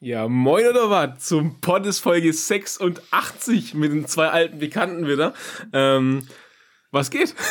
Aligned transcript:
Ja, 0.00 0.28
moin 0.28 0.66
oder 0.66 0.90
was? 0.90 1.26
Zum 1.26 1.58
Poddes 1.62 2.00
Folge 2.00 2.30
86 2.30 3.72
mit 3.72 3.92
den 3.92 4.06
zwei 4.06 4.28
alten 4.28 4.58
Bekannten 4.58 5.06
wieder. 5.06 5.32
Ähm, 5.72 6.28
was 6.90 7.10
geht? 7.10 7.34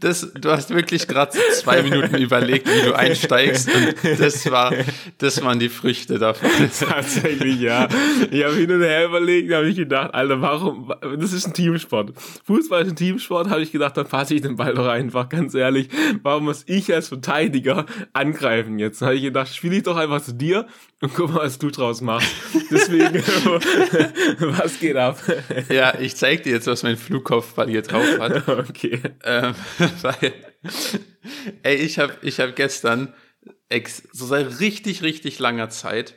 Das, 0.00 0.32
du 0.32 0.50
hast 0.50 0.70
wirklich 0.70 1.08
gerade 1.08 1.32
zwei 1.52 1.82
Minuten 1.82 2.16
überlegt, 2.16 2.68
wie 2.68 2.86
du 2.86 2.94
einsteigst 2.94 3.68
und 3.68 4.20
das 4.20 4.50
war, 4.50 4.72
das 5.18 5.42
waren 5.42 5.58
die 5.58 5.68
Früchte 5.68 6.18
davon. 6.18 6.50
Tatsächlich, 6.78 7.60
ja. 7.60 7.88
Ich 8.30 8.44
habe 8.44 8.54
hin 8.54 8.70
und 8.70 8.82
her 8.82 9.06
überlegt, 9.06 9.52
habe 9.52 9.68
ich 9.68 9.76
gedacht, 9.76 10.14
Alter, 10.14 10.40
warum, 10.40 10.92
das 11.18 11.32
ist 11.32 11.46
ein 11.46 11.54
Teamsport. 11.54 12.12
Fußball 12.44 12.82
ist 12.82 12.90
ein 12.90 12.96
Teamsport, 12.96 13.50
habe 13.50 13.62
ich 13.62 13.72
gedacht, 13.72 13.96
dann 13.96 14.06
passe 14.06 14.34
ich 14.34 14.42
den 14.42 14.56
Ball 14.56 14.74
doch 14.74 14.86
einfach, 14.86 15.28
ganz 15.28 15.54
ehrlich. 15.54 15.88
Warum 16.22 16.44
muss 16.44 16.64
ich 16.66 16.92
als 16.94 17.08
Verteidiger 17.08 17.86
angreifen 18.12 18.78
jetzt? 18.78 19.00
Dann 19.00 19.08
habe 19.08 19.16
ich 19.16 19.24
gedacht, 19.24 19.54
spiele 19.54 19.76
ich 19.76 19.82
doch 19.82 19.96
einfach 19.96 20.22
zu 20.22 20.32
dir 20.32 20.66
und 21.04 21.12
guck 21.12 21.34
mal, 21.34 21.40
was 21.44 21.58
du 21.58 21.70
draus 21.70 22.00
machst. 22.00 22.34
Deswegen, 22.70 23.14
was 24.58 24.80
geht 24.80 24.96
ab? 24.96 25.20
Ja, 25.68 25.98
ich 25.98 26.16
zeig 26.16 26.44
dir 26.44 26.52
jetzt, 26.52 26.66
was 26.66 26.82
mein 26.82 26.96
Flugkopfball 26.96 27.68
hier 27.68 27.82
drauf 27.82 28.06
hat. 28.18 28.48
Okay. 28.54 29.00
Ähm, 29.22 29.54
weil, 30.00 30.32
ey, 31.62 31.76
ich 31.76 31.98
habe 31.98 32.14
ich 32.22 32.40
hab 32.40 32.56
gestern 32.56 33.12
ex, 33.68 34.02
so 34.12 34.24
seit 34.24 34.60
richtig, 34.60 35.02
richtig 35.02 35.38
langer 35.38 35.68
Zeit. 35.68 36.14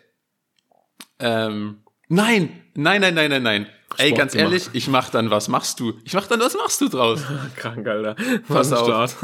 Ähm, 1.20 1.84
nein, 2.08 2.64
nein, 2.76 3.02
nein, 3.02 3.14
nein, 3.14 3.30
nein, 3.30 3.44
nein. 3.44 3.70
Ey, 3.98 4.14
ganz 4.14 4.32
gemacht. 4.32 4.52
ehrlich, 4.52 4.70
ich 4.72 4.88
mach 4.88 5.10
dann, 5.10 5.30
was 5.32 5.50
machst 5.50 5.82
du? 5.82 6.00
Ich 6.06 6.14
mach 6.14 6.28
dann, 6.28 6.40
was 6.40 6.56
machst 6.56 6.80
du 6.80 6.88
draus? 6.88 7.24
Krank, 7.58 7.86
Alter. 7.88 8.16
Pass 8.48 8.72
auf. 8.72 8.86
Start. 8.86 9.16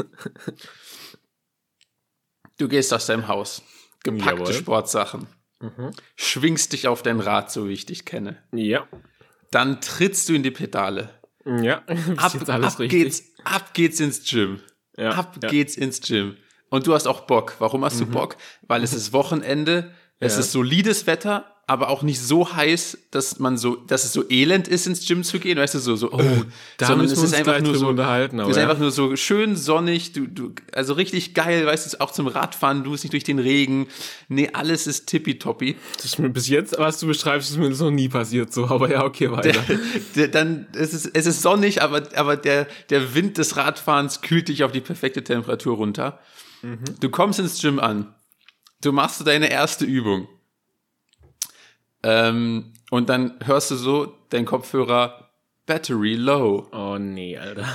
Du 2.58 2.68
gehst 2.68 2.92
aus 2.92 3.06
deinem 3.06 3.28
Haus. 3.28 3.62
Gepackte 4.02 4.52
Jawohl. 4.52 4.52
Mhm. 5.60 5.90
Schwingst 6.16 6.72
dich 6.72 6.88
auf 6.88 7.02
dein 7.02 7.20
Rad, 7.20 7.50
so 7.50 7.68
wie 7.68 7.72
ich 7.72 7.86
dich 7.86 8.04
kenne. 8.04 8.42
Ja. 8.52 8.86
Dann 9.50 9.80
trittst 9.80 10.28
du 10.28 10.34
in 10.34 10.42
die 10.42 10.50
Pedale. 10.50 11.10
Ja. 11.46 11.82
Ab, 12.16 12.34
ab 12.48 12.76
geht's, 12.78 13.22
ab 13.44 13.74
geht's 13.74 14.00
ins 14.00 14.28
Gym. 14.28 14.60
Ja, 14.96 15.10
Ab 15.10 15.38
ja. 15.42 15.48
Mhm. 15.48 15.50
geht's 15.52 15.76
ins 15.76 16.00
Gym. 16.00 16.36
Und 16.70 16.86
du 16.86 16.94
hast 16.94 17.06
auch 17.06 17.22
Bock. 17.26 17.56
Warum 17.60 17.84
hast 17.84 18.00
du 18.00 18.06
Bock? 18.06 18.36
Weil 18.62 18.82
es 18.82 18.92
ist 18.92 19.12
Wochenende, 19.12 19.92
es 20.18 20.34
Ja. 20.34 20.40
ist 20.40 20.52
solides 20.52 21.06
Wetter, 21.06 21.53
aber 21.66 21.88
auch 21.88 22.02
nicht 22.02 22.20
so 22.20 22.54
heiß, 22.54 22.98
dass 23.10 23.38
man 23.38 23.56
so, 23.56 23.76
dass 23.76 24.04
es 24.04 24.12
so 24.12 24.28
elend 24.28 24.68
ist, 24.68 24.86
ins 24.86 25.06
Gym 25.06 25.24
zu 25.24 25.38
gehen, 25.38 25.58
weißt 25.58 25.74
du, 25.74 25.78
so, 25.78 25.96
so, 25.96 26.12
oh, 26.12 26.18
da 26.76 26.86
sondern 26.86 27.06
müssen 27.06 27.24
es 27.24 27.32
ist 27.32 27.34
einfach 27.34 27.60
nur 27.60 27.74
so, 27.74 27.88
unterhalten, 27.88 28.38
es 28.38 28.42
aber 28.42 28.50
ist 28.50 28.56
ja. 28.56 28.62
einfach 28.64 28.78
nur 28.78 28.90
so 28.90 29.16
schön 29.16 29.56
sonnig, 29.56 30.12
du, 30.12 30.26
du, 30.26 30.52
also 30.72 30.94
richtig 30.94 31.34
geil, 31.34 31.66
weißt 31.66 31.94
du, 31.94 32.00
auch 32.00 32.10
zum 32.10 32.26
Radfahren, 32.26 32.84
du 32.84 32.90
bist 32.90 33.04
nicht 33.04 33.12
durch 33.12 33.24
den 33.24 33.38
Regen, 33.38 33.88
nee, 34.28 34.50
alles 34.52 34.86
ist 34.86 35.06
tippitoppi. 35.06 35.76
Das 35.96 36.04
ist 36.04 36.18
mir 36.18 36.28
bis 36.28 36.48
jetzt, 36.48 36.78
was 36.78 37.00
du 37.00 37.06
beschreibst, 37.06 37.50
ist 37.50 37.56
mir 37.56 37.70
das 37.70 37.80
noch 37.80 37.90
nie 37.90 38.08
passiert 38.08 38.52
so, 38.52 38.66
aber 38.66 38.90
ja, 38.90 39.04
okay, 39.04 39.30
weiter. 39.30 39.62
Der, 40.16 40.28
dann, 40.28 40.66
es 40.76 40.92
ist, 40.92 41.10
es 41.14 41.26
ist 41.26 41.40
sonnig, 41.40 41.82
aber, 41.82 42.02
aber 42.14 42.36
der, 42.36 42.66
der 42.90 43.14
Wind 43.14 43.38
des 43.38 43.56
Radfahrens 43.56 44.20
kühlt 44.20 44.48
dich 44.48 44.64
auf 44.64 44.72
die 44.72 44.80
perfekte 44.80 45.24
Temperatur 45.24 45.76
runter. 45.76 46.20
Du 47.00 47.10
kommst 47.10 47.38
ins 47.38 47.60
Gym 47.60 47.78
an. 47.78 48.14
Du 48.80 48.92
machst 48.92 49.26
deine 49.26 49.50
erste 49.50 49.84
Übung. 49.84 50.28
Ähm, 52.04 52.72
und 52.90 53.08
dann 53.08 53.38
hörst 53.44 53.70
du 53.70 53.76
so 53.76 54.14
dein 54.28 54.44
Kopfhörer 54.44 55.30
Battery 55.66 56.14
low. 56.14 56.68
Oh 56.70 56.98
nee, 56.98 57.38
Alter. 57.38 57.66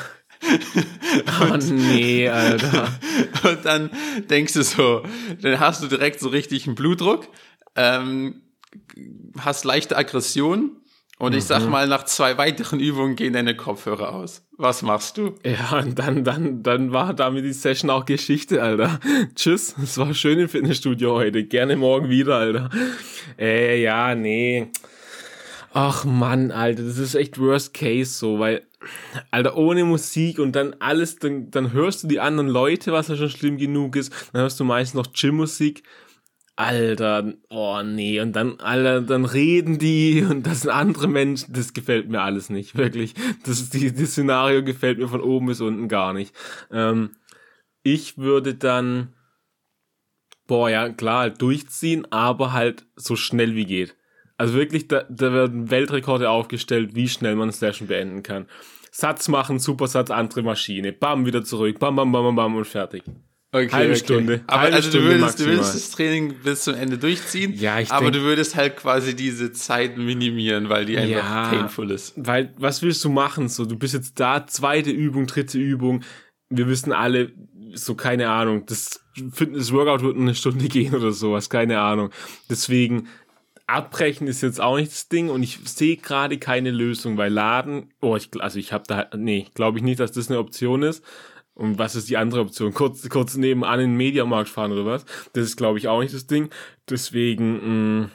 oh 1.41 1.57
nee, 1.57 2.29
Alter. 2.29 2.87
Und 3.43 3.65
dann 3.65 3.89
denkst 4.29 4.53
du 4.53 4.63
so, 4.63 5.03
dann 5.41 5.59
hast 5.59 5.83
du 5.83 5.87
direkt 5.87 6.19
so 6.19 6.29
richtig 6.29 6.65
einen 6.65 6.75
Blutdruck, 6.75 7.27
ähm, 7.75 8.43
hast 9.37 9.65
leichte 9.65 9.97
Aggression 9.97 10.77
und 11.19 11.35
ich 11.35 11.43
sag 11.43 11.67
mal, 11.67 11.85
nach 11.85 12.05
zwei 12.05 12.37
weiteren 12.37 12.79
Übungen 12.79 13.17
gehen 13.17 13.33
deine 13.33 13.53
Kopfhörer 13.53 14.13
aus. 14.13 14.41
Was 14.57 14.81
machst 14.81 15.17
du? 15.17 15.35
Ja, 15.43 15.79
und 15.79 15.99
dann, 15.99 16.23
dann, 16.23 16.63
dann 16.63 16.93
war 16.93 17.13
damit 17.13 17.43
die 17.43 17.51
Session 17.51 17.89
auch 17.89 18.05
Geschichte, 18.05 18.63
Alter. 18.63 19.01
Tschüss, 19.35 19.75
es 19.83 19.97
war 19.97 20.13
schön 20.13 20.39
im 20.39 20.47
Fitnessstudio 20.47 21.15
heute. 21.15 21.43
Gerne 21.43 21.75
morgen 21.75 22.09
wieder, 22.09 22.37
Alter. 22.37 22.69
Äh, 23.37 23.81
ja, 23.81 24.15
nee. 24.15 24.69
Ach 25.73 26.05
Mann, 26.05 26.51
Alter, 26.51 26.83
das 26.83 26.97
ist 26.97 27.15
echt 27.15 27.37
Worst 27.37 27.73
Case 27.73 28.11
so, 28.11 28.39
weil, 28.39 28.63
Alter, 29.29 29.57
ohne 29.57 29.83
Musik 29.83 30.39
und 30.39 30.53
dann 30.53 30.73
alles, 30.79 31.17
dann, 31.17 31.51
dann 31.51 31.73
hörst 31.73 32.03
du 32.03 32.07
die 32.07 32.21
anderen 32.21 32.47
Leute, 32.47 32.93
was 32.93 33.09
ja 33.09 33.17
schon 33.17 33.29
schlimm 33.29 33.57
genug 33.57 33.97
ist, 33.97 34.13
dann 34.31 34.43
hörst 34.43 34.57
du 34.59 34.63
meist 34.63 34.95
noch 34.95 35.11
Gym-Musik. 35.11 35.83
Alter, 36.59 37.35
oh 37.49 37.81
nee, 37.83 38.19
und 38.19 38.33
dann, 38.35 38.59
Alter, 38.59 38.99
dann 38.99 39.23
reden 39.23 39.79
die 39.79 40.25
und 40.29 40.45
das 40.45 40.61
sind 40.61 40.71
andere 40.71 41.07
Menschen, 41.07 41.53
das 41.53 41.73
gefällt 41.73 42.09
mir 42.09 42.21
alles 42.21 42.49
nicht, 42.49 42.75
wirklich. 42.75 43.13
Das, 43.45 43.69
die, 43.69 43.93
das 43.93 44.11
Szenario 44.11 44.61
gefällt 44.61 44.97
mir 44.97 45.07
von 45.07 45.21
oben 45.21 45.45
bis 45.45 45.61
unten 45.61 45.87
gar 45.87 46.11
nicht. 46.11 46.35
Ähm, 46.69 47.11
ich 47.81 48.17
würde 48.17 48.55
dann, 48.55 49.13
boah, 50.47 50.69
ja, 50.69 50.89
klar, 50.89 51.19
halt 51.19 51.41
durchziehen, 51.41 52.05
aber 52.11 52.51
halt 52.51 52.85
so 52.97 53.15
schnell 53.15 53.55
wie 53.55 53.65
geht. 53.65 53.95
Also 54.35 54.53
wirklich, 54.55 54.89
da, 54.89 55.05
da 55.09 55.31
werden 55.31 55.71
Weltrekorde 55.71 56.29
aufgestellt, 56.29 56.93
wie 56.93 57.07
schnell 57.07 57.37
man 57.37 57.51
Session 57.51 57.87
beenden 57.87 58.21
kann. 58.21 58.47
Satz 58.91 59.29
machen, 59.29 59.59
Supersatz, 59.59 60.11
andere 60.11 60.43
Maschine, 60.43 60.91
bam, 60.91 61.25
wieder 61.25 61.45
zurück, 61.45 61.79
bam, 61.79 61.95
bam, 61.95 62.11
bam, 62.11 62.25
bam, 62.25 62.35
bam 62.35 62.55
und 62.57 62.67
fertig. 62.67 63.03
Okay, 63.51 63.69
Halbe 63.71 63.95
Stunde. 63.95 64.41
Aber 64.45 64.61
Halbe 64.61 64.75
also 64.75 64.91
du 64.91 64.97
Stunde 64.99 65.19
würdest, 65.19 65.39
du 65.39 65.45
würdest 65.45 65.73
das 65.75 65.89
Training 65.91 66.35
bis 66.43 66.63
zum 66.65 66.75
Ende 66.75 66.99
durchziehen, 66.99 67.53
Ja, 67.55 67.79
ich 67.79 67.91
aber 67.91 68.11
denk- 68.11 68.23
du 68.23 68.29
würdest 68.29 68.55
halt 68.55 68.77
quasi 68.77 69.15
diese 69.15 69.51
Zeit 69.51 69.97
minimieren, 69.97 70.69
weil 70.69 70.85
die 70.85 70.97
einfach 70.97 71.09
Ja. 71.23 71.49
painful 71.49 71.89
ist. 71.89 72.13
Weil, 72.15 72.53
was 72.57 72.83
willst 72.83 73.03
du 73.03 73.09
machen? 73.09 73.49
So, 73.49 73.65
du 73.65 73.75
bist 73.75 73.95
jetzt 73.95 74.19
da, 74.19 74.45
zweite 74.45 74.91
Übung, 74.91 75.25
dritte 75.25 75.57
Übung. 75.57 76.03
Wir 76.49 76.67
wissen 76.67 76.91
alle, 76.93 77.31
so 77.73 77.95
keine 77.95 78.29
Ahnung, 78.29 78.65
das 78.67 79.01
Fitness-Workout 79.33 80.01
wird 80.03 80.17
eine 80.17 80.35
Stunde 80.35 80.67
gehen 80.69 80.93
oder 80.93 81.11
sowas, 81.11 81.49
keine 81.49 81.79
Ahnung. 81.79 82.11
Deswegen, 82.51 83.07
abbrechen 83.65 84.27
ist 84.27 84.41
jetzt 84.41 84.59
auch 84.61 84.77
nicht 84.77 84.91
das 84.91 85.09
Ding 85.09 85.29
und 85.29 85.43
ich 85.43 85.59
sehe 85.65 85.97
gerade 85.97 86.37
keine 86.37 86.71
Lösung, 86.71 87.17
weil 87.17 87.31
Laden, 87.31 87.91
oh, 88.01 88.15
ich, 88.15 88.29
also 88.39 88.57
ich 88.59 88.73
habe 88.73 88.83
da, 88.87 89.07
nee, 89.15 89.47
glaube 89.53 89.77
ich 89.79 89.83
nicht, 89.83 89.99
dass 89.99 90.11
das 90.11 90.29
eine 90.29 90.39
Option 90.39 90.81
ist. 90.83 91.03
Und 91.59 91.77
was 91.77 91.95
ist 91.95 92.09
die 92.09 92.17
andere 92.17 92.41
Option? 92.41 92.73
Kurz, 92.73 93.07
kurz 93.09 93.35
nebenan 93.35 93.79
in 93.79 93.89
den 93.91 93.97
Mediamarkt 93.97 94.49
fahren 94.49 94.71
oder 94.71 94.85
was? 94.85 95.05
Das 95.33 95.43
ist, 95.43 95.57
glaube 95.57 95.77
ich, 95.77 95.87
auch 95.87 95.99
nicht 95.99 96.13
das 96.13 96.25
Ding. 96.25 96.49
Deswegen, 96.89 97.99
mh, 97.99 98.09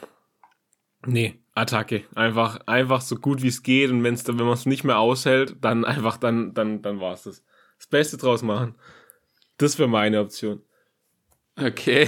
Nee, 1.05 1.39
Attacke. 1.53 2.03
Einfach, 2.15 2.59
einfach 2.65 3.01
so 3.01 3.15
gut 3.15 3.41
wie 3.41 3.47
es 3.47 3.63
geht 3.63 3.89
und 3.91 4.03
wenn's 4.03 4.23
dann, 4.23 4.39
wenn 4.39 4.45
man 4.45 4.55
es 4.55 4.65
nicht 4.65 4.83
mehr 4.83 4.99
aushält, 4.99 5.57
dann 5.61 5.85
einfach, 5.85 6.17
dann, 6.17 6.53
dann, 6.53 6.81
dann 6.81 6.99
war's 6.99 7.23
das. 7.23 7.43
Das 7.77 7.87
Beste 7.87 8.17
draus 8.17 8.41
machen. 8.41 8.75
Das 9.57 9.77
wäre 9.77 9.89
meine 9.89 10.19
Option. 10.21 10.61
Okay. 11.57 12.07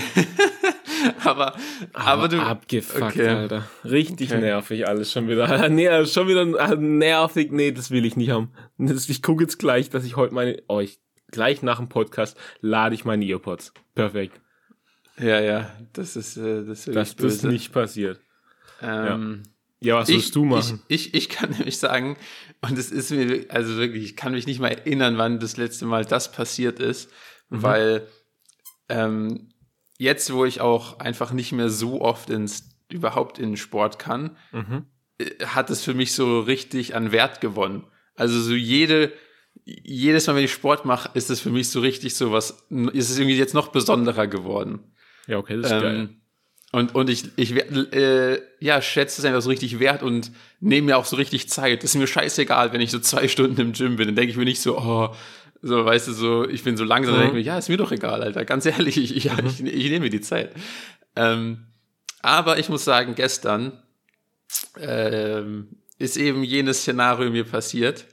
aber, 1.23 1.55
aber, 1.93 2.27
du. 2.27 2.39
abgefuckt, 2.41 3.01
okay. 3.01 3.27
Alter. 3.27 3.69
Richtig 3.83 4.31
Okay. 4.31 4.41
nervig 4.41 4.87
alles 4.87 5.11
schon 5.11 5.27
wieder. 5.27 5.69
Nee, 5.69 5.87
also 5.87 6.11
schon 6.11 6.27
wieder 6.27 6.41
äh, 6.41 6.75
nervig. 6.75 7.51
Nee, 7.51 7.71
das 7.71 7.91
will 7.91 8.05
ich 8.05 8.15
nicht 8.17 8.31
haben. 8.31 8.51
Ich 8.77 9.21
gucke 9.21 9.43
jetzt 9.43 9.59
gleich, 9.59 9.89
dass 9.89 10.03
ich 10.05 10.15
heute 10.15 10.33
meine, 10.33 10.61
oh, 10.67 10.79
ich, 10.79 10.99
gleich 11.31 11.61
nach 11.63 11.77
dem 11.77 11.89
Podcast 11.89 12.37
lade 12.61 12.95
ich 12.95 13.05
meine 13.05 13.25
Earpods. 13.25 13.73
Perfekt. 13.95 14.39
Ja, 15.19 15.39
ja, 15.39 15.71
das 15.93 16.15
ist, 16.15 16.37
äh, 16.37 16.63
das 16.65 16.87
ist 16.87 16.95
Dass 16.95 17.15
das 17.15 17.15
böse. 17.15 17.47
nicht 17.47 17.71
passiert. 17.73 18.19
Ähm, 18.81 19.43
Ja, 19.79 19.95
was 19.97 20.09
ich, 20.09 20.15
willst 20.15 20.35
du 20.35 20.45
machen? 20.45 20.81
Ich, 20.87 21.07
ich, 21.07 21.13
ich 21.15 21.29
kann 21.29 21.49
nämlich 21.57 21.77
sagen, 21.79 22.17
und 22.61 22.77
es 22.77 22.91
ist 22.91 23.11
mir, 23.11 23.45
also 23.49 23.77
wirklich, 23.77 24.03
ich 24.03 24.15
kann 24.15 24.33
mich 24.33 24.45
nicht 24.45 24.59
mal 24.59 24.67
erinnern, 24.69 25.17
wann 25.17 25.39
das 25.39 25.57
letzte 25.57 25.85
Mal 25.85 26.05
das 26.05 26.31
passiert 26.31 26.79
ist, 26.79 27.09
Mhm. 27.49 27.63
weil 27.63 28.07
ähm, 28.89 29.49
jetzt, 29.97 30.31
wo 30.33 30.45
ich 30.45 30.59
auch 30.61 30.99
einfach 30.99 31.31
nicht 31.31 31.51
mehr 31.53 31.69
so 31.69 32.01
oft 32.01 32.29
ins, 32.29 32.69
überhaupt 32.91 33.39
in 33.39 33.51
den 33.51 33.57
Sport 33.57 33.99
kann, 33.99 34.37
Mhm. 34.51 34.85
äh, 35.17 35.45
hat 35.45 35.69
es 35.69 35.83
für 35.83 35.93
mich 35.93 36.13
so 36.13 36.39
richtig 36.41 36.93
an 36.95 37.11
Wert 37.11 37.41
gewonnen. 37.41 37.85
Also 38.15 38.39
so 38.41 38.53
jede, 38.53 39.13
jedes 39.65 40.27
Mal, 40.27 40.35
wenn 40.35 40.43
ich 40.43 40.51
Sport 40.51 40.85
mache, 40.85 41.09
ist 41.13 41.29
es 41.29 41.39
für 41.39 41.49
mich 41.49 41.69
so 41.69 41.79
richtig 41.79 42.15
so 42.15 42.31
was, 42.31 42.65
ist 42.93 43.09
es 43.09 43.17
irgendwie 43.17 43.37
jetzt 43.37 43.53
noch 43.53 43.69
besonderer 43.69 44.27
geworden. 44.27 44.79
Ja, 45.27 45.37
okay, 45.37 45.57
das 45.61 45.71
ist 45.71 45.81
geil. 45.81 45.95
Ähm, 45.95 46.21
und, 46.73 46.95
und 46.95 47.09
ich, 47.09 47.29
ich 47.37 47.53
äh, 47.53 48.39
ja, 48.59 48.81
schätze 48.81 49.21
es 49.21 49.25
einfach 49.25 49.41
so 49.41 49.49
richtig 49.49 49.79
wert 49.79 50.03
und 50.03 50.31
nehme 50.59 50.87
mir 50.87 50.97
auch 50.97 51.05
so 51.05 51.15
richtig 51.15 51.49
Zeit. 51.49 51.83
Das 51.83 51.91
ist 51.91 51.99
mir 51.99 52.07
scheißegal, 52.07 52.73
wenn 52.73 52.81
ich 52.81 52.91
so 52.91 52.99
zwei 52.99 53.27
Stunden 53.29 53.59
im 53.59 53.71
Gym 53.73 53.95
bin. 53.95 54.07
Dann 54.07 54.15
denke 54.15 54.31
ich 54.31 54.37
mir 54.37 54.43
nicht 54.45 54.61
so, 54.61 54.77
oh, 54.77 55.15
so, 55.61 55.85
weißt 55.85 56.09
du, 56.09 56.11
so, 56.13 56.47
ich 56.47 56.63
bin 56.63 56.75
so 56.77 56.83
langsam, 56.83 57.13
dann 57.13 57.21
Mhm. 57.21 57.25
denke 57.27 57.39
ich 57.39 57.45
mir, 57.45 57.51
ja, 57.53 57.57
ist 57.57 57.69
mir 57.69 57.77
doch 57.77 57.91
egal, 57.91 58.21
Alter. 58.21 58.43
Ganz 58.45 58.65
ehrlich, 58.65 58.97
ich, 59.01 59.15
ich, 59.15 59.25
ich, 59.25 59.63
ich 59.63 59.89
nehme 59.89 60.01
mir 60.05 60.09
die 60.09 60.21
Zeit. 60.21 60.53
Ähm, 61.15 61.67
aber 62.21 62.59
ich 62.59 62.67
muss 62.67 62.83
sagen, 62.83 63.15
gestern 63.15 63.81
ähm, 64.79 65.69
ist 65.97 66.17
eben 66.17 66.43
jenes 66.43 66.81
Szenario 66.81 67.29
mir 67.31 67.45
passiert. 67.45 68.05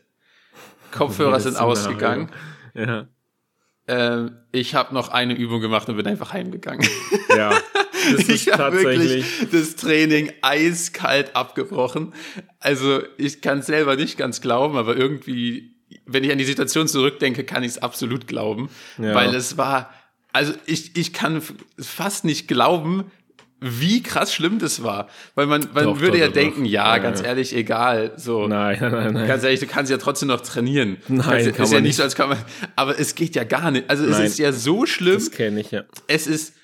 Kopfhörer 0.95 1.41
sind 1.41 1.57
ausgegangen. 1.59 2.31
Ja. 2.75 3.07
äh, 3.87 4.31
ich 4.53 4.75
habe 4.75 4.95
noch 4.95 5.09
eine 5.11 5.35
Übung 5.35 5.61
gemacht 5.61 5.89
und 5.89 5.97
bin 5.97 6.07
einfach 6.07 6.33
heimgegangen. 6.33 6.87
Ja, 7.37 7.51
das 8.13 8.29
ist 8.29 8.29
ich 8.47 8.53
habe 8.53 8.77
tatsächlich. 8.77 9.25
wirklich 9.43 9.51
das 9.51 9.75
Training 9.77 10.31
eiskalt 10.43 11.35
abgebrochen. 11.35 12.13
Also 12.61 13.03
ich 13.17 13.41
kann 13.43 13.59
es 13.59 13.67
selber 13.67 13.97
nicht 13.97 14.17
ganz 14.17 14.41
glauben, 14.41 14.77
aber 14.77 14.97
irgendwie, 14.97 15.75
wenn 16.07 16.23
ich 16.23 16.31
an 16.31 16.39
die 16.39 16.45
Situation 16.45 16.87
zurückdenke, 16.87 17.43
kann 17.43 17.65
ich 17.65 17.71
es 17.73 17.79
absolut 17.79 18.29
glauben, 18.29 18.69
Ja. 18.99 19.15
weil 19.17 19.35
es 19.35 19.57
war, 19.57 19.93
also 20.33 20.53
ich, 20.67 20.97
ich 20.97 21.13
kann 21.13 21.43
fast 21.81 22.25
nicht 22.25 22.47
glauben, 22.47 23.11
wie 23.67 24.03
krass 24.03 24.35
schlimm 24.35 24.59
das 24.59 24.83
war, 24.83 25.09
weil 25.35 25.47
man, 25.47 25.67
man 25.73 25.85
Doch, 25.85 26.01
würde 26.01 26.13
doch, 26.13 26.19
ja 26.19 26.27
doch, 26.27 26.35
denken, 26.35 26.65
ja, 26.67 26.97
Ja, 26.97 26.99
ganz 26.99 27.21
ja. 27.21 27.27
ehrlich, 27.29 27.55
egal, 27.57 28.13
so. 28.17 28.47
Nein, 28.47 28.79
nein, 28.81 29.15
nein. 29.15 29.27
Ganz 29.27 29.43
ehrlich, 29.43 29.61
du 29.61 29.67
kannst 29.67 29.91
ja 29.91 29.97
trotzdem 29.97 30.29
noch 30.29 30.43
trainieren. 30.43 30.99
Nein, 31.09 31.23
kannst, 31.25 31.55
kann 31.55 31.65
ist 31.65 31.73
ja 31.73 31.81
nicht 31.81 31.97
so, 31.97 32.03
als 32.03 32.15
kann 32.15 32.29
man, 32.29 32.39
aber 32.77 32.99
es 32.99 33.15
geht 33.15 33.35
ja 33.35 33.45
gar 33.45 33.71
nicht. 33.71 33.89
Also 33.89 34.05
es 34.05 34.11
Nein. 34.19 34.27
ist 34.27 34.39
ja 34.39 34.53
so 34.53 34.85
schlimm, 34.87 35.15
Das 35.15 35.31
kenne 35.31 35.61
ich, 35.61 35.71
ja. 35.71 35.85
es 36.09 36.27
ist 36.27 36.55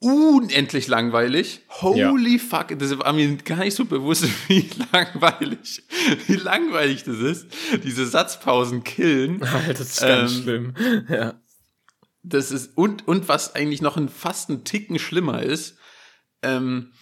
unendlich 0.00 0.86
langweilig. 0.86 1.62
Holy 1.80 2.38
fuck, 2.38 2.78
das 2.78 2.98
war 2.98 3.12
mir 3.12 3.36
gar 3.38 3.60
nicht 3.60 3.74
so 3.74 3.84
bewusst, 3.84 4.26
wie 4.48 4.68
langweilig, 4.92 5.82
wie 6.26 6.36
langweilig 6.36 7.04
das 7.04 7.18
ist. 7.18 7.46
Diese 7.82 8.06
Satzpausen 8.06 8.84
killen. 8.84 9.42
Alter, 9.54 9.72
das 9.74 9.80
ist 9.80 10.00
ganz 10.00 10.32
Ähm, 10.36 10.42
schlimm. 10.42 10.74
Ja. 11.08 11.40
Das 12.22 12.50
ist, 12.52 12.76
und, 12.76 13.06
und 13.06 13.28
was 13.28 13.54
eigentlich 13.54 13.82
noch 13.82 13.96
ein, 13.96 14.08
fast 14.08 14.48
ein 14.48 14.64
Ticken 14.64 14.98
schlimmer 14.98 15.42
ist, 15.42 15.76
ähm, 16.44 16.92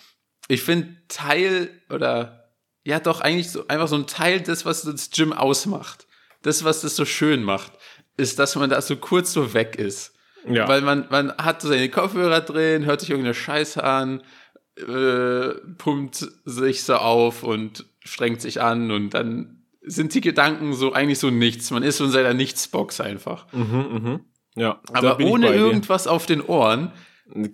ich 0.49 0.63
finde 0.63 0.97
Teil 1.09 1.71
oder, 1.91 2.51
ja 2.85 3.01
doch 3.01 3.21
eigentlich 3.21 3.51
so, 3.51 3.67
einfach 3.69 3.89
so 3.89 3.97
ein 3.97 4.07
Teil 4.07 4.41
des, 4.41 4.65
was 4.65 4.83
das 4.83 5.11
Gym 5.11 5.33
ausmacht. 5.33 6.07
Das, 6.43 6.65
was 6.65 6.81
das 6.81 6.97
so 6.97 7.05
schön 7.05 7.43
macht, 7.45 7.73
ist, 8.17 8.39
dass 8.39 8.57
man 8.57 8.71
da 8.71 8.81
so 8.81 8.97
kurz 8.97 9.33
so 9.33 9.55
weg 9.55 9.77
ist. 9.77 10.15
Ja. 10.49 10.67
Weil 10.67 10.81
man, 10.81 11.07
man 11.09 11.33
hat 11.37 11.63
so 11.63 11.69
seine 11.69 11.89
Kopfhörer 11.89 12.41
drin, 12.41 12.85
hört 12.85 13.01
sich 13.01 13.11
irgendeine 13.11 13.35
Scheiße 13.35 13.83
an, 13.83 14.23
äh, 14.77 15.51
pumpt 15.79 16.27
sich 16.45 16.83
so 16.83 16.97
auf 16.97 17.43
und 17.45 17.87
strengt 18.05 18.41
sich 18.41 18.61
an 18.61 18.91
und 18.91 19.11
dann 19.11 19.63
sind 19.83 20.15
die 20.15 20.21
Gedanken 20.21 20.75
so 20.75 20.93
eigentlich 20.93 21.19
so 21.19 21.31
nichts. 21.31 21.71
Man 21.71 21.83
ist 21.83 21.99
so 21.99 22.05
in 22.05 22.11
seiner 22.11 22.35
Nichtsbox 22.35 23.01
einfach. 23.01 23.47
ja, 24.57 24.81
da 24.87 24.99
Aber 24.99 25.15
bin 25.17 25.27
ich 25.27 25.33
ohne 25.33 25.55
irgendwas 25.55 26.07
auf 26.07 26.27
den 26.27 26.41
Ohren 26.41 26.93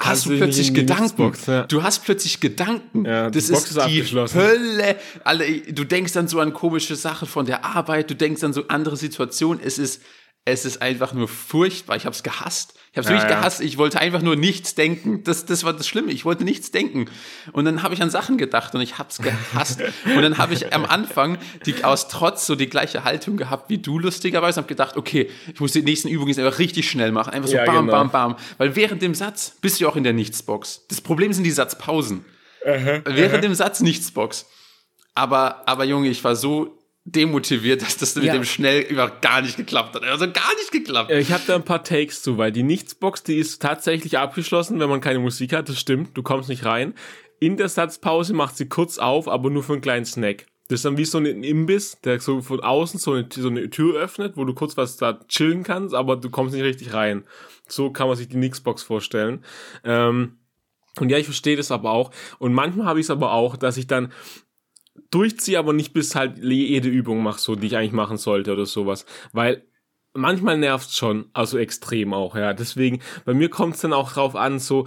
hast 0.00 0.26
du 0.26 0.36
plötzlich 0.36 0.74
Gedanken. 0.74 1.32
Ja. 1.46 1.66
Du 1.66 1.82
hast 1.82 2.04
plötzlich 2.04 2.40
Gedanken. 2.40 3.04
Ja, 3.04 3.30
das 3.30 3.48
Box 3.48 3.64
ist, 3.64 3.70
ist 3.70 3.76
die 3.76 3.80
abgeschlossen. 3.80 4.40
Hölle. 4.40 4.96
Alle, 5.24 5.60
du 5.60 5.84
denkst 5.84 6.12
dann 6.12 6.28
so 6.28 6.40
an 6.40 6.52
komische 6.52 6.96
Sachen 6.96 7.28
von 7.28 7.46
der 7.46 7.64
Arbeit, 7.64 8.10
du 8.10 8.14
denkst 8.14 8.42
an 8.42 8.52
so 8.52 8.66
andere 8.68 8.96
Situationen. 8.96 9.62
Es 9.64 9.78
ist, 9.78 10.02
es 10.44 10.64
ist 10.64 10.80
einfach 10.80 11.12
nur 11.12 11.28
furchtbar. 11.28 11.96
Ich 11.96 12.06
habe 12.06 12.14
es 12.16 12.22
gehasst. 12.22 12.72
Ich 12.92 12.96
habe 12.96 13.00
es 13.00 13.06
Ja, 13.06 13.10
wirklich 13.16 13.30
ja. 13.30 13.38
gehasst. 13.38 13.60
Ich 13.60 13.76
wollte 13.76 14.00
einfach 14.00 14.22
nur 14.22 14.34
nichts 14.34 14.74
denken. 14.74 15.22
Das, 15.22 15.44
das 15.44 15.62
war 15.62 15.74
das 15.74 15.86
Schlimme. 15.86 16.10
Ich 16.10 16.24
wollte 16.24 16.42
nichts 16.42 16.70
denken. 16.70 17.04
Und 17.52 17.66
dann 17.66 17.82
habe 17.82 17.92
ich 17.92 18.00
an 18.00 18.08
Sachen 18.08 18.38
gedacht 18.38 18.74
und 18.74 18.80
ich 18.80 18.96
habe 18.96 19.10
es 19.10 19.18
gehasst. 19.18 19.82
und 20.06 20.22
dann 20.22 20.38
habe 20.38 20.54
ich 20.54 20.72
am 20.72 20.86
Anfang 20.86 21.36
die, 21.66 21.84
aus 21.84 22.08
Trotz 22.08 22.46
so 22.46 22.54
die 22.54 22.68
gleiche 22.68 23.04
Haltung 23.04 23.36
gehabt 23.36 23.68
wie 23.68 23.76
du 23.76 23.98
lustigerweise. 23.98 24.56
Habe 24.56 24.68
gedacht, 24.68 24.96
okay, 24.96 25.30
ich 25.52 25.60
muss 25.60 25.72
die 25.72 25.82
nächsten 25.82 26.08
Übungen 26.08 26.28
jetzt 26.30 26.38
einfach 26.38 26.58
richtig 26.58 26.88
schnell 26.88 27.12
machen. 27.12 27.34
Einfach 27.34 27.50
so 27.50 27.56
Ja, 27.56 27.66
bam, 27.66 27.86
genau. 27.86 27.92
bam, 27.92 28.10
bam. 28.10 28.36
Weil 28.56 28.74
während 28.74 29.02
dem 29.02 29.14
Satz 29.14 29.52
bist 29.60 29.80
du 29.82 29.86
auch 29.88 29.96
in 29.96 30.04
der 30.04 30.14
Nichtsbox. 30.14 30.86
Das 30.88 31.02
Problem 31.02 31.34
sind 31.34 31.44
die 31.44 31.50
Satzpausen. 31.50 32.24
während 32.64 33.44
dem 33.44 33.54
Satz 33.54 33.80
Nichtsbox. 33.80 34.46
Aber, 35.14 35.68
aber 35.68 35.84
Junge, 35.84 36.08
ich 36.08 36.22
war 36.24 36.36
so 36.36 36.77
demotiviert, 37.12 37.82
dass 37.82 37.96
das 37.96 38.14
mit 38.16 38.24
Ja. 38.24 38.32
dem 38.34 38.44
schnell 38.44 38.82
über 38.82 39.08
gar 39.08 39.40
nicht 39.42 39.56
geklappt 39.56 39.94
hat. 39.94 40.02
Also 40.04 40.26
gar 40.30 40.54
nicht 40.56 40.70
geklappt. 40.72 41.10
Äh, 41.10 41.20
Ich 41.20 41.32
habe 41.32 41.42
da 41.46 41.54
ein 41.54 41.64
paar 41.64 41.82
Takes 41.84 42.22
zu, 42.22 42.38
weil 42.38 42.52
die 42.52 42.62
Nichtsbox, 42.62 43.22
die 43.22 43.36
ist 43.36 43.60
tatsächlich 43.62 44.18
abgeschlossen, 44.18 44.78
wenn 44.80 44.88
man 44.88 45.00
keine 45.00 45.18
Musik 45.18 45.52
hat. 45.52 45.68
Das 45.68 45.78
stimmt, 45.78 46.16
du 46.16 46.22
kommst 46.22 46.48
nicht 46.48 46.64
rein. 46.64 46.94
In 47.40 47.56
der 47.56 47.68
Satzpause 47.68 48.34
macht 48.34 48.56
sie 48.56 48.68
kurz 48.68 48.98
auf, 48.98 49.28
aber 49.28 49.48
nur 49.50 49.62
für 49.62 49.72
einen 49.74 49.82
kleinen 49.82 50.04
Snack. 50.04 50.46
Das 50.68 50.80
ist 50.80 50.84
dann 50.84 50.98
wie 50.98 51.04
so 51.06 51.16
ein 51.18 51.24
Imbiss, 51.44 51.98
der 52.04 52.20
so 52.20 52.42
von 52.42 52.60
außen 52.60 53.00
so 53.00 53.12
eine, 53.12 53.26
so 53.32 53.48
eine 53.48 53.70
Tür 53.70 53.94
öffnet, 53.98 54.36
wo 54.36 54.44
du 54.44 54.52
kurz 54.52 54.76
was 54.76 54.98
da 54.98 55.18
chillen 55.28 55.62
kannst, 55.62 55.94
aber 55.94 56.16
du 56.16 56.28
kommst 56.28 56.54
nicht 56.54 56.64
richtig 56.64 56.92
rein. 56.92 57.24
So 57.66 57.90
kann 57.90 58.08
man 58.08 58.16
sich 58.16 58.28
die 58.28 58.36
Nixbox 58.36 58.82
vorstellen. 58.82 59.44
Ähm, 59.84 60.36
und 61.00 61.10
ja, 61.10 61.16
ich 61.16 61.24
verstehe 61.26 61.56
das 61.56 61.70
aber 61.70 61.92
auch. 61.92 62.10
Und 62.38 62.52
manchmal 62.52 62.86
habe 62.86 63.00
ich 63.00 63.06
es 63.06 63.10
aber 63.10 63.32
auch, 63.32 63.56
dass 63.56 63.76
ich 63.78 63.86
dann 63.86 64.12
durchziehe, 65.10 65.58
aber 65.58 65.72
nicht 65.72 65.92
bis 65.92 66.14
halt 66.14 66.38
jede 66.38 66.88
Übung 66.88 67.22
mache, 67.22 67.40
so 67.40 67.54
die 67.56 67.68
ich 67.68 67.76
eigentlich 67.76 67.92
machen 67.92 68.16
sollte 68.16 68.52
oder 68.52 68.66
sowas. 68.66 69.06
Weil 69.32 69.64
manchmal 70.14 70.58
nervt's 70.58 70.96
schon, 70.96 71.30
also 71.32 71.58
extrem 71.58 72.14
auch, 72.14 72.36
ja. 72.36 72.52
Deswegen, 72.54 73.00
bei 73.24 73.34
mir 73.34 73.48
kommt's 73.48 73.80
dann 73.80 73.92
auch 73.92 74.12
drauf 74.12 74.36
an, 74.36 74.58
so, 74.58 74.86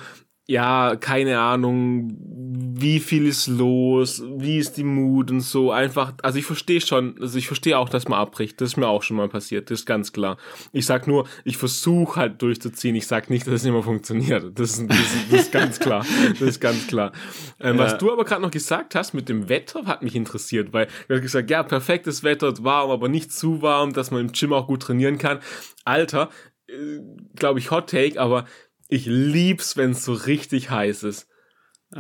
ja, 0.52 0.98
keine 0.98 1.40
Ahnung, 1.40 2.14
wie 2.20 3.00
viel 3.00 3.26
ist 3.26 3.48
los, 3.48 4.22
wie 4.36 4.58
ist 4.58 4.76
die 4.76 4.84
Mut 4.84 5.32
und 5.32 5.40
so. 5.40 5.72
Einfach, 5.72 6.14
also 6.24 6.38
ich 6.40 6.46
verstehe 6.46 6.82
schon, 6.82 7.16
also 7.22 7.38
ich 7.38 7.48
verstehe 7.48 7.78
auch, 7.78 7.88
dass 7.88 8.10
man 8.10 8.20
abbricht. 8.20 8.60
Das 8.60 8.72
ist 8.72 8.78
mir 8.78 8.88
auch 8.88 9.02
schon 9.02 9.16
mal 9.16 9.30
passiert, 9.30 9.72
das 9.72 9.80
ist 9.80 9.86
ganz 9.86 10.12
klar. 10.12 10.36
Ich 10.74 10.86
sag 10.86 11.08
nur, 11.08 11.26
ich 11.46 11.56
versuche 11.56 12.20
halt 12.20 12.42
durchzuziehen. 12.42 12.96
Ich 12.96 13.08
sag 13.08 13.30
nicht, 13.30 13.48
dass 13.48 13.54
es 13.54 13.66
immer 13.66 13.82
funktioniert. 13.82 14.52
Das 14.60 14.78
ist, 14.78 14.90
das 14.90 15.00
ist, 15.00 15.32
das 15.32 15.42
ist 15.44 15.52
ganz 15.54 15.80
klar. 15.80 16.06
Das 16.32 16.42
ist 16.42 16.60
ganz 16.60 16.86
klar. 16.88 17.14
Ähm, 17.60 17.78
Ja. 17.78 17.86
Was 17.86 17.98
du 17.98 18.12
aber 18.12 18.26
gerade 18.26 18.42
noch 18.42 18.52
gesagt 18.52 18.94
hast 18.96 19.14
mit 19.14 19.30
dem 19.30 19.48
Wetter, 19.48 19.86
hat 19.86 20.04
mich 20.04 20.16
interessiert, 20.16 20.74
weil 20.74 20.88
du 21.08 21.16
hast 21.16 21.22
gesagt, 21.22 21.50
ja, 21.50 21.64
perfektes 21.64 22.24
Wetter, 22.24 22.54
warm, 22.62 22.92
aber 22.92 23.08
nicht 23.08 23.32
zu 23.32 23.62
warm, 23.62 23.94
dass 23.94 24.12
man 24.12 24.20
im 24.20 24.32
Gym 24.34 24.52
auch 24.52 24.68
gut 24.68 24.82
trainieren 24.82 25.18
kann. 25.18 25.40
Alter, 25.86 26.30
äh, 26.68 27.00
glaube 27.36 27.60
ich, 27.60 27.72
Hot 27.72 27.90
Take, 27.90 28.20
aber 28.20 28.46
ich 28.92 29.08
lieb's, 29.08 29.78
wenn 29.78 29.94
es 29.94 30.06
so 30.06 30.14
richtig 30.14 30.72
heiß 30.72 31.04
ist. 31.06 31.30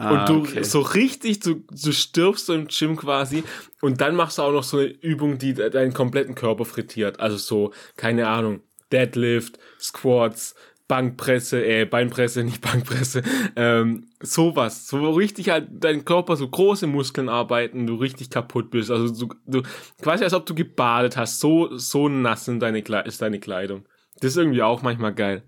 und 0.07 0.29
du 0.29 0.35
Ah, 0.35 0.37
okay. 0.37 0.63
so 0.63 0.81
richtig, 0.81 1.39
du, 1.41 1.55
du 1.69 1.91
stirbst 1.93 2.47
so 2.47 2.53
im 2.53 2.67
Gym 2.67 2.97
quasi 2.97 3.43
und 3.81 4.01
dann 4.01 4.15
machst 4.15 4.37
du 4.37 4.43
auch 4.43 4.51
noch 4.53 4.63
so 4.63 4.77
eine 4.79 4.87
Übung, 4.87 5.37
die 5.39 5.53
de- 5.53 5.69
deinen 5.71 5.93
kompletten 5.93 6.35
Körper 6.35 6.65
frittiert. 6.65 7.19
Also 7.19 7.37
so, 7.37 7.73
keine 7.97 8.27
Ahnung, 8.29 8.61
Deadlift, 8.91 9.59
Squats, 9.79 10.55
Bankpresse, 10.87 11.63
äh, 11.65 11.85
Beinpresse, 11.85 12.43
nicht 12.45 12.61
Bankpresse, 12.61 13.23
ähm, 13.55 14.07
sowas. 14.21 14.87
So 14.87 15.11
richtig 15.11 15.49
halt 15.49 15.67
dein 15.71 16.05
Körper, 16.05 16.35
so 16.35 16.47
große 16.49 16.87
Muskeln 16.87 17.29
arbeiten, 17.29 17.87
du 17.87 17.95
richtig 17.95 18.29
kaputt 18.29 18.71
bist. 18.71 18.91
Also 18.91 19.27
du, 19.27 19.33
du 19.45 19.63
quasi 20.01 20.23
als 20.25 20.33
ob 20.33 20.45
du 20.45 20.55
gebadet 20.55 21.17
hast, 21.17 21.39
so, 21.39 21.75
so 21.77 22.09
nass 22.09 22.45
sind 22.45 22.59
deine, 22.61 22.79
ist 23.05 23.21
deine 23.21 23.39
Kleidung. 23.39 23.85
Das 24.19 24.31
ist 24.31 24.37
irgendwie 24.37 24.61
auch 24.63 24.81
manchmal 24.81 25.13
geil. 25.13 25.43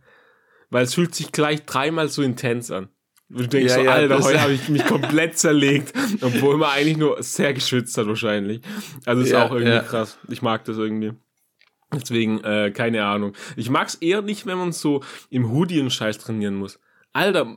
Weil 0.73 0.85
es 0.85 0.95
fühlt 0.95 1.13
sich 1.13 1.31
gleich 1.31 1.65
dreimal 1.65 2.09
so 2.09 2.23
intens 2.23 2.71
an. 2.71 2.89
Du 3.29 3.45
denkst 3.45 3.73
Ja, 3.73 3.79
so, 3.79 3.85
ja, 3.85 3.91
Alter, 3.91 4.23
heute 4.23 4.41
habe 4.41 4.53
ich 4.53 4.69
mich 4.69 4.83
komplett 4.85 5.37
zerlegt, 5.37 5.93
obwohl 6.21 6.57
man 6.57 6.71
eigentlich 6.71 6.97
nur 6.97 7.21
sehr 7.21 7.53
geschwitzt 7.53 7.95
hat 7.95 8.07
wahrscheinlich. 8.07 8.61
Also 9.05 9.21
ist 9.21 9.29
Ja, 9.29 9.45
auch 9.45 9.51
irgendwie 9.51 9.87
krass. 9.87 10.17
Ich 10.29 10.41
mag 10.41 10.65
das 10.65 10.77
irgendwie. 10.77 11.13
Deswegen, 11.93 12.43
äh, 12.43 12.71
keine 12.71 13.05
Ahnung. 13.05 13.33
Ich 13.55 13.69
mag's 13.69 13.93
eher 13.95 14.23
nicht, 14.23 14.47
wenn 14.47 14.57
man 14.57 14.71
so 14.71 15.03
im 15.29 15.51
Hoodie 15.51 15.79
und 15.79 15.91
Scheiß 15.91 16.17
trainieren 16.17 16.55
muss. 16.55 16.79
Alter, 17.13 17.55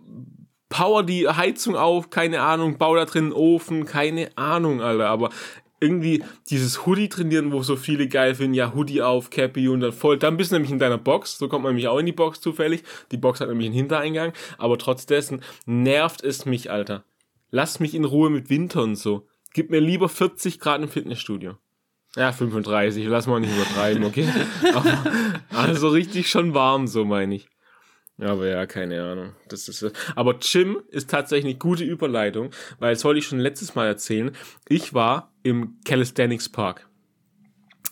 power 0.69 1.03
die 1.03 1.27
Heizung 1.27 1.75
auf, 1.75 2.11
keine 2.11 2.43
Ahnung, 2.43 2.77
bau 2.77 2.97
da 2.97 3.07
drin 3.07 3.25
einen 3.25 3.33
Ofen, 3.33 3.87
keine 3.87 4.37
Ahnung, 4.37 4.83
Alter. 4.83 5.09
Aber 5.09 5.31
irgendwie 5.81 6.25
dieses 6.49 6.87
Hoodie 6.87 7.09
trainieren, 7.09 7.53
wo 7.53 7.63
so 7.63 7.77
viele 7.77 8.09
geil 8.09 8.35
finden, 8.35 8.55
ja, 8.55 8.75
Hoodie 8.75 9.03
auf, 9.03 9.31
Cappy 9.31 9.69
und 9.69 9.81
dann 9.81 9.93
voll, 9.93 10.19
dann 10.19 10.37
bist 10.37 10.51
du 10.51 10.57
nämlich 10.57 10.73
in 10.73 10.79
deiner 10.79 10.99
Box, 10.99 11.39
so 11.39 11.49
kommt 11.49 11.65
man 11.65 11.73
nämlich 11.73 11.89
auch 11.89 11.99
in 11.99 12.07
die 12.07 12.13
Box 12.13 12.41
zufällig. 12.41 12.83
Die 13.13 13.17
Box 13.17 13.41
hat 13.41 13.49
nämlich 13.49 13.67
einen 13.67 13.75
Hintereingang, 13.75 14.33
aber 14.59 14.79
trotz 14.79 15.07
dessen 15.07 15.43
nervt 15.67 16.23
es 16.23 16.47
mich, 16.47 16.71
Alter. 16.71 17.05
Lass 17.51 17.81
mich 17.81 17.95
in 17.95 18.05
Ruhe 18.05 18.31
mit 18.31 18.51
Winter 18.51 18.83
und 18.83 18.97
so. 18.97 19.27
Gib 19.53 19.71
mir 19.71 19.81
lieber 19.81 20.09
40 20.09 20.59
Grad 20.59 20.83
im 20.83 20.89
Fitnessstudio. 20.89 21.57
Ja, 22.17 22.33
35, 22.33 23.07
lass 23.07 23.27
mal 23.27 23.41
nicht 23.41 23.55
übertreiben, 23.55 24.05
okay? 24.05 24.29
Aber, 24.75 25.05
also 25.51 25.89
richtig 25.89 26.31
schon 26.31 26.55
warm, 26.55 26.87
so 26.87 27.05
meine 27.05 27.35
ich. 27.35 27.49
Aber 28.19 28.47
ja, 28.47 28.65
keine 28.67 29.03
Ahnung. 29.03 29.33
Das 29.49 29.69
ist, 29.69 29.93
aber 30.15 30.39
Gym 30.39 30.83
ist 30.89 31.11
tatsächlich 31.11 31.53
eine 31.53 31.59
gute 31.59 31.85
Überleitung, 31.85 32.51
weil 32.79 32.95
das 32.95 33.05
wollte 33.05 33.19
ich 33.19 33.27
schon 33.27 33.39
letztes 33.39 33.75
Mal 33.75 33.87
erzählen. 33.87 34.35
Ich 34.69 34.95
war 34.95 35.33
im 35.43 35.79
Calisthenics 35.85 36.49
Park. 36.49 36.89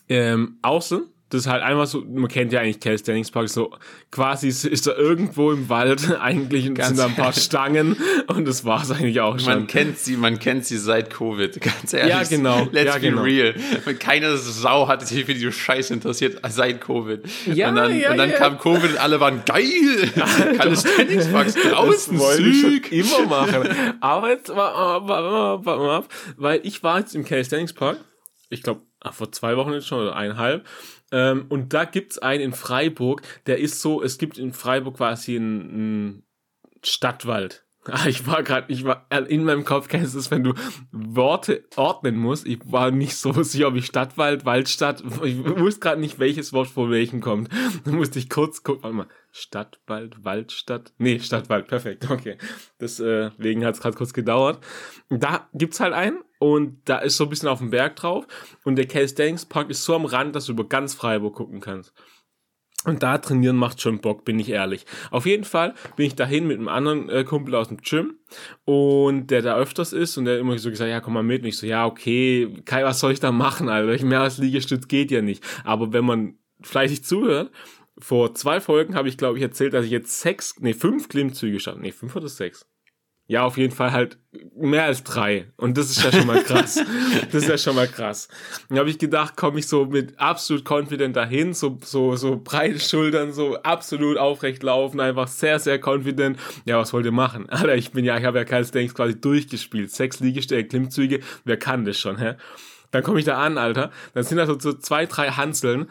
Ähm, 0.09 0.59
außen, 0.63 1.09
das 1.35 1.47
ist 1.47 1.53
halt 1.53 1.63
einfach 1.63 1.87
so, 1.87 2.01
man 2.01 2.29
kennt 2.29 2.53
ja 2.53 2.61
eigentlich 2.61 2.81
Calisthenics 2.81 3.31
Park, 3.31 3.49
so 3.49 3.73
quasi 4.11 4.49
ist, 4.49 4.65
ist 4.65 4.87
da 4.87 4.93
irgendwo 4.95 5.51
im 5.51 5.69
Wald 5.69 6.17
eigentlich 6.21 6.69
und 6.69 6.83
sind 6.83 6.99
da 6.99 7.07
ein 7.07 7.15
paar. 7.15 7.33
Stangen 7.33 7.97
und 8.29 8.47
das 8.47 8.65
war's 8.65 8.91
eigentlich 8.93 9.21
auch 9.21 9.39
schon. 9.39 9.53
Man 9.53 9.67
kennt 9.67 9.99
sie, 9.99 10.17
man 10.17 10.39
kennt 10.39 10.65
sie 10.65 10.79
seit 10.79 11.11
Covid, 11.11 11.61
ganz 11.61 11.93
ehrlich. 11.93 12.15
Ja, 12.15 12.23
genau. 12.23 12.69
Let's 12.71 12.87
Ja, 12.87 12.95
be 12.95 13.01
genau. 13.01 13.23
real. 13.23 13.55
Keine 13.99 14.37
Sau 14.37 14.87
hat 14.87 15.07
sich 15.07 15.25
für 15.25 15.35
die 15.35 15.51
Scheiße 15.51 15.93
interessiert 15.93 16.41
seit 16.49 16.81
Covid. 16.81 17.23
Ja, 17.47 17.71
und 17.71 17.77
dann, 17.77 17.99
ja, 17.99 18.13
und 18.13 18.19
dann 18.19 18.31
ja. 18.31 18.37
kam 18.37 18.59
Covid 18.59 18.91
und 18.91 18.99
alle 18.99 19.19
waren 19.19 19.43
geil. 19.45 19.65
Calisthenics 20.57 21.29
Parks 21.29 21.55
draußen, 21.55 22.17
das 22.17 22.39
ich 22.39 22.93
immer 22.93 23.27
machen. 23.27 23.69
Aber 24.01 24.31
jetzt, 24.31 24.49
mal, 24.55 24.69
ab, 24.69 26.09
weil 26.37 26.61
ich 26.63 26.83
war 26.83 27.01
jetzt 27.01 27.15
im 27.15 27.25
Calisthenics 27.25 27.73
Park, 27.73 27.99
ich 28.51 28.63
glaube, 28.63 28.83
vor 29.13 29.33
zwei 29.33 29.57
Wochen 29.57 29.73
jetzt 29.73 29.87
schon 29.87 30.01
oder 30.01 30.17
eineinhalb, 30.17 30.65
Ähm, 31.13 31.47
und 31.49 31.73
da 31.73 31.85
gibt's 31.85 32.19
einen 32.19 32.43
in 32.43 32.53
Freiburg, 32.53 33.23
der 33.47 33.59
ist 33.59 33.81
so, 33.81 34.03
es 34.03 34.19
gibt 34.19 34.39
in 34.39 34.53
Freiburg 34.53 34.97
quasi 34.97 35.37
einen 35.37 36.25
Stadtwald. 36.83 37.65
Ah, 37.87 38.07
ich 38.07 38.27
war 38.27 38.43
gerade, 38.43 38.73
ich 38.73 38.85
war 38.85 39.07
in 39.29 39.45
meinem 39.45 39.67
Kopf 39.67 39.89
kennst 39.89 40.15
du 40.15 40.19
es, 40.19 40.31
wenn 40.31 40.43
du 40.43 40.55
Worte 40.91 41.65
ordnen 41.77 42.17
musst. 42.17 42.47
Ich 42.47 42.61
war 42.65 42.91
nicht 42.91 43.15
so 43.15 43.31
sicher, 43.43 43.69
ob 43.69 43.75
ich 43.75 43.85
Stadtwald, 43.85 44.47
Waldstadt, 44.47 45.03
ich 45.23 45.45
wusste 45.45 45.81
gerade 45.81 46.01
nicht, 46.01 46.19
welches 46.19 46.55
Wort 46.55 46.69
vor 46.69 46.89
welchem 46.89 47.21
kommt. 47.21 47.51
Da 47.85 47.91
musste 47.91 48.19
ich 48.19 48.31
kurz 48.31 48.63
gucken, 48.63 48.85
warte 48.85 48.97
mal, 48.97 49.09
Stadtwald, 49.33 50.25
Waldstadt, 50.25 50.95
nee, 50.97 51.19
Stadtwald, 51.19 51.67
perfekt, 51.67 52.11
okay. 52.11 52.39
Deswegen 52.81 53.67
hat 53.67 53.75
es 53.75 53.83
gerade 53.83 53.99
kurz 53.99 54.15
gedauert. 54.15 54.65
Da 55.11 55.47
gibt's 55.53 55.81
halt 55.81 55.93
einen 55.93 56.23
und 56.45 56.83
da 56.85 56.99
ist 56.99 57.17
so 57.17 57.25
ein 57.25 57.31
bisschen 57.31 57.49
auf 57.49 57.61
dem 57.61 57.71
Berg 57.71 57.97
drauf 57.97 58.27
und 58.65 58.77
der 58.77 58.87
Calisthenics 58.87 59.47
Park 59.47 59.71
ist 59.71 59.83
so 59.83 59.95
am 59.95 60.05
Rand, 60.05 60.37
dass 60.37 60.45
du 60.45 60.53
über 60.53 60.69
ganz 60.69 60.93
Freiburg 60.93 61.37
gucken 61.37 61.61
kannst. 61.61 61.95
Und 62.85 63.03
da 63.03 63.17
trainieren 63.17 63.57
macht 63.57 63.81
schon 63.81 64.03
Bock, 64.03 64.27
bin 64.27 64.39
ich 64.39 64.51
ehrlich. 64.51 64.85
Auf 65.11 65.25
jeden 65.25 65.45
Fall 65.45 65.73
bin 65.97 66.05
ich 66.05 66.17
dahin 66.17 66.47
mit 66.47 66.59
einem 66.59 66.69
anderen 66.69 67.09
äh, 67.09 67.25
Kumpel 67.25 67.55
aus 67.55 67.69
dem 67.69 67.79
Gym 67.79 68.19
und 68.67 69.29
der 69.29 69.41
da 69.41 69.57
öfters 69.57 69.95
ist 69.95 70.19
und 70.19 70.27
der 70.27 70.39
immer 70.39 70.59
so 70.59 70.69
gesagt, 70.69 70.91
ja, 70.91 71.01
komm 71.01 71.15
mal 71.15 71.23
mit. 71.23 71.41
Und 71.41 71.49
ich 71.49 71.57
so, 71.57 71.67
ja, 71.67 71.87
okay, 71.87 72.63
Kai, 72.67 72.85
was 72.85 73.01
soll 73.01 73.13
ich 73.13 73.21
da 73.21 73.33
machen, 73.33 73.71
Alter? 73.71 74.05
Mehr 74.05 74.21
als 74.21 74.37
Liegestütz 74.37 74.87
geht 74.87 75.11
ja 75.11 75.23
nicht. 75.23 75.43
Aber 75.65 75.95
wenn 75.95 76.05
man 76.05 76.35
fleißig 76.61 77.05
zuhört, 77.05 77.51
vor 77.97 78.35
zwei 78.35 78.61
Folgen 78.61 78.97
habe 78.97 79.09
ich, 79.09 79.17
glaube 79.17 79.39
ich, 79.39 79.43
erzählt, 79.43 79.73
dass 79.73 79.87
ich 79.87 79.91
jetzt 79.91 80.21
sechs, 80.21 80.57
nee, 80.61 80.75
fünf 80.75 81.09
Klimmzüge 81.09 81.61
schaffe. 81.61 81.81
Nee, 81.81 81.93
fünf 81.93 82.15
oder 82.15 82.29
sechs. 82.29 82.67
Ja, 83.27 83.45
auf 83.45 83.57
jeden 83.57 83.75
Fall 83.75 83.93
halt 83.93 84.19
mehr 84.55 84.85
als 84.85 85.03
drei. 85.03 85.51
Und 85.57 85.79
das 85.79 85.91
ist 85.91 86.05
ja 86.05 86.13
schon 86.13 86.27
mal 86.27 86.43
krass. 86.43 86.75
das 87.33 87.43
ist 87.43 87.49
ja 87.49 87.57
schon 87.57 87.75
mal 87.75 87.89
krass. 87.89 88.29
Dann 88.69 88.79
habe 88.79 88.91
ich 88.91 88.99
gedacht, 88.99 89.37
komme 89.37 89.59
ich 89.59 89.67
so 89.67 89.87
mit 89.87 90.19
absolut 90.19 90.71
confident 90.71 91.17
dahin, 91.17 91.55
so, 91.55 91.79
so, 91.83 92.17
so 92.17 92.37
breite 92.37 92.81
Schultern, 92.81 93.33
so 93.33 93.57
absolut 93.63 94.19
aufrecht 94.19 94.63
laufen, 94.63 95.01
einfach 95.01 95.29
sehr, 95.29 95.59
sehr 95.59 95.81
confident. 95.83 96.39
Ja, 96.67 96.79
was 96.79 96.93
wollt 96.93 97.07
ihr 97.07 97.13
machen? 97.13 97.49
Alter, 97.49 97.75
ich 97.77 97.93
bin 97.93 98.05
ja, 98.05 98.19
ich 98.19 98.25
habe 98.25 98.39
ja 98.39 98.45
keines 98.45 98.73
Denkst 98.73 98.93
quasi 98.93 99.19
durchgespielt. 99.19 99.91
Sechs 99.91 100.21
Liegestelle, 100.21 100.65
Klimmzüge, 100.65 101.21
wer 101.45 101.57
kann 101.57 101.87
das 101.87 101.99
schon, 101.99 102.19
hä? 102.19 102.35
Dann 102.91 103.03
komme 103.03 103.21
ich 103.21 103.25
da 103.25 103.39
an, 103.39 103.57
Alter. 103.57 103.91
Dann 104.13 104.25
sind 104.25 104.37
da 104.37 104.47
so, 104.47 104.59
so 104.61 104.75
zwei, 104.75 105.07
drei 105.07 105.31
Hanseln. 105.31 105.91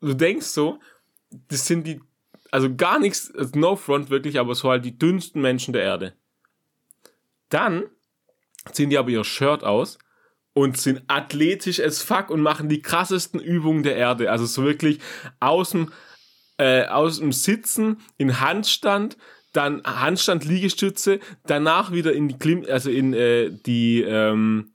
Du 0.00 0.12
denkst 0.12 0.46
so, 0.46 0.80
das 1.48 1.66
sind 1.66 1.86
die, 1.86 2.00
also 2.50 2.74
gar 2.74 2.98
nichts, 2.98 3.32
no 3.54 3.76
front 3.76 4.10
wirklich, 4.10 4.40
aber 4.40 4.56
so 4.56 4.68
halt 4.68 4.84
die 4.84 4.98
dünnsten 4.98 5.40
Menschen 5.40 5.72
der 5.72 5.82
Erde. 5.82 6.14
Dann 7.54 7.84
ziehen 8.72 8.90
die 8.90 8.98
aber 8.98 9.10
ihr 9.10 9.22
Shirt 9.22 9.62
aus 9.62 9.98
und 10.54 10.76
sind 10.76 11.02
athletisch 11.06 11.78
as 11.78 12.02
fuck 12.02 12.30
und 12.30 12.40
machen 12.40 12.68
die 12.68 12.82
krassesten 12.82 13.38
Übungen 13.38 13.84
der 13.84 13.94
Erde. 13.94 14.32
Also 14.32 14.44
so 14.44 14.64
wirklich 14.64 14.98
aus 15.38 15.70
dem, 15.70 15.92
äh, 16.58 16.86
aus 16.86 17.20
dem 17.20 17.30
Sitzen 17.30 17.98
in 18.16 18.40
Handstand, 18.40 19.16
dann 19.52 19.82
Handstand 19.84 20.44
Liegestütze, 20.44 21.20
danach 21.46 21.92
wieder 21.92 22.12
in 22.12 22.26
die 22.26 22.38
Klim 22.38 22.66
also 22.68 22.90
in 22.90 23.14
äh, 23.14 23.52
die 23.52 24.02
ähm, 24.02 24.72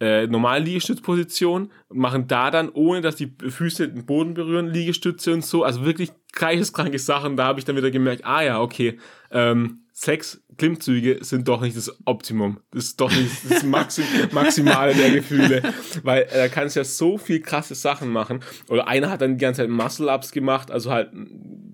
äh, 0.00 0.26
normale 0.26 0.64
Liegestützposition, 0.64 1.70
machen 1.90 2.26
da 2.26 2.50
dann, 2.50 2.70
ohne 2.70 3.02
dass 3.02 3.16
die 3.16 3.34
Füße 3.48 3.90
den 3.90 4.06
Boden 4.06 4.32
berühren, 4.32 4.68
Liegestütze 4.68 5.34
und 5.34 5.44
so. 5.44 5.62
Also 5.62 5.84
wirklich 5.84 6.10
geisteskranke 6.32 6.98
Sachen. 6.98 7.36
Da 7.36 7.44
habe 7.44 7.58
ich 7.58 7.66
dann 7.66 7.76
wieder 7.76 7.90
gemerkt, 7.90 8.24
ah 8.24 8.42
ja, 8.42 8.62
okay, 8.62 8.98
ähm, 9.30 9.83
sechs 9.96 10.42
Klimmzüge 10.58 11.24
sind 11.24 11.46
doch 11.46 11.60
nicht 11.60 11.76
das 11.76 11.96
Optimum. 12.04 12.60
Das 12.72 12.86
ist 12.86 13.00
doch 13.00 13.10
nicht 13.10 13.30
das 13.48 13.62
Maxim 13.62 14.04
Maximale 14.32 14.92
der 14.92 15.12
Gefühle. 15.12 15.62
Weil 16.02 16.24
äh, 16.24 16.34
da 16.34 16.48
kannst 16.48 16.74
du 16.74 16.80
ja 16.80 16.84
so 16.84 17.16
viel 17.16 17.40
krasse 17.40 17.76
Sachen 17.76 18.10
machen. 18.10 18.40
Oder 18.68 18.88
einer 18.88 19.08
hat 19.08 19.20
dann 19.20 19.38
die 19.38 19.42
ganze 19.42 19.62
Zeit 19.62 19.70
Muscle-Ups 19.70 20.32
gemacht, 20.32 20.72
also 20.72 20.90
halt, 20.90 21.12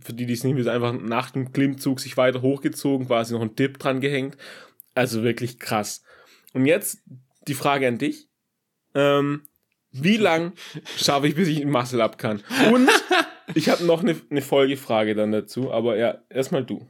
für 0.01 0.13
die, 0.13 0.27
die 0.27 0.35
es 0.35 0.45
nicht 0.45 0.55
wissen, 0.57 0.69
einfach 0.69 0.93
nach 0.93 1.31
dem 1.31 1.53
Klimmzug 1.53 1.99
sich 1.99 2.19
weiter 2.19 2.43
hochgezogen, 2.43 3.07
quasi 3.07 3.33
noch 3.33 3.41
ein 3.41 3.57
Dip 3.57 3.79
dran 3.79 4.01
gehängt. 4.01 4.37
Also 4.95 5.23
wirklich 5.23 5.59
krass. 5.59 6.03
Und 6.53 6.67
jetzt 6.67 6.99
die 7.49 7.55
Frage 7.55 7.89
an 7.89 7.97
dich. 7.97 8.29
Ähm, 8.95 9.43
wie 9.93 10.19
lang 10.19 10.53
schaffe 10.99 11.27
ich, 11.27 11.35
bis 11.35 11.49
ich 11.49 11.63
ein 11.63 11.71
Muscle-Up 11.71 12.19
kann? 12.19 12.43
Und 12.71 12.91
ich 13.55 13.71
habe 13.71 13.85
noch 13.85 14.03
eine, 14.03 14.15
eine 14.31 14.43
Folgefrage 14.43 15.15
dann 15.15 15.33
dazu, 15.33 15.73
aber 15.73 15.97
ja, 15.97 16.19
erstmal 16.29 16.65
du. 16.65 16.87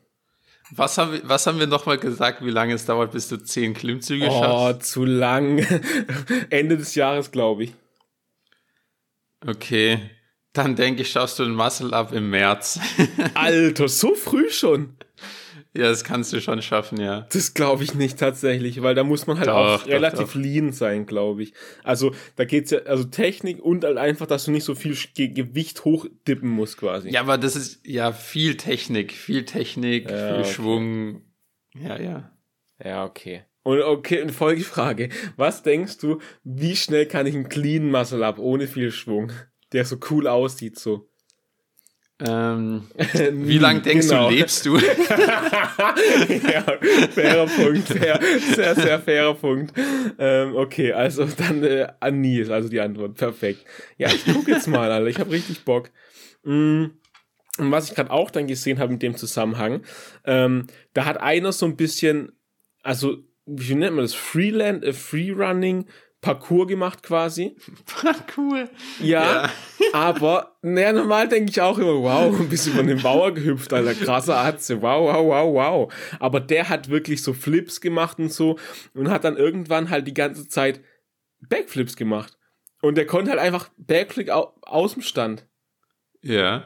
Was 0.72 0.98
haben 0.98 1.12
wir, 1.12 1.20
was 1.28 1.46
haben 1.46 1.58
wir 1.58 1.66
nochmal 1.66 1.98
gesagt, 1.98 2.44
wie 2.44 2.50
lange 2.50 2.74
es 2.74 2.86
dauert, 2.86 3.12
bis 3.12 3.28
du 3.28 3.36
zehn 3.36 3.74
Klimmzüge 3.74 4.28
oh, 4.28 4.42
schaffst? 4.42 4.96
Oh, 4.96 5.02
zu 5.02 5.04
lang. 5.04 5.58
Ende 6.50 6.76
des 6.76 6.94
Jahres, 6.94 7.32
glaube 7.32 7.64
ich. 7.64 7.74
Okay. 9.46 10.10
Dann 10.52 10.76
denke 10.76 11.02
ich, 11.02 11.10
schaffst 11.10 11.38
du 11.38 11.44
ein 11.44 11.54
Muscle 11.54 11.92
Up 11.94 12.12
im 12.12 12.30
März. 12.30 12.80
Alter, 13.34 13.88
so 13.88 14.14
früh 14.14 14.50
schon. 14.50 14.96
Ja, 15.72 15.84
das 15.84 16.02
kannst 16.02 16.32
du 16.32 16.40
schon 16.40 16.60
schaffen, 16.62 17.00
ja. 17.00 17.28
Das 17.32 17.54
glaube 17.54 17.84
ich 17.84 17.94
nicht 17.94 18.18
tatsächlich, 18.18 18.82
weil 18.82 18.96
da 18.96 19.04
muss 19.04 19.28
man 19.28 19.38
halt 19.38 19.48
doch, 19.48 19.82
auch 19.82 19.86
relativ 19.86 20.32
doch. 20.32 20.34
lean 20.34 20.72
sein, 20.72 21.06
glaube 21.06 21.44
ich. 21.44 21.52
Also 21.84 22.12
da 22.34 22.44
geht's 22.44 22.72
ja, 22.72 22.80
also 22.80 23.04
Technik 23.04 23.62
und 23.62 23.84
halt 23.84 23.96
einfach, 23.96 24.26
dass 24.26 24.46
du 24.46 24.50
nicht 24.50 24.64
so 24.64 24.74
viel 24.74 24.96
Ge 25.14 25.28
Gewicht 25.28 25.84
hochdippen 25.84 26.48
musst 26.48 26.78
quasi. 26.78 27.10
Ja, 27.10 27.20
aber 27.20 27.38
das 27.38 27.54
ist 27.54 27.86
ja 27.86 28.10
viel 28.12 28.56
Technik, 28.56 29.12
viel 29.12 29.44
Technik, 29.44 30.10
ja, 30.10 30.16
viel 30.16 30.40
okay. 30.40 30.52
Schwung. 30.52 31.22
Ja, 31.74 32.00
ja. 32.00 32.36
Ja, 32.82 33.04
okay. 33.04 33.44
Und 33.62 33.80
okay, 33.82 34.22
eine 34.22 34.32
Folgefrage. 34.32 35.10
Was 35.36 35.62
denkst 35.62 35.98
du, 35.98 36.20
wie 36.42 36.74
schnell 36.74 37.06
kann 37.06 37.26
ich 37.26 37.34
einen 37.34 37.48
clean 37.48 37.90
Muscle 37.90 38.24
Up 38.24 38.38
ohne 38.38 38.66
viel 38.66 38.90
Schwung, 38.90 39.30
der 39.72 39.84
so 39.84 39.98
cool 40.10 40.26
aussieht 40.26 40.78
so? 40.78 41.09
Ähm, 42.26 42.82
wie 43.32 43.58
lang 43.58 43.82
denkst 43.82 44.08
genau. 44.08 44.28
du, 44.28 44.34
lebst 44.34 44.66
du? 44.66 44.76
ja, 44.78 46.64
fairer 47.10 47.46
Punkt, 47.46 47.88
fair, 47.88 48.20
sehr, 48.54 48.74
sehr 48.74 49.00
fairer 49.00 49.34
Punkt. 49.34 49.72
Ähm, 50.18 50.54
okay, 50.56 50.92
also 50.92 51.24
dann 51.24 51.62
äh, 51.64 51.88
an 52.00 52.20
nie 52.20 52.40
ist 52.40 52.50
also 52.50 52.68
die 52.68 52.80
Antwort. 52.80 53.14
Perfekt. 53.16 53.64
Ja, 53.96 54.08
ich 54.08 54.24
guck 54.24 54.48
jetzt 54.48 54.68
mal, 54.68 54.90
Alter. 54.90 55.08
Ich 55.08 55.18
habe 55.18 55.30
richtig 55.30 55.64
Bock. 55.64 55.90
Mm. 56.44 56.86
Und 57.58 57.72
was 57.72 57.90
ich 57.90 57.94
gerade 57.94 58.10
auch 58.10 58.30
dann 58.30 58.46
gesehen 58.46 58.78
habe 58.78 58.92
mit 58.92 59.02
dem 59.02 59.16
Zusammenhang, 59.16 59.82
ähm, 60.24 60.66
da 60.94 61.04
hat 61.04 61.20
einer 61.20 61.52
so 61.52 61.66
ein 61.66 61.76
bisschen, 61.76 62.32
also 62.82 63.18
wie 63.44 63.74
nennt 63.74 63.96
man 63.96 64.04
das? 64.04 64.14
Freeland, 64.14 64.84
äh, 64.84 64.92
Freerunning 64.92 65.86
Parcours 66.20 66.68
gemacht 66.68 67.02
quasi. 67.02 67.56
Parcours. 67.86 68.68
Ja, 69.00 69.44
ja. 69.44 69.50
aber 69.92 70.56
naja, 70.62 70.92
normal 70.92 71.28
denke 71.28 71.50
ich 71.50 71.60
auch 71.60 71.78
immer, 71.78 72.02
wow, 72.02 72.38
ein 72.38 72.48
bisschen 72.48 72.74
von 72.74 72.86
dem 72.86 73.00
Bauer 73.00 73.32
gehüpft, 73.32 73.72
Alter, 73.72 73.94
krasser 73.94 74.36
Atze, 74.36 74.82
wow, 74.82 75.14
wow, 75.14 75.26
wow, 75.26 75.54
wow. 75.54 75.92
Aber 76.18 76.40
der 76.40 76.68
hat 76.68 76.90
wirklich 76.90 77.22
so 77.22 77.32
Flips 77.32 77.80
gemacht 77.80 78.18
und 78.18 78.32
so 78.32 78.58
und 78.94 79.08
hat 79.10 79.24
dann 79.24 79.36
irgendwann 79.36 79.88
halt 79.88 80.06
die 80.06 80.14
ganze 80.14 80.46
Zeit 80.48 80.82
Backflips 81.48 81.96
gemacht. 81.96 82.36
Und 82.82 82.96
der 82.96 83.06
konnte 83.06 83.30
halt 83.30 83.40
einfach 83.40 83.70
Backflip 83.78 84.28
aus 84.30 84.94
dem 84.94 85.02
Stand. 85.02 85.46
Ja. 86.22 86.64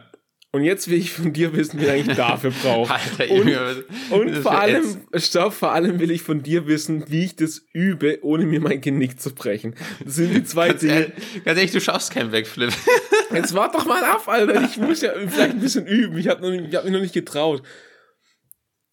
Und 0.54 0.62
jetzt 0.62 0.88
will 0.88 0.98
ich 0.98 1.10
von 1.10 1.32
dir 1.32 1.52
wissen, 1.52 1.80
wie 1.80 1.84
lange 1.84 2.02
ich 2.02 2.06
dafür 2.16 2.52
brauche. 2.52 2.94
und, 3.28 4.12
und 4.12 4.36
vor 4.36 4.56
allem, 4.56 4.84
stopp, 5.16 5.52
vor 5.52 5.72
allem 5.72 5.98
will 5.98 6.12
ich 6.12 6.22
von 6.22 6.44
dir 6.44 6.68
wissen, 6.68 7.06
wie 7.08 7.24
ich 7.24 7.34
das 7.34 7.66
übe, 7.72 8.20
ohne 8.22 8.46
mir 8.46 8.60
mein 8.60 8.80
Genick 8.80 9.20
zu 9.20 9.34
brechen. 9.34 9.74
Das 10.04 10.14
sind 10.14 10.32
die 10.32 10.44
zwei 10.44 10.68
ganz 10.68 10.80
Dinge. 10.82 10.92
Ehrlich, 10.92 11.44
ganz 11.44 11.58
ehrlich, 11.58 11.72
du 11.72 11.80
schaffst 11.80 12.12
keinen 12.12 12.30
Backflip. 12.30 12.72
Jetzt 13.34 13.52
wart 13.54 13.74
doch 13.74 13.84
mal 13.84 14.04
ab, 14.04 14.28
Alter. 14.28 14.62
Ich 14.62 14.76
muss 14.76 15.00
ja 15.00 15.10
vielleicht 15.26 15.54
ein 15.54 15.58
bisschen 15.58 15.88
üben. 15.88 16.16
Ich 16.18 16.28
habe 16.28 16.46
hab 16.46 16.84
mich 16.84 16.92
noch 16.92 17.00
nicht 17.00 17.14
getraut. 17.14 17.64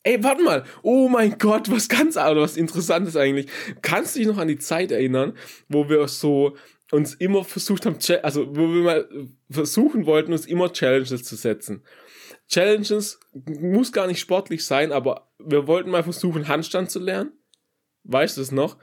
Ey, 0.02 0.24
warte 0.24 0.42
mal. 0.42 0.64
Oh 0.82 1.10
mein 1.10 1.38
Gott, 1.38 1.70
was 1.70 1.88
ganz, 1.90 2.18
oder 2.18 2.42
was 2.42 2.58
Interessantes 2.58 3.16
eigentlich. 3.16 3.46
Kannst 3.84 4.16
du 4.16 4.20
dich 4.20 4.28
noch 4.28 4.40
an 4.40 4.48
die 4.48 4.58
Zeit 4.58 4.92
erinnern, 4.92 5.34
wo 5.70 5.90
wir 5.90 6.08
so 6.08 6.58
uns 6.92 7.14
immer 7.16 7.44
versucht 7.44 7.86
haben, 7.86 7.98
also 8.24 8.56
wo 8.56 8.74
wir 8.74 8.84
mal 8.84 9.10
versuchen 9.50 10.06
wollten, 10.06 10.34
uns 10.34 10.46
immer 10.46 10.72
Challenges 10.72 11.24
zu 11.24 11.36
setzen. 11.36 11.84
Challenges 12.48 13.20
muss 13.34 13.92
gar 13.92 14.08
nicht 14.08 14.20
sportlich 14.20 14.66
sein, 14.66 14.92
aber 14.92 15.32
wir 15.40 15.68
wollten 15.68 15.90
mal 15.90 16.04
versuchen, 16.04 16.48
Handstand 16.48 16.92
zu 16.92 17.00
lernen. 17.00 17.32
Weißt 18.04 18.38
du 18.38 18.42
es 18.42 18.52
noch? 18.52 18.78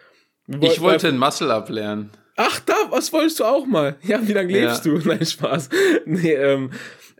Ich 0.60 0.80
wollte 0.80 1.08
ein 1.08 1.18
Muscle-Up 1.18 1.68
lernen. 1.68 2.10
Ach, 2.36 2.60
da, 2.60 2.74
was 2.90 3.12
wolltest 3.12 3.40
du 3.40 3.44
auch 3.44 3.66
mal? 3.66 3.96
Ja, 4.02 4.26
wie 4.26 4.32
lange 4.32 4.52
lebst 4.52 4.86
ja. 4.86 4.92
du? 4.92 4.98
Nein, 5.08 5.26
Spaß. 5.26 5.68
Nee, 6.06 6.34
ähm, 6.34 6.70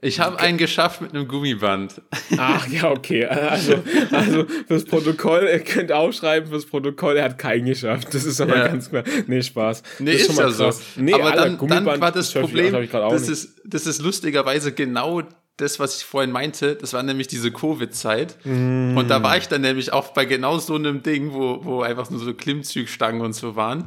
ich 0.01 0.21
habe 0.21 0.39
einen 0.39 0.59
geschafft 0.59 1.01
mit 1.01 1.13
einem 1.13 1.27
Gummiband. 1.27 2.01
Ach 2.37 2.67
ja, 2.69 2.91
okay. 2.91 3.27
Also, 3.27 3.83
also 4.11 4.47
fürs 4.67 4.85
Protokoll, 4.85 5.49
ihr 5.51 5.61
könnt 5.61 5.91
aufschreiben 5.93 6.49
fürs 6.49 6.67
Protokoll, 6.67 7.17
er 7.17 7.25
hat 7.25 7.39
keinen 7.39 7.67
geschafft. 7.67 8.15
Das 8.15 8.25
ist 8.25 8.41
aber 8.41 8.57
ja. 8.57 8.69
ganz 8.69 8.91
klar. 8.91 9.03
Nee, 9.27 9.43
Spaß. 9.43 9.83
Nee, 9.99 10.13
das 10.13 10.23
ist, 10.23 10.31
ist 10.31 10.39
ja 10.39 10.51
so. 10.51 10.71
Nee, 10.97 11.15
aber 11.15 11.33
Alter, 11.33 11.57
dann, 11.57 11.69
dann 11.87 12.01
war 12.01 12.13
das 12.13 12.33
Problem, 12.33 12.73
das 12.91 13.29
ist, 13.29 13.61
das 13.65 13.87
ist 13.87 14.01
lustigerweise 14.03 14.73
genau 14.73 15.23
das, 15.59 15.81
was 15.81 15.99
ich 15.99 16.05
vorhin 16.05 16.31
meinte, 16.31 16.77
das 16.77 16.93
war 16.93 17.03
nämlich 17.03 17.27
diese 17.27 17.51
Covid-Zeit. 17.51 18.37
Mm. 18.45 18.97
Und 18.97 19.09
da 19.09 19.23
war 19.25 19.37
ich 19.37 19.49
dann 19.49 19.63
nämlich 19.63 19.93
auch 19.93 20.13
bei 20.13 20.25
genau 20.25 20.59
so 20.59 20.77
einem 20.77 21.03
Ding, 21.03 21.33
wo, 21.33 21.65
wo 21.65 21.83
einfach 21.83 22.11
nur 22.11 22.21
so 22.21 22.33
Klimmzugstangen 22.33 23.21
und 23.21 23.33
so 23.33 23.57
waren. 23.57 23.85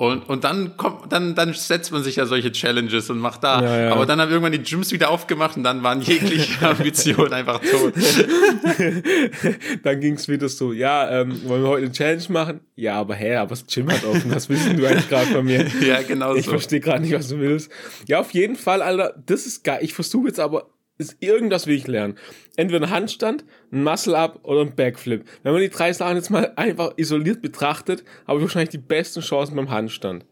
Und, 0.00 0.30
und 0.30 0.44
dann 0.44 0.78
kommt, 0.78 1.12
dann, 1.12 1.34
dann 1.34 1.52
setzt 1.52 1.92
man 1.92 2.02
sich 2.02 2.16
ja 2.16 2.24
solche 2.24 2.50
Challenges 2.50 3.10
und 3.10 3.18
macht 3.18 3.44
da. 3.44 3.60
Ja, 3.60 3.80
ja. 3.82 3.92
Aber 3.92 4.06
dann 4.06 4.18
haben 4.18 4.30
irgendwann 4.30 4.52
die 4.52 4.62
Gyms 4.62 4.92
wieder 4.92 5.10
aufgemacht 5.10 5.58
und 5.58 5.62
dann 5.62 5.82
waren 5.82 6.00
jegliche 6.00 6.66
Ambitionen 6.66 7.34
einfach 7.34 7.60
tot. 7.60 7.92
dann 9.82 10.00
ging 10.00 10.14
es 10.14 10.26
wieder 10.26 10.48
so, 10.48 10.72
ja, 10.72 11.20
ähm, 11.20 11.46
wollen 11.46 11.62
wir 11.62 11.68
heute 11.68 11.84
eine 11.84 11.92
Challenge 11.92 12.24
machen? 12.30 12.60
Ja, 12.76 12.94
aber 12.94 13.14
hä, 13.14 13.36
aber 13.36 13.50
das 13.50 13.66
Gym 13.66 13.92
hat 13.92 14.02
offen, 14.06 14.34
was 14.34 14.48
willst 14.48 14.68
du 14.68 14.86
eigentlich 14.86 15.10
gerade 15.10 15.26
von 15.26 15.44
mir? 15.44 15.66
Ja, 15.82 16.00
genau 16.00 16.34
Ich 16.34 16.46
so. 16.46 16.52
verstehe 16.52 16.80
gerade 16.80 17.02
nicht, 17.02 17.12
was 17.12 17.28
du 17.28 17.38
willst. 17.38 17.70
Ja, 18.08 18.20
auf 18.20 18.30
jeden 18.30 18.56
Fall, 18.56 18.80
Alter, 18.80 19.22
das 19.26 19.44
ist 19.44 19.64
geil. 19.64 19.80
Ich 19.82 19.92
versuche 19.92 20.28
jetzt 20.28 20.40
aber, 20.40 20.70
ist 21.00 21.16
irgendwas 21.20 21.66
will 21.66 21.76
ich 21.76 21.86
lernen. 21.86 22.16
Entweder 22.56 22.86
ein 22.86 22.90
Handstand, 22.90 23.44
ein 23.72 23.82
Muscle-Up 23.82 24.40
oder 24.44 24.60
ein 24.60 24.76
Backflip. 24.76 25.24
Wenn 25.42 25.52
man 25.52 25.62
die 25.62 25.70
drei 25.70 25.92
Sachen 25.92 26.16
jetzt 26.16 26.30
mal 26.30 26.52
einfach 26.56 26.92
isoliert 26.96 27.42
betrachtet, 27.42 28.04
habe 28.26 28.38
ich 28.38 28.44
wahrscheinlich 28.44 28.70
die 28.70 28.78
besten 28.78 29.20
Chancen 29.20 29.56
beim 29.56 29.70
Handstand. 29.70 30.26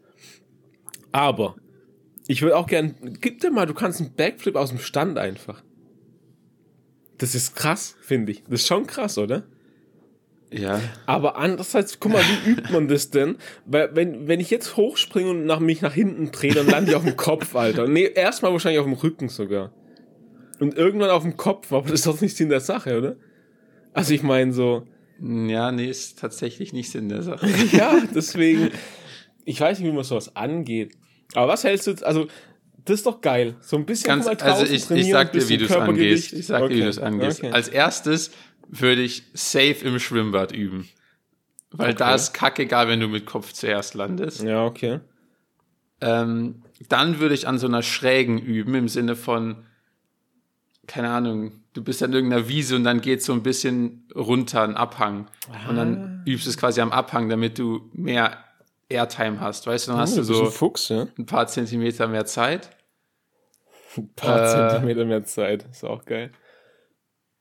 Aber 1.11 1.55
ich 2.27 2.41
würde 2.41 2.55
auch 2.55 2.67
gern, 2.67 2.95
gib 3.19 3.39
dir 3.39 3.51
mal, 3.51 3.65
du 3.65 3.73
kannst 3.73 3.99
einen 3.99 4.13
Backflip 4.13 4.55
aus 4.55 4.69
dem 4.69 4.79
Stand 4.79 5.17
einfach. 5.17 5.63
Das 7.17 7.35
ist 7.35 7.55
krass, 7.55 7.97
finde 8.01 8.31
ich. 8.31 8.43
Das 8.43 8.61
ist 8.61 8.67
schon 8.67 8.85
krass, 8.87 9.17
oder? 9.17 9.43
Ja. 10.51 10.79
Aber 11.05 11.37
andererseits, 11.37 11.99
guck 11.99 12.13
mal, 12.13 12.21
wie 12.21 12.49
übt 12.51 12.71
man 12.71 12.87
das 12.87 13.09
denn? 13.09 13.37
Weil, 13.65 13.95
wenn, 13.95 14.27
wenn 14.27 14.39
ich 14.39 14.49
jetzt 14.49 14.77
hochspringe 14.77 15.31
und 15.31 15.45
nach 15.45 15.59
mich 15.59 15.81
nach 15.81 15.93
hinten 15.93 16.31
drehe, 16.31 16.53
dann 16.53 16.67
lande 16.67 16.91
ich 16.91 16.95
auf 16.95 17.03
dem 17.03 17.17
Kopf, 17.17 17.55
Alter. 17.55 17.87
Nee, 17.87 18.11
erstmal 18.13 18.51
wahrscheinlich 18.51 18.79
auf 18.79 18.85
dem 18.85 18.93
Rücken 18.93 19.29
sogar. 19.29 19.71
Und 20.59 20.75
irgendwann 20.75 21.09
auf 21.09 21.23
dem 21.23 21.37
Kopf, 21.37 21.71
aber 21.71 21.83
das 21.89 22.01
ist 22.01 22.07
doch 22.07 22.19
nicht 22.21 22.35
Sinn 22.35 22.49
der 22.49 22.59
Sache, 22.59 22.97
oder? 22.97 23.15
Also 23.93 24.13
ich 24.13 24.23
meine 24.23 24.53
so, 24.53 24.85
Ja, 25.21 25.71
nee, 25.71 25.89
ist 25.89 26.19
tatsächlich 26.19 26.73
nicht 26.73 26.91
Sinn 26.91 27.09
der 27.09 27.23
Sache. 27.23 27.47
ja, 27.71 28.01
deswegen, 28.13 28.69
ich 29.45 29.59
weiß 29.59 29.79
nicht, 29.79 29.87
wie 29.87 29.93
man 29.93 30.03
sowas 30.03 30.35
angeht. 30.35 30.93
Aber 31.35 31.47
was 31.51 31.63
hältst 31.63 31.87
du 31.87 31.91
jetzt, 31.91 32.03
also, 32.03 32.27
das 32.85 32.95
ist 32.99 33.05
doch 33.05 33.21
geil. 33.21 33.55
So 33.61 33.77
ein 33.77 33.85
bisschen 33.85 34.07
Ganz, 34.07 34.25
mal 34.25 34.31
also 34.35 34.45
draußen 34.45 34.65
ich, 34.67 34.73
ich 34.81 34.85
trainieren, 34.85 35.11
sag 35.11 35.31
dir, 35.33 35.47
wie 35.49 35.57
du 35.57 35.65
es 35.65 35.71
Körpergewicht. 35.71 36.33
angehst. 36.33 36.33
Ich 36.33 36.45
sag 36.47 36.67
dir, 36.69 36.75
wie 36.75 36.81
du 36.81 36.87
es 36.89 36.97
Okay, 36.97 37.07
angehst. 37.07 37.39
okay. 37.39 37.51
Als 37.51 37.67
erstes 37.67 38.31
würde 38.67 39.01
ich 39.01 39.23
safe 39.33 39.77
im 39.85 39.99
Schwimmbad 39.99 40.51
üben. 40.51 40.87
Weil 41.71 41.93
da 41.93 42.07
Okay. 42.07 42.15
ist 42.15 42.33
kackegal, 42.33 42.87
wenn 42.87 42.99
du 42.99 43.07
mit 43.07 43.25
Kopf 43.27 43.53
zuerst 43.53 43.93
landest. 43.93 44.41
Ja, 44.41 44.65
okay. 44.65 45.01
Ähm, 46.01 46.63
dann 46.87 47.19
würde 47.19 47.35
ich 47.35 47.47
an 47.47 47.57
so 47.59 47.67
einer 47.67 47.83
Schrägen 47.83 48.39
üben, 48.39 48.73
im 48.73 48.87
Sinne 48.87 49.15
von, 49.15 49.65
keine 50.89 51.09
Ahnung, 51.11 51.51
du 51.73 51.83
bist 51.83 52.01
an 52.01 52.11
irgendeiner 52.13 52.47
Wiese 52.47 52.75
und 52.75 52.83
dann 52.83 52.99
geht 52.99 53.21
so 53.23 53.31
ein 53.33 53.43
bisschen 53.43 54.07
runter, 54.15 54.63
ein 54.63 54.75
Abhang. 54.75 55.27
Und 55.47 55.55
Ah. 55.69 55.73
dann 55.73 56.23
übst 56.25 56.45
du 56.47 56.49
es 56.49 56.57
quasi 56.57 56.81
am 56.81 56.91
Abhang, 56.91 57.29
damit 57.29 57.59
du 57.59 57.89
mehr 57.93 58.43
Airtime 58.89 59.39
hast. 59.39 59.67
Weißt 59.67 59.87
du, 59.87 59.91
dann 59.91 59.99
hast 60.01 60.13
Oh, 60.13 60.21
du 60.21 60.21
bist 60.21 60.31
ein 60.31 60.45
so 60.45 60.51
Fuchs, 60.51 60.89
ja? 60.89 61.07
ein 61.17 61.25
paar 61.27 61.45
Zentimeter 61.45 62.07
mehr 62.07 62.25
Zeit. 62.25 62.71
Ein 63.97 64.09
paar 64.15 64.41
Äh, 64.43 64.69
Zentimeter 64.71 65.05
mehr 65.05 65.23
Zeit. 65.23 65.65
Ist 65.71 65.83
auch 65.83 66.05
geil. 66.05 66.31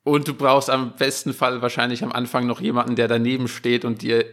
Und 0.04 0.28
du 0.28 0.34
brauchst 0.34 0.70
am 0.70 0.94
besten 0.96 1.32
Fall 1.32 1.60
wahrscheinlich 1.62 2.02
am 2.02 2.12
Anfang 2.12 2.46
noch 2.46 2.60
jemanden, 2.60 2.96
der 2.96 3.08
daneben 3.08 3.48
steht 3.48 3.84
und 3.84 4.02
dir 4.02 4.24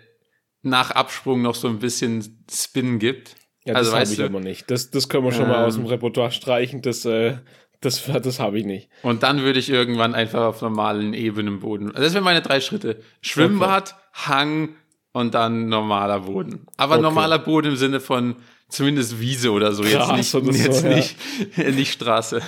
nach 0.62 0.92
Absprung 0.92 1.42
noch 1.42 1.56
so 1.56 1.68
ein 1.68 1.80
bisschen 1.80 2.46
Spin 2.52 3.00
gibt. 3.00 3.36
Ja, 3.66 3.76
also 3.76 3.92
das 3.92 3.94
habe 3.94 4.02
weißt 4.02 4.12
ich 4.14 4.18
du, 4.20 4.26
aber 4.26 4.40
nicht. 4.42 4.70
Das, 4.72 4.90
das 4.92 5.10
können 5.10 5.24
wir 5.26 5.32
schon 5.32 5.48
mal 5.48 5.60
Ähm. 5.62 5.66
aus 5.66 5.76
dem 5.76 5.86
Repertoire 5.86 6.32
streichen. 6.32 6.82
Das, 6.82 7.04
äh, 7.06 7.38
das, 7.86 8.04
das 8.06 8.40
habe 8.40 8.60
ich 8.60 8.66
nicht. 8.66 8.90
Und 9.04 9.24
dann 9.24 9.42
würde 9.42 9.60
ich 9.60 9.70
irgendwann 9.70 10.16
einfach 10.16 10.44
auf 10.46 10.62
normalen 10.62 11.14
ebenem 11.14 11.60
Boden. 11.60 11.90
Also 11.90 12.02
das 12.04 12.14
wären 12.14 12.24
meine 12.24 12.42
drei 12.42 12.60
Schritte. 12.60 13.02
Schwimmbad, 13.22 13.96
Hang 14.14 14.76
und 15.14 15.34
dann 15.34 15.70
normaler 15.70 16.22
Boden. 16.22 16.66
Aber 16.78 16.96
Okay. 16.96 17.04
normaler 17.04 17.40
Boden 17.40 17.72
im 17.72 17.76
Sinne 17.78 18.00
von 18.00 18.36
zumindest 18.68 19.20
Wiese 19.20 19.52
oder 19.52 19.72
so. 19.74 19.84
Gras 19.84 20.10
jetzt 20.10 20.18
nicht, 20.18 20.30
so, 20.30 20.40
jetzt 20.52 20.84
ja. 20.84 20.90
nicht, 20.96 21.18
nicht 21.76 21.94
Straße. 21.94 22.42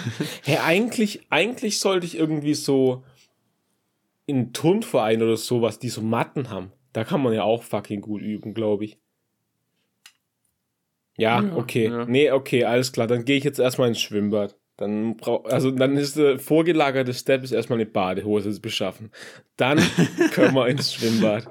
Hey, 0.44 0.58
eigentlich, 0.58 1.22
eigentlich 1.29 1.79
sollte 1.79 2.06
ich 2.06 2.17
irgendwie 2.17 2.56
so 2.56 3.03
in 4.25 4.36
einen 4.38 4.53
Turnverein 4.53 5.22
oder 5.22 5.38
sowas, 5.38 5.79
die 5.79 5.89
so 5.89 6.01
Matten 6.01 6.50
haben. 6.50 6.72
Da 6.91 7.03
kann 7.03 7.22
man 7.22 7.34
ja 7.34 7.44
auch 7.44 7.63
fucking 7.63 8.01
gut 8.01 8.22
üben, 8.22 8.53
glaube 8.53 8.86
ich. 8.86 8.98
Ja, 11.18 11.42
Ja, 11.42 11.55
okay. 11.55 11.85
ja. 11.90 12.05
Nee, 12.05 12.31
okay, 12.31 12.64
alles 12.66 12.92
klar. 12.92 13.07
Dann 13.07 13.25
gehe 13.25 13.38
ich 13.38 13.44
jetzt 13.44 13.59
erstmal 13.59 13.88
ins 13.88 14.01
Schwimmbad. 14.01 14.55
Dann 14.77 15.18
brauch, 15.18 15.46
also 15.46 15.72
dann 15.72 15.98
ist 15.98 16.18
der 16.18 16.37
vorgelagerte 16.37 17.13
Step 17.13 17.44
ist 17.44 17.51
erstmal 17.51 17.79
eine 17.79 17.87
Badehose 17.87 18.59
beschaffen. 18.59 19.11
Dann 19.57 19.79
können 20.31 20.53
wir 20.53 20.68
ins 20.68 20.94
Schwimmbad. 20.94 21.50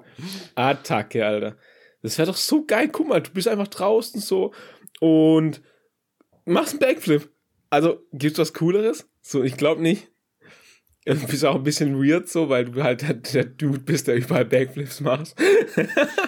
Attacke, 0.54 1.26
Alter. 1.26 1.56
Das 2.02 2.16
wäre 2.18 2.28
doch 2.28 2.36
so 2.36 2.64
geil. 2.64 2.88
Guck 2.88 3.08
mal, 3.08 3.20
du 3.20 3.32
bist 3.32 3.48
einfach 3.48 3.66
draußen 3.66 4.20
so 4.20 4.54
und 5.00 5.60
machst 6.44 6.74
einen 6.74 6.80
Backflip. 6.80 7.28
Also, 7.68 7.98
gibt's 8.12 8.38
was 8.38 8.54
Cooleres? 8.54 9.08
So, 9.20 9.42
ich 9.42 9.56
glaube 9.56 9.82
nicht. 9.82 10.08
Du 11.08 11.14
bist 11.28 11.44
auch 11.44 11.54
ein 11.54 11.62
bisschen 11.62 12.02
weird 12.02 12.28
so, 12.28 12.48
weil 12.48 12.64
du 12.64 12.82
halt 12.82 13.02
der, 13.02 13.14
der 13.14 13.44
Dude 13.44 13.78
bist, 13.78 14.08
der 14.08 14.16
überall 14.16 14.44
Backflips 14.44 15.00
macht. 15.00 15.36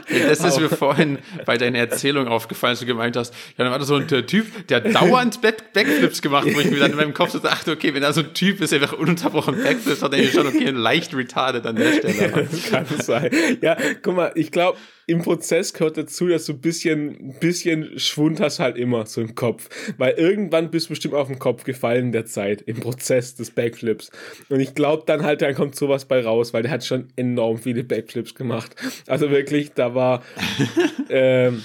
Das 0.08 0.44
ist 0.44 0.60
mir 0.60 0.68
vorhin 0.68 1.18
bei 1.44 1.58
deiner 1.58 1.78
Erzählung 1.78 2.28
aufgefallen, 2.28 2.70
als 2.70 2.80
du 2.80 2.86
gemeint 2.86 3.16
hast, 3.16 3.34
ja, 3.56 3.64
dann 3.64 3.72
war 3.72 3.80
da 3.80 3.84
so 3.84 3.96
ein 3.96 4.06
Typ, 4.06 4.68
der 4.68 4.80
dauernd 4.80 5.40
Back 5.42 5.72
Backflips 5.72 6.22
gemacht, 6.22 6.46
wo 6.54 6.60
ich 6.60 6.70
mir 6.70 6.78
dann 6.78 6.92
in 6.92 6.96
meinem 6.96 7.12
Kopf 7.12 7.30
so 7.30 7.40
dachte, 7.40 7.72
okay, 7.72 7.92
wenn 7.92 8.02
da 8.02 8.12
so 8.12 8.20
ein 8.20 8.32
Typ 8.34 8.60
ist, 8.60 8.70
der 8.70 8.80
einfach 8.80 8.96
ununterbrochen 8.96 9.60
Backflips 9.60 10.00
hat, 10.00 10.12
dann 10.12 10.20
ich 10.20 10.32
schon, 10.32 10.46
okay, 10.46 10.70
leicht 10.70 11.12
retarded 11.12 11.66
an 11.66 11.74
der 11.74 11.94
Stelle. 11.94 12.48
Das 12.48 12.62
kann 12.70 12.86
sein. 13.00 13.30
Ja, 13.60 13.76
guck 14.00 14.14
mal, 14.14 14.30
ich 14.36 14.52
glaube, 14.52 14.78
im 15.08 15.22
Prozess 15.22 15.72
gehört 15.72 15.96
dazu, 15.96 16.28
dass 16.28 16.44
du 16.44 16.52
ein 16.52 16.60
bisschen, 16.60 17.30
ein 17.30 17.38
bisschen 17.40 17.98
Schwund 17.98 18.40
hast 18.40 18.58
halt 18.58 18.76
immer 18.76 19.06
so 19.06 19.22
im 19.22 19.34
Kopf. 19.34 19.70
Weil 19.96 20.12
irgendwann 20.12 20.70
bist 20.70 20.86
du 20.86 20.90
bestimmt 20.90 21.14
auf 21.14 21.28
den 21.28 21.38
Kopf 21.38 21.64
gefallen 21.64 22.06
in 22.06 22.12
der 22.12 22.26
Zeit, 22.26 22.60
im 22.60 22.78
Prozess 22.78 23.34
des 23.34 23.50
Backflips. 23.50 24.10
Und 24.50 24.60
ich 24.60 24.74
glaube 24.74 25.04
dann 25.06 25.22
halt, 25.22 25.40
dann 25.40 25.54
kommt 25.54 25.76
sowas 25.76 26.04
bei 26.04 26.22
raus, 26.22 26.52
weil 26.52 26.62
der 26.62 26.72
hat 26.72 26.84
schon 26.84 27.08
enorm 27.16 27.56
viele 27.56 27.84
Backflips 27.84 28.34
gemacht. 28.34 28.76
Also 29.06 29.30
wirklich, 29.30 29.72
da 29.72 29.94
war, 29.94 30.22
ähm, 31.08 31.64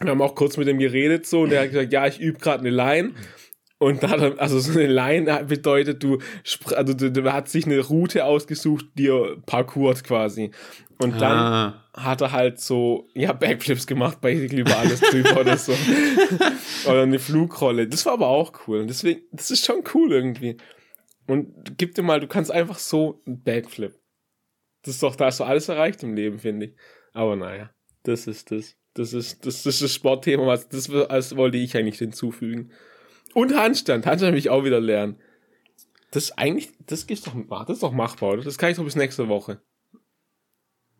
wir 0.00 0.10
haben 0.10 0.22
auch 0.22 0.34
kurz 0.34 0.56
mit 0.56 0.66
ihm 0.66 0.78
geredet 0.78 1.26
so 1.26 1.42
und 1.42 1.50
der 1.50 1.60
hat 1.60 1.70
gesagt, 1.72 1.92
ja, 1.92 2.06
ich 2.06 2.18
übe 2.18 2.38
gerade 2.38 2.60
eine 2.60 2.70
Line. 2.70 3.10
Und 3.76 4.02
da 4.02 4.08
hat 4.08 4.20
er, 4.20 4.40
also 4.40 4.58
so 4.58 4.72
eine 4.72 4.86
Line 4.86 5.44
bedeutet, 5.46 6.02
du, 6.02 6.18
also 6.74 6.94
du, 6.94 7.12
du 7.12 7.32
hat 7.32 7.50
sich 7.50 7.66
eine 7.66 7.80
Route 7.80 8.24
ausgesucht, 8.24 8.86
die 8.94 9.08
er 9.08 9.36
parkourt 9.44 10.04
quasi. 10.04 10.52
Und 11.00 11.20
dann 11.20 11.38
Ah. 11.38 11.84
Hat 12.04 12.20
er 12.20 12.32
halt 12.32 12.60
so, 12.60 13.08
ja, 13.14 13.32
Backflips 13.32 13.86
gemacht, 13.86 14.20
basically 14.20 14.60
über 14.60 14.78
alles 14.78 15.00
drüber 15.00 15.40
oder 15.40 15.56
so. 15.56 15.72
oder 16.86 17.02
eine 17.02 17.18
Flugrolle. 17.18 17.88
Das 17.88 18.06
war 18.06 18.14
aber 18.14 18.28
auch 18.28 18.52
cool. 18.66 18.80
Und 18.80 18.88
deswegen, 18.88 19.22
das 19.32 19.50
ist 19.50 19.64
schon 19.64 19.82
cool 19.94 20.12
irgendwie. 20.12 20.56
Und 21.26 21.76
gib 21.76 21.94
dir 21.94 22.02
mal, 22.02 22.20
du 22.20 22.26
kannst 22.26 22.50
einfach 22.50 22.78
so 22.78 23.22
einen 23.26 23.42
Backflip. 23.42 23.94
Das 24.82 24.94
ist 24.94 25.02
doch, 25.02 25.16
da 25.16 25.26
hast 25.26 25.40
du 25.40 25.44
alles 25.44 25.68
erreicht 25.68 26.02
im 26.02 26.14
Leben, 26.14 26.38
finde 26.38 26.66
ich. 26.66 26.76
Aber 27.12 27.36
naja, 27.36 27.70
das 28.04 28.26
ist 28.26 28.50
das. 28.50 28.76
Das 28.94 29.12
ist 29.12 29.46
das, 29.46 29.64
ist 29.64 29.82
das 29.82 29.94
Sportthema, 29.94 30.46
was 30.46 30.68
das, 30.68 30.88
das 30.88 31.36
wollte 31.36 31.58
ich 31.58 31.76
eigentlich 31.76 31.98
hinzufügen. 31.98 32.72
Und 33.34 33.56
Handstand. 33.56 34.06
Handstand 34.06 34.32
will 34.32 34.38
ich 34.38 34.50
auch 34.50 34.64
wieder 34.64 34.80
lernen. 34.80 35.20
Das 36.10 36.24
ist 36.24 36.38
eigentlich, 36.38 36.70
das 36.86 37.04
ist 37.04 37.26
doch, 37.26 37.34
das 37.66 37.76
ist 37.76 37.82
doch 37.82 37.92
machbar, 37.92 38.32
oder? 38.32 38.42
Das 38.42 38.56
kann 38.56 38.70
ich 38.70 38.76
doch 38.76 38.84
bis 38.84 38.96
nächste 38.96 39.28
Woche. 39.28 39.60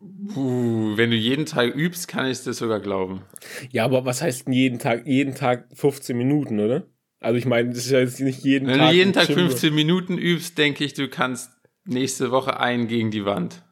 Uh, 0.01 0.95
wenn 0.95 1.11
du 1.11 1.17
jeden 1.17 1.45
Tag 1.45 1.75
übst, 1.75 2.07
kann 2.07 2.27
ich 2.27 2.41
das 2.43 2.57
sogar 2.57 2.79
glauben. 2.79 3.23
Ja, 3.71 3.83
aber 3.85 4.05
was 4.05 4.21
heißt 4.21 4.47
denn 4.47 4.53
jeden 4.53 4.79
Tag, 4.79 5.05
jeden 5.05 5.35
Tag 5.35 5.67
15 5.73 6.17
Minuten, 6.17 6.59
oder? 6.59 6.87
Also 7.19 7.37
ich 7.37 7.45
meine, 7.45 7.69
das 7.69 7.79
ist 7.79 7.91
ja 7.91 7.99
jetzt 7.99 8.19
nicht 8.21 8.43
jeden 8.43 8.67
Wenn 8.67 8.77
Tag. 8.79 8.91
du 8.91 8.95
jeden 8.95 9.13
Tag 9.13 9.27
Gym. 9.27 9.35
15 9.35 9.75
Minuten 9.75 10.17
übst, 10.17 10.57
denke 10.57 10.85
ich, 10.85 10.93
du 10.93 11.09
kannst 11.09 11.51
nächste 11.83 12.31
Woche 12.31 12.59
einen 12.59 12.87
gegen 12.87 13.11
die 13.11 13.25
Wand. 13.25 13.63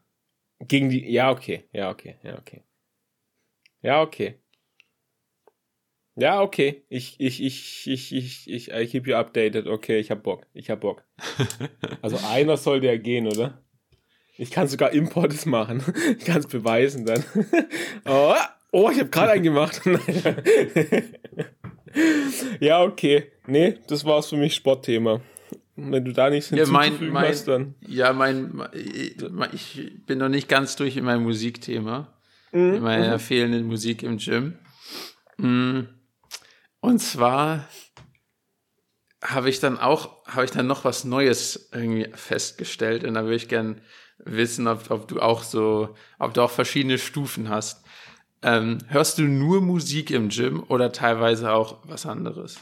Gegen 0.60 0.90
die, 0.90 1.10
ja, 1.10 1.32
okay, 1.32 1.64
ja, 1.72 1.90
okay, 1.90 2.16
ja, 2.24 2.38
okay. 2.38 2.64
Ja, 3.82 4.02
okay. 4.02 4.36
Ja, 6.16 6.42
okay. 6.42 6.84
Ich, 6.90 7.20
ich, 7.20 7.44
ich, 7.44 7.88
ich, 7.88 8.12
ich, 8.12 8.50
ich, 8.50 8.72
I 8.74 8.88
keep 8.88 9.08
you 9.08 9.14
updated. 9.14 9.68
Okay, 9.68 10.00
ich 10.00 10.10
hab 10.10 10.24
Bock. 10.24 10.48
Ich 10.54 10.70
hab 10.70 10.82
Bock. 10.82 11.06
Also 12.02 12.18
einer 12.28 12.58
sollte 12.58 12.88
ja 12.88 12.98
gehen, 12.98 13.28
oder? 13.28 13.64
Ich 14.38 14.52
kann 14.52 14.68
sogar 14.68 14.92
Importes 14.92 15.46
machen. 15.46 15.84
Ich 16.18 16.26
kann 16.26 16.40
es 16.40 16.48
beweisen 16.48 17.06
dann. 17.06 17.24
Oh, 18.06 18.34
oh 18.72 18.90
ich 18.92 19.00
habe 19.00 19.10
gerade 19.10 19.32
einen 19.32 19.44
gemacht. 19.44 19.82
ja, 22.60 22.84
okay. 22.84 23.32
Nee, 23.48 23.80
das 23.88 24.06
war's 24.06 24.30
für 24.30 24.38
mich 24.38 24.56
Sportthema. 24.56 25.22
Wenn 25.76 26.06
du 26.06 26.12
da 26.12 26.30
nichts 26.30 26.50
Ja, 26.50 26.66
mein, 26.68 27.12
mein, 27.12 27.30
hast, 27.30 27.48
dann. 27.48 27.76
ja, 27.82 28.12
mein, 28.14 28.62
ich 29.54 29.92
bin 30.06 30.18
noch 30.18 30.30
nicht 30.30 30.50
ganz 30.50 30.76
durch 30.76 30.98
in 30.98 31.06
meinem 31.06 31.24
Musikthema, 31.24 32.14
Mhm. 32.52 32.74
in 32.76 32.84
meiner 32.84 33.20
fehlenden 33.20 33.68
Musik 33.68 34.04
im 34.04 34.18
Gym. 34.18 34.58
Mm. 35.38 35.82
Und 36.80 37.00
zwar 37.00 37.68
habe 39.22 39.50
ich 39.50 39.60
dann 39.60 39.78
auch, 39.78 40.26
habe 40.26 40.46
ich 40.46 40.52
dann 40.52 40.66
noch 40.66 40.86
was 40.86 41.04
Neues 41.04 41.70
irgendwie 41.74 42.08
festgestellt 42.14 43.04
und 43.04 43.16
da 43.16 43.24
würde 43.24 43.36
ich 43.36 43.50
gern 43.50 43.82
wissen, 44.24 44.68
ob, 44.68 44.90
ob 44.92 45.08
du 45.08 45.20
auch 45.20 45.44
so, 45.44 45.90
ob 46.20 46.34
du 46.34 46.42
auch 46.42 46.52
verschiedene 46.52 46.98
Stufen 46.98 47.50
hast. 47.50 47.86
Ähm, 48.42 48.80
hörst 48.88 49.18
du 49.18 49.24
nur 49.24 49.62
Musik 49.62 50.12
im 50.12 50.30
Gym 50.30 50.64
oder 50.68 50.92
teilweise 50.92 51.52
auch 51.52 51.78
was 51.84 52.06
anderes? 52.06 52.60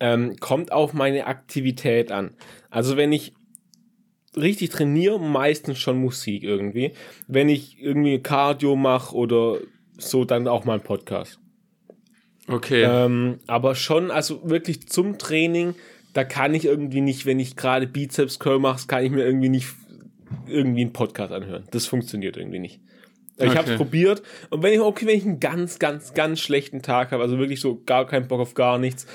Ähm, 0.00 0.36
kommt 0.40 0.72
auf 0.72 0.94
meine 0.94 1.26
Aktivität 1.26 2.10
an. 2.10 2.34
Also 2.70 2.96
wenn 2.96 3.12
ich 3.12 3.34
richtig 4.36 4.70
trainiere, 4.70 5.20
meistens 5.20 5.78
schon 5.78 5.98
Musik 5.98 6.42
irgendwie. 6.42 6.92
Wenn 7.28 7.48
ich 7.48 7.80
irgendwie 7.80 8.18
Cardio 8.20 8.76
mache 8.76 9.14
oder 9.14 9.58
so, 9.98 10.24
dann 10.24 10.48
auch 10.48 10.64
mal 10.64 10.74
ein 10.74 10.82
Podcast. 10.82 11.38
Okay. 12.48 12.82
Ähm, 12.82 13.38
aber 13.46 13.74
schon, 13.74 14.10
also 14.10 14.48
wirklich 14.48 14.88
zum 14.88 15.18
Training, 15.18 15.74
da 16.12 16.24
kann 16.24 16.54
ich 16.54 16.64
irgendwie 16.64 17.00
nicht, 17.00 17.24
wenn 17.24 17.38
ich 17.38 17.56
gerade 17.56 17.86
Bizeps 17.86 18.38
Curl 18.38 18.58
mache, 18.58 18.86
kann 18.86 19.04
ich 19.04 19.10
mir 19.10 19.24
irgendwie 19.24 19.48
nicht 19.48 19.68
irgendwie 20.46 20.82
einen 20.82 20.92
Podcast 20.92 21.32
anhören. 21.32 21.64
Das 21.70 21.86
funktioniert 21.86 22.36
irgendwie 22.36 22.58
nicht. 22.58 22.80
Ich 23.38 23.48
okay. 23.48 23.58
habe 23.58 23.70
es 23.72 23.76
probiert 23.76 24.22
und 24.50 24.62
wenn 24.62 24.72
ich 24.72 24.80
okay, 24.80 25.06
wenn 25.06 25.16
ich 25.16 25.24
einen 25.24 25.40
ganz, 25.40 25.78
ganz, 25.78 26.14
ganz 26.14 26.40
schlechten 26.40 26.82
Tag 26.82 27.12
habe, 27.12 27.22
also 27.22 27.38
wirklich 27.38 27.60
so 27.60 27.82
gar 27.84 28.06
keinen 28.06 28.28
Bock 28.28 28.40
auf 28.40 28.54
gar 28.54 28.78
nichts, 28.78 29.06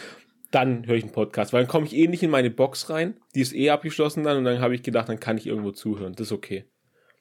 dann 0.51 0.87
höre 0.87 0.95
ich 0.95 1.03
einen 1.03 1.13
Podcast, 1.13 1.53
weil 1.53 1.61
dann 1.61 1.69
komme 1.69 1.85
ich 1.85 1.95
eh 1.95 2.07
nicht 2.07 2.23
in 2.23 2.31
meine 2.31 2.49
Box 2.49 2.89
rein, 2.89 3.15
die 3.35 3.41
ist 3.41 3.53
eh 3.53 3.69
abgeschlossen 3.69 4.23
dann 4.23 4.37
und 4.37 4.43
dann 4.45 4.59
habe 4.59 4.75
ich 4.75 4.81
gedacht, 4.81 5.09
dann 5.09 5.19
kann 5.19 5.37
ich 5.37 5.45
irgendwo 5.45 5.71
zuhören. 5.71 6.13
Das 6.13 6.27
ist 6.27 6.31
okay. 6.31 6.65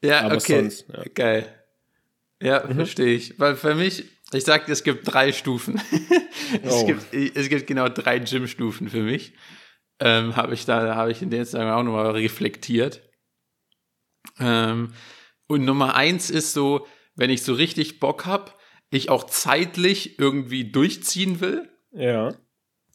Ja, 0.01 0.21
Aber 0.21 0.35
okay. 0.35 0.61
Sonst, 0.61 0.87
ja. 0.91 1.03
Geil. 1.13 1.45
Ja, 2.41 2.63
mhm. 2.67 2.75
verstehe 2.75 3.15
ich. 3.15 3.39
Weil 3.39 3.55
für 3.55 3.75
mich, 3.75 4.05
ich 4.31 4.43
sag, 4.43 4.69
es 4.69 4.83
gibt 4.83 5.11
drei 5.11 5.31
Stufen. 5.31 5.81
es, 6.63 6.73
oh. 6.73 6.85
gibt, 6.85 7.13
es 7.13 7.49
gibt 7.49 7.67
genau 7.67 7.89
drei 7.89 8.19
Gym-Stufen 8.19 8.89
für 8.89 9.01
mich. 9.01 9.33
Ähm, 9.99 10.35
habe 10.35 10.53
ich 10.53 10.65
da, 10.65 10.95
habe 10.95 11.11
ich 11.11 11.21
in 11.21 11.31
den 11.31 11.43
Tagen 11.45 11.71
auch 11.71 11.83
nochmal 11.83 12.11
reflektiert. 12.11 13.01
Ähm, 14.39 14.93
und 15.47 15.65
Nummer 15.65 15.95
eins 15.95 16.29
ist 16.29 16.53
so, 16.53 16.87
wenn 17.15 17.29
ich 17.29 17.43
so 17.43 17.53
richtig 17.53 17.99
Bock 17.99 18.25
hab, 18.25 18.57
ich 18.89 19.09
auch 19.09 19.25
zeitlich 19.25 20.19
irgendwie 20.19 20.71
durchziehen 20.71 21.41
will. 21.41 21.69
Ja. 21.91 22.35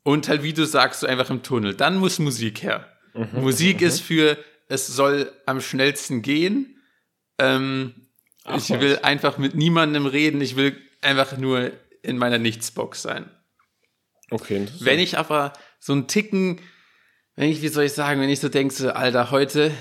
Und 0.05 0.29
halt, 0.29 0.42
wie 0.42 0.53
du 0.53 0.66
sagst, 0.66 1.01
so 1.01 1.07
einfach 1.07 1.31
im 1.31 1.42
Tunnel. 1.42 1.75
Dann 1.75 1.99
muss 1.99 2.18
Musik 2.18 2.62
her. 2.62 2.88
Mhm, 3.14 3.42
Musik 3.42 3.81
mhm. 3.81 3.87
ist 3.87 4.01
für, 4.01 4.38
es 4.68 4.87
soll 4.87 5.33
am 5.47 5.61
schnellsten 5.61 6.23
gehen. 6.23 6.81
Ähm, 7.38 8.09
Ach, 8.45 8.57
ich 8.57 8.68
will 8.71 8.95
was. 8.95 9.05
einfach 9.05 9.38
mit 9.38 9.55
niemandem 9.55 10.07
reden. 10.07 10.40
Ich 10.40 10.57
will 10.57 10.77
einfach 11.01 11.37
nur 11.37 11.73
in 12.03 12.18
meiner 12.18 12.38
Nichtsbox 12.38 13.03
sein. 13.03 13.31
Okay. 14.31 14.66
Wenn 14.81 14.99
ich 14.99 15.18
aber 15.18 15.53
so 15.79 15.92
einen 15.92 16.09
Ticken, 16.09 16.61
wenn 17.37 17.51
ich, 17.51 17.62
wie 17.62 17.68
soll 17.68 17.85
ich 17.85 17.92
sagen, 17.92 18.21
wenn 18.21 18.31
ich 18.31 18.40
so 18.40 18.49
denke, 18.49 18.75
so, 18.75 18.90
Alter, 18.90 19.31
heute, 19.31 19.73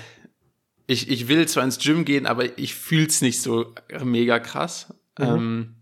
ich, 0.86 1.10
ich 1.10 1.28
will 1.28 1.46
zwar 1.48 1.64
ins 1.64 1.78
Gym 1.78 2.04
gehen, 2.04 2.26
aber 2.26 2.58
ich 2.58 2.74
fühl's 2.74 3.20
nicht 3.22 3.40
so 3.40 3.74
mega 4.02 4.38
krass. 4.38 4.94
Mhm. 5.18 5.24
Ähm, 5.24 5.74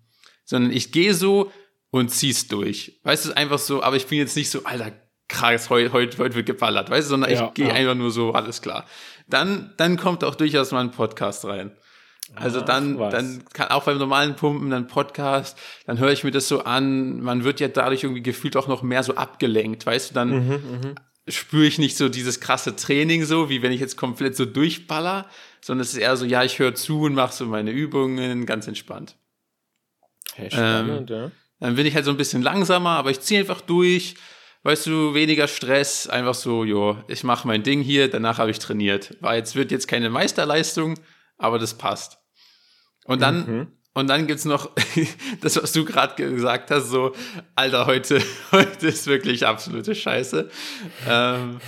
sondern 0.44 0.72
ich 0.72 0.92
gehe 0.92 1.14
so 1.14 1.52
und 1.90 2.10
zieh's 2.10 2.48
durch. 2.48 3.00
Weißt 3.04 3.26
du, 3.26 3.36
einfach 3.36 3.58
so, 3.58 3.82
aber 3.82 3.96
ich 3.96 4.06
bin 4.06 4.18
jetzt 4.18 4.36
nicht 4.36 4.50
so, 4.50 4.64
Alter, 4.64 4.92
krass, 5.28 5.70
heute, 5.70 5.92
heute, 5.92 6.18
heute 6.18 6.34
wird 6.34 6.46
geballert, 6.46 6.90
weißt 6.90 7.06
du, 7.06 7.10
sondern 7.10 7.30
ja, 7.30 7.46
ich 7.46 7.54
gehe 7.54 7.68
ja. 7.68 7.74
einfach 7.74 7.94
nur 7.94 8.10
so, 8.10 8.32
alles 8.32 8.60
klar. 8.60 8.84
Dann, 9.28 9.72
dann 9.76 9.96
kommt 9.96 10.24
auch 10.24 10.34
durchaus 10.34 10.72
mal 10.72 10.80
ein 10.80 10.90
Podcast 10.90 11.44
rein. 11.44 11.72
Also 12.36 12.60
dann, 12.60 12.96
dann 12.96 13.44
kann 13.52 13.68
auch 13.68 13.84
beim 13.84 13.98
normalen 13.98 14.36
Pumpen 14.36 14.70
dann 14.70 14.86
Podcast, 14.86 15.58
dann 15.86 15.98
höre 15.98 16.12
ich 16.12 16.22
mir 16.22 16.30
das 16.30 16.46
so 16.46 16.62
an. 16.62 17.20
Man 17.20 17.42
wird 17.42 17.58
ja 17.58 17.66
dadurch 17.66 18.04
irgendwie 18.04 18.22
gefühlt 18.22 18.56
auch 18.56 18.68
noch 18.68 18.82
mehr 18.82 19.02
so 19.02 19.16
abgelenkt, 19.16 19.84
weißt 19.84 20.10
du? 20.10 20.14
Dann 20.14 20.28
mhm, 20.30 20.50
mhm. 20.50 20.94
Spüre 21.28 21.66
ich 21.66 21.78
nicht 21.78 21.96
so 21.96 22.08
dieses 22.08 22.40
krasse 22.40 22.76
Training 22.76 23.24
so, 23.24 23.48
wie 23.48 23.62
wenn 23.62 23.72
ich 23.72 23.80
jetzt 23.80 23.96
komplett 23.96 24.36
so 24.36 24.44
durchballer, 24.46 25.28
sondern 25.60 25.82
es 25.82 25.92
ist 25.92 25.98
eher 25.98 26.16
so, 26.16 26.24
ja, 26.24 26.44
ich 26.44 26.58
höre 26.58 26.74
zu 26.74 27.02
und 27.02 27.14
mache 27.14 27.34
so 27.34 27.46
meine 27.46 27.70
Übungen 27.70 28.46
ganz 28.46 28.66
entspannt. 28.66 29.16
Hey, 30.34 30.50
spannend, 30.50 31.10
ähm, 31.10 31.16
ja. 31.16 31.30
Dann 31.60 31.76
bin 31.76 31.86
ich 31.86 31.94
halt 31.94 32.04
so 32.04 32.10
ein 32.10 32.16
bisschen 32.16 32.42
langsamer, 32.42 32.90
aber 32.90 33.10
ich 33.10 33.20
ziehe 33.20 33.40
einfach 33.40 33.60
durch. 33.60 34.14
Weißt 34.62 34.86
du, 34.86 35.14
weniger 35.14 35.48
Stress, 35.48 36.06
einfach 36.06 36.34
so, 36.34 36.64
jo, 36.64 37.02
ich 37.08 37.24
mache 37.24 37.46
mein 37.46 37.62
Ding 37.62 37.80
hier, 37.80 38.10
danach 38.10 38.36
habe 38.36 38.50
ich 38.50 38.58
trainiert. 38.58 39.16
War 39.20 39.34
jetzt 39.34 39.54
wird 39.54 39.70
jetzt 39.70 39.88
keine 39.88 40.10
Meisterleistung, 40.10 40.98
aber 41.38 41.58
das 41.58 41.78
passt. 41.78 42.18
Und 43.04 43.22
dann, 43.22 43.46
mhm. 43.46 43.72
Und 43.92 44.06
dann 44.08 44.28
gibt's 44.28 44.44
noch 44.44 44.70
das, 45.40 45.60
was 45.60 45.72
du 45.72 45.84
gerade 45.84 46.14
gesagt 46.14 46.70
hast, 46.70 46.90
so, 46.90 47.12
Alter, 47.56 47.86
heute, 47.86 48.22
heute 48.52 48.86
ist 48.86 49.08
wirklich 49.08 49.46
absolute 49.46 49.96
Scheiße. 49.96 50.48
Ähm, 51.08 51.60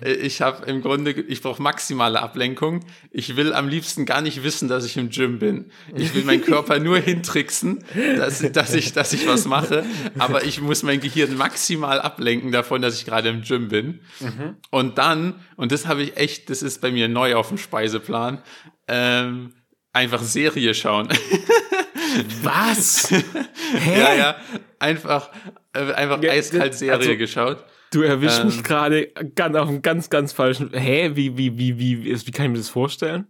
ich 0.00 0.42
habe 0.42 0.66
im 0.66 0.82
Grunde, 0.82 1.12
ich 1.12 1.42
brauche 1.42 1.62
maximale 1.62 2.20
Ablenkung. 2.20 2.84
Ich 3.12 3.36
will 3.36 3.52
am 3.52 3.68
liebsten 3.68 4.04
gar 4.04 4.20
nicht 4.20 4.42
wissen, 4.42 4.68
dass 4.68 4.84
ich 4.84 4.96
im 4.96 5.10
Gym 5.10 5.38
bin. 5.38 5.70
Ich 5.94 6.12
will 6.12 6.24
meinen 6.24 6.42
Körper 6.42 6.80
nur 6.80 6.98
hintricksen, 6.98 7.84
dass, 8.16 8.40
dass, 8.50 8.74
ich, 8.74 8.92
dass 8.92 9.12
ich 9.12 9.28
was 9.28 9.44
mache, 9.44 9.84
aber 10.18 10.42
ich 10.42 10.60
muss 10.60 10.82
mein 10.82 10.98
Gehirn 10.98 11.36
maximal 11.36 12.00
ablenken 12.00 12.50
davon, 12.50 12.82
dass 12.82 12.96
ich 12.96 13.06
gerade 13.06 13.28
im 13.28 13.42
Gym 13.42 13.68
bin. 13.68 14.00
Mhm. 14.18 14.56
Und 14.70 14.98
dann, 14.98 15.36
und 15.54 15.70
das 15.70 15.86
habe 15.86 16.02
ich 16.02 16.16
echt, 16.16 16.50
das 16.50 16.62
ist 16.62 16.80
bei 16.80 16.90
mir 16.90 17.08
neu 17.08 17.36
auf 17.36 17.48
dem 17.48 17.58
Speiseplan, 17.58 18.42
ähm, 18.88 19.52
einfach 19.92 20.22
Serie 20.22 20.74
schauen. 20.74 21.08
Was? 22.42 23.10
Hä? 23.74 24.00
Ja, 24.00 24.14
ja. 24.14 24.36
Einfach, 24.78 25.30
äh, 25.72 25.92
einfach 25.92 26.22
ja, 26.22 26.32
eiskalt 26.32 26.74
Serie 26.74 26.96
also, 26.96 27.16
geschaut. 27.16 27.64
Du 27.92 28.02
erwischst 28.02 28.40
ähm, 28.40 28.46
mich 28.46 28.62
gerade 28.62 29.12
ganz 29.34 29.56
auf 29.56 29.68
einem 29.68 29.82
ganz, 29.82 30.10
ganz 30.10 30.32
falschen. 30.32 30.72
Hä? 30.72 31.12
Wie, 31.14 31.36
wie, 31.36 31.58
wie, 31.58 31.78
wie, 31.78 32.04
wie 32.04 32.30
kann 32.30 32.46
ich 32.46 32.52
mir 32.52 32.58
das 32.58 32.68
vorstellen? 32.68 33.26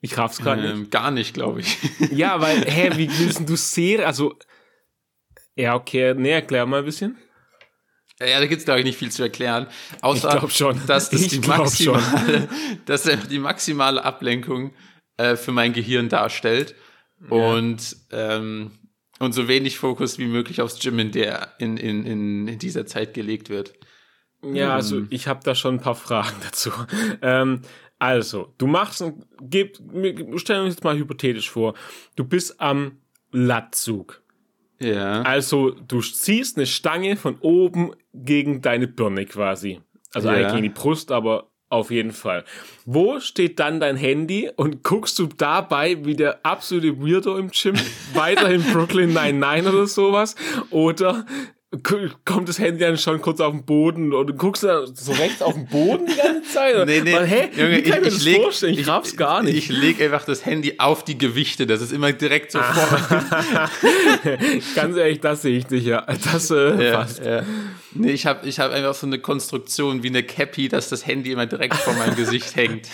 Ich 0.00 0.16
raff's 0.16 0.38
gerade 0.38 0.66
ähm, 0.66 0.80
nicht. 0.80 0.90
Gar 0.90 1.10
nicht, 1.10 1.34
glaube 1.34 1.60
ich. 1.60 1.76
ja, 2.12 2.40
weil, 2.40 2.64
hä, 2.64 2.90
wie 2.96 3.10
willst 3.18 3.48
du 3.48 3.56
Serie? 3.56 4.06
Also, 4.06 4.36
ja, 5.56 5.74
okay, 5.74 6.14
nee, 6.14 6.30
erklär 6.30 6.64
mal 6.64 6.78
ein 6.78 6.84
bisschen. 6.84 7.18
Ja, 8.18 8.38
da 8.38 8.46
gibt's 8.46 8.66
glaube 8.66 8.80
ich 8.80 8.84
nicht 8.84 8.98
viel 8.98 9.10
zu 9.10 9.22
erklären, 9.22 9.66
außer 10.02 10.42
ich 10.44 10.54
schon. 10.54 10.78
dass 10.86 11.08
das 11.08 11.22
ich 11.22 11.28
die 11.28 11.48
maximale, 11.48 12.48
dass 12.84 13.04
die 13.04 13.38
maximale 13.38 14.04
Ablenkung 14.04 14.74
äh, 15.20 15.36
für 15.36 15.52
mein 15.52 15.72
Gehirn 15.72 16.08
darstellt 16.08 16.74
ja. 17.30 17.36
und 17.36 17.96
ähm, 18.10 18.72
und 19.18 19.34
so 19.34 19.48
wenig 19.48 19.78
Fokus 19.78 20.18
wie 20.18 20.26
möglich 20.26 20.62
aufs 20.62 20.80
Gym 20.80 20.98
in 20.98 21.12
der 21.12 21.52
in, 21.58 21.76
in, 21.76 22.06
in 22.48 22.58
dieser 22.58 22.86
Zeit 22.86 23.12
gelegt 23.12 23.50
wird. 23.50 23.74
Ja, 24.42 24.74
also 24.74 24.96
hm. 24.96 25.08
ich 25.10 25.28
habe 25.28 25.40
da 25.44 25.54
schon 25.54 25.74
ein 25.74 25.80
paar 25.80 25.94
Fragen 25.94 26.36
dazu. 26.42 26.70
Ähm, 27.20 27.60
also, 27.98 28.54
du 28.56 28.66
machst 28.66 29.04
gib, 29.42 29.76
stellen 30.36 30.64
uns 30.64 30.74
jetzt 30.74 30.84
mal 30.84 30.96
hypothetisch 30.96 31.50
vor, 31.50 31.74
du 32.16 32.24
bist 32.24 32.58
am 32.58 32.98
Latzug. 33.30 34.22
Ja. 34.80 35.20
Also, 35.22 35.72
du 35.72 36.00
ziehst 36.00 36.56
eine 36.56 36.66
Stange 36.66 37.16
von 37.16 37.36
oben 37.40 37.92
gegen 38.14 38.62
deine 38.62 38.88
Birne 38.88 39.26
quasi. 39.26 39.82
Also 40.14 40.28
ja. 40.28 40.34
eigentlich 40.34 40.52
gegen 40.52 40.62
die 40.62 40.80
Brust, 40.80 41.12
aber 41.12 41.49
auf 41.70 41.90
jeden 41.90 42.12
Fall. 42.12 42.44
Wo 42.84 43.20
steht 43.20 43.58
dann 43.60 43.80
dein 43.80 43.96
Handy 43.96 44.50
und 44.56 44.82
guckst 44.82 45.18
du 45.18 45.26
dabei 45.26 46.04
wie 46.04 46.16
der 46.16 46.44
absolute 46.44 47.00
Weirdo 47.00 47.38
im 47.38 47.50
Gym 47.50 47.76
weiterhin 48.12 48.62
Brooklyn 48.72 49.12
99 49.12 49.72
oder 49.72 49.86
sowas? 49.86 50.34
Oder 50.70 51.24
kommt 52.24 52.48
das 52.48 52.58
Handy 52.58 52.80
dann 52.80 52.98
schon 52.98 53.22
kurz 53.22 53.40
auf 53.40 53.52
den 53.52 53.64
Boden 53.64 54.12
und 54.12 54.26
du 54.26 54.34
guckst 54.34 54.64
dann 54.64 54.92
so 54.92 55.12
rechts 55.12 55.40
auf 55.40 55.54
den 55.54 55.68
Boden 55.68 56.06
die 56.06 56.16
ganze 56.16 56.42
Zeit? 56.52 56.84
nee, 56.86 57.00
nee, 57.00 57.14
Weil, 57.14 57.26
hä, 57.26 57.48
Junge, 57.56 57.76
wie 57.76 57.82
kann 57.82 58.02
ich, 58.02 58.16
ich, 58.16 58.24
leg, 58.24 58.42
vorstellen? 58.42 58.74
Ich, 58.74 58.80
ich 58.80 58.88
raff's 58.88 59.16
gar 59.16 59.44
nicht. 59.44 59.56
Ich 59.56 59.68
leg 59.68 60.02
einfach 60.02 60.24
das 60.24 60.44
Handy 60.44 60.74
auf 60.78 61.04
die 61.04 61.16
Gewichte, 61.16 61.68
das 61.68 61.80
ist 61.80 61.92
immer 61.92 62.12
direkt 62.12 62.50
so 62.50 62.58
vor. 62.58 63.20
Ganz 64.74 64.96
ehrlich, 64.96 65.20
das 65.20 65.42
sehe 65.42 65.58
ich 65.58 65.66
dich 65.66 65.84
ja. 65.84 66.04
Das 66.32 66.50
äh, 66.50 66.86
ja, 66.86 66.96
passt. 66.96 67.24
Ja. 67.24 67.44
Nee, 67.92 68.12
ich 68.12 68.26
habe 68.26 68.46
ich 68.46 68.60
hab 68.60 68.72
einfach 68.72 68.94
so 68.94 69.06
eine 69.06 69.18
Konstruktion 69.18 70.02
wie 70.02 70.08
eine 70.08 70.22
Cappy, 70.22 70.68
dass 70.68 70.88
das 70.88 71.06
Handy 71.06 71.32
immer 71.32 71.46
direkt 71.46 71.74
vor 71.74 71.94
meinem 71.94 72.14
Gesicht 72.14 72.54
hängt. 72.54 72.88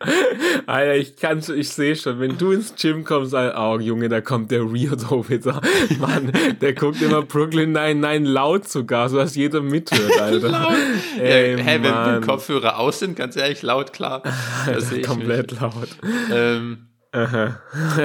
Alter, 0.66 0.96
ich 0.96 1.16
kann's, 1.16 1.48
ich 1.48 1.68
sehe 1.68 1.94
schon, 1.94 2.18
wenn 2.18 2.38
du 2.38 2.50
ins 2.50 2.74
Gym 2.74 3.04
kommst, 3.04 3.34
oh 3.34 3.78
Junge, 3.78 4.08
da 4.08 4.20
kommt 4.20 4.50
der 4.50 4.72
Weirdo 4.72 5.28
wieder. 5.28 5.60
Mann, 6.00 6.32
der 6.60 6.72
guckt 6.74 7.00
immer 7.02 7.22
Brooklyn 7.22 7.72
nein, 7.72 8.00
nein, 8.00 8.24
laut 8.24 8.68
sogar, 8.68 9.08
so 9.08 9.16
dass 9.18 9.36
jeder 9.36 9.62
mithört, 9.62 10.18
Alter. 10.20 10.48
laut. 10.48 10.74
Ey, 11.18 11.56
ja, 11.56 11.62
hä, 11.62 11.78
wenn, 11.82 11.84
wenn 11.84 12.20
Kopfhörer 12.22 12.78
aus 12.78 12.98
sind, 12.98 13.14
ganz 13.16 13.36
ehrlich, 13.36 13.62
laut, 13.62 13.92
klar. 13.92 14.22
Ich 14.66 15.06
Komplett 15.06 15.52
mich. 15.52 15.60
laut. 15.60 15.88
Ähm, 16.32 16.88
Aha. 17.12 17.60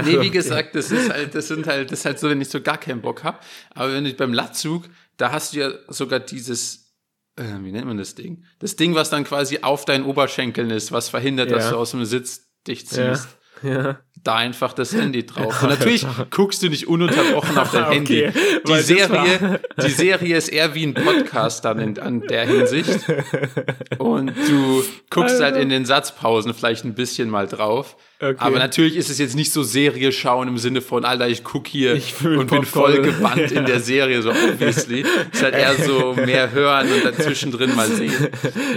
nee, 0.06 0.19
wie 0.19 0.30
gesagt, 0.30 0.76
das 0.76 0.91
ist 0.91 1.10
halt, 1.10 1.34
das 1.34 1.47
sind 1.47 1.65
halt, 1.65 1.91
das 1.91 2.00
ist 2.00 2.06
halt 2.06 2.19
so, 2.19 2.30
wenn 2.30 2.41
ich 2.41 2.50
so 2.50 2.62
gar 2.62 2.78
keinen 2.78 3.02
Bock 3.02 3.23
hab. 3.23 3.43
Aber 3.73 3.93
wenn 3.93 4.06
ich 4.06 4.17
beim 4.17 4.34
Latzug 4.34 4.84
da 5.17 5.32
hast 5.32 5.53
du 5.53 5.60
ja 5.60 5.71
sogar 5.88 6.19
dieses, 6.19 6.93
äh, 7.36 7.43
wie 7.62 7.71
nennt 7.71 7.88
man 7.88 7.97
das 7.97 8.15
Ding? 8.15 8.45
Das 8.60 8.75
Ding, 8.75 8.95
was 8.95 9.10
dann 9.10 9.23
quasi 9.23 9.60
auf 9.62 9.86
deinen 9.86 10.06
Oberschenkeln 10.06 10.69
ist, 10.69 10.91
was 10.91 11.10
verhindert, 11.10 11.49
ja. 11.49 11.58
dass 11.58 11.69
du 11.69 11.77
aus 11.77 11.91
dem 11.91 12.06
Sitz 12.06 12.47
dich 12.67 12.88
ziehst. 12.88 13.27
Ja. 13.63 13.69
ja. 13.69 13.99
da 14.23 14.36
einfach 14.36 14.73
das 14.73 14.93
Handy 14.93 15.25
drauf. 15.25 15.63
Und 15.63 15.69
natürlich 15.69 16.06
guckst 16.30 16.62
du 16.62 16.69
nicht 16.69 16.88
ununterbrochen 16.88 17.58
auf 17.58 17.71
dein 17.71 17.86
Okay, 18.01 18.32
Handy. 18.32 18.34
Die 18.67 18.82
Serie, 18.82 19.60
die 19.84 19.89
Serie 19.89 20.38
ist 20.38 20.49
eher 20.49 20.75
wie 20.75 20.86
ein 20.86 20.93
Podcast 20.93 21.65
dann 21.65 21.80
in, 21.80 21.99
an 21.99 22.21
der 22.21 22.45
Hinsicht. 22.45 22.99
Und 23.97 24.36
du 24.47 24.84
guckst 25.10 25.41
halt 25.41 25.56
in 25.56 25.69
den 25.69 25.86
Satzpausen 25.86 26.53
vielleicht 26.53 26.86
ein 26.86 26.93
bisschen 26.93 27.30
mal 27.30 27.47
drauf. 27.47 27.97
Okay. 28.19 28.36
Aber 28.39 28.58
natürlich 28.58 28.95
ist 28.95 29.12
es 29.12 29.19
jetzt 29.19 29.36
nicht 29.36 29.51
so 29.51 29.62
Serie 29.62 30.12
schauen 30.12 30.47
im 30.47 30.58
Sinne 30.58 30.82
von, 30.82 31.06
Alter, 31.06 31.27
ich 31.27 31.43
guck 31.43 31.67
hier 31.67 31.93
Ich 31.93 32.15
und 32.25 32.36
bin 32.38 32.47
Popcorn. 32.47 32.65
voll 32.65 33.01
gebannt 33.03 33.51
in 33.51 33.65
der 33.65 33.80
Serie, 33.80 34.23
so 34.23 34.32
obviously. 34.32 35.06
ist 35.32 35.43
halt 35.43 35.53
eher 35.53 35.75
so 35.75 36.13
mehr 36.25 36.51
hören 36.51 36.91
und 36.91 37.06
dann 37.06 37.13
zwischendrin 37.13 37.75
mal 37.75 37.88
sehen. 37.88 38.12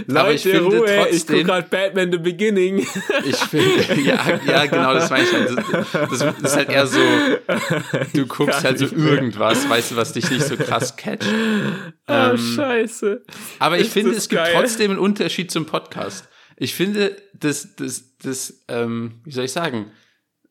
Leute, 0.06 0.20
Aber 0.20 0.32
ich 0.34 0.42
finde 0.42 0.60
Ruhe, 0.60 0.74
ich 0.76 0.82
gucke 0.84 1.08
trotzdem, 1.10 1.46
gerade 1.46 1.66
Batman 1.70 2.12
The 2.12 2.18
Beginning. 2.18 2.78
ich 3.24 3.36
finde, 3.36 4.02
ja, 4.02 4.18
ja, 4.46 4.66
genau, 4.66 4.92
das 4.92 5.08
meine 5.08 5.24
ich 5.24 5.32
halt. 5.32 5.56
Das, 6.10 6.18
das 6.18 6.36
ist 6.42 6.56
halt 6.56 6.68
eher 6.68 6.86
so, 6.86 7.00
du 8.12 8.26
guckst 8.26 8.62
halt 8.62 8.78
so 8.78 8.86
irgendwas, 8.94 9.66
weißt 9.70 9.92
du, 9.92 9.96
was 9.96 10.12
dich 10.12 10.30
nicht 10.30 10.42
so 10.44 10.56
krass 10.58 10.96
catcht. 10.96 11.26
Ah, 12.06 12.36
scheiße. 12.36 13.22
Aber 13.58 13.78
ich 13.78 13.86
Ist 13.86 13.92
finde, 13.94 14.10
das 14.10 14.24
es 14.24 14.28
gibt 14.28 14.42
geil? 14.42 14.52
trotzdem 14.54 14.90
einen 14.90 15.00
Unterschied 15.00 15.50
zum 15.50 15.64
Podcast. 15.64 16.28
Ich 16.62 16.74
finde, 16.74 17.16
das, 17.32 17.74
das, 17.76 18.18
das, 18.18 18.62
ähm, 18.68 19.22
wie 19.24 19.32
soll 19.32 19.46
ich 19.46 19.52
sagen, 19.52 19.90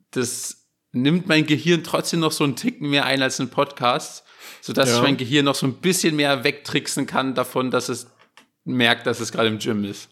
das 0.09 0.65
nimmt 0.91 1.27
mein 1.27 1.45
Gehirn 1.45 1.83
trotzdem 1.83 2.19
noch 2.19 2.31
so 2.31 2.43
einen 2.43 2.55
Ticken 2.55 2.89
mehr 2.89 3.05
ein 3.05 3.21
als 3.21 3.39
ein 3.39 3.51
Podcast, 3.51 4.23
sodass 4.59 4.89
Ja. 4.89 4.95
ich 4.95 5.01
mein 5.03 5.17
Gehirn 5.17 5.45
noch 5.45 5.53
so 5.53 5.67
ein 5.67 5.75
bisschen 5.75 6.15
mehr 6.15 6.43
wegtricksen 6.43 7.05
kann 7.05 7.35
davon, 7.35 7.69
dass 7.69 7.89
es 7.89 8.07
merkt, 8.63 9.05
dass 9.05 9.19
es 9.19 9.31
gerade 9.31 9.49
im 9.49 9.59
Gym 9.59 9.83
ist. 9.83 10.09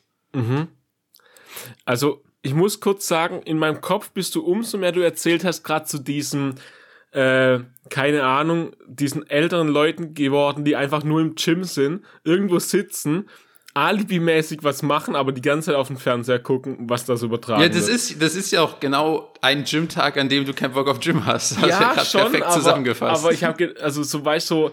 Also, 1.83 2.23
ich 2.43 2.53
muss 2.53 2.79
kurz 2.79 3.07
sagen, 3.07 3.41
in 3.41 3.57
meinem 3.57 3.81
Kopf 3.81 4.11
bist 4.11 4.35
du 4.35 4.43
umso 4.45 4.77
mehr 4.77 4.91
du 4.91 5.01
erzählt 5.01 5.43
hast, 5.43 5.63
gerade 5.63 5.85
zu 5.85 5.97
diesem, 5.97 6.53
äh, 7.09 7.57
keine 7.89 8.23
Ahnung, 8.23 8.75
diesen 8.85 9.27
älteren 9.27 9.67
Leuten 9.67 10.13
geworden, 10.13 10.63
die 10.63 10.75
einfach 10.75 11.03
nur 11.03 11.21
im 11.21 11.33
Gym 11.33 11.63
sind, 11.63 12.05
irgendwo 12.23 12.59
sitzen, 12.59 13.27
alibimäßig 13.77 14.63
was 14.63 14.81
machen, 14.81 15.15
aber 15.15 15.31
die 15.31 15.41
ganze 15.41 15.67
Zeit 15.67 15.75
auf 15.75 15.87
den 15.87 15.97
Fernseher 15.97 16.39
gucken, 16.39 16.77
was 16.89 17.05
da 17.05 17.15
so 17.15 17.27
übertragen 17.27 17.61
Ja, 17.61 17.69
das 17.69 17.87
wird. 17.87 17.95
ist, 17.95 18.21
das 18.21 18.35
ist 18.35 18.51
ja 18.51 18.61
auch 18.63 18.79
genau 18.79 19.31
ein 19.41 19.63
Gymtag, 19.65 20.17
an 20.17 20.29
dem 20.29 20.45
du 20.45 20.53
keinen 20.53 20.73
Bock 20.73 20.87
auf 20.87 20.99
Gym 20.99 21.25
hast. 21.25 21.57
Das 21.61 21.69
ja, 21.69 21.93
grad 21.93 22.07
schon, 22.07 22.21
perfekt 22.21 22.43
aber, 22.45 22.53
zusammengefasst. 22.55 23.23
aber 23.23 23.33
ich 23.33 23.43
habe, 23.43 23.75
also 23.81 24.01
so 24.03 24.23
weißt 24.25 24.49
du, 24.49 24.55
so, 24.55 24.71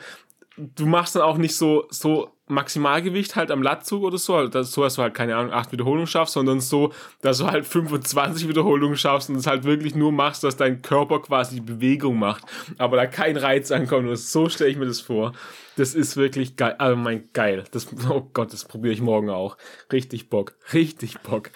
du 0.56 0.86
machst 0.86 1.16
dann 1.16 1.22
auch 1.22 1.36
nicht 1.36 1.56
so 1.56 1.86
so 1.90 2.30
Maximalgewicht 2.46 3.36
halt 3.36 3.50
am 3.50 3.62
Latzug 3.62 4.02
oder 4.02 4.18
so, 4.18 4.46
das, 4.48 4.72
so 4.72 4.82
dass 4.82 4.96
du 4.96 5.02
halt 5.02 5.14
keine 5.14 5.34
Ahnung 5.36 5.52
acht 5.52 5.72
Wiederholungen 5.72 6.06
schaffst, 6.06 6.34
sondern 6.34 6.60
so, 6.60 6.92
dass 7.22 7.38
du 7.38 7.46
halt 7.46 7.64
25 7.66 8.48
Wiederholungen 8.48 8.96
schaffst 8.96 9.30
und 9.30 9.36
es 9.36 9.46
halt 9.46 9.64
wirklich 9.64 9.94
nur 9.94 10.12
machst, 10.12 10.44
dass 10.44 10.56
dein 10.56 10.82
Körper 10.82 11.22
quasi 11.22 11.60
Bewegung 11.60 12.18
macht, 12.18 12.44
aber 12.76 12.98
da 12.98 13.06
kein 13.06 13.38
Reiz 13.38 13.70
ankommt. 13.70 14.08
Und 14.08 14.16
so 14.16 14.50
stelle 14.50 14.70
ich 14.70 14.76
mir 14.76 14.84
das 14.84 15.00
vor. 15.00 15.32
Das 15.76 15.94
ist 15.94 16.18
wirklich 16.18 16.56
geil. 16.56 16.74
Also 16.78 16.96
mein 16.96 17.30
geil. 17.32 17.64
Das, 17.70 17.88
oh 18.10 18.28
Gott, 18.34 18.52
das 18.52 18.66
probiere 18.66 18.92
ich 18.92 19.00
morgen 19.00 19.30
auch. 19.30 19.56
Richtig 19.90 20.28
Bock. 20.28 20.54
Richtig 20.74 21.20
Bock. 21.20 21.50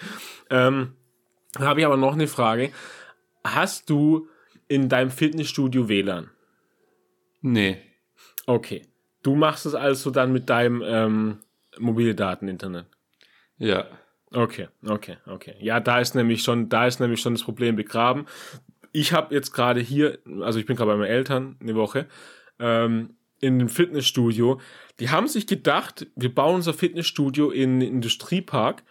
Ähm, 0.49 0.93
habe 1.59 1.81
ich 1.81 1.85
aber 1.85 1.97
noch 1.97 2.13
eine 2.13 2.27
Frage. 2.27 2.71
Hast 3.43 3.91
du 3.91 4.27
in 4.67 4.89
deinem 4.89 5.11
Fitnessstudio 5.11 5.87
WLAN? 5.87 6.31
nee. 7.41 7.88
Okay. 8.49 8.81
Du 9.21 9.35
machst 9.35 9.67
es 9.67 9.75
also 9.75 10.09
dann 10.09 10.33
mit 10.33 10.49
deinem 10.49 10.81
ähm, 10.83 11.37
mobile 11.77 12.15
Daten-Internet. 12.15 12.87
Ja. 13.59 13.85
Okay, 14.31 14.69
okay, 14.87 15.17
okay. 15.27 15.55
Ja, 15.59 15.79
da 15.79 15.99
ist 15.99 16.15
nämlich 16.15 16.41
schon, 16.41 16.67
da 16.67 16.87
ist 16.87 16.99
nämlich 16.99 17.21
schon 17.21 17.35
das 17.35 17.43
Problem 17.43 17.75
begraben. 17.75 18.25
Ich 18.91 19.13
habe 19.13 19.35
jetzt 19.35 19.51
gerade 19.51 19.81
hier, 19.81 20.17
also 20.41 20.57
ich 20.57 20.65
bin 20.65 20.75
gerade 20.75 20.89
bei 20.89 20.97
meinen 20.97 21.11
Eltern 21.11 21.57
eine 21.59 21.75
Woche, 21.75 22.07
ähm, 22.57 23.17
in 23.39 23.55
einem 23.55 23.69
Fitnessstudio. 23.69 24.59
Die 24.99 25.09
haben 25.09 25.27
sich 25.27 25.45
gedacht, 25.45 26.07
wir 26.15 26.33
bauen 26.33 26.55
unser 26.55 26.73
Fitnessstudio 26.73 27.51
in 27.51 27.73
einen 27.73 27.81
Industriepark 27.81 28.83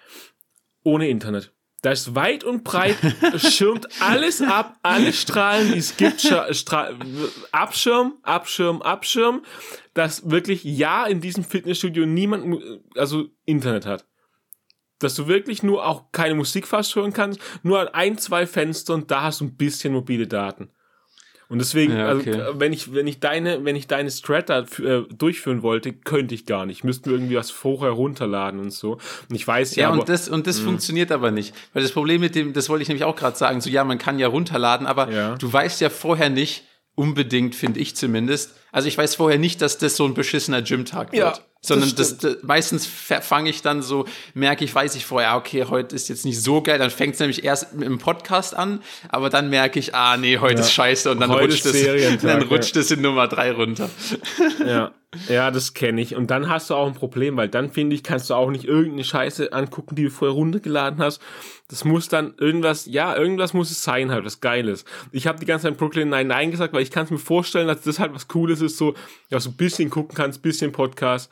ohne 0.84 1.08
Internet. 1.08 1.52
Da 1.82 1.92
ist 1.92 2.16
weit 2.16 2.42
und 2.42 2.64
breit, 2.64 2.96
schirmt 3.36 3.86
alles 4.00 4.42
ab, 4.42 4.76
alle 4.82 5.12
Strahlen, 5.12 5.72
die 5.72 5.78
es 5.78 5.96
gibt, 5.96 6.20
Stra 6.20 6.90
Abschirm, 7.52 8.18
Abschirm, 8.22 8.82
Abschirm, 8.82 9.44
dass 9.94 10.28
wirklich 10.28 10.64
ja 10.64 11.06
in 11.06 11.20
diesem 11.20 11.44
Fitnessstudio 11.44 12.04
niemand, 12.04 12.60
also 12.96 13.26
Internet 13.44 13.86
hat. 13.86 14.06
Dass 14.98 15.14
du 15.14 15.28
wirklich 15.28 15.62
nur 15.62 15.86
auch 15.86 16.10
keine 16.10 16.34
Musik 16.34 16.66
fast 16.66 16.96
hören 16.96 17.12
kannst, 17.12 17.40
nur 17.62 17.78
an 17.78 17.88
ein, 17.88 18.18
zwei 18.18 18.48
Fenstern, 18.48 19.06
da 19.06 19.22
hast 19.22 19.40
du 19.40 19.44
ein 19.44 19.56
bisschen 19.56 19.92
mobile 19.92 20.26
Daten. 20.26 20.72
Und 21.50 21.58
deswegen, 21.60 21.96
Ja, 21.96 22.14
okay. 22.14 22.34
also, 22.34 22.60
wenn 22.60 22.72
ich, 22.74 22.92
wenn 22.92 23.06
ich 23.06 23.20
deine, 23.20 23.64
wenn 23.64 23.74
ich 23.74 23.86
deine 23.86 24.10
Strata 24.10 24.66
äh, 24.82 25.02
durchführen 25.14 25.62
wollte, 25.62 25.92
könnte 25.94 26.34
ich 26.34 26.44
gar 26.44 26.66
nicht. 26.66 26.84
Müssten 26.84 27.06
wir 27.10 27.16
irgendwie 27.16 27.36
was 27.36 27.50
vorher 27.50 27.90
runterladen 27.90 28.60
und 28.60 28.70
so. 28.70 28.98
Und 29.30 29.34
ich 29.34 29.46
weiß 29.48 29.74
ja, 29.76 29.84
Ja, 29.84 29.88
aber, 29.88 30.00
und 30.00 30.08
das, 30.08 30.28
und 30.28 30.46
das 30.46 30.58
funktioniert 30.58 31.10
aber 31.10 31.30
nicht. 31.30 31.54
Weil 31.72 31.82
das 31.82 31.92
Problem 31.92 32.20
mit 32.20 32.34
dem, 32.34 32.52
das 32.52 32.68
wollte 32.68 32.82
ich 32.82 32.88
nämlich 32.88 33.04
auch 33.04 33.16
gerade 33.16 33.36
sagen, 33.36 33.60
so 33.62 33.70
ja, 33.70 33.82
man 33.84 33.96
kann 33.98 34.18
ja 34.18 34.28
runterladen, 34.28 34.86
aber 34.86 35.10
Ja. 35.10 35.34
du 35.36 35.50
weißt 35.50 35.80
ja 35.80 35.88
vorher 35.88 36.28
nicht, 36.28 36.64
unbedingt, 36.94 37.54
finde 37.54 37.78
ich 37.80 37.94
zumindest. 37.94 38.56
Also 38.72 38.88
ich 38.88 38.98
weiß 38.98 39.14
vorher 39.14 39.38
nicht, 39.38 39.62
dass 39.62 39.78
das 39.78 39.96
so 39.96 40.04
ein 40.04 40.14
beschissener 40.14 40.62
Gymtag 40.62 41.12
wird. 41.12 41.38
Ja, 41.38 41.44
sondern 41.60 41.92
das, 41.96 42.18
das, 42.18 42.38
meistens 42.42 42.86
fange 42.86 43.50
ich 43.50 43.62
dann 43.62 43.82
so, 43.82 44.06
merke 44.34 44.64
ich, 44.64 44.74
weiß 44.74 44.94
ich 44.94 45.04
vorher, 45.04 45.32
ah, 45.32 45.36
okay, 45.36 45.64
heute 45.64 45.94
ist 45.96 46.08
jetzt 46.08 46.24
nicht 46.24 46.40
so 46.40 46.62
geil, 46.62 46.78
dann 46.78 46.90
fängt 46.90 47.14
es 47.14 47.20
nämlich 47.20 47.44
erst 47.44 47.72
im 47.80 47.98
Podcast 47.98 48.56
an, 48.56 48.80
aber 49.08 49.28
dann 49.28 49.50
merke 49.50 49.78
ich, 49.78 49.94
ah 49.94 50.16
nee, 50.16 50.38
heute 50.38 50.60
ist 50.60 50.72
scheiße 50.72 51.10
und 51.10 51.20
dann 51.20 51.30
Heute 51.30 51.52
rutscht 51.52 51.66
es, 51.66 52.20
dann 52.22 52.42
ja. 52.42 52.46
rutscht 52.46 52.76
es 52.76 52.90
in 52.90 53.02
Nummer 53.02 53.26
drei 53.26 53.52
runter. 53.52 53.90
Ja, 54.64 54.92
ja, 55.28 55.50
das 55.50 55.72
kenne 55.72 56.02
ich. 56.02 56.14
Und 56.14 56.30
dann 56.30 56.50
hast 56.50 56.68
du 56.68 56.74
auch 56.74 56.86
ein 56.86 56.94
Problem, 56.94 57.36
weil 57.38 57.48
dann 57.48 57.70
finde 57.70 57.96
ich, 57.96 58.02
kannst 58.02 58.28
du 58.28 58.34
auch 58.34 58.50
nicht 58.50 58.64
irgendeine 58.64 59.04
Scheiße 59.04 59.52
angucken, 59.54 59.94
die 59.94 60.04
du 60.04 60.10
vorher 60.10 60.34
runtergeladen 60.34 61.00
hast. 61.02 61.22
Das 61.68 61.84
muss 61.84 62.08
dann 62.08 62.34
irgendwas, 62.38 62.84
ja, 62.86 63.16
irgendwas 63.16 63.54
muss 63.54 63.70
es 63.70 63.82
sein, 63.82 64.10
halt, 64.10 64.26
was 64.26 64.40
Geiles. 64.40 64.84
Ich 65.10 65.26
habe 65.26 65.38
die 65.38 65.46
ganze 65.46 65.66
Zeit 65.66 65.78
Brooklyn 65.78 66.10
Nein 66.10 66.26
Nein 66.26 66.50
gesagt, 66.50 66.74
weil 66.74 66.82
ich 66.82 66.90
kann 66.90 67.04
es 67.04 67.10
mir 67.10 67.18
vorstellen, 67.18 67.68
dass 67.68 67.82
das 67.82 67.98
halt 67.98 68.14
was 68.14 68.28
Cooles 68.28 68.57
ist, 68.62 68.78
so, 68.78 68.94
ja, 69.30 69.40
so 69.40 69.50
ein 69.50 69.56
bisschen 69.56 69.90
gucken 69.90 70.14
kannst, 70.16 70.42
bisschen 70.42 70.72
Podcast. 70.72 71.30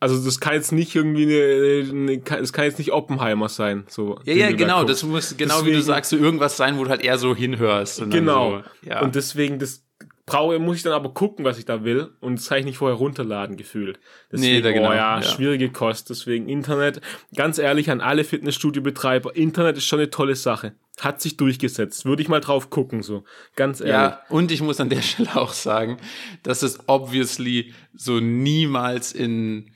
Also 0.00 0.24
das 0.24 0.38
kann 0.38 0.54
jetzt 0.54 0.70
nicht 0.70 0.94
irgendwie 0.94 1.24
eine, 1.24 1.90
eine 1.90 2.20
kann- 2.20 2.40
es 2.42 2.52
kann 2.52 2.64
jetzt 2.66 2.78
nicht 2.78 2.92
Oppenheimer 2.92 3.48
sein, 3.48 3.84
so. 3.88 4.20
Ja, 4.24 4.32
ja, 4.34 4.46
du 4.46 4.52
da 4.52 4.56
genau, 4.58 4.78
guckst. 4.80 4.90
das 4.90 5.02
muss 5.02 5.36
genau 5.36 5.54
wie 5.54 5.58
Deswegen- 5.58 5.76
du 5.76 5.82
sagst, 5.82 6.10
so 6.10 6.16
irgendwas 6.16 6.56
sein, 6.56 6.78
wo 6.78 6.84
du 6.84 6.90
halt 6.90 7.02
eher 7.02 7.18
so 7.18 7.34
hinhörst. 7.34 8.00
Und 8.02 8.10
Genau. 8.10 8.58
So, 8.82 8.88
ja. 8.88 9.00
Und 9.02 9.16
deswegen, 9.16 9.58
das 9.58 9.82
brauche, 10.28 10.58
muss 10.58 10.76
ich 10.76 10.82
dann 10.82 10.92
aber 10.92 11.10
gucken, 11.14 11.44
was 11.44 11.58
ich 11.58 11.64
da 11.64 11.84
will. 11.84 12.10
Und 12.20 12.38
das 12.38 12.48
kann 12.48 12.58
ich 12.58 12.64
nicht 12.64 12.78
vorher 12.78 12.96
runterladen, 12.96 13.56
gefühlt. 13.56 13.98
Deswegen, 14.30 14.54
Nee, 14.54 14.60
da 14.62 14.72
genau, 14.72 14.90
oh 14.90 14.92
ja, 14.92 15.20
ja. 15.20 15.22
schwierige 15.22 15.70
Kost. 15.70 16.10
Deswegen 16.10 16.48
Internet. 16.48 17.00
Ganz 17.34 17.58
ehrlich 17.58 17.90
an 17.90 18.00
alle 18.00 18.24
Fitnessstudio-Betreiber, 18.24 19.34
Internet 19.36 19.76
ist 19.76 19.86
schon 19.86 19.98
eine 19.98 20.10
tolle 20.10 20.36
Sache. 20.36 20.74
Hat 21.00 21.20
sich 21.20 21.36
durchgesetzt. 21.36 22.04
Würde 22.04 22.22
ich 22.22 22.28
mal 22.28 22.40
drauf 22.40 22.70
gucken, 22.70 23.02
so. 23.02 23.24
Ganz 23.56 23.80
ehrlich. 23.80 23.92
Ja, 23.92 24.20
und 24.28 24.50
ich 24.50 24.62
muss 24.62 24.80
an 24.80 24.88
der 24.88 25.02
Stelle 25.02 25.36
auch 25.36 25.52
sagen, 25.52 25.98
dass 26.42 26.62
es 26.62 26.78
obviously 26.88 27.72
so 27.94 28.20
niemals 28.20 29.12
in 29.12 29.72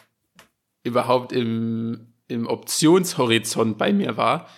überhaupt 0.84 1.32
im, 1.32 2.12
im 2.28 2.46
Optionshorizont 2.46 3.78
bei 3.78 3.92
mir 3.92 4.16
war, 4.16 4.48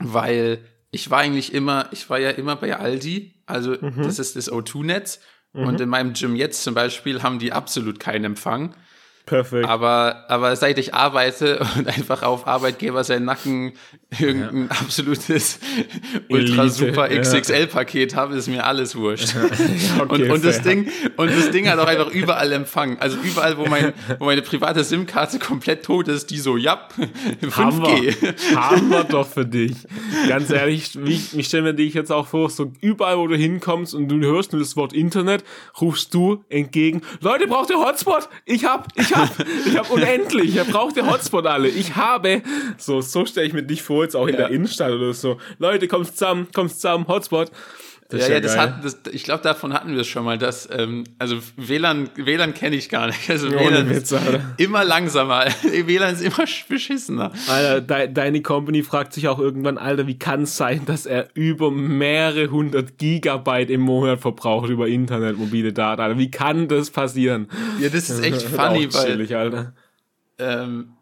weil 0.00 0.64
ich 0.90 1.10
war 1.10 1.20
eigentlich 1.20 1.54
immer, 1.54 1.88
ich 1.92 2.10
war 2.10 2.18
ja 2.18 2.30
immer 2.30 2.56
bei 2.56 2.76
Aldi, 2.76 3.39
also 3.50 3.76
das 3.76 4.18
ist 4.18 4.36
das 4.36 4.50
O2-Netz 4.50 5.20
und 5.52 5.80
in 5.80 5.88
meinem 5.88 6.12
Gym 6.12 6.36
jetzt 6.36 6.62
zum 6.62 6.74
Beispiel 6.74 7.22
haben 7.22 7.38
die 7.38 7.52
absolut 7.52 7.98
keinen 7.98 8.24
Empfang. 8.24 8.74
Perfekt. 9.30 9.68
Aber, 9.68 10.24
aber 10.26 10.56
seit 10.56 10.76
ich 10.76 10.92
arbeite 10.92 11.60
und 11.76 11.86
einfach 11.86 12.24
auf 12.24 12.48
Arbeitgeber 12.48 13.04
seinen 13.04 13.26
Nacken 13.26 13.74
irgendein 14.18 14.68
absolutes 14.72 15.60
ultra 16.28 16.68
super 16.68 17.12
ja. 17.12 17.20
XXL-Paket 17.20 18.16
habe, 18.16 18.34
ist 18.34 18.48
mir 18.48 18.66
alles 18.66 18.96
wurscht. 18.96 19.34
Ja, 19.70 20.02
okay, 20.02 20.24
und, 20.24 20.30
und, 20.32 20.44
das. 20.44 20.62
Ding, 20.62 20.90
und 21.16 21.30
das 21.30 21.50
Ding 21.52 21.68
hat 21.68 21.78
auch 21.78 21.86
einfach 21.86 22.10
überall 22.10 22.50
Empfang. 22.52 22.98
Also 22.98 23.18
überall, 23.22 23.56
wo, 23.56 23.66
mein, 23.66 23.92
wo 24.18 24.24
meine 24.24 24.42
private 24.42 24.82
SIM-Karte 24.82 25.38
komplett 25.38 25.84
tot 25.84 26.08
ist, 26.08 26.30
die 26.30 26.38
so, 26.38 26.56
ja, 26.56 26.88
Haben 27.52 27.82
5G. 27.82 28.20
wir, 28.20 28.60
haben 28.60 28.90
wir 28.90 29.04
doch 29.04 29.28
für 29.28 29.46
dich. 29.46 29.76
Ganz 30.28 30.50
ehrlich, 30.50 30.98
wie, 31.00 31.20
ich 31.36 31.46
stelle 31.46 31.62
mir 31.62 31.74
dich 31.74 31.94
jetzt 31.94 32.10
auch 32.10 32.26
vor, 32.26 32.50
so 32.50 32.72
überall, 32.80 33.18
wo 33.18 33.26
du 33.28 33.36
hinkommst 33.36 33.94
und 33.94 34.08
du 34.08 34.18
hörst 34.20 34.52
nur 34.52 34.60
das 34.60 34.76
Wort 34.76 34.92
Internet, 34.92 35.44
rufst 35.80 36.12
du 36.14 36.44
entgegen, 36.48 37.02
Leute, 37.20 37.46
braucht 37.46 37.70
ihr 37.70 37.78
Hotspot? 37.78 38.28
Ich 38.44 38.64
hab, 38.64 38.88
ich 38.96 39.14
hab, 39.14 39.19
ich 39.66 39.76
hab 39.76 39.90
unendlich, 39.90 40.54
ihr 40.54 40.64
braucht 40.64 40.96
ihr 40.96 41.06
Hotspot 41.10 41.46
alle. 41.46 41.68
Ich 41.68 41.96
habe. 41.96 42.42
So, 42.78 43.00
so 43.00 43.26
stelle 43.26 43.46
ich 43.46 43.52
mir 43.52 43.62
dich 43.62 43.82
vor, 43.82 44.04
jetzt 44.04 44.16
auch 44.16 44.26
in 44.26 44.34
Ja. 44.34 44.40
der 44.42 44.50
Innenstadt 44.50 44.92
oder 44.92 45.12
so. 45.14 45.38
Leute, 45.58 45.88
kommt 45.88 46.06
zusammen, 46.08 46.48
kommt 46.54 46.72
zusammen, 46.72 47.06
Hotspot. 47.08 47.50
Das 48.10 48.26
ja, 48.26 48.34
ja, 48.34 48.40
das 48.40 48.58
hat, 48.58 48.84
das, 48.84 48.98
ich 49.12 49.22
glaube, 49.22 49.42
davon 49.42 49.72
hatten 49.72 49.92
wir 49.92 50.00
es 50.00 50.08
schon 50.08 50.24
mal. 50.24 50.36
Dass, 50.36 50.68
ähm, 50.70 51.04
also 51.18 51.38
WLAN, 51.56 52.10
WLAN 52.16 52.54
kenne 52.54 52.76
ich 52.76 52.88
gar 52.88 53.06
nicht. 53.06 53.30
Also 53.30 53.50
WLAN 53.50 53.88
Witz, 53.88 54.12
ist 54.12 54.20
immer 54.56 54.84
langsamer. 54.84 55.46
WLAN 55.62 56.14
ist 56.14 56.22
immer 56.22 56.44
beschissener. 56.68 57.32
Alter, 57.48 57.80
de, 57.80 58.12
deine 58.12 58.42
Company 58.42 58.82
fragt 58.82 59.12
sich 59.12 59.28
auch 59.28 59.38
irgendwann, 59.38 59.78
Alter, 59.78 60.06
wie 60.06 60.18
kann 60.18 60.42
es 60.42 60.56
sein, 60.56 60.82
dass 60.86 61.06
er 61.06 61.28
über 61.34 61.70
mehrere 61.70 62.50
hundert 62.50 62.98
Gigabyte 62.98 63.70
im 63.70 63.82
Monat 63.82 64.20
verbraucht 64.20 64.68
über 64.70 64.88
Internet, 64.88 65.38
mobile 65.38 65.72
Daten? 65.72 66.02
Alter, 66.02 66.18
wie 66.18 66.30
kann 66.30 66.68
das 66.68 66.90
passieren? 66.90 67.48
Ja, 67.78 67.88
das 67.88 68.10
ist 68.10 68.24
echt 68.24 68.42
funny, 68.42 68.92
weil. 68.92 69.06
Chillig, 69.06 69.36
Alter 69.36 69.72
ähm, 70.40 70.92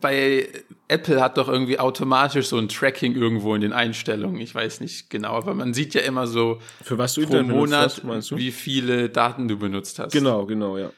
bei 0.00 0.48
Apple 0.88 1.20
hat 1.20 1.36
doch 1.36 1.48
irgendwie 1.48 1.78
automatisch 1.78 2.46
so 2.46 2.58
ein 2.58 2.68
Tracking 2.68 3.14
irgendwo 3.14 3.54
in 3.54 3.60
den 3.60 3.72
Einstellungen. 3.72 4.40
Ich 4.40 4.54
weiß 4.54 4.80
nicht 4.80 5.10
genau, 5.10 5.32
aber 5.32 5.54
man 5.54 5.74
sieht 5.74 5.94
ja 5.94 6.02
immer 6.02 6.26
so 6.26 6.60
Für 6.82 6.96
was 6.98 7.14
du 7.14 7.26
pro 7.26 7.42
Monat, 7.42 8.02
hast, 8.04 8.36
wie 8.36 8.52
viele 8.52 9.08
Daten 9.08 9.48
du 9.48 9.58
benutzt 9.58 9.98
hast. 9.98 10.12
Genau, 10.12 10.46
genau, 10.46 10.78
ja. 10.78 10.90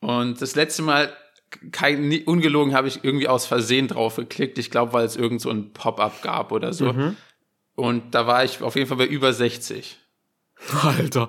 Und 0.00 0.40
das 0.40 0.54
letzte 0.54 0.82
Mal, 0.82 1.12
kein, 1.72 2.22
ungelogen, 2.26 2.74
habe 2.74 2.88
ich 2.88 3.02
irgendwie 3.02 3.28
aus 3.28 3.46
Versehen 3.46 3.88
drauf 3.88 4.16
geklickt. 4.16 4.58
Ich 4.58 4.70
glaube, 4.70 4.92
weil 4.92 5.06
es 5.06 5.16
irgend 5.16 5.40
so 5.40 5.50
ein 5.50 5.72
Pop-up 5.72 6.22
gab 6.22 6.52
oder 6.52 6.72
so. 6.72 6.92
Mhm. 6.92 7.16
Und 7.74 8.14
da 8.14 8.26
war 8.26 8.44
ich 8.44 8.62
auf 8.62 8.76
jeden 8.76 8.86
Fall 8.86 8.98
bei 8.98 9.06
über 9.06 9.32
60. 9.32 9.98
Alter. 10.82 11.28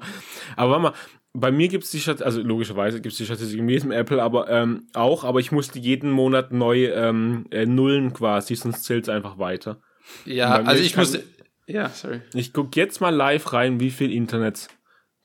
Aber 0.56 0.72
warte 0.72 0.82
mal, 0.84 0.94
bei 1.36 1.52
mir 1.52 1.68
gibt 1.68 1.84
es 1.84 1.92
die 1.92 2.00
Statistik, 2.00 2.26
also 2.26 2.42
logischerweise 2.42 3.02
gibt 3.02 3.12
es 3.12 3.18
die 3.18 3.26
Statistik 3.26 3.60
in 3.60 3.70
jedem 3.70 3.92
Apple, 3.92 4.22
aber 4.22 4.50
ähm, 4.50 4.88
auch, 4.94 5.24
aber 5.24 5.40
ich 5.40 5.52
musste 5.52 5.80
jeden 5.80 6.10
Monat 6.10 6.52
neu 6.52 6.86
ähm, 6.86 7.46
äh, 7.52 7.66
nullen 7.66 8.14
quasi, 8.14 8.56
sonst 8.56 8.84
zählt 8.84 9.04
es 9.04 9.10
einfach 9.10 9.38
weiter. 9.38 9.82
Ja, 10.26 10.62
also 10.62 10.84
ich, 10.84 10.96
muss. 10.96 11.18
Ja, 11.68 11.90
sorry. 11.90 12.22
Ich 12.34 12.54
gucke 12.54 12.80
jetzt 12.80 13.02
mal 13.02 13.14
live 13.14 13.54
rein, 13.54 13.80
wie 13.80 13.92
viel 13.92 14.12
Internet, 14.14 14.70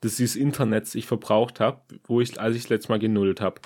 das 0.00 0.18
ist 0.18 0.36
Internet 0.36 0.94
ich 0.94 1.06
verbraucht 1.06 1.60
habe, 1.60 1.82
wo 2.04 2.20
ich, 2.20 2.40
als 2.40 2.56
ich 2.56 2.62
das 2.62 2.70
letzte 2.70 2.92
Mal 2.92 2.98
genullt 2.98 3.40
habe. 3.40 3.60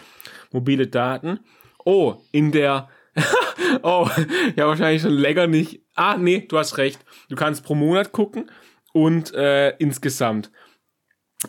Mobile 0.53 0.87
Daten. 0.87 1.41
Oh, 1.85 2.17
in 2.33 2.53
der. 2.53 2.89
oh, 3.83 4.09
ja, 4.57 4.67
wahrscheinlich 4.67 5.03
schon 5.03 5.13
länger 5.13 5.47
nicht. 5.47 5.83
Ah, 5.95 6.17
nee, 6.17 6.45
du 6.49 6.59
hast 6.59 6.79
recht. 6.79 7.05
Du 7.29 7.37
kannst 7.37 7.65
pro 7.65 7.75
Monat 7.75 8.13
gucken 8.13 8.51
und 8.93 9.33
äh, 9.35 9.71
insgesamt. 9.79 10.51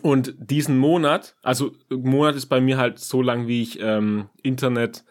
Und 0.02 0.34
diesen 0.38 0.78
Monat, 0.78 1.36
also 1.42 1.72
Monat 1.90 2.34
ist 2.34 2.46
bei 2.46 2.60
mir 2.60 2.76
halt 2.76 2.98
so 2.98 3.22
lang, 3.22 3.46
wie 3.46 3.62
ich 3.62 3.80
ähm, 3.80 4.28
Internet, 4.42 5.04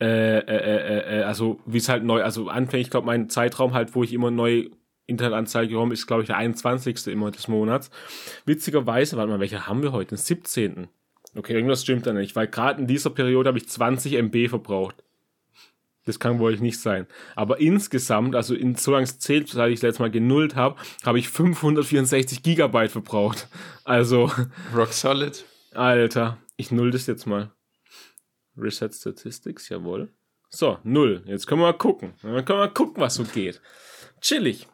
äh, 0.00 0.38
äh, 0.38 0.40
äh, 0.40 1.20
äh, 1.20 1.22
also 1.22 1.60
wie 1.66 1.78
es 1.78 1.88
halt 1.88 2.04
neu, 2.04 2.22
also 2.22 2.48
anfänglich, 2.48 2.86
ich 2.86 2.90
glaube, 2.90 3.06
mein 3.06 3.28
Zeitraum 3.28 3.74
halt, 3.74 3.94
wo 3.94 4.04
ich 4.04 4.12
immer 4.12 4.30
neu 4.30 4.68
Internetanzeige 5.06 5.72
bekomme, 5.72 5.94
ist, 5.94 6.06
glaube 6.06 6.22
ich, 6.22 6.26
der 6.28 6.36
21. 6.36 7.06
immer 7.08 7.30
des 7.30 7.48
Monats. 7.48 7.90
Witzigerweise, 8.44 9.16
warte 9.16 9.30
mal, 9.30 9.40
welcher 9.40 9.66
haben 9.66 9.82
wir 9.82 9.92
heute? 9.92 10.14
Den 10.14 10.18
17. 10.18 10.88
Okay, 11.34 11.54
irgendwas 11.54 11.82
stimmt 11.82 12.06
da 12.06 12.12
nicht, 12.12 12.36
weil 12.36 12.46
gerade 12.46 12.80
in 12.80 12.86
dieser 12.86 13.10
Periode 13.10 13.48
habe 13.48 13.58
ich 13.58 13.68
20 13.68 14.14
MB 14.14 14.48
verbraucht. 14.48 15.02
Das 16.08 16.18
kann 16.18 16.38
wohl 16.38 16.56
nicht 16.56 16.80
sein. 16.80 17.06
Aber 17.36 17.60
insgesamt, 17.60 18.34
also 18.34 18.54
in, 18.54 18.76
solange 18.76 19.04
es 19.04 19.18
zählt, 19.18 19.50
seit 19.50 19.70
ich 19.70 19.82
letztes 19.82 19.98
Mal 19.98 20.10
genullt 20.10 20.56
habe, 20.56 20.80
habe 21.04 21.18
ich 21.18 21.28
564 21.28 22.42
Gigabyte 22.42 22.90
verbraucht. 22.90 23.46
Also. 23.84 24.32
Rock 24.74 24.94
solid. 24.94 25.44
Alter, 25.74 26.38
ich 26.56 26.70
null 26.70 26.92
das 26.92 27.06
jetzt 27.08 27.26
mal. 27.26 27.52
Reset 28.56 28.88
Statistics, 28.90 29.68
jawohl. 29.68 30.08
So, 30.48 30.78
null. 30.82 31.22
Jetzt 31.26 31.46
können 31.46 31.60
wir 31.60 31.66
mal 31.66 31.76
gucken. 31.76 32.14
Dann 32.22 32.42
können 32.46 32.58
wir 32.58 32.66
mal 32.66 32.72
gucken, 32.72 33.02
was 33.02 33.16
so 33.16 33.24
geht. 33.24 33.60
Chillig. 34.22 34.66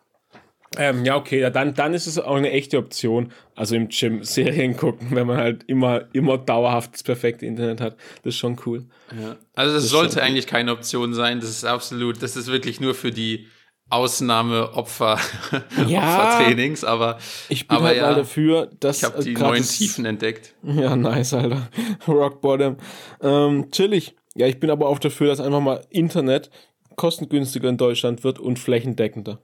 Ähm, 0.79 1.05
ja, 1.05 1.17
okay, 1.17 1.49
dann, 1.51 1.75
dann 1.75 1.95
ist 1.95 2.07
es 2.07 2.19
auch 2.19 2.37
eine 2.37 2.51
echte 2.51 2.79
Option. 2.79 3.33
Also 3.55 3.77
im 3.77 3.89
Gym 3.89 4.25
Serien 4.25 4.77
gucken, 4.77 5.09
wenn 5.13 5.27
man 5.27 5.37
halt 5.37 5.65
immer, 5.65 6.07
immer 6.13 6.39
dauerhaft 6.39 6.95
das 6.95 7.03
perfekte 7.03 7.47
Internet 7.47 7.81
hat. 7.81 7.97
Das 8.23 8.35
ist 8.35 8.39
schon 8.39 8.59
cool. 8.67 8.87
Ja. 9.19 9.37
Also 9.55 9.75
das, 9.75 9.85
das 9.85 9.91
sollte 9.91 10.23
eigentlich 10.23 10.47
keine 10.47 10.73
Option 10.73 11.15
sein. 11.15 11.41
Das 11.41 11.51
ist 11.51 11.65
absolut, 11.65 12.23
das 12.23 12.37
ist 12.37 12.49
wirklich 12.49 12.81
nur 12.81 12.95
für 12.95 13.11
die 13.11 13.47
Ausnahme-Opfer 13.91 15.19
ja, 15.87 16.01
Opfertrainings, 16.01 16.85
aber 16.85 17.19
ich 17.49 17.69
bin 17.69 17.77
aber 17.77 17.87
halt 17.89 17.97
ja, 17.99 18.07
mal 18.09 18.15
dafür, 18.15 18.71
dass 18.81 18.99
ich 18.99 19.05
habe 19.05 19.23
die 19.23 19.35
neuen 19.35 19.63
Tiefen 19.63 20.07
entdeckt. 20.07 20.55
Ja, 20.63 20.97
nice, 20.97 21.35
Alter. 21.35 21.69
Rock 22.09 22.41
Bottom. 22.41 22.77
Ähm, 23.21 23.71
chillig. 23.71 24.17
Ja, 24.35 24.47
ich 24.47 24.59
bin 24.59 24.71
aber 24.71 24.89
auch 24.89 24.99
dafür, 24.99 25.29
dass 25.29 25.41
einfach 25.41 25.61
mal 25.61 25.85
Internet 25.91 26.51
kostengünstiger 26.97 27.69
in 27.69 27.77
Deutschland 27.77 28.25
wird 28.25 28.39
und 28.39 28.59
flächendeckender. 28.59 29.41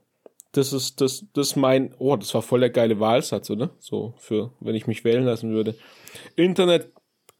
Das 0.53 0.73
ist, 0.73 0.99
das, 0.99 1.25
das 1.33 1.55
mein, 1.55 1.95
oh, 1.97 2.15
das 2.17 2.33
war 2.33 2.41
voll 2.41 2.59
der 2.59 2.69
geile 2.69 2.99
Wahlsatz, 2.99 3.49
oder? 3.49 3.69
So, 3.79 4.13
für, 4.17 4.51
wenn 4.59 4.75
ich 4.75 4.85
mich 4.85 5.03
wählen 5.03 5.23
lassen 5.23 5.51
würde. 5.51 5.75
Internet 6.35 6.91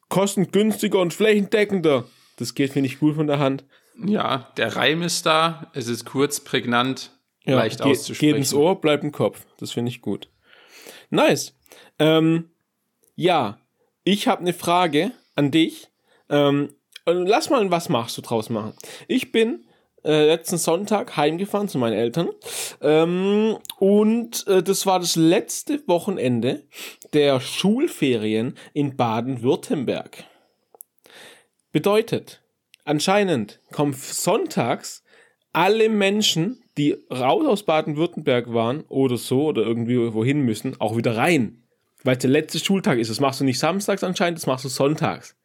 kostengünstiger 0.07 0.99
und 0.99 1.13
flächendeckender. 1.13 2.05
Das 2.37 2.53
geht, 2.53 2.71
finde 2.71 2.87
ich, 2.87 2.99
gut 2.99 3.15
von 3.15 3.27
der 3.27 3.39
Hand. 3.39 3.65
Ja, 4.05 4.51
der 4.57 4.75
Reim 4.75 5.01
ist 5.01 5.25
da. 5.25 5.71
Es 5.73 5.87
ist 5.87 6.05
kurz, 6.05 6.39
prägnant, 6.39 7.11
ja, 7.43 7.55
leicht 7.55 7.79
geht, 7.79 7.91
auszusprechen. 7.91 8.33
Geht 8.33 8.37
ins 8.37 8.53
Ohr, 8.53 8.79
bleibt 8.79 9.03
im 9.03 9.11
Kopf. 9.11 9.45
Das 9.57 9.71
finde 9.71 9.89
ich 9.89 10.01
gut. 10.01 10.29
Nice. 11.09 11.57
Ähm, 11.99 12.49
ja, 13.15 13.59
ich 14.03 14.27
habe 14.27 14.41
eine 14.41 14.53
Frage 14.53 15.11
an 15.35 15.51
dich. 15.51 15.89
Ähm, 16.29 16.69
lass 17.05 17.49
mal 17.49 17.69
was 17.71 17.89
machst 17.89 18.17
du 18.17 18.21
draus 18.21 18.49
machen. 18.49 18.73
Ich 19.07 19.31
bin 19.31 19.65
äh, 20.03 20.25
letzten 20.25 20.57
Sonntag 20.57 21.15
heimgefahren 21.17 21.67
zu 21.67 21.77
meinen 21.77 21.93
Eltern. 21.93 22.29
Ähm, 22.81 23.57
und 23.77 24.47
äh, 24.47 24.63
das 24.63 24.85
war 24.85 24.99
das 24.99 25.15
letzte 25.15 25.81
Wochenende 25.87 26.63
der 27.13 27.39
Schulferien 27.39 28.55
in 28.73 28.95
Baden-Württemberg. 28.95 30.23
Bedeutet, 31.71 32.41
anscheinend 32.83 33.59
kommen 33.71 33.93
sonntags 33.93 35.03
alle 35.53 35.89
Menschen, 35.89 36.63
die 36.77 36.97
raus 37.11 37.45
aus 37.45 37.63
Baden-Württemberg 37.63 38.53
waren 38.53 38.81
oder 38.87 39.17
so 39.17 39.45
oder 39.45 39.61
irgendwie 39.61 40.13
wohin 40.13 40.41
müssen, 40.41 40.79
auch 40.79 40.97
wieder 40.97 41.17
rein. 41.17 41.63
Weil 42.03 42.17
der 42.17 42.29
letzte 42.29 42.59
Schultag 42.59 42.97
ist. 42.97 43.11
Das 43.11 43.19
machst 43.19 43.41
du 43.41 43.43
nicht 43.43 43.59
samstags 43.59 44.03
anscheinend, 44.03 44.39
das 44.39 44.47
machst 44.47 44.65
du 44.65 44.69
sonntags. 44.69 45.35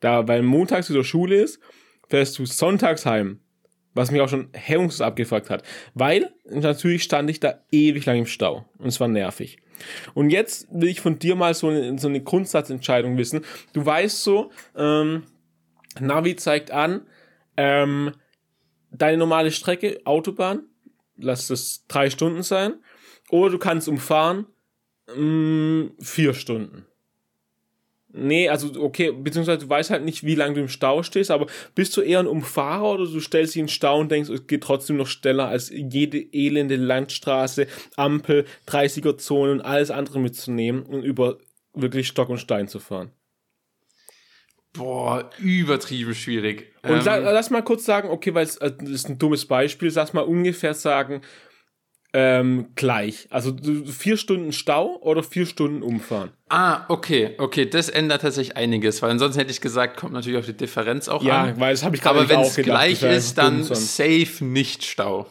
Da, 0.00 0.28
weil 0.28 0.42
montags 0.42 0.90
wieder 0.90 1.04
Schule 1.04 1.36
ist, 1.36 1.60
fährst 2.08 2.38
du 2.38 2.44
sonntags 2.44 3.06
heim 3.06 3.40
was 3.94 4.10
mich 4.10 4.20
auch 4.20 4.28
schon 4.28 4.48
hemmungslos 4.52 5.00
abgefragt 5.00 5.50
hat. 5.50 5.62
Weil 5.94 6.32
natürlich 6.44 7.04
stand 7.04 7.30
ich 7.30 7.40
da 7.40 7.60
ewig 7.70 8.04
lang 8.06 8.18
im 8.18 8.26
Stau. 8.26 8.64
Und 8.78 8.88
es 8.88 9.00
war 9.00 9.08
nervig. 9.08 9.58
Und 10.14 10.30
jetzt 10.30 10.68
will 10.70 10.88
ich 10.88 11.00
von 11.00 11.18
dir 11.18 11.34
mal 11.34 11.54
so 11.54 11.68
eine, 11.68 11.98
so 11.98 12.08
eine 12.08 12.22
Grundsatzentscheidung 12.22 13.16
wissen. 13.16 13.44
Du 13.72 13.84
weißt 13.84 14.22
so, 14.22 14.50
ähm, 14.76 15.24
Navi 16.00 16.36
zeigt 16.36 16.70
an, 16.70 17.06
ähm, 17.56 18.12
deine 18.90 19.16
normale 19.16 19.50
Strecke, 19.50 20.00
Autobahn, 20.04 20.64
lass 21.16 21.48
das 21.48 21.84
drei 21.88 22.10
Stunden 22.10 22.42
sein. 22.42 22.74
Oder 23.30 23.50
du 23.50 23.58
kannst 23.58 23.88
umfahren, 23.88 24.46
mh, 25.08 25.16
mm, 25.16 25.96
vier 26.00 26.34
Stunden. 26.34 26.86
Nee, 28.16 28.48
also 28.48 28.70
okay, 28.80 29.10
beziehungsweise 29.10 29.58
du 29.58 29.68
weißt 29.68 29.90
halt 29.90 30.04
nicht, 30.04 30.22
wie 30.22 30.36
lange 30.36 30.54
du 30.54 30.60
im 30.60 30.68
Stau 30.68 31.02
stehst, 31.02 31.32
aber 31.32 31.48
bist 31.74 31.96
du 31.96 32.00
eher 32.00 32.20
ein 32.20 32.28
Umfahrer 32.28 32.92
oder 32.92 33.06
du 33.06 33.18
stellst 33.18 33.54
dich 33.54 33.60
in 33.60 33.66
den 33.66 33.72
Stau 33.72 33.98
und 33.98 34.08
denkst, 34.08 34.30
es 34.30 34.46
geht 34.46 34.62
trotzdem 34.62 34.96
noch 34.96 35.08
schneller 35.08 35.48
als 35.48 35.70
jede 35.70 36.18
elende 36.32 36.76
Landstraße, 36.76 37.66
Ampel, 37.96 38.44
30er-Zone 38.68 39.50
und 39.50 39.60
alles 39.62 39.90
andere 39.90 40.20
mitzunehmen 40.20 40.84
und 40.84 41.02
über 41.02 41.38
wirklich 41.74 42.06
Stock 42.06 42.28
und 42.28 42.38
Stein 42.38 42.68
zu 42.68 42.78
fahren? 42.78 43.10
Boah, 44.72 45.30
übertrieben 45.38 46.14
schwierig. 46.14 46.72
Und 46.84 47.06
ähm, 47.06 47.24
lass 47.24 47.50
mal 47.50 47.62
kurz 47.62 47.84
sagen, 47.84 48.10
okay, 48.10 48.32
weil 48.32 48.44
es 48.44 48.56
äh, 48.58 48.72
ist 48.84 49.08
ein 49.08 49.18
dummes 49.18 49.46
Beispiel, 49.46 49.90
lass 49.92 50.12
mal 50.12 50.22
ungefähr 50.22 50.74
sagen, 50.74 51.22
ähm, 52.16 52.68
gleich. 52.76 53.26
Also 53.30 53.56
vier 53.86 54.16
Stunden 54.16 54.52
Stau 54.52 54.98
oder 55.02 55.24
vier 55.24 55.46
Stunden 55.46 55.82
umfahren. 55.82 56.30
Ah, 56.48 56.84
okay, 56.88 57.34
okay, 57.38 57.66
das 57.66 57.88
ändert 57.88 58.22
tatsächlich 58.22 58.56
einiges, 58.56 59.02
weil 59.02 59.10
ansonsten 59.10 59.40
hätte 59.40 59.50
ich 59.50 59.60
gesagt, 59.60 59.96
kommt 59.96 60.12
natürlich 60.12 60.38
auf 60.38 60.46
die 60.46 60.56
Differenz 60.56 61.08
auch 61.08 61.24
ja, 61.24 61.42
an. 61.42 61.48
Ja, 61.48 61.60
weil 61.60 61.74
das 61.74 61.82
habe 61.82 61.96
ich 61.96 62.02
gerade 62.02 62.20
Aber 62.20 62.28
wenn 62.28 62.40
es 62.40 62.54
gleich 62.54 63.02
ist, 63.02 63.36
dann 63.36 63.64
safe 63.64 64.44
nicht 64.44 64.84
Stau. 64.84 65.26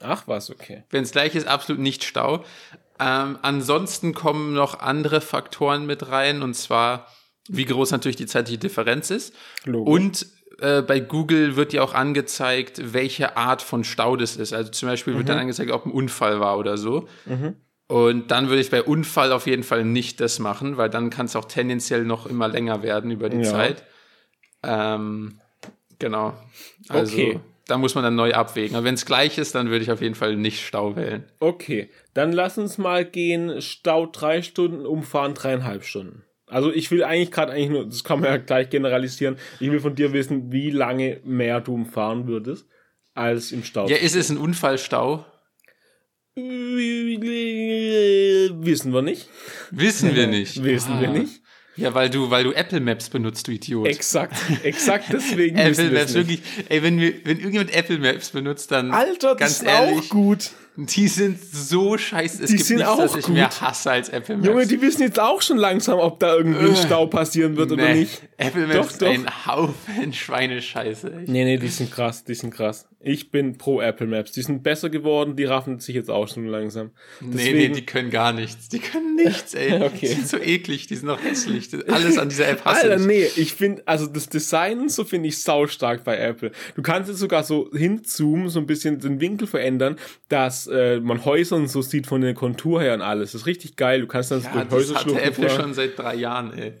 Ach 0.00 0.24
was, 0.26 0.50
okay. 0.50 0.82
Wenn 0.90 1.04
es 1.04 1.12
gleich 1.12 1.36
ist, 1.36 1.46
absolut 1.46 1.80
nicht 1.80 2.02
Stau. 2.02 2.44
Ähm, 2.98 3.38
ansonsten 3.42 4.12
kommen 4.12 4.52
noch 4.52 4.80
andere 4.80 5.20
Faktoren 5.20 5.86
mit 5.86 6.08
rein, 6.08 6.42
und 6.42 6.54
zwar, 6.54 7.06
wie 7.48 7.66
groß 7.66 7.92
natürlich 7.92 8.16
die 8.16 8.26
zeitliche 8.26 8.58
Differenz 8.58 9.10
ist. 9.10 9.32
Logisch. 9.64 9.94
Und 9.94 10.26
äh, 10.60 10.82
bei 10.82 11.00
Google 11.00 11.56
wird 11.56 11.72
ja 11.72 11.82
auch 11.82 11.94
angezeigt, 11.94 12.92
welche 12.92 13.36
Art 13.36 13.62
von 13.62 13.84
Stau 13.84 14.16
das 14.16 14.36
ist. 14.36 14.52
Also 14.52 14.70
zum 14.70 14.88
Beispiel 14.88 15.14
mhm. 15.14 15.18
wird 15.18 15.28
dann 15.28 15.38
angezeigt, 15.38 15.70
ob 15.70 15.86
ein 15.86 15.92
Unfall 15.92 16.40
war 16.40 16.58
oder 16.58 16.78
so. 16.78 17.08
Mhm. 17.26 17.56
Und 17.88 18.30
dann 18.30 18.48
würde 18.48 18.60
ich 18.60 18.70
bei 18.70 18.82
Unfall 18.82 19.32
auf 19.32 19.46
jeden 19.46 19.62
Fall 19.62 19.84
nicht 19.84 20.20
das 20.20 20.38
machen, 20.38 20.76
weil 20.76 20.90
dann 20.90 21.10
kann 21.10 21.26
es 21.26 21.36
auch 21.36 21.44
tendenziell 21.44 22.04
noch 22.04 22.26
immer 22.26 22.48
länger 22.48 22.82
werden 22.82 23.10
über 23.10 23.28
die 23.28 23.38
ja. 23.38 23.44
Zeit. 23.44 23.84
Ähm, 24.64 25.38
genau. 25.98 26.34
Also, 26.88 27.16
okay. 27.16 27.40
da 27.68 27.78
muss 27.78 27.94
man 27.94 28.02
dann 28.02 28.16
neu 28.16 28.32
abwägen. 28.32 28.76
Aber 28.76 28.84
wenn 28.84 28.94
es 28.94 29.06
gleich 29.06 29.38
ist, 29.38 29.54
dann 29.54 29.70
würde 29.70 29.84
ich 29.84 29.92
auf 29.92 30.00
jeden 30.00 30.16
Fall 30.16 30.34
nicht 30.34 30.66
Stau 30.66 30.96
wählen. 30.96 31.24
Okay, 31.38 31.90
dann 32.12 32.32
lass 32.32 32.58
uns 32.58 32.76
mal 32.76 33.04
gehen, 33.04 33.62
Stau 33.62 34.06
drei 34.06 34.42
Stunden, 34.42 34.84
umfahren 34.84 35.34
dreieinhalb 35.34 35.84
Stunden. 35.84 36.24
Also 36.48 36.72
ich 36.72 36.90
will 36.90 37.02
eigentlich 37.02 37.30
gerade 37.32 37.52
eigentlich 37.52 37.70
nur, 37.70 37.86
das 37.86 38.04
kann 38.04 38.20
man 38.20 38.30
ja 38.30 38.36
gleich 38.36 38.70
generalisieren, 38.70 39.36
ich 39.58 39.70
will 39.70 39.80
von 39.80 39.94
dir 39.96 40.12
wissen, 40.12 40.52
wie 40.52 40.70
lange 40.70 41.20
mehr 41.24 41.60
du 41.60 41.74
umfahren 41.74 42.26
würdest, 42.28 42.66
als 43.14 43.50
im 43.52 43.64
Stau. 43.64 43.88
Ja, 43.88 43.96
ist 43.96 44.14
es 44.14 44.30
ein 44.30 44.38
Unfallstau? 44.38 45.24
Wissen 48.62 48.92
wir 48.92 49.02
nicht. 49.02 49.28
Wissen 49.70 50.14
wir 50.14 50.26
nicht. 50.36 50.62
Wissen 50.62 50.92
Ah. 50.92 51.00
wir 51.00 51.08
nicht. 51.08 51.40
Ja, 51.76 51.92
weil 51.94 52.08
du, 52.08 52.30
weil 52.30 52.44
du 52.44 52.52
Apple 52.52 52.80
Maps 52.80 53.10
benutzt, 53.10 53.48
du 53.48 53.52
Idiot. 53.52 53.86
Exakt, 53.86 54.34
exakt 54.62 55.06
deswegen 55.12 55.56
Apple 55.58 55.90
Maps 55.90 56.14
wirklich, 56.14 56.40
ey, 56.70 56.82
wenn, 56.82 56.98
wir, 56.98 57.12
wenn 57.24 57.36
irgendjemand 57.36 57.74
Apple 57.74 57.98
Maps 57.98 58.30
benutzt, 58.30 58.70
dann 58.70 58.90
Alter, 58.92 59.34
das 59.34 59.38
ganz 59.38 59.52
ist 59.60 59.62
ehrlich, 59.64 59.98
auch 59.98 60.08
gut. 60.08 60.50
Die 60.76 61.08
sind 61.08 61.38
so 61.42 61.96
scheiße. 61.98 62.42
Es 62.44 62.50
Die 62.50 62.56
gibt 62.56 62.66
sind 62.66 62.76
nichts, 62.76 62.90
auch 62.90 62.98
das 62.98 63.16
ich 63.16 63.28
mehr 63.28 63.44
gut. 63.48 63.60
hasse 63.60 63.90
als 63.90 64.08
Apple 64.10 64.36
Maps. 64.36 64.46
Junge, 64.48 64.66
die 64.66 64.80
wissen 64.82 65.02
jetzt 65.02 65.18
auch 65.18 65.40
schon 65.42 65.56
langsam, 65.56 65.98
ob 65.98 66.20
da 66.20 66.34
irgendwie 66.36 66.66
ein 66.66 66.72
Äh, 66.72 66.76
Stau 66.76 67.06
passieren 67.06 67.56
wird 67.56 67.72
oder 67.72 67.84
Nee, 67.92 68.00
nicht. 68.00 68.22
Apple 68.36 68.66
Maps 68.66 68.98
Doch, 68.98 69.06
doch. 69.06 69.12
ist 69.14 69.26
ein 69.26 69.46
Haufen 69.46 70.12
Schweinescheiße. 70.46 71.12
echt. 71.20 71.28
Nee, 71.28 71.44
nee, 71.44 71.56
die 71.58 71.68
sind 71.68 71.90
krass, 71.90 72.24
die 72.24 72.34
sind 72.34 72.52
krass. 72.52 72.86
Ich 73.00 73.30
bin 73.30 73.56
pro 73.56 73.80
Apple 73.80 74.06
Maps. 74.08 74.32
Die 74.32 74.42
sind 74.42 74.62
besser 74.64 74.90
geworden, 74.90 75.36
die 75.36 75.44
raffen 75.44 75.78
sich 75.78 75.94
jetzt 75.94 76.10
auch 76.10 76.26
schon 76.28 76.46
langsam. 76.46 76.90
Nee, 77.20 77.30
Deswegen- 77.34 77.58
nee, 77.58 77.68
die 77.68 77.86
können 77.86 78.10
gar 78.10 78.32
nichts. 78.32 78.68
Die 78.68 78.80
können 78.80 79.14
nichts, 79.14 79.54
ey. 79.54 79.80
Okay. 79.86 79.98
Die 80.00 80.06
sind 80.08 80.28
so 80.28 80.38
eklig, 80.38 80.86
die 80.88 80.96
sind 80.96 81.08
auch 81.08 81.22
hässlich. 81.22 81.68
Alles 81.88 82.18
an 82.18 82.28
dieser 82.28 82.48
App 82.48 82.64
hasse 82.64 82.82
Alter, 82.90 82.96
ich. 83.00 83.06
nee, 83.06 83.26
ich 83.36 83.52
finde, 83.54 83.82
also 83.86 84.06
das 84.06 84.28
Design 84.28 84.88
so 84.88 85.04
finde 85.04 85.28
ich 85.28 85.40
saustark 85.40 86.02
bei 86.04 86.16
Apple. 86.18 86.50
Du 86.74 86.82
kannst 86.82 87.08
jetzt 87.08 87.20
sogar 87.20 87.44
so 87.44 87.70
hinzoomen, 87.72 88.48
so 88.48 88.58
ein 88.58 88.66
bisschen 88.66 88.98
den 88.98 89.20
Winkel 89.20 89.46
verändern, 89.46 89.96
dass 90.28 90.65
äh, 90.68 91.00
man 91.00 91.24
Häuser 91.24 91.56
und 91.56 91.68
so 91.68 91.82
sieht 91.82 92.06
von 92.06 92.20
der 92.20 92.34
Kontur 92.34 92.80
her 92.82 92.94
und 92.94 93.02
alles. 93.02 93.32
Das 93.32 93.42
ist 93.42 93.46
richtig 93.46 93.76
geil. 93.76 94.00
Du 94.00 94.06
kannst 94.06 94.30
dann 94.30 94.42
Ja, 94.42 94.50
durch 94.52 94.62
das 94.64 94.72
Häuserschluchten 94.72 95.16
hatte 95.16 95.42
Apple 95.42 95.50
schon 95.50 95.74
seit 95.74 95.98
drei 95.98 96.14
Jahren, 96.14 96.52
ey. 96.56 96.74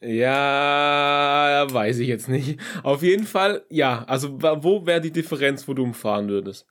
Ja, 0.00 1.66
weiß 1.70 1.98
ich 1.98 2.08
jetzt 2.08 2.28
nicht. 2.28 2.58
Auf 2.82 3.02
jeden 3.02 3.26
Fall, 3.26 3.64
ja, 3.70 4.04
also 4.04 4.38
wo 4.40 4.86
wäre 4.86 5.00
die 5.00 5.12
Differenz, 5.12 5.66
wo 5.66 5.74
du 5.74 5.82
umfahren 5.82 6.28
würdest? 6.28 6.66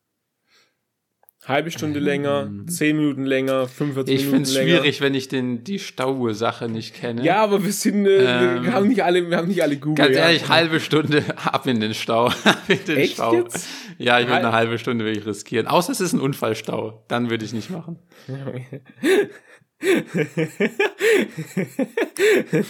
Halbe 1.45 1.71
Stunde 1.71 1.99
länger, 1.99 2.49
10 2.67 2.95
Minuten 2.95 3.25
länger, 3.25 3.67
45 3.67 4.13
Ähm. 4.13 4.15
Ich 4.15 4.25
Minuten 4.25 4.45
finde 4.45 4.49
es 4.49 4.55
länger. 4.55 4.79
schwierig, 4.79 5.01
wenn 5.01 5.13
ich 5.13 5.27
den, 5.27 5.63
die 5.65 5.77
Stauursache 5.77 6.69
nicht 6.69 6.95
kenne. 6.95 7.21
Ja, 7.23 7.43
aber 7.43 7.65
wir 7.65 7.73
sind, 7.73 8.05
äh, 8.05 8.55
Ähm, 8.55 8.63
wir 8.63 8.71
haben 8.73 8.87
nicht 8.87 9.03
alle, 9.03 9.29
wir 9.29 9.35
haben 9.37 9.49
nicht 9.49 9.61
alle 9.61 9.75
Google. 9.77 10.05
Ganz 10.05 10.15
ja. 10.15 10.23
ehrlich, 10.27 10.47
halbe 10.47 10.79
Stunde 10.79 11.21
ab 11.43 11.67
in 11.67 11.81
den 11.81 11.93
Stau. 11.93 12.27
ab 12.45 12.61
in 12.69 12.79
den 12.87 12.97
Echt 12.97 13.15
Stau. 13.15 13.33
jetzt? 13.33 13.67
Ja, 13.97 14.19
ich 14.21 14.27
würde 14.27 14.39
eine 14.39 14.53
halbe 14.53 14.79
Stunde 14.79 15.03
wirklich 15.03 15.25
riskieren. 15.25 15.67
Außer 15.67 15.91
es 15.91 15.99
ist 15.99 16.13
ein 16.13 16.21
Unfallstau. 16.21 17.03
Dann 17.09 17.29
würde 17.29 17.43
ich 17.43 17.51
nicht 17.53 17.69
machen. 17.69 17.99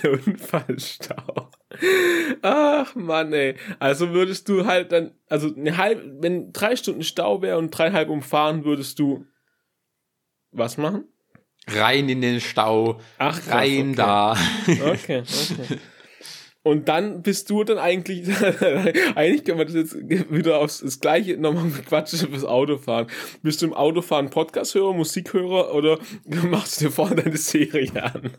Der 0.03 0.11
Unfallstau. 0.26 1.51
Ach 2.41 2.95
Mann, 2.95 3.34
ey. 3.34 3.55
Also 3.80 4.11
würdest 4.11 4.49
du 4.49 4.65
halt 4.65 4.91
dann, 4.91 5.11
also 5.28 5.53
eine 5.53 5.78
halbe, 5.78 6.21
wenn 6.21 6.53
drei 6.53 6.76
Stunden 6.76 7.03
Stau 7.03 7.41
wäre 7.41 7.57
und 7.57 7.71
dreieinhalb 7.71 8.09
umfahren, 8.09 8.65
würdest 8.65 8.99
du 8.99 9.26
was 10.51 10.78
machen? 10.78 11.05
Rein 11.67 12.09
in 12.09 12.21
den 12.21 12.41
Stau. 12.41 12.99
Ach, 13.17 13.39
krass, 13.39 13.53
rein 13.53 13.91
okay. 13.91 13.95
da. 13.95 14.32
Okay, 14.67 15.21
okay. 15.21 15.80
Und 16.66 16.88
dann 16.88 17.22
bist 17.24 17.49
du 17.49 17.66
dann 17.66 17.78
eigentlich, 17.78 18.26
eigentlich 19.16 19.43
können 19.43 19.57
wir 19.59 19.66
das 19.66 19.76
jetzt 19.76 19.95
wieder 20.32 20.59
aufs 20.59 20.80
das 20.80 21.01
gleiche 21.01 21.38
nochmal 21.38 21.66
quatschen 21.86 22.20
fürs 22.30 22.45
Autofahren. 22.45 23.07
Bist 23.41 23.61
du 23.61 23.66
im 23.66 23.74
Autofahren 23.74 24.30
Podcast-Hörer, 24.30 24.93
Musikhörer 24.93 25.74
oder 25.74 25.99
machst 26.49 26.80
du 26.80 26.86
dir 26.86 26.91
vorne 26.91 27.22
deine 27.22 27.38
Serie 27.38 27.91
an? 28.01 28.22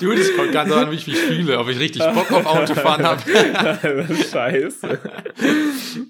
Du, 0.00 0.12
das 0.14 0.34
kommt 0.36 0.52
ganz 0.52 0.72
an, 0.72 0.90
wie 0.90 0.96
ich 0.96 1.06
mich 1.06 1.16
fühle. 1.16 1.58
Ob 1.58 1.68
ich 1.68 1.78
richtig 1.78 2.02
Bock 2.02 2.30
auf 2.32 2.46
Autofahren 2.46 3.04
habe. 3.04 3.22
Scheiße. 4.30 4.98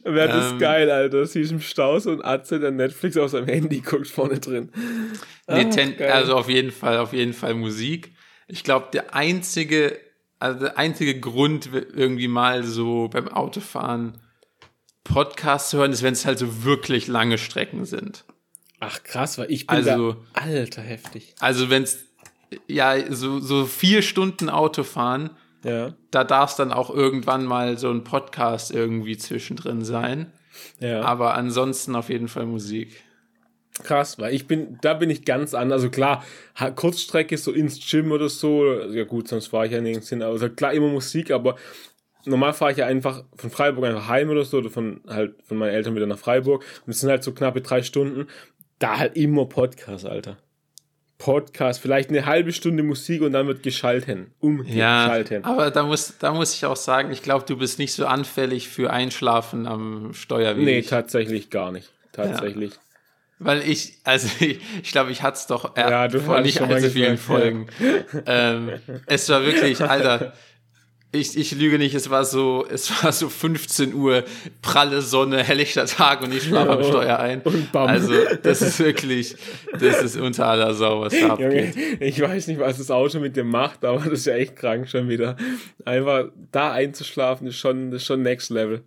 Wäre 0.05 0.29
das 0.29 0.53
Ähm. 0.53 0.59
geil, 0.59 0.91
Alter. 0.91 1.27
Siehst 1.27 1.53
im 1.53 1.61
Stau 1.61 1.99
so 1.99 2.11
ein 2.11 2.25
Atze, 2.25 2.61
der 2.61 2.71
Netflix 2.71 3.17
auf 3.17 3.31
seinem 3.31 3.47
Handy 3.47 3.81
guckt 3.81 4.07
vorne 4.09 4.39
drin. 4.39 4.71
Nee, 5.49 5.65
geil. 5.71 6.11
also 6.13 6.35
auf 6.37 6.49
jeden 6.49 6.73
Fall, 6.73 6.99
auf 6.99 7.13
jeden 7.13 7.33
Fall 7.33 7.55
Musik. 7.55 8.13
Ich 8.49 8.63
glaube, 8.65 8.89
der 8.93 9.15
einzige, 9.15 9.99
also 10.39 10.61
der 10.61 10.79
einzige 10.79 11.19
Grund, 11.21 11.71
irgendwie 11.73 12.29
mal 12.29 12.63
so 12.65 13.09
beim 13.09 13.29
Autofahren 13.29 14.19
Podcast 15.05 15.71
zu 15.71 15.79
hören, 15.79 15.93
ist, 15.93 16.03
wenn 16.03 16.13
es 16.13 16.27
halt 16.27 16.39
so 16.39 16.65
wirklich 16.65 17.07
lange 17.07 17.39
Strecken 17.39 17.85
sind. 17.85 18.25
Ach 18.81 19.03
krass, 19.03 19.39
weil 19.39 19.51
ich 19.51 19.67
bin 19.67 19.77
Also- 19.77 20.13
da, 20.35 20.41
alter, 20.43 20.83
heftig. 20.83 21.35
Also 21.41 21.71
wenn 21.71 21.85
es 21.85 22.05
ja 22.67 23.13
so, 23.13 23.41
so 23.41 23.67
vier 23.67 24.03
Stunden 24.03 24.49
Autofahren, 24.51 25.31
Ja, 25.65 25.95
da 26.13 26.23
darf 26.23 26.51
es 26.51 26.57
dann 26.57 26.73
auch 26.73 26.91
irgendwann 26.91 27.45
mal 27.45 27.79
so 27.79 27.91
ein 27.91 28.05
Podcast 28.05 28.71
irgendwie 28.71 29.17
zwischendrin 29.17 29.85
sein. 29.85 30.33
ja. 30.81 31.03
Aber 31.03 31.35
ansonsten 31.35 31.97
auf 31.97 32.09
jeden 32.09 32.29
Fall 32.29 32.47
Musik. 32.47 33.03
Krass, 33.83 34.19
weil 34.19 34.35
ich 34.35 34.47
bin, 34.47 34.79
da 34.81 34.95
bin 34.95 35.11
ich 35.11 35.25
ganz 35.25 35.53
anders. 35.55 35.83
Also 35.83 35.91
klar, 35.91 36.25
Kurzstrecke 36.77 37.37
so 37.37 37.53
ins 37.53 37.79
Gym 37.89 38.11
oder 38.11 38.29
so, 38.29 38.81
ja 38.91 39.05
gut, 39.05 39.29
sonst 39.29 39.49
fahre 39.49 39.67
ich 39.67 39.73
ja 39.73 39.81
nirgends 39.81 40.09
hin. 40.09 40.23
Also 40.23 40.49
klar, 40.49 40.73
immer 40.73 40.89
Musik, 40.89 41.31
aber 41.31 41.57
normal 42.25 42.55
fahre 42.55 42.73
ich 42.73 42.79
ja 42.79 42.87
einfach 42.87 43.25
von 43.37 43.51
Freiburg 43.51 43.85
einfach 43.85 44.09
heim 44.09 44.31
oder 44.31 44.45
so, 44.45 44.59
oder 44.59 44.71
von 44.71 45.01
halt 45.07 45.35
von 45.45 45.59
meinen 45.59 45.75
Eltern 45.75 45.95
wieder 45.95 46.07
nach 46.07 46.19
Freiburg. 46.19 46.65
Und 46.87 46.93
es 46.93 47.01
sind 47.01 47.11
halt 47.11 47.23
so 47.23 47.33
knappe 47.33 47.61
drei 47.61 47.83
Stunden. 47.83 48.27
Da 48.79 48.99
halt 48.99 49.17
immer 49.17 49.47
Podcast, 49.47 50.05
Alter. 50.07 50.37
Podcast, 51.19 51.81
vielleicht 51.81 52.11
eine 52.11 52.27
halbe 52.27 52.53
Stunde 52.53 52.83
Musik 52.83 53.23
und 53.23 53.33
dann 53.33 53.47
wird 53.47 53.63
geschalten. 53.63 54.19
Ja, 54.19 54.35
Umgeschalten. 54.41 55.45
aber 55.45 55.71
da 55.71 55.83
muss, 55.85 56.15
da 56.19 56.35
muss 56.35 56.55
ich 56.55 56.67
auch 56.67 56.77
sagen, 56.77 57.11
ich 57.11 57.23
glaube, 57.23 57.47
du 57.47 57.57
bist 57.57 57.79
nicht 57.79 57.93
so 57.95 58.05
anfällig 58.07 58.69
für 58.69 58.91
Einschlafen 58.91 59.67
am 59.67 60.13
Steuer 60.13 60.57
wie 60.59 60.65
Nee, 60.65 60.79
ich. 60.81 60.89
tatsächlich 60.89 61.49
gar 61.49 61.73
nicht. 61.73 61.91
Tatsächlich. 62.13 62.73
Weil 63.39 63.69
ich, 63.69 63.99
also 64.05 64.29
ich, 64.41 64.61
ich 64.83 64.93
glaube, 64.93 65.11
ich 65.11 65.23
hatte 65.23 65.37
es 65.39 65.47
doch 65.47 65.77
äh, 65.77 65.81
Ja, 65.81 66.09
du 66.09 66.21
vor 66.21 66.41
nicht 66.41 66.61
allzu 66.61 66.91
vielen 66.91 67.13
ja. 67.13 67.17
Folgen. 67.17 67.67
ähm, 68.27 68.71
es 69.07 69.29
war 69.29 69.45
wirklich, 69.45 69.81
Alter, 69.83 70.33
ich, 71.13 71.37
ich 71.39 71.53
lüge 71.53 71.79
nicht, 71.79 71.95
es 71.95 72.11
war 72.11 72.25
so, 72.25 72.67
es 72.69 73.03
war 73.03 73.13
so 73.13 73.29
15 73.29 73.95
Uhr, 73.95 74.25
pralle 74.61 75.01
Sonne, 75.01 75.43
helllichter 75.43 75.87
Tag 75.87 76.21
und 76.23 76.33
ich 76.35 76.43
schlafe 76.45 76.73
am 76.73 76.83
Steuer 76.85 77.19
ein. 77.19 77.41
Und 77.43 77.73
bam. 77.73 77.87
Also, 77.89 78.13
das 78.43 78.61
ist 78.61 78.79
wirklich, 78.81 79.37
das 79.79 80.03
ist 80.03 80.17
unter 80.17 80.47
aller 80.47 80.75
Sau, 80.75 81.01
was 81.03 81.13
da 81.15 81.19
Junge, 81.21 81.33
abgeht. 81.33 81.77
ich 82.01 82.21
weiß 82.21 82.49
nicht, 82.49 82.59
was 82.61 82.79
das 82.79 82.91
Auto 82.91 83.19
mit 83.21 83.37
dir 83.37 83.45
macht, 83.45 83.85
aber 83.85 83.99
das 84.01 84.21
ist 84.21 84.27
ja 84.27 84.35
echt 84.35 84.57
krank 84.57 84.89
schon 84.89 85.09
wieder. 85.09 85.37
Einfach 85.85 86.27
da 86.53 86.73
einzuschlafen 86.73 87.47
ist 87.47 87.57
schon, 87.57 87.93
ist 87.93 88.05
schon 88.05 88.21
Next 88.23 88.51
Level. 88.51 88.83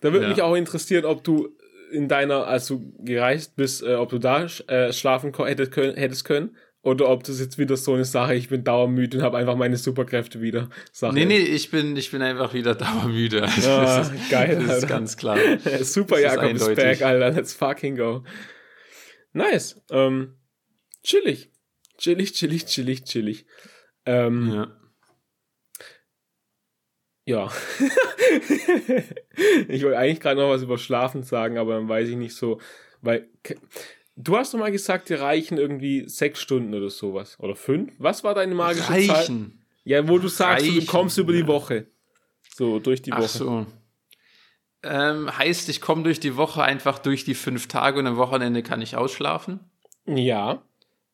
Da 0.00 0.12
würde 0.12 0.24
Ja. 0.26 0.30
mich 0.30 0.42
auch 0.42 0.56
interessieren, 0.56 1.04
ob 1.04 1.22
du 1.24 1.48
in 1.90 2.08
deiner, 2.08 2.46
als 2.46 2.66
du 2.66 2.92
gereist 2.98 3.56
bist, 3.56 3.82
äh, 3.82 3.94
ob 3.94 4.10
du 4.10 4.18
da 4.18 4.44
äh, 4.68 4.92
schlafen 4.92 5.32
hättest 5.36 5.72
können, 5.72 5.96
hättest 5.96 6.24
können 6.24 6.56
oder 6.82 7.08
ob 7.08 7.24
das 7.24 7.40
jetzt 7.40 7.58
wieder 7.58 7.76
so 7.76 7.94
eine 7.94 8.04
Sache, 8.04 8.34
ich 8.34 8.48
bin 8.48 8.62
dauermüde 8.64 9.18
und 9.18 9.22
habe 9.24 9.36
einfach 9.38 9.56
meine 9.56 9.76
Superkräfte 9.76 10.40
wieder. 10.40 10.68
Sache 10.92 11.12
Nee, 11.14 11.24
nee, 11.24 11.38
ist. 11.38 11.48
ich 11.64 11.70
bin, 11.70 11.96
ich 11.96 12.10
bin 12.10 12.22
einfach 12.22 12.54
wieder 12.54 12.74
dauermüde. 12.76 13.42
Also, 13.42 13.68
Ah, 13.70 13.98
das 13.98 14.10
ist, 14.12 14.30
geil, 14.30 14.64
das 14.66 14.78
ist 14.78 14.88
ganz 14.88 15.16
klar. 15.16 15.36
Super, 15.80 16.16
Das 16.16 16.20
ist 16.20 16.22
Jakob 16.36 16.44
ist 16.54 16.62
eindeutig. 16.62 16.76
back, 16.76 17.02
Alter. 17.02 17.30
Let's 17.30 17.52
fucking 17.54 17.96
go. 17.96 18.22
Nice. 19.32 19.80
Ähm, 19.90 20.34
chillig. 21.02 21.50
Chillig, 21.98 22.32
chillig, 22.32 22.66
chillig, 22.66 23.04
chillig. 23.04 23.46
Ähm, 24.06 24.52
Ja. 24.54 24.77
Ja. 27.28 27.52
ich 29.68 29.82
wollte 29.82 29.98
eigentlich 29.98 30.20
gerade 30.20 30.40
noch 30.40 30.48
was 30.48 30.62
über 30.62 30.78
Schlafen 30.78 31.22
sagen, 31.22 31.58
aber 31.58 31.74
dann 31.74 31.86
weiß 31.86 32.08
ich 32.08 32.16
nicht 32.16 32.34
so, 32.34 32.58
weil 33.02 33.28
du 34.16 34.38
hast 34.38 34.54
doch 34.54 34.58
mal 34.58 34.72
gesagt, 34.72 35.10
dir 35.10 35.20
reichen 35.20 35.58
irgendwie 35.58 36.08
sechs 36.08 36.40
Stunden 36.40 36.72
oder 36.72 36.88
sowas 36.88 37.36
oder 37.38 37.54
fünf. 37.54 37.92
Was 37.98 38.24
war 38.24 38.34
deine 38.34 38.54
magische 38.54 38.86
Zahl? 38.86 39.10
Reichen. 39.10 39.62
Ja, 39.84 40.08
wo 40.08 40.18
du 40.18 40.28
sagst, 40.28 40.66
du 40.66 40.70
Reichen, 40.70 40.86
kommst 40.86 41.18
über 41.18 41.34
die. 41.34 41.46
Woche, 41.46 41.88
so 42.54 42.78
durch 42.78 43.02
die 43.02 43.10
Woche. 43.10 43.20
Ach 43.24 43.28
so. 43.28 43.66
Ähm, 44.82 45.36
heißt, 45.36 45.68
ich 45.68 45.82
komme 45.82 46.04
durch 46.04 46.20
die 46.20 46.38
Woche 46.38 46.62
einfach 46.62 46.98
durch 46.98 47.24
die 47.24 47.34
fünf 47.34 47.68
Tage 47.68 47.98
und 47.98 48.06
am 48.06 48.16
Wochenende 48.16 48.62
kann 48.62 48.80
ich 48.80 48.96
ausschlafen? 48.96 49.60
Ja, 50.06 50.62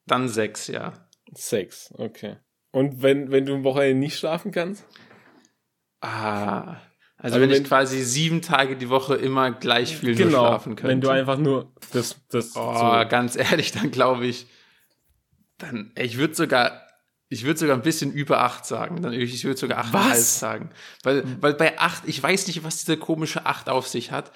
Dann 0.06 0.28
sechs, 0.28 0.68
ja. 0.68 0.92
sechs. 1.32 1.92
Okay. 1.98 2.36
Und 2.70 3.02
wenn 3.02 3.32
wenn 3.32 3.46
du 3.46 3.54
am 3.54 3.64
Wochenende 3.64 3.98
nicht 3.98 4.16
schlafen 4.16 4.52
kannst? 4.52 4.86
Ah. 6.04 6.80
Also, 7.16 7.36
Also 7.36 7.40
wenn, 7.40 7.50
wenn- 7.50 7.62
ich 7.62 7.68
quasi 7.68 8.02
sieben 8.02 8.42
Tage 8.42 8.76
die 8.76 8.88
Woche 8.90 9.14
immer 9.14 9.50
gleich 9.52 9.96
viel 9.96 10.10
nur 10.14 10.18
Genau. 10.26 10.46
schlafen 10.46 10.76
könnte. 10.76 10.88
Wenn 10.90 11.00
du 11.00 11.08
einfach 11.08 11.38
nur 11.38 11.72
das 11.92 12.16
das 12.28 12.54
Oh, 12.56 12.74
so. 12.74 13.08
ganz 13.08 13.36
ehrlich, 13.36 13.72
dann 13.72 13.90
glaube 13.90 14.26
ich, 14.26 14.46
dann, 15.58 15.92
ich 15.96 16.16
würde 16.18 16.34
sogar, 16.34 16.80
Ich 17.30 17.44
würde 17.44 17.58
sogar 17.58 17.74
ein 17.76 17.82
bisschen 17.82 18.12
über 18.12 18.42
acht 18.42 18.66
sagen. 18.66 19.00
Dann, 19.02 19.12
ich 19.12 19.42
würde 19.44 19.58
sogar 19.58 19.78
achteinhalb 19.78 20.16
sagen. 20.18 20.70
Weil, 21.02 21.24
weil 21.40 21.54
bei 21.54 21.78
acht, 21.80 22.02
ich 22.06 22.22
weiß 22.22 22.46
nicht, 22.46 22.62
was 22.62 22.80
diese 22.84 22.96
komische 22.98 23.46
acht 23.46 23.68
auf 23.70 23.88
sich 23.88 24.10
hat. 24.12 24.30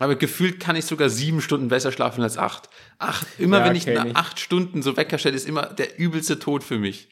Aber 0.00 0.16
gefühlt 0.16 0.58
kann 0.58 0.74
ich 0.74 0.86
sogar 0.86 1.10
sieben 1.10 1.40
Stunden 1.42 1.68
besser 1.68 1.92
schlafen 1.92 2.22
als 2.22 2.36
acht. 2.38 2.68
Acht, 2.98 3.26
immer 3.38 3.58
Ja, 3.58 3.66
wenn 3.66 3.76
ich 3.76 3.86
nach 3.86 4.06
acht 4.14 4.40
Stunden 4.40 4.82
so 4.82 4.96
Wecker 4.96 5.18
stelle, 5.18 5.36
ist 5.36 5.46
immer 5.46 5.66
der 5.66 5.98
übelste 5.98 6.38
Tod 6.40 6.64
für 6.64 6.78
mich. 6.78 7.08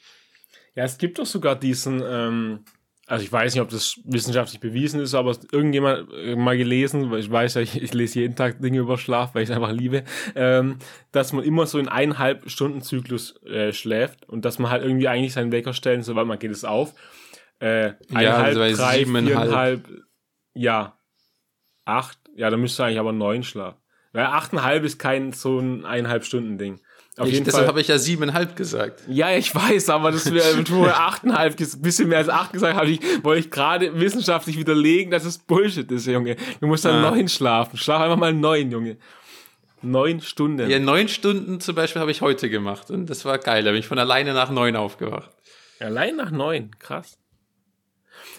Ja, 0.74 0.84
es 0.84 0.97
gibt 0.99 1.18
doch 1.20 1.26
sogar 1.26 1.55
diesen, 1.55 2.03
ähm, 2.05 2.64
also 3.07 3.24
ich 3.24 3.32
weiß 3.32 3.55
nicht, 3.55 3.62
ob 3.62 3.68
das 3.68 4.00
wissenschaftlich 4.05 4.61
bewiesen 4.61 5.00
ist, 5.00 5.14
aber 5.14 5.36
irgendjemand 5.50 6.12
äh, 6.12 6.36
mal 6.36 6.57
gelesen, 6.57 7.11
weil 7.11 7.20
ich 7.20 7.30
weiß 7.30 7.55
ja, 7.55 7.61
ich, 7.61 7.80
ich 7.82 7.92
lese 7.92 8.20
jeden 8.20 8.36
Tag 8.36 8.61
Dinge 8.61 8.78
über 8.78 8.96
Schlaf, 8.96 9.34
weil 9.34 9.42
ich 9.42 9.50
es 9.50 9.55
einfach 9.55 9.72
liebe, 9.72 10.05
ähm, 10.34 10.78
dass 11.11 11.32
man 11.32 11.44
immer 11.44 11.66
so 11.66 11.78
in 11.78 11.88
eineinhalb 11.88 12.48
Stunden 12.48 12.80
Zyklus 12.80 13.42
äh, 13.44 13.72
schläft 13.72 14.28
und 14.28 14.44
dass 14.44 14.59
man 14.59 14.70
halt 14.70 14.84
irgendwie 14.84 15.09
eigentlich 15.09 15.32
seinen 15.32 15.53
Wecker 15.53 15.74
stellen, 15.74 16.03
sobald 16.03 16.28
man 16.28 16.38
geht 16.38 16.53
es 16.53 16.64
auf. 16.64 16.94
Äh, 17.59 17.94
eineinhalb, 18.14 18.46
also 18.46 18.61
bei 18.61 18.72
drei, 18.72 19.05
viereinhalb, 19.05 19.88
ja, 20.55 20.98
acht, 21.84 22.18
ja, 22.36 22.50
dann 22.50 22.61
müsste 22.61 22.84
eigentlich 22.84 22.98
aber 22.98 23.12
neun 23.12 23.42
schlafen. 23.42 23.80
Weil 24.12 24.26
achteinhalb 24.26 24.84
ist 24.84 24.98
kein 24.98 25.32
so 25.32 25.59
ein 25.59 25.84
eineinhalb 25.84 26.24
Stunden 26.24 26.59
Ding. 26.59 26.80
Auf 27.18 27.26
Ich, 27.28 27.34
jeden 27.34 27.44
deshalb 27.44 27.66
habe 27.68 27.80
ich 27.80 27.88
ja 27.88 27.98
siebeneinhalb 27.98 28.56
gesagt. 28.56 29.02
Ja, 29.06 29.30
ich 29.36 29.54
weiß, 29.54 29.90
aber 29.90 30.12
das 30.12 30.32
wäre 30.32 30.64
achteinhalb, 30.94 31.56
ges- 31.58 31.80
bisschen 31.80 32.08
mehr 32.08 32.18
als 32.18 32.30
acht 32.30 32.54
gesagt, 32.54 32.74
habe 32.74 32.88
ich, 32.90 33.00
wollte 33.22 33.40
ich 33.40 33.50
gerade 33.50 34.00
wissenschaftlich 34.00 34.56
widerlegen, 34.56 35.10
dass 35.10 35.26
es 35.26 35.36
Bullshit 35.38 35.90
ist, 35.92 36.06
Junge. 36.06 36.36
Du 36.60 36.66
musst 36.66 36.84
dann 36.86 37.04
Ah. 37.04 37.10
neun 37.10 37.28
schlafen. 37.28 37.76
Schlaf 37.76 38.00
einfach 38.00 38.16
mal 38.16 38.32
neun, 38.32 38.70
Junge. 38.70 38.96
Neun 39.82 40.20
Stunden. 40.22 40.70
Ja, 40.70 40.78
neun 40.78 41.08
Stunden 41.08 41.60
zum 41.60 41.74
Beispiel 41.74 42.00
habe 42.00 42.10
ich 42.12 42.22
heute 42.22 42.48
gemacht 42.48 42.90
und 42.90 43.06
das 43.10 43.24
war 43.24 43.36
geil. 43.38 43.62
Da 43.64 43.72
bin 43.72 43.80
ich 43.80 43.86
von 43.88 43.98
alleine 43.98 44.32
nach 44.32 44.50
neun 44.50 44.76
aufgewacht. 44.76 45.30
Allein 45.80 46.16
nach 46.16 46.30
neun, 46.30 46.70
krass. 46.78 47.18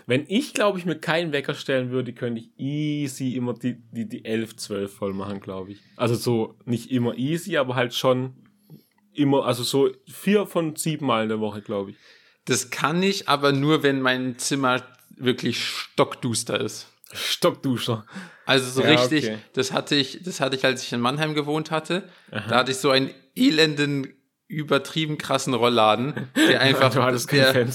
Wenn 0.06 0.26
ich, 0.28 0.54
glaube 0.54 0.80
ich, 0.80 0.86
mir 0.86 0.96
keinen 0.98 1.32
Wecker 1.32 1.54
stellen 1.54 1.92
würde, 1.92 2.14
könnte 2.14 2.42
ich 2.42 2.50
easy 2.58 3.36
immer 3.36 3.54
die, 3.54 3.76
die, 3.92 4.08
die 4.08 4.26
11, 4.26 4.56
12 4.56 4.94
voll 4.94 5.14
machen, 5.14 5.40
glaube 5.42 5.74
ich. 5.74 5.80
Also 5.98 6.16
so, 6.16 6.56
nicht 6.66 6.92
immer 6.92 7.16
easy, 7.18 7.58
aber 7.58 7.76
halt 7.76 7.94
schon 7.94 8.34
immer, 9.16 9.46
also 9.46 9.64
so 9.64 9.90
vier 10.12 10.46
von 10.46 10.76
sieben 10.76 11.06
Mal 11.06 11.24
in 11.24 11.30
der 11.30 11.40
Woche, 11.40 11.62
glaube 11.62 11.92
ich. 11.92 11.98
Das 12.46 12.70
kann 12.70 13.02
ich, 13.02 13.30
aber 13.30 13.52
nur, 13.52 13.84
wenn 13.84 14.02
mein 14.02 14.38
Zimmer 14.38 14.84
wirklich 15.16 15.64
stockduster 15.64 16.60
ist. 16.60 16.88
Stockduscher. 17.14 18.06
Also 18.46 18.70
so 18.70 18.82
Ja, 18.82 18.90
richtig, 18.90 19.26
okay. 19.26 19.38
das 19.54 19.72
hatte 19.72 19.96
ich, 19.96 20.24
das 20.24 20.40
hatte 20.40 20.56
ich, 20.56 20.66
als 20.66 20.84
ich 20.84 20.92
in 20.92 21.00
Mannheim 21.00 21.36
gewohnt 21.36 21.72
hatte. 21.72 22.10
Da 22.32 22.56
hatte 22.58 22.72
ich 22.72 22.78
so 22.78 22.90
einen 22.90 23.12
elenden, 23.36 24.14
übertrieben 24.48 25.18
krassen 25.18 25.54
Rollladen, 25.54 26.14
der 26.36 26.62
einfach, 26.62 26.94
kein 26.94 27.16
der, 27.32 27.66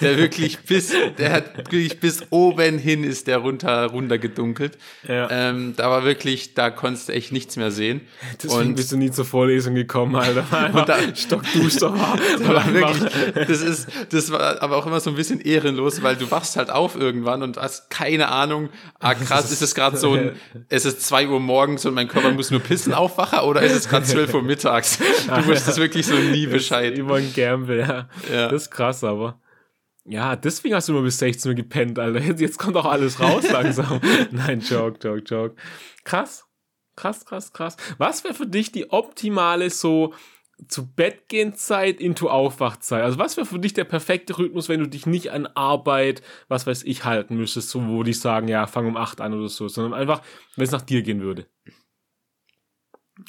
der 0.00 0.16
wirklich 0.18 0.60
bis, 0.60 0.92
der 1.18 1.32
hat 1.32 1.56
wirklich 1.56 2.00
bis 2.00 2.24
oben 2.30 2.78
hin 2.78 3.04
ist 3.04 3.26
der 3.26 3.38
runter, 3.38 3.86
runter 3.86 4.16
gedunkelt. 4.16 4.78
Ja. 5.06 5.28
Ähm, 5.30 5.74
da 5.76 5.90
war 5.90 6.04
wirklich, 6.04 6.54
da 6.54 6.70
konntest 6.70 7.08
du 7.08 7.12
echt 7.12 7.32
nichts 7.32 7.56
mehr 7.56 7.70
sehen. 7.70 8.00
Deswegen 8.42 8.70
Und 8.70 8.74
bist 8.76 8.92
du 8.92 8.96
nie 8.96 9.10
zur 9.10 9.24
Vorlesung 9.24 9.74
gekommen, 9.74 10.16
Alter. 10.16 10.44
Einfach 10.52 10.86
da- 10.86 10.96
stockduster 11.14 11.92
war. 11.92 12.16
Das 12.16 12.48
Weil 12.48 12.54
war 12.54 12.72
wirklich, 12.72 13.46
das 13.46 13.60
ist, 13.60 13.88
das 14.10 14.30
war 14.30 14.62
aber 14.62 14.76
auch 14.76 14.86
immer 14.86 15.00
so 15.00 15.10
ein 15.10 15.16
bisschen 15.16 15.40
ehrenlos, 15.40 16.02
weil 16.02 16.16
du 16.16 16.30
wachst 16.30 16.56
halt 16.56 16.70
auf 16.70 16.96
irgendwann 16.96 17.42
und 17.42 17.56
hast 17.58 17.90
keine 17.90 18.28
Ahnung, 18.28 18.70
ah 19.00 19.14
krass, 19.14 19.50
ist 19.50 19.60
es 19.62 19.74
gerade 19.74 19.96
so 19.96 20.14
ein, 20.14 20.32
es 20.68 20.84
ist 20.84 21.02
zwei 21.02 21.28
Uhr 21.28 21.40
morgens 21.40 21.84
und 21.84 21.94
mein 21.94 22.08
Körper 22.08 22.30
muss 22.30 22.50
nur 22.50 22.60
pissen 22.60 22.94
aufwachen 22.94 23.40
oder 23.40 23.60
ist 23.62 23.72
es 23.74 23.88
gerade 23.88 24.06
zwölf 24.06 24.32
Uhr 24.32 24.42
mittags? 24.42 24.98
Du 25.26 25.46
wusstest 25.46 25.78
wirklich 25.78 25.95
so 26.02 26.14
nie 26.14 26.46
Bescheid. 26.46 26.96
Über 26.96 27.16
ein 27.16 27.32
Gamble, 27.34 27.80
ja. 27.80 28.08
Ja. 28.32 28.48
Das 28.48 28.62
ist 28.62 28.70
krass, 28.70 29.04
aber. 29.04 29.40
Ja, 30.08 30.36
deswegen 30.36 30.74
hast 30.74 30.88
du 30.88 30.92
immer 30.92 31.02
bis 31.02 31.18
16 31.18 31.50
Uhr 31.50 31.54
gepennt, 31.54 31.98
Alter. 31.98 32.20
Jetzt, 32.20 32.40
jetzt 32.40 32.58
kommt 32.58 32.76
auch 32.76 32.84
alles 32.84 33.18
raus 33.18 33.48
langsam. 33.52 34.00
Nein, 34.30 34.60
joke, 34.60 34.98
joke, 35.02 35.22
joke. 35.24 35.56
Krass. 36.04 36.46
Krass, 36.94 37.26
krass, 37.26 37.52
krass. 37.52 37.76
Was 37.98 38.24
wäre 38.24 38.32
für 38.32 38.46
dich 38.46 38.72
die 38.72 38.90
optimale 38.90 39.68
so 39.68 40.14
zu 40.68 40.90
Bett 40.90 41.28
gehen 41.28 41.54
Zeit 41.54 42.00
into 42.00 42.30
Aufwachzeit? 42.30 43.02
Also 43.02 43.18
was 43.18 43.36
wäre 43.36 43.46
für 43.46 43.58
dich 43.58 43.74
der 43.74 43.84
perfekte 43.84 44.38
Rhythmus, 44.38 44.68
wenn 44.68 44.80
du 44.80 44.88
dich 44.88 45.04
nicht 45.06 45.30
an 45.30 45.46
Arbeit, 45.46 46.22
was 46.48 46.66
weiß 46.66 46.84
ich, 46.84 47.04
halten 47.04 47.36
müsstest, 47.36 47.68
so 47.68 47.86
wo 47.86 48.02
die 48.02 48.14
sagen, 48.14 48.48
ja, 48.48 48.66
fang 48.66 48.86
um 48.86 48.96
8 48.96 49.20
an 49.20 49.34
oder 49.34 49.48
so, 49.48 49.68
sondern 49.68 49.92
einfach, 49.92 50.22
wenn 50.54 50.64
es 50.64 50.70
nach 50.70 50.82
dir 50.82 51.02
gehen 51.02 51.20
würde. 51.20 51.46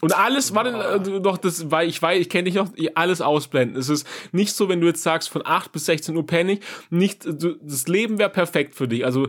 Und 0.02 0.14
alles, 0.14 0.54
warte, 0.54 0.72
äh, 0.72 1.22
doch, 1.22 1.38
das, 1.38 1.72
weil 1.72 1.88
ich 1.88 2.02
weiß, 2.02 2.20
ich 2.20 2.30
kenne 2.30 2.44
dich 2.46 2.56
noch, 2.56 2.70
alles 2.96 3.22
ausblenden. 3.22 3.78
Es 3.78 3.88
ist 3.90 4.06
nicht 4.34 4.54
so, 4.54 4.68
wenn 4.68 4.82
du 4.82 4.88
jetzt 4.88 5.02
sagst, 5.02 5.30
von 5.30 5.46
8 5.46 5.72
bis 5.72 5.86
16 5.86 6.16
Uhr 6.16 6.26
pennig, 6.26 6.62
nicht, 6.90 7.24
du, 7.26 7.58
das 7.62 7.88
Leben 7.88 8.18
wäre 8.20 8.30
perfekt 8.30 8.76
für 8.76 8.88
dich. 8.88 9.06
Also, 9.06 9.28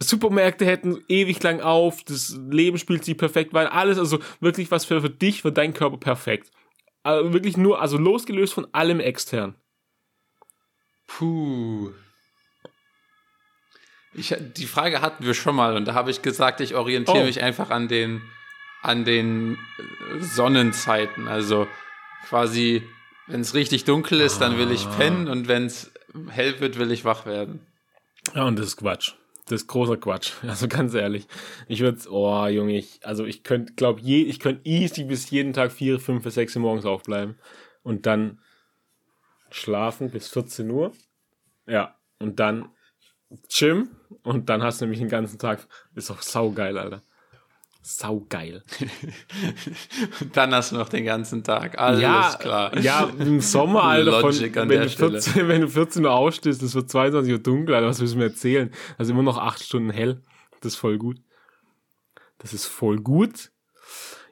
Supermärkte 0.00 0.64
hätten 0.64 1.02
ewig 1.08 1.42
lang 1.42 1.60
auf, 1.60 2.02
das 2.04 2.36
Leben 2.50 2.78
spielt 2.78 3.04
sich 3.04 3.16
perfekt, 3.16 3.52
weil 3.52 3.66
alles, 3.66 3.98
also 3.98 4.18
wirklich 4.40 4.70
was 4.70 4.84
für, 4.84 5.00
für 5.00 5.10
dich, 5.10 5.42
für 5.42 5.52
deinen 5.52 5.74
Körper 5.74 5.98
perfekt. 5.98 6.50
Also 7.02 7.32
wirklich 7.32 7.56
nur, 7.56 7.80
also 7.80 7.98
losgelöst 7.98 8.54
von 8.54 8.66
allem 8.72 8.98
extern. 8.98 9.54
Puh. 11.06 11.92
Ich, 14.14 14.34
die 14.56 14.66
Frage 14.66 15.00
hatten 15.00 15.24
wir 15.24 15.34
schon 15.34 15.54
mal 15.56 15.76
und 15.76 15.86
da 15.86 15.94
habe 15.94 16.10
ich 16.10 16.22
gesagt, 16.22 16.60
ich 16.60 16.74
orientiere 16.74 17.22
Oh. 17.22 17.26
mich 17.26 17.42
einfach 17.42 17.70
an 17.70 17.88
den, 17.88 18.22
an 18.84 19.04
den 19.04 19.58
Sonnenzeiten. 20.20 21.26
Also 21.26 21.66
quasi, 22.28 22.82
wenn 23.26 23.40
es 23.40 23.54
richtig 23.54 23.84
dunkel 23.84 24.20
ist, 24.20 24.40
dann 24.40 24.58
will 24.58 24.70
ich 24.70 24.88
pennen 24.96 25.28
und 25.28 25.48
wenn 25.48 25.66
es 25.66 25.90
hell 26.28 26.60
wird, 26.60 26.78
will 26.78 26.92
ich 26.92 27.04
wach 27.04 27.24
werden. 27.24 27.60
Ja, 28.34 28.44
und 28.44 28.58
das 28.58 28.68
ist 28.68 28.76
Quatsch. 28.76 29.14
Das 29.46 29.62
ist 29.62 29.68
großer 29.68 29.96
Quatsch. 29.96 30.32
Also 30.46 30.68
ganz 30.68 30.92
ehrlich. 30.94 31.26
Ich 31.66 31.80
würde, 31.80 31.98
oh 32.10 32.46
Junge, 32.46 32.76
ich, 32.76 33.00
also 33.02 33.24
ich 33.24 33.42
könnte, 33.42 33.72
glaube 33.72 34.00
je, 34.02 34.22
ich 34.22 34.38
könnte 34.38 34.68
easy 34.68 35.04
bis 35.04 35.30
jeden 35.30 35.54
Tag 35.54 35.72
vier, 35.72 35.98
fünf 35.98 36.22
bis 36.22 36.34
sechs 36.34 36.54
Uhr 36.54 36.62
morgens 36.62 36.84
aufbleiben 36.84 37.36
und 37.82 38.04
dann 38.04 38.38
schlafen 39.50 40.10
bis 40.10 40.28
14 40.28 40.70
Uhr. 40.70 40.92
Ja, 41.66 41.94
und 42.18 42.38
dann 42.38 42.68
Gym 43.48 43.96
und 44.22 44.50
dann 44.50 44.62
hast 44.62 44.80
du 44.80 44.84
nämlich 44.84 45.00
den 45.00 45.08
ganzen 45.08 45.38
Tag, 45.38 45.66
ist 45.94 46.10
auch 46.10 46.20
saugeil, 46.20 46.76
Alter. 46.76 47.02
Saugeil. 47.86 48.62
Und 50.20 50.34
dann 50.36 50.54
hast 50.54 50.72
du 50.72 50.76
noch 50.76 50.88
den 50.88 51.04
ganzen 51.04 51.44
Tag. 51.44 51.78
Alles 51.78 52.00
ja, 52.00 52.34
klar. 52.40 52.78
Ja, 52.78 53.12
im 53.18 53.40
Sommer, 53.40 53.84
Alter, 53.84 54.20
von, 54.20 54.32
wenn, 54.34 54.80
du 54.80 54.88
14, 54.88 55.48
wenn 55.48 55.60
du 55.60 55.68
14 55.68 56.04
Uhr 56.04 56.12
aufstehst, 56.12 56.62
es 56.62 56.74
wird 56.74 56.88
22 56.88 57.32
Uhr 57.32 57.38
dunkel, 57.38 57.74
Alter, 57.74 57.88
was 57.88 58.00
willst 58.00 58.14
du 58.14 58.18
mir 58.18 58.24
erzählen? 58.24 58.70
Also 58.96 59.12
immer 59.12 59.22
noch 59.22 59.36
acht 59.36 59.62
Stunden 59.62 59.90
hell. 59.90 60.22
Das 60.62 60.72
ist 60.72 60.78
voll 60.78 60.96
gut. 60.96 61.18
Das 62.38 62.54
ist 62.54 62.66
voll 62.66 63.00
gut. 63.00 63.50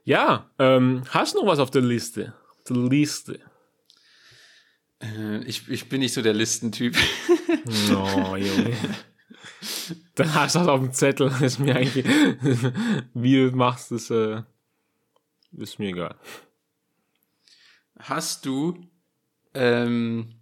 Ja, 0.04 0.50
ähm, 0.58 1.02
hast 1.10 1.34
du 1.34 1.40
noch 1.40 1.46
was 1.46 1.58
auf 1.58 1.70
der 1.70 1.82
Liste? 1.82 2.34
Auf 2.50 2.64
der 2.64 2.76
Liste. 2.76 3.38
Äh, 5.00 5.44
Ich, 5.44 5.68
ich 5.68 5.90
bin 5.90 6.00
nicht 6.00 6.14
so 6.14 6.22
der 6.22 6.32
Listentyp. 6.32 6.96
Oh, 7.94 8.34
Junge. 8.36 8.72
Dann 10.14 10.34
hast 10.34 10.54
du 10.54 10.58
das 10.60 10.68
auf 10.68 10.80
dem 10.80 10.92
Zettel. 10.92 11.32
Ist 11.40 11.58
mir 11.58 11.76
eigentlich, 11.76 12.04
wie 13.14 13.36
du 13.36 13.56
machst, 13.56 13.92
ist, 13.92 14.10
äh, 14.10 14.42
ist 15.56 15.78
mir 15.78 15.88
egal. 15.90 16.16
Hast 17.98 18.44
du, 18.44 18.78
ähm, 19.54 20.34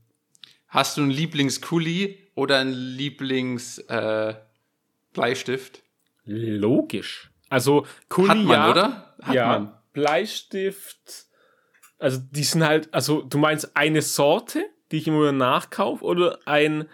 hast 0.69 0.97
du 0.97 1.03
einen 1.03 1.11
Lieblingskuli 1.11 2.19
oder 2.35 2.59
einen 2.59 2.73
Lieblings 2.73 3.79
äh, 3.79 4.35
Bleistift? 5.13 5.83
Logisch. 6.25 7.31
Also, 7.49 7.87
Kuli, 8.09 8.29
Hat 8.29 8.37
man, 8.39 8.51
ja, 8.53 8.71
oder? 8.71 9.15
Hat 9.23 9.35
ja, 9.35 9.47
man. 9.47 9.75
Bleistift. 9.93 11.27
Also, 11.99 12.21
die 12.31 12.45
sind 12.45 12.65
halt, 12.65 12.93
also, 12.95 13.23
du 13.23 13.39
meinst 13.39 13.77
eine 13.77 14.03
Sorte, 14.03 14.65
die 14.91 14.99
ich 14.99 15.09
immer 15.09 15.21
wieder 15.21 15.33
nachkaufe, 15.33 16.05
oder 16.05 16.39
ein. 16.47 16.89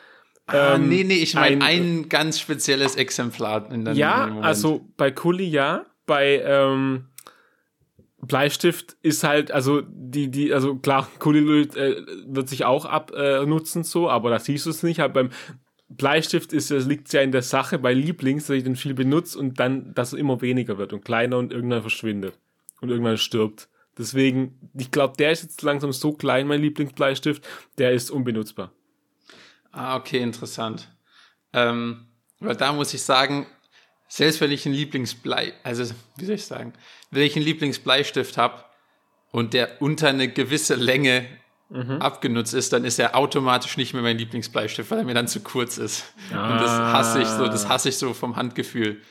Ah, 0.47 0.77
ähm, 0.77 0.89
nee, 0.89 1.03
nee, 1.05 1.15
ich 1.17 1.35
meine 1.35 1.65
ein- 1.65 1.83
ein, 2.03 2.09
ganz 2.09 2.39
spezielles 2.39 2.95
Exemplar. 2.97 3.71
In 3.73 3.85
deinem 3.85 3.97
Ja, 3.97 4.27
Moment. 4.29 4.45
also 4.45 4.87
bei 4.97 5.11
Kuli 5.11 5.45
ja, 5.45 5.87
bei 6.07 6.41
ähm, 6.45 7.07
Bleistift 8.23 8.97
ist 9.03 9.25
halt, 9.25 9.51
also 9.51 9.83
die, 9.87 10.31
die, 10.31 10.53
also 10.53 10.77
klar, 10.77 11.09
Kuli 11.19 11.63
äh, 11.63 12.03
wird 12.27 12.49
sich 12.49 12.65
auch 12.65 12.85
abnutzen 12.85 13.83
äh, 13.83 13.85
so, 13.85 14.09
aber 14.09 14.31
da 14.31 14.39
siehst 14.39 14.67
du 14.67 14.71
es 14.71 14.83
nicht. 14.83 15.01
Aber 15.01 15.15
beim 15.15 15.31
Bleistift 15.89 16.53
ist, 16.53 16.71
das 16.71 16.87
liegt 16.87 17.13
ja 17.13 17.21
in 17.21 17.33
der 17.33 17.43
Sache 17.43 17.79
bei 17.79 17.93
Lieblings, 17.93 18.47
dass 18.47 18.57
ich 18.57 18.65
den 18.65 18.77
viel 18.77 18.95
benutze 18.95 19.39
und 19.39 19.61
dann, 19.61 19.95
dass 19.95 20.13
er 20.13 20.19
immer 20.19 20.41
weniger 20.41 20.79
wird 20.79 20.93
und 20.93 21.05
kleiner 21.05 21.39
und 21.39 21.53
irgendwann 21.53 21.83
verschwindet 21.83 22.39
und 22.81 22.91
irgendwann 22.91 23.19
stirbt. 23.19 23.69
Deswegen, 23.99 24.71
ich 24.79 24.91
glaube, 24.91 25.15
der 25.19 25.33
ist 25.33 25.43
jetzt 25.43 25.63
langsam 25.63 25.93
so 25.93 26.13
klein, 26.13 26.47
mein 26.47 26.61
Lieblingsbleistift, 26.61 27.47
der 27.79 27.93
ist 27.93 28.11
unbenutzbar. 28.11 28.73
Ah, 29.77 29.97
okay, 29.97 30.23
interessant. 30.23 30.89
Ähm, 31.53 32.07
weil 32.41 32.57
da 32.57 32.73
muss 32.73 32.95
ich 32.95 33.03
sagen, 33.03 33.47
selbst 34.09 34.41
wenn 34.41 34.51
ich 34.51 34.65
einen 34.65 34.75
Lieblingsblei, 34.75 35.53
also 35.65 35.85
wie 36.17 36.25
soll 36.25 36.37
ich 36.37 36.47
sagen, 36.47 36.73
wenn 37.11 37.23
ich 37.23 37.37
einen 37.37 37.45
Lieblingsbleistift 37.45 38.39
habe 38.39 38.65
und 39.33 39.53
der 39.53 39.83
unter 39.83 40.09
eine 40.09 40.29
gewisse 40.29 40.77
Länge 40.77 41.27
mhm. 41.69 42.01
abgenutzt 42.01 42.55
ist, 42.55 42.73
dann 42.73 42.87
ist 42.87 42.99
er 42.99 43.17
automatisch 43.17 43.77
nicht 43.77 43.93
mehr 43.93 44.03
mein 44.03 44.17
Lieblingsbleistift, 44.17 44.91
weil 44.91 45.01
er 45.01 45.05
mir 45.05 45.15
dann 45.15 45.29
zu 45.29 45.41
kurz 45.41 45.77
ist. 45.77 46.05
Ah. 46.33 46.53
Und 46.53 46.61
das 46.63 46.71
hasse 46.71 47.21
ich 47.21 47.29
so, 47.29 47.47
das 47.47 47.69
hasse 47.69 47.91
ich 47.91 47.99
so 47.99 48.15
vom 48.15 48.37
Handgefühl. 48.37 49.03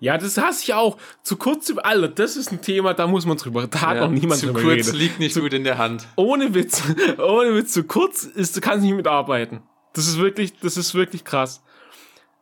Ja, 0.00 0.16
das 0.16 0.38
hasse 0.38 0.62
ich 0.64 0.74
auch. 0.74 0.96
Zu 1.22 1.36
kurz 1.36 1.68
im 1.68 1.78
Alter, 1.78 2.08
das 2.08 2.36
ist 2.36 2.50
ein 2.50 2.62
Thema, 2.62 2.94
da 2.94 3.06
muss 3.06 3.26
man 3.26 3.36
drüber. 3.36 3.66
Da 3.66 3.80
hat 3.82 3.96
ja, 3.96 4.06
noch 4.06 4.10
niemand 4.10 4.40
zu 4.40 4.46
drüber 4.46 4.60
Zu 4.60 4.66
kurz 4.66 4.92
liegt 4.92 5.18
nicht 5.18 5.34
zu, 5.34 5.42
gut 5.42 5.52
in 5.52 5.64
der 5.64 5.76
Hand. 5.76 6.06
Ohne 6.16 6.54
Witz, 6.54 6.82
ohne 7.18 7.54
Witz, 7.54 7.72
zu 7.72 7.84
kurz 7.84 8.24
ist, 8.24 8.56
du 8.56 8.62
kannst 8.62 8.84
nicht 8.84 8.94
mitarbeiten. 8.94 9.62
Das 9.94 10.06
ist 10.06 10.18
wirklich, 10.18 10.58
das 10.58 10.76
ist 10.76 10.94
wirklich 10.94 11.24
krass. 11.24 11.62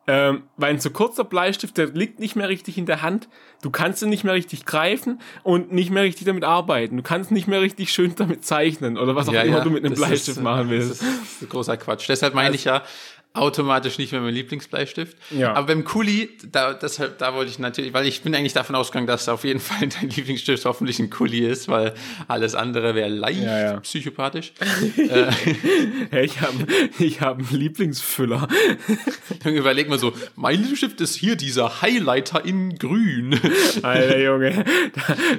Ähm, 0.08 0.42
weil 0.56 0.70
ein 0.70 0.80
zu 0.80 0.90
kurzer 0.90 1.22
Bleistift, 1.22 1.78
der 1.78 1.86
liegt 1.86 2.18
nicht 2.18 2.34
mehr 2.34 2.48
richtig 2.48 2.76
in 2.76 2.86
der 2.86 3.02
Hand. 3.02 3.28
Du 3.62 3.70
kannst 3.70 4.02
ihn 4.02 4.08
nicht 4.08 4.24
mehr 4.24 4.34
richtig 4.34 4.66
greifen 4.66 5.20
und 5.44 5.70
nicht 5.70 5.90
mehr 5.90 6.02
richtig 6.02 6.26
damit 6.26 6.42
arbeiten. 6.42 6.96
Du 6.96 7.04
kannst 7.04 7.30
nicht 7.30 7.46
mehr 7.46 7.60
richtig 7.60 7.92
schön 7.92 8.14
damit 8.16 8.44
zeichnen 8.44 8.98
oder 8.98 9.14
was 9.14 9.28
auch 9.28 9.32
ja, 9.32 9.42
immer 9.42 9.58
ja, 9.58 9.64
du 9.64 9.70
mit 9.70 9.84
einem 9.84 9.94
Bleistift 9.94 10.38
ist, 10.38 10.42
machen 10.42 10.70
willst. 10.70 11.02
Das 11.02 11.42
ist 11.42 11.48
großer 11.48 11.76
Quatsch. 11.76 12.08
Deshalb 12.08 12.34
meine 12.34 12.48
also, 12.48 12.56
ich 12.56 12.64
ja, 12.64 12.82
automatisch 13.34 13.96
nicht 13.96 14.12
mehr 14.12 14.20
mein 14.20 14.34
Lieblingsbleistift. 14.34 15.16
Ja. 15.30 15.54
Aber 15.54 15.68
beim 15.68 15.84
Kuli, 15.84 16.28
da, 16.50 16.74
deshalb, 16.74 17.16
da 17.18 17.32
wollte 17.34 17.50
ich 17.50 17.58
natürlich, 17.58 17.94
weil 17.94 18.06
ich 18.06 18.20
bin 18.20 18.34
eigentlich 18.34 18.52
davon 18.52 18.76
ausgegangen, 18.76 19.06
dass 19.06 19.28
auf 19.28 19.44
jeden 19.44 19.60
Fall 19.60 19.88
dein 19.88 20.10
Lieblingsstift 20.10 20.64
hoffentlich 20.64 20.98
ein 20.98 21.08
Kuli 21.08 21.46
ist, 21.46 21.68
weil 21.68 21.94
alles 22.28 22.54
andere 22.54 22.94
wäre 22.94 23.08
leicht 23.08 23.42
ja, 23.42 23.60
ja. 23.60 23.80
psychopathisch. 23.80 24.52
äh, 24.98 26.24
ich 26.24 26.40
habe 26.40 26.66
ich 26.98 27.20
hab 27.22 27.38
einen 27.38 27.48
Lieblingsfüller. 27.50 28.48
Dann 29.44 29.54
überleg 29.54 29.88
mal 29.88 29.98
so, 29.98 30.12
mein 30.36 30.56
Lieblingsstift 30.56 31.00
ist 31.00 31.14
hier 31.14 31.36
dieser 31.36 31.80
Highlighter 31.80 32.44
in 32.44 32.76
grün. 32.76 33.40
Alter 33.82 34.18
Junge, 34.18 34.64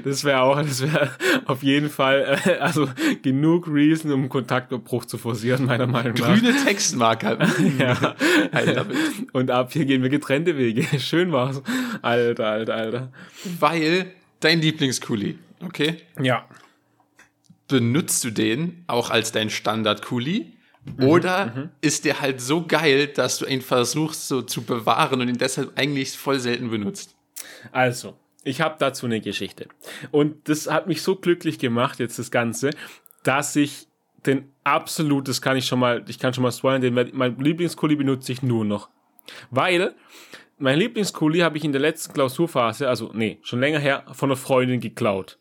das 0.04 0.24
wäre 0.24 0.42
auch, 0.42 0.60
das 0.62 0.82
wäre 0.82 1.12
auf 1.46 1.62
jeden 1.62 1.90
Fall, 1.90 2.40
äh, 2.46 2.54
also 2.54 2.90
genug 3.22 3.68
Reason, 3.68 4.12
um 4.12 4.30
Kontaktabbruch 4.30 5.06
zu 5.06 5.20
forcieren, 5.20 5.66
meiner 5.66 5.86
Meinung 5.88 6.14
nach. 6.16 6.40
Grüne 6.40 6.56
Textmarker. 6.66 7.38
Ja. 7.84 8.16
Und 9.34 9.52
ab 9.52 9.72
hier 9.74 9.86
gehen 9.86 10.02
wir 10.04 10.10
getrennte 10.10 10.58
Wege. 10.58 10.84
Schön 11.00 11.32
war's. 11.32 11.62
Alter, 12.02 12.48
alter, 12.48 12.76
alter. 12.76 13.14
Weil 13.60 14.14
dein 14.40 14.62
Lieblingskuli, 14.62 15.38
okay? 15.64 15.98
Ja. 16.22 16.48
Benutzt 17.68 18.24
du 18.24 18.32
den 18.32 18.84
auch 18.88 19.10
als 19.10 19.32
dein 19.32 19.50
Standard-Kuli? 19.50 20.54
Mhm, 20.86 21.04
Oder 21.06 21.46
mhm, 21.48 21.70
ist 21.82 22.06
der 22.06 22.20
halt 22.20 22.42
so 22.42 22.66
geil, 22.66 23.08
dass 23.08 23.38
du 23.38 23.46
ihn 23.46 23.62
versuchst 23.62 24.28
so 24.28 24.42
zu 24.42 24.64
bewahren 24.64 25.22
und 25.22 25.30
ihn 25.30 25.38
deshalb 25.38 25.78
eigentlich 25.78 26.18
voll 26.18 26.40
selten 26.40 26.70
benutzt? 26.70 27.16
Also, 27.72 28.18
ich 28.44 28.60
habe 28.62 28.76
dazu 28.80 29.06
eine 29.06 29.22
Geschichte. 29.22 29.68
Und 30.12 30.50
das 30.50 30.70
hat 30.70 30.88
mich 30.88 31.02
so 31.02 31.16
glücklich 31.16 31.58
gemacht, 31.58 32.00
jetzt 32.00 32.20
das 32.20 32.32
Ganze, 32.32 32.72
dass 33.24 33.56
ich 33.56 33.88
den 34.26 34.52
absolut, 34.64 35.28
das 35.28 35.42
kann 35.42 35.58
ich 35.58 35.66
schon 35.66 35.80
mal, 35.80 36.04
ich 36.08 36.20
kann 36.20 36.34
schon 36.34 36.44
mal 36.44 36.52
spoilern, 36.52 36.82
den 36.82 36.94
mein 36.94 37.38
Lieblingskuli 37.38 37.96
benutze 37.96 38.32
ich 38.32 38.42
nur 38.42 38.66
noch. 38.66 38.90
Weil 39.52 39.96
mein 40.58 40.80
Lieblingskuli 40.80 41.40
habe 41.40 41.58
ich 41.58 41.64
in 41.64 41.72
der 41.72 41.82
letzten 41.82 42.14
Klausurphase, 42.14 42.88
also 42.88 43.12
nee, 43.14 43.40
schon 43.42 43.60
länger 43.60 43.80
her, 43.80 44.06
von 44.14 44.30
einer 44.30 44.38
Freundin 44.38 44.80
geklaut. 44.80 45.38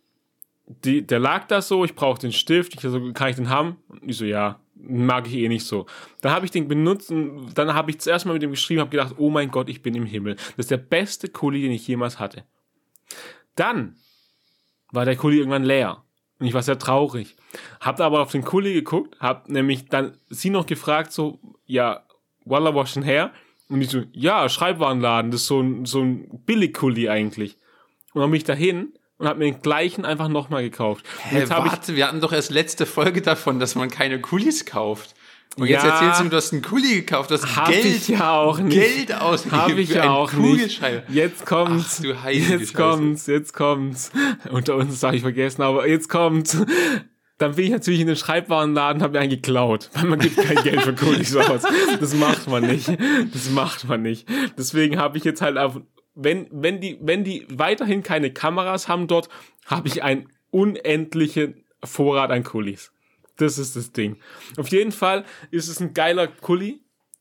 Die, 0.66 1.06
der 1.06 1.18
lag 1.18 1.46
da 1.48 1.60
so, 1.60 1.84
ich 1.84 1.94
brauche 1.94 2.20
den 2.20 2.32
Stift, 2.32 2.74
ich 2.74 2.80
so, 2.80 3.12
kann 3.12 3.28
ich 3.28 3.36
den 3.36 3.48
haben? 3.48 3.76
Und 3.88 4.08
ich 4.08 4.16
so, 4.16 4.24
ja, 4.24 4.60
mag 4.74 5.26
ich 5.26 5.34
eh 5.34 5.48
nicht 5.48 5.66
so. 5.66 5.86
Dann 6.20 6.32
habe 6.32 6.44
ich 6.44 6.50
den 6.50 6.68
benutzt 6.68 7.10
und 7.10 7.54
dann 7.54 7.74
habe 7.74 7.90
ich 7.90 8.00
zuerst 8.00 8.26
mal 8.26 8.32
mit 8.32 8.42
dem 8.42 8.50
geschrieben, 8.50 8.80
habe 8.80 8.90
gedacht, 8.90 9.14
oh 9.18 9.30
mein 9.30 9.50
Gott, 9.50 9.68
ich 9.68 9.82
bin 9.82 9.94
im 9.94 10.06
Himmel. 10.06 10.34
Das 10.34 10.58
ist 10.58 10.70
der 10.70 10.78
beste 10.78 11.28
Kuli, 11.28 11.62
den 11.62 11.72
ich 11.72 11.86
jemals 11.86 12.18
hatte. 12.18 12.44
Dann 13.54 13.96
war 14.90 15.04
der 15.04 15.16
Kuli 15.16 15.38
irgendwann 15.38 15.64
leer. 15.64 16.02
Und 16.38 16.46
ich 16.46 16.54
war 16.54 16.62
sehr 16.62 16.78
traurig. 16.78 17.36
Hab 17.80 18.00
aber 18.00 18.20
auf 18.20 18.32
den 18.32 18.44
Kuli 18.44 18.72
geguckt, 18.72 19.16
hab 19.20 19.48
nämlich 19.48 19.88
dann 19.88 20.16
sie 20.28 20.50
noch 20.50 20.66
gefragt, 20.66 21.12
so, 21.12 21.38
ja, 21.66 22.04
Walla 22.44 22.74
was 22.74 22.94
denn 22.94 23.02
her? 23.02 23.32
Und 23.68 23.80
ich 23.80 23.90
so, 23.90 24.02
ja, 24.12 24.48
Schreibwarenladen, 24.48 25.30
das 25.30 25.42
ist 25.42 25.46
so 25.46 25.60
ein, 25.60 25.86
so 25.86 26.00
ein 26.02 26.42
Billig-Kuli 26.44 27.08
eigentlich. 27.08 27.56
Und 28.12 28.20
dann 28.20 28.30
bin 28.30 28.38
ich 28.38 28.44
dahin 28.44 28.92
und 29.18 29.28
hab 29.28 29.38
mir 29.38 29.44
den 29.44 29.62
gleichen 29.62 30.04
einfach 30.04 30.28
nochmal 30.28 30.62
gekauft. 30.62 31.06
Hä, 31.22 31.38
jetzt 31.38 31.50
warte, 31.50 31.92
ich, 31.92 31.96
wir 31.96 32.08
hatten 32.08 32.20
doch 32.20 32.32
erst 32.32 32.50
letzte 32.50 32.86
Folge 32.86 33.22
davon, 33.22 33.60
dass 33.60 33.74
man 33.74 33.88
keine 33.88 34.20
Kulis 34.20 34.66
kauft. 34.66 35.14
Und 35.56 35.66
jetzt 35.66 35.84
ja, 35.84 35.90
erzählst 35.90 36.20
du 36.20 36.24
mir, 36.24 36.30
du 36.30 36.36
hast 36.36 36.52
einen 36.52 36.62
Kuli 36.62 36.94
gekauft, 36.96 37.30
du 37.30 37.34
hast 37.34 37.66
Geld, 37.66 37.84
ich 37.84 38.08
ja 38.08 38.32
auch 38.32 38.58
nicht. 38.58 38.74
Geld 38.74 39.14
ausgegeben 39.14 39.62
Hab 39.62 39.78
ich 39.78 39.90
ja 39.90 40.10
auch 40.10 40.32
nicht. 40.32 40.80
Jetzt 41.08 41.44
kommt's. 41.44 41.98
Ach, 41.98 42.24
du 42.24 42.30
jetzt 42.30 42.74
kommt's, 42.74 43.26
jetzt 43.26 43.52
kommt's. 43.52 44.10
Unter 44.50 44.76
uns 44.76 44.92
das 44.92 45.02
habe 45.02 45.16
ich 45.16 45.22
vergessen, 45.22 45.62
aber 45.62 45.86
jetzt 45.86 46.08
kommt's. 46.08 46.56
Dann 47.38 47.56
bin 47.56 47.64
ich 47.64 47.70
natürlich 47.70 48.00
in 48.00 48.06
den 48.06 48.16
Schreibwarenladen, 48.16 49.02
habe 49.02 49.14
mir 49.14 49.20
einen 49.20 49.30
geklaut, 49.30 49.90
weil 49.94 50.04
man 50.04 50.18
gibt 50.18 50.36
kein 50.36 50.62
Geld 50.62 50.82
für 50.82 50.94
Kulis 50.94 51.34
aus. 51.34 51.62
Das 51.98 52.14
macht 52.14 52.46
man 52.46 52.66
nicht. 52.66 52.88
Das 53.32 53.50
macht 53.50 53.88
man 53.88 54.02
nicht. 54.02 54.28
Deswegen 54.56 54.98
habe 54.98 55.18
ich 55.18 55.24
jetzt 55.24 55.42
halt 55.42 55.58
auf, 55.58 55.80
wenn 56.14 56.46
wenn 56.50 56.80
die 56.80 56.98
wenn 57.00 57.24
die 57.24 57.46
weiterhin 57.50 58.02
keine 58.02 58.32
Kameras 58.32 58.86
haben 58.86 59.08
dort, 59.08 59.28
habe 59.66 59.88
ich 59.88 60.02
einen 60.02 60.28
unendlichen 60.50 61.64
Vorrat 61.82 62.30
an 62.30 62.44
Kulis. 62.44 62.92
Das 63.36 63.58
ist 63.58 63.76
das 63.76 63.92
Ding. 63.92 64.18
Auf 64.56 64.68
jeden 64.68 64.92
Fall 64.92 65.24
ist 65.50 65.68
es 65.68 65.80
ein 65.80 65.94
geiler 65.94 66.28
Kuli. 66.28 66.80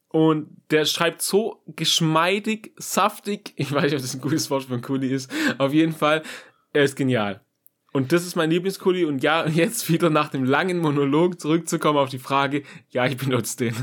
Und 0.10 0.50
der 0.72 0.84
schreibt 0.84 1.22
so 1.22 1.64
geschmeidig, 1.68 2.74
saftig. 2.76 3.54
Ich 3.56 3.72
weiß 3.72 3.84
nicht, 3.84 3.96
ob 3.96 4.02
das 4.02 4.14
ein 4.14 4.20
gutes 4.20 4.50
Wort 4.50 4.66
für 4.66 4.74
ein 4.74 4.82
Kuli 4.82 5.08
ist. 5.08 5.32
Auf 5.58 5.74
jeden 5.74 5.94
Fall, 5.94 6.22
er 6.74 6.84
ist 6.84 6.98
genial. 6.98 7.40
Und 7.94 8.14
das 8.14 8.26
ist 8.26 8.36
mein 8.36 8.50
Lieblingskuli. 8.50 9.06
Und 9.06 9.22
ja, 9.22 9.48
jetzt 9.48 9.90
wieder 9.90 10.10
nach 10.10 10.30
dem 10.30 10.46
langen 10.46 10.78
Monolog 10.78 11.40
zurückzukommen 11.40 12.00
auf 12.00 12.10
die 12.10 12.20
Frage, 12.20 12.64
ja, 12.90 13.06
ich 13.06 13.18
benutze 13.18 13.58
den. 13.58 13.76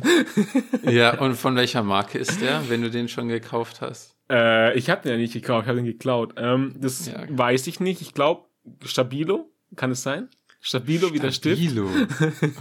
ja, 0.82 1.18
und 1.18 1.34
von 1.34 1.56
welcher 1.56 1.82
Marke 1.82 2.18
ist 2.18 2.40
der, 2.40 2.68
wenn 2.68 2.82
du 2.82 2.90
den 2.90 3.08
schon 3.08 3.28
gekauft 3.28 3.80
hast? 3.80 4.16
Äh, 4.30 4.76
ich 4.78 4.90
habe 4.90 5.02
den 5.02 5.12
ja 5.12 5.18
nicht 5.18 5.32
gekauft, 5.34 5.64
ich 5.64 5.68
habe 5.68 5.78
den 5.78 5.86
geklaut. 5.86 6.34
Ähm, 6.36 6.74
das 6.78 7.06
ja. 7.06 7.24
weiß 7.28 7.66
ich 7.66 7.80
nicht. 7.80 8.00
Ich 8.00 8.14
glaube, 8.14 8.44
Stabilo, 8.84 9.50
kann 9.76 9.90
es 9.90 10.02
sein? 10.02 10.28
Stabilo 10.60 11.12
wie 11.12 11.18
der 11.18 11.30
Stift. 11.30 11.62
Stabilo. 11.62 11.88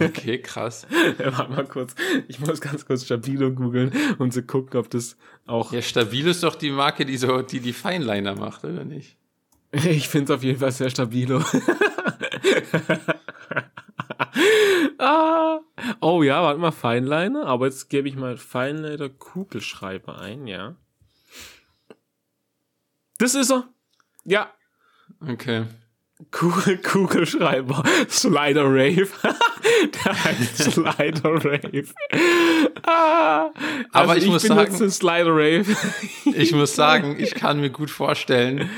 Okay, 0.00 0.38
krass. 0.38 0.86
warte 1.18 1.52
mal 1.52 1.66
kurz. 1.66 1.94
Ich 2.28 2.38
muss 2.40 2.60
ganz 2.60 2.86
kurz 2.86 3.04
Stabilo 3.04 3.52
googeln 3.52 3.92
und 4.18 4.32
so 4.32 4.42
gucken, 4.42 4.78
ob 4.78 4.88
das 4.90 5.16
auch. 5.46 5.72
Ja, 5.72 5.82
Stabilo 5.82 6.30
ist 6.30 6.42
doch 6.42 6.54
die 6.54 6.70
Marke, 6.70 7.04
die 7.04 7.16
so, 7.16 7.42
die 7.42 7.60
die 7.60 7.72
Feinliner 7.72 8.36
macht, 8.36 8.64
oder 8.64 8.84
nicht? 8.84 9.17
Ich 9.72 10.08
finde 10.08 10.32
es 10.32 10.38
auf 10.38 10.42
jeden 10.42 10.58
Fall 10.58 10.72
sehr 10.72 10.88
stabilo. 10.90 11.40
ah. 14.98 15.60
Oh 16.00 16.22
ja, 16.22 16.42
warte 16.42 16.58
mal, 16.60 16.72
Feinliner. 16.72 17.46
Aber 17.46 17.66
jetzt 17.66 17.90
gebe 17.90 18.08
ich 18.08 18.16
mal 18.16 18.36
Feinliner 18.36 19.08
Kugelschreiber 19.08 20.20
ein, 20.20 20.46
ja. 20.46 20.76
Das 23.18 23.34
ist 23.34 23.50
er. 23.50 23.68
Ja. 24.24 24.52
Okay. 25.20 25.66
Kugel, 26.32 26.78
Kugelschreiber, 26.78 27.84
Slider 28.08 28.64
Rave. 28.64 29.08
Der 30.04 30.24
heißt 30.24 30.56
Slider 30.72 31.34
Rave. 31.44 31.86
Ah, 32.82 33.50
Aber 33.92 34.12
also 34.12 34.14
ich, 34.14 34.24
ich 34.24 34.30
muss 34.30 34.42
sagen, 34.42 34.90
Slider 34.90 35.30
Rave. 35.32 35.76
ich 36.24 36.52
muss 36.52 36.74
sagen, 36.74 37.16
ich 37.20 37.34
kann 37.34 37.60
mir 37.60 37.70
gut 37.70 37.90
vorstellen, 37.90 38.68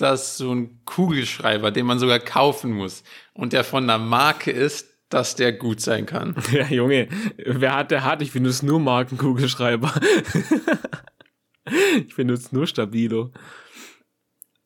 dass 0.00 0.36
so 0.36 0.54
ein 0.54 0.80
Kugelschreiber, 0.84 1.70
den 1.70 1.86
man 1.86 1.98
sogar 1.98 2.18
kaufen 2.18 2.72
muss 2.72 3.02
und 3.32 3.52
der 3.52 3.64
von 3.64 3.84
einer 3.84 3.98
Marke 3.98 4.50
ist, 4.50 4.96
dass 5.08 5.36
der 5.36 5.52
gut 5.52 5.80
sein 5.80 6.06
kann. 6.06 6.34
Ja, 6.52 6.66
Junge, 6.66 7.08
wer 7.36 7.74
hat, 7.74 7.90
der 7.90 8.04
hat. 8.04 8.22
Ich 8.22 8.32
benutze 8.32 8.66
nur 8.66 8.80
Markenkugelschreiber. 8.80 9.92
ich 12.06 12.14
benutze 12.16 12.54
nur 12.54 12.66
Stabilo. 12.66 13.32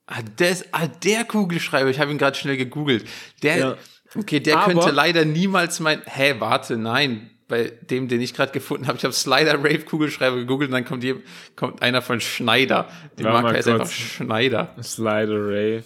Ah, 0.07 0.22
des, 0.22 0.64
ah, 0.72 0.87
der 0.87 1.24
Kugelschreiber, 1.24 1.91
ich 1.91 2.01
habe 2.01 2.11
ihn 2.11 2.18
gerade 2.18 2.37
schnell 2.37 2.57
gegoogelt. 2.57 3.07
Der, 3.43 3.59
ja. 3.59 3.76
okay, 4.16 4.41
der 4.41 4.59
Aber, 4.59 4.72
könnte 4.72 4.91
leider 4.91 5.24
niemals 5.24 5.78
mein. 5.81 6.03
Hä, 6.05 6.37
warte, 6.39 6.76
nein. 6.76 7.31
Bei 7.51 7.64
dem, 7.64 8.07
den 8.07 8.20
ich 8.20 8.32
gerade 8.32 8.53
gefunden 8.53 8.86
habe, 8.86 8.96
ich 8.96 9.03
habe 9.03 9.12
Slider 9.12 9.59
Rave 9.59 9.80
Kugelschreiber 9.80 10.36
gegoogelt 10.36 10.70
und 10.70 10.74
dann 10.74 10.84
kommt, 10.84 11.03
hier, 11.03 11.20
kommt 11.57 11.82
einer 11.82 12.01
von 12.01 12.20
Schneider. 12.20 12.88
Die 13.18 13.24
Marke 13.24 13.48
heißt 13.48 13.66
einfach 13.66 13.90
Schneider. 13.90 14.74
Slider 14.80 15.34
Rave. 15.34 15.84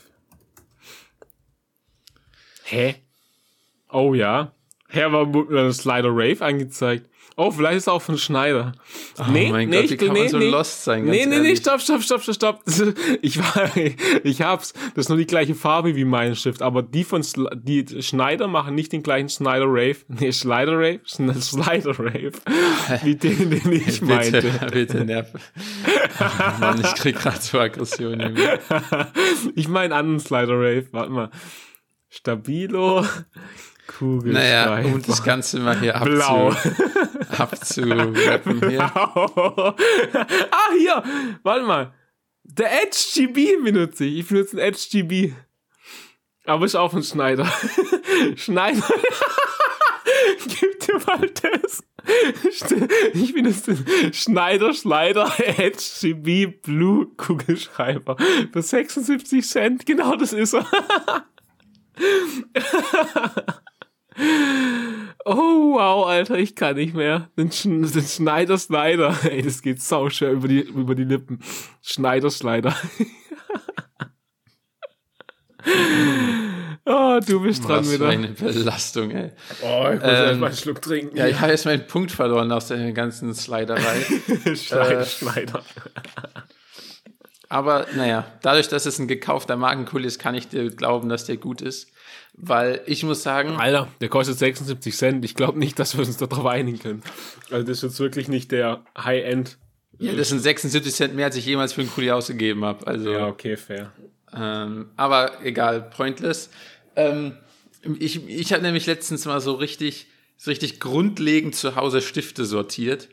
Hä? 2.64 2.96
Oh 3.90 4.12
ja. 4.12 4.52
Wurde 4.92 5.52
mir 5.52 5.72
Slider 5.72 6.10
Rave 6.10 6.44
angezeigt? 6.44 7.08
Oh, 7.36 7.50
vielleicht 7.50 7.78
ist 7.78 7.86
er 7.88 7.94
auch 7.94 8.02
von 8.02 8.16
Schneider. 8.16 8.72
Oh 9.18 9.24
nee, 9.32 9.50
mein 9.50 9.68
nee, 9.68 9.82
Gott, 9.82 9.90
wie 9.90 9.96
kann 9.96 10.12
nee, 10.12 10.20
man 10.20 10.28
so 10.28 10.38
nee, 10.38 10.50
lost 10.50 10.84
sein? 10.84 11.04
Nee, 11.04 11.26
nee, 11.26 11.40
nee, 11.40 11.56
stopp, 11.56 11.80
stopp, 11.80 12.02
stopp, 12.02 12.22
stopp, 12.22 12.34
stopp. 12.34 12.62
Ich 13.22 13.38
war, 13.38 13.70
ich 14.22 14.42
hab's. 14.42 14.72
Das 14.94 15.06
ist 15.06 15.08
nur 15.08 15.18
die 15.18 15.26
gleiche 15.26 15.56
Farbe 15.56 15.96
wie 15.96 16.04
mein 16.04 16.36
Stift, 16.36 16.62
aber 16.62 16.82
die 16.82 17.02
von 17.02 17.22
Sl 17.24 17.48
die 17.56 18.02
Schneider 18.02 18.46
machen 18.46 18.76
nicht 18.76 18.92
den 18.92 19.02
gleichen 19.02 19.28
Schneider 19.28 19.66
Rave. 19.66 19.96
Nee, 20.08 20.30
Slider 20.30 20.78
Rave, 20.78 21.00
Slider 21.06 21.98
Rave. 21.98 22.32
Wie 23.02 23.16
den, 23.16 23.50
den 23.50 23.72
ich 23.72 24.00
bitte, 24.00 24.04
meinte. 24.04 24.68
Bitte, 24.70 25.04
nerv. 25.04 25.32
Oh 26.20 26.60
Mann, 26.60 26.80
ich 26.80 26.94
krieg 26.94 27.16
grad 27.16 27.42
so 27.42 27.58
Aggressionen. 27.58 28.38
ich 29.56 29.68
meine 29.68 29.94
anderen 29.94 30.20
Slider 30.20 30.54
Rave. 30.54 30.86
Warte 30.92 31.10
mal. 31.10 31.30
Stabilo. 32.08 33.04
Naja, 34.00 34.80
um 34.84 35.02
das 35.02 35.22
Ganze 35.22 35.60
mal 35.60 35.78
hier 35.78 35.94
abzu 36.00 36.10
Blau. 36.10 36.56
abzurappen 37.38 38.68
hier. 38.68 38.82
ah, 38.94 39.74
hier, 40.76 41.02
warte 41.42 41.64
mal. 41.64 41.94
Der 42.42 42.82
Edge 42.82 42.98
GB 43.14 43.56
benutze 43.62 44.04
ich. 44.04 44.18
Ich 44.20 44.28
benutze 44.28 44.56
einen 44.56 44.68
Edge 44.68 44.86
GB. 44.90 45.32
Aber 46.46 46.66
ist 46.66 46.74
auch 46.74 46.90
von 46.90 47.02
Schneider. 47.02 47.50
Schneider. 48.36 48.82
Gib 50.46 50.80
dir 50.80 51.00
mal 51.06 51.30
das. 51.30 51.82
Ich 53.14 53.32
benutze 53.32 53.74
den 53.74 54.12
Schneider 54.12 54.74
Schneider 54.74 55.32
Edge 55.38 55.82
GB 56.00 56.46
Blue 56.46 57.06
Kugelschreiber. 57.16 58.16
Für 58.52 58.62
76 58.62 59.48
Cent. 59.48 59.86
Genau 59.86 60.16
das 60.16 60.34
ist 60.34 60.54
er. 60.54 60.66
Oh, 65.26 65.74
wow, 65.74 66.06
Alter, 66.06 66.36
ich 66.36 66.54
kann 66.54 66.76
nicht 66.76 66.94
mehr. 66.94 67.30
Den, 67.36 67.50
Sch 67.50 67.62
den 67.64 67.88
Schneider 67.88 68.58
Slider. 68.58 69.16
Ey, 69.24 69.42
das 69.42 69.62
geht 69.62 69.80
sauschwer 69.82 70.30
über 70.32 70.48
die, 70.48 70.60
über 70.60 70.94
die 70.94 71.04
Lippen. 71.04 71.40
Schneider 71.82 72.30
Slider. 72.30 72.76
oh, 76.86 77.20
du 77.26 77.40
bist 77.40 77.64
dran 77.66 77.80
Was 77.80 77.92
wieder. 77.92 78.08
eine 78.08 78.28
Belastung, 78.28 79.10
ey. 79.10 79.32
Oh, 79.62 79.88
ich 79.92 80.00
muss 80.00 80.02
Ähm, 80.02 80.10
erst 80.10 80.40
mal 80.40 80.46
einen 80.48 80.56
Schluck 80.56 80.82
trinken. 80.82 81.16
Ja, 81.16 81.26
ich 81.26 81.40
habe 81.40 81.52
jetzt 81.52 81.64
meinen 81.64 81.86
Punkt 81.86 82.12
verloren 82.12 82.52
aus 82.52 82.68
der 82.68 82.92
ganzen 82.92 83.34
Sliderei. 83.34 84.02
Schneider, 84.54 85.00
äh, 85.00 85.06
Schneider. 85.06 85.62
Aber 87.48 87.86
naja, 87.96 88.26
dadurch, 88.42 88.68
dass 88.68 88.84
es 88.86 88.98
ein 88.98 89.08
gekaufter 89.08 89.56
Markenkuli 89.56 90.06
ist, 90.06 90.18
kann 90.18 90.34
ich 90.34 90.48
dir 90.48 90.70
glauben, 90.70 91.08
dass 91.08 91.24
der 91.24 91.36
gut 91.36 91.62
ist. 91.62 91.88
Weil 92.36 92.82
ich 92.86 93.04
muss 93.04 93.22
sagen, 93.22 93.50
Alter, 93.56 93.88
der 94.00 94.08
kostet 94.08 94.38
76 94.38 94.96
Cent. 94.96 95.24
Ich 95.24 95.34
glaube 95.36 95.58
nicht, 95.58 95.78
dass 95.78 95.96
wir 95.96 96.04
uns 96.04 96.16
darauf 96.16 96.44
einigen 96.46 96.78
können. 96.80 97.02
Also 97.50 97.64
das 97.66 97.78
ist 97.78 97.82
jetzt 97.84 98.00
wirklich 98.00 98.26
nicht 98.28 98.50
der 98.50 98.84
High-End. 98.98 99.56
ja, 100.00 100.12
das 100.14 100.30
sind 100.30 100.40
76 100.40 100.92
Cent 100.92 101.14
mehr, 101.14 101.26
als 101.26 101.36
ich 101.36 101.46
jemals 101.46 101.72
für 101.72 101.82
einen 101.82 101.90
Kuli 101.90 102.10
ausgegeben 102.10 102.64
habe. 102.64 102.86
Also, 102.88 103.12
Ja, 103.12 103.28
okay, 103.28 103.56
fair. 103.56 103.92
ähm, 104.36 104.90
aber 104.96 105.44
egal, 105.44 105.82
pointless. 105.82 106.50
Ähm, 106.96 107.36
ich 108.00 108.26
ich 108.28 108.52
habe 108.52 108.62
nämlich 108.62 108.86
letztens 108.86 109.26
mal 109.26 109.40
so 109.40 109.52
richtig, 109.52 110.06
so 110.36 110.50
richtig 110.50 110.80
grundlegend 110.80 111.54
zu 111.54 111.76
Hause 111.76 112.00
Stifte 112.00 112.44
sortiert. 112.46 113.08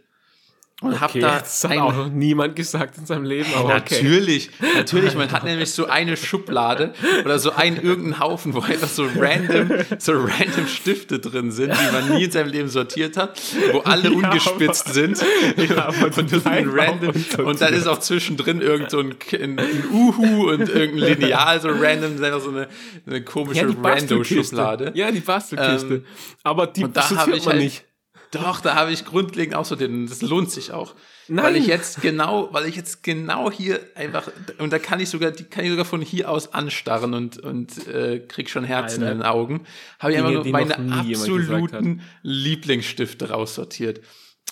Und 0.81 0.99
hab 0.99 1.11
Okay, 1.11 1.19
da 1.19 1.39
das 1.39 1.63
hat 1.63 1.77
auch 1.77 1.95
noch 1.95 2.09
niemand 2.09 2.55
gesagt 2.55 2.97
in 2.97 3.05
seinem 3.05 3.23
Leben, 3.23 3.47
aber 3.55 3.75
okay. 3.75 4.01
Natürlich, 4.01 4.49
natürlich. 4.75 5.13
Man 5.13 5.31
hat 5.31 5.43
nämlich 5.45 5.71
so 5.71 5.85
eine 5.85 6.17
Schublade 6.17 6.93
oder 7.23 7.37
so 7.37 7.51
einen 7.51 7.77
irgendeinen 7.77 8.19
Haufen, 8.19 8.55
wo 8.55 8.61
einfach 8.61 8.87
so 8.87 9.05
random, 9.15 9.69
so 9.99 10.13
random 10.13 10.65
Stifte 10.67 11.19
drin 11.19 11.51
sind, 11.51 11.71
die 11.71 11.91
man 11.91 12.09
nie 12.17 12.23
in 12.23 12.31
seinem 12.31 12.49
Leben 12.49 12.67
sortiert 12.67 13.15
hat, 13.15 13.39
wo 13.73 13.79
alle 13.81 14.09
Ja, 14.09 14.15
ungespitzt 14.29 14.85
aber- 14.87 14.93
sind. 14.93 15.21
Ja, 15.57 15.89
und, 15.89 16.43
bleiben 16.43 16.69
auch 16.71 16.75
random, 16.75 17.45
und 17.45 17.61
dann 17.61 17.73
ist 17.75 17.85
auch 17.87 17.99
zwischendrin 17.99 18.61
irgend 18.61 18.89
so 18.89 18.99
ein, 18.99 19.15
ein, 19.33 19.59
ein 19.59 19.83
Uhu 19.91 20.49
und 20.49 20.67
irgendein 20.67 21.19
Lineal, 21.19 21.61
so 21.61 21.69
random, 21.69 22.17
so 22.17 22.49
eine, 22.49 22.67
eine 23.05 23.23
komische 23.23 23.67
Rando-Schublade. 23.83 24.91
Ja, 24.95 25.11
die 25.11 25.19
Bastelkiste. 25.19 25.93
Ähm, 25.95 26.05
aber 26.43 26.67
die 26.67 26.83
und 26.85 26.95
sortiert 26.95 27.45
man 27.45 27.53
halt, 27.53 27.63
nicht. 27.63 27.83
Doch, 28.31 28.61
da 28.61 28.75
habe 28.75 28.93
ich 28.93 29.03
grundlegend 29.03 29.55
auch 29.55 29.65
so 29.65 29.75
den, 29.75 30.07
das 30.07 30.21
lohnt 30.21 30.49
sich 30.49 30.71
auch. 30.71 30.95
Nein. 31.27 31.45
Weil 31.45 31.55
ich 31.57 31.67
jetzt 31.67 32.01
genau, 32.01 32.49
weil 32.53 32.65
ich 32.65 32.77
jetzt 32.77 33.03
genau 33.03 33.51
hier 33.51 33.79
einfach, 33.95 34.29
und 34.57 34.71
da 34.71 34.79
kann 34.79 35.01
ich 35.01 35.09
sogar, 35.09 35.31
die 35.31 35.43
kann 35.43 35.65
ich 35.65 35.69
sogar 35.69 35.85
von 35.85 36.01
hier 36.01 36.29
aus 36.29 36.53
anstarren 36.53 37.13
und, 37.13 37.37
und 37.39 37.87
äh, 37.87 38.19
krieg 38.19 38.49
schon 38.49 38.63
Herzen 38.63 39.03
Alter. 39.03 39.11
in 39.11 39.17
den 39.19 39.25
Augen. 39.25 39.65
Habe 39.99 40.13
ich 40.13 40.17
Dinge, 40.17 40.29
einfach 40.29 40.77
nur 40.77 40.85
meine 40.85 40.99
absoluten 40.99 42.01
Lieblingsstifte 42.23 43.29
raussortiert. 43.29 44.01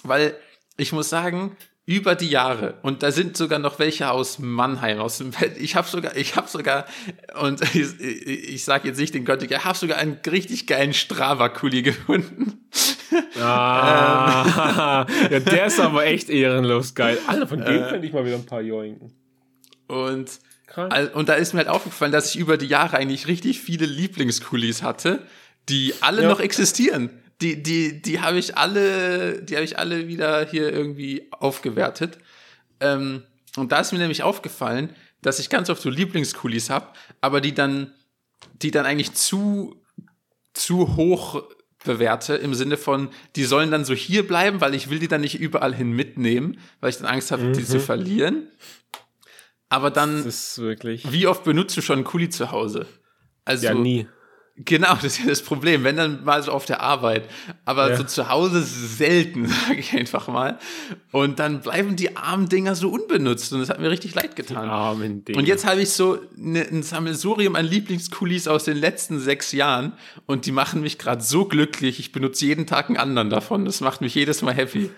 Weil 0.04 0.36
ich 0.76 0.92
muss 0.92 1.10
sagen, 1.10 1.56
über 1.90 2.14
die 2.14 2.30
Jahre 2.30 2.76
und 2.84 3.02
da 3.02 3.12
sind 3.12 3.36
sogar 3.36 3.58
noch 3.58 3.80
welche 3.80 4.12
aus 4.12 4.38
Mannheim 4.38 5.00
aus 5.00 5.18
dem 5.18 5.34
Welt. 5.42 5.58
Ich 5.58 5.76
habe 5.76 5.88
sogar 5.88 6.16
ich 6.16 6.36
habe 6.36 6.48
sogar 6.48 6.86
und 7.42 7.62
ich, 7.76 8.00
ich, 8.00 8.64
sage 8.64 8.88
jetzt 8.90 9.00
nicht 9.00 9.16
den 9.16 9.26
Gott, 9.26 9.42
ich 9.42 9.66
habe 9.66 9.76
sogar 9.76 9.98
einen 9.98 10.20
richtig 10.30 10.68
geilen 10.68 10.94
Strava 10.94 11.50
Kuli 11.50 11.82
gefunden. 11.82 12.60
Ah, 13.42 15.08
ja, 15.32 15.40
der 15.40 15.66
ist 15.66 15.80
aber 15.80 16.06
echt 16.06 16.30
ehrenlos 16.30 16.94
geil. 16.94 17.18
Alter, 17.26 17.48
von 17.48 17.60
Äh. 17.64 17.66
dem 17.74 17.88
könnte 17.90 18.06
ich 18.06 18.14
mal 18.14 18.24
wieder 18.24 18.36
ein 18.36 18.46
paar 18.46 18.62
joinken. 18.62 19.12
Und 19.88 20.30
Krank. 20.68 21.16
Und 21.16 21.28
da 21.28 21.34
ist 21.34 21.54
mir 21.54 21.60
halt 21.62 21.70
aufgefallen, 21.70 22.12
dass 22.12 22.36
ich 22.36 22.40
über 22.40 22.58
die 22.58 22.68
Jahre 22.68 22.98
eigentlich 22.98 23.26
richtig 23.26 23.60
viele 23.62 23.88
Lieblingskulis 23.88 24.84
hatte, 24.84 25.24
die 25.70 25.96
alle 26.02 26.22
Ja. 26.22 26.30
noch 26.30 26.40
existieren. 26.40 27.10
Die, 27.42 27.64
die, 27.64 28.02
die 28.02 28.20
habe 28.20 28.38
ich 28.38 28.58
alle, 28.58 29.42
die 29.42 29.56
habe 29.56 29.64
ich 29.64 29.80
alle 29.80 30.08
wieder 30.08 30.46
hier 30.46 30.72
irgendwie 30.74 31.28
aufgewertet. 31.32 32.18
Ähm, 32.80 33.24
und 33.56 33.72
da 33.72 33.80
ist 33.80 33.92
mir 33.92 34.00
nämlich 34.00 34.24
aufgefallen, 34.24 34.94
dass 35.22 35.40
ich 35.40 35.50
ganz 35.50 35.70
oft 35.70 35.82
so 35.82 35.90
Lieblingskulis 35.90 36.70
habe, 36.70 36.88
aber 37.22 37.42
die 37.42 37.54
dann, 37.54 37.94
die 38.62 38.72
dann 38.72 38.86
eigentlich 38.86 39.14
zu, 39.14 39.82
zu 40.54 40.96
hoch 40.96 41.44
bewerte 41.84 42.36
im 42.36 42.54
Sinne 42.54 42.78
von, 42.78 43.10
die 43.36 43.46
sollen 43.46 43.72
dann 43.72 43.86
so 43.86 43.94
hier 43.94 44.28
bleiben, 44.28 44.62
weil 44.62 44.76
ich 44.76 44.90
will 44.90 45.00
die 45.00 45.08
dann 45.08 45.22
nicht 45.22 45.40
überall 45.40 45.74
hin 45.74 45.92
mitnehmen, 45.92 46.60
weil 46.82 46.90
ich 46.90 46.98
dann 46.98 47.08
Angst 47.08 47.32
habe, 47.32 47.52
die 47.52 47.64
zu 47.64 47.80
verlieren. 47.80 48.50
Aber 49.70 49.92
dann 49.92 50.26
wie 50.26 51.28
oft 51.28 51.44
benutzt 51.44 51.78
du 51.78 51.82
schon 51.82 52.00
einen 52.00 52.04
Kuli 52.04 52.30
zu 52.30 52.52
Hause? 52.52 52.88
Also, 53.46 53.66
Ja, 53.66 53.74
nie. 53.74 54.08
Genau, 54.66 54.93
das 54.95 55.05
ist 55.05 55.20
ja 55.20 55.26
das 55.28 55.41
Problem. 55.41 55.84
Wenn 55.84 55.97
dann 55.97 56.24
mal 56.24 56.41
so 56.43 56.51
auf 56.51 56.66
der 56.66 56.82
Arbeit, 56.82 57.30
aber 57.66 57.91
Ja. 57.91 57.97
so 57.97 58.03
zu 58.03 58.30
Hause 58.30 58.62
selten, 58.64 59.47
sage 59.68 59.80
ich 59.80 59.93
einfach 59.93 60.28
mal. 60.28 60.60
Und 61.12 61.39
dann 61.39 61.62
bleiben 61.62 61.95
die 61.95 62.16
armen 62.18 62.49
Dinger 62.49 62.76
so 62.76 62.89
unbenutzt 62.89 63.51
und 63.53 63.60
das 63.60 63.70
hat 63.70 63.80
mir 63.80 63.89
richtig 63.89 64.16
leid 64.16 64.36
getan. 64.36 64.70
Armen 64.70 65.26
Ding. 65.26 65.38
Und 65.38 65.47
jetzt 65.47 65.66
habe 65.66 65.82
ich 65.82 65.91
so 65.91 66.20
ne, 66.36 66.62
ein 66.70 66.84
Sammelsurium 66.84 67.55
an 67.55 67.66
Lieblingskulis 67.66 68.47
aus 68.47 68.66
den 68.66 68.78
letzten 68.78 69.20
sechs 69.20 69.51
Jahren 69.51 69.93
und 70.26 70.45
die 70.45 70.51
machen 70.51 70.82
mich 70.82 70.97
gerade 70.97 71.22
so 71.24 71.45
glücklich. 71.45 71.99
Ich 71.99 72.12
benutze 72.12 72.45
jeden 72.45 72.68
Tag 72.68 72.89
einen 72.89 72.97
anderen 72.97 73.30
davon. 73.30 73.66
Das 73.66 73.82
macht 73.82 74.01
mich 74.01 74.16
jedes 74.16 74.41
Mal 74.41 74.53
happy. 74.53 74.89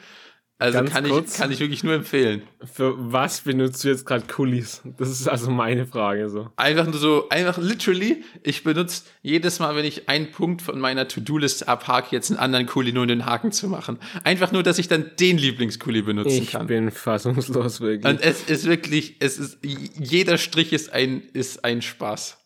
Also 0.61 0.77
Ganz 0.77 0.91
kann 0.91 1.05
ich, 1.05 1.11
kurz. 1.11 1.37
kann 1.37 1.51
ich 1.51 1.59
wirklich 1.59 1.83
nur 1.83 1.95
empfehlen. 1.95 2.43
Für 2.71 2.93
was 2.95 3.41
benutzt 3.41 3.83
du 3.83 3.87
jetzt 3.87 4.05
gerade 4.05 4.27
Kulis? 4.27 4.83
Das 4.99 5.09
ist 5.09 5.27
also 5.27 5.49
meine 5.49 5.87
Frage 5.87 6.29
so. 6.29 6.51
Einfach 6.55 6.85
nur 6.85 6.99
so, 6.99 7.29
einfach 7.29 7.57
literally, 7.57 8.23
ich 8.43 8.63
benutze 8.63 9.05
jedes 9.23 9.57
Mal, 9.57 9.75
wenn 9.75 9.85
ich 9.85 10.07
einen 10.07 10.29
Punkt 10.29 10.61
von 10.61 10.79
meiner 10.79 11.07
To-Do-Liste 11.07 11.67
abhake, 11.67 12.09
jetzt 12.15 12.29
einen 12.29 12.39
anderen 12.39 12.67
Kuli, 12.67 12.93
nur 12.93 13.01
um 13.01 13.07
den 13.07 13.25
Haken 13.25 13.51
zu 13.51 13.67
machen. 13.69 13.97
Einfach 14.23 14.51
nur, 14.51 14.61
dass 14.61 14.77
ich 14.77 14.87
dann 14.87 15.09
den 15.19 15.39
Lieblingskuli 15.39 16.03
benutzen 16.03 16.43
Ich 16.43 16.51
kann. 16.51 16.67
bin 16.67 16.91
fassungslos 16.91 17.81
wirklich. 17.81 18.05
Und 18.13 18.21
es 18.21 18.43
ist 18.43 18.67
wirklich, 18.67 19.15
es 19.17 19.39
ist, 19.39 19.57
jeder 19.63 20.37
Strich 20.37 20.73
ist 20.73 20.93
ein, 20.93 21.23
ist 21.33 21.65
ein 21.65 21.81
Spaß. 21.81 22.37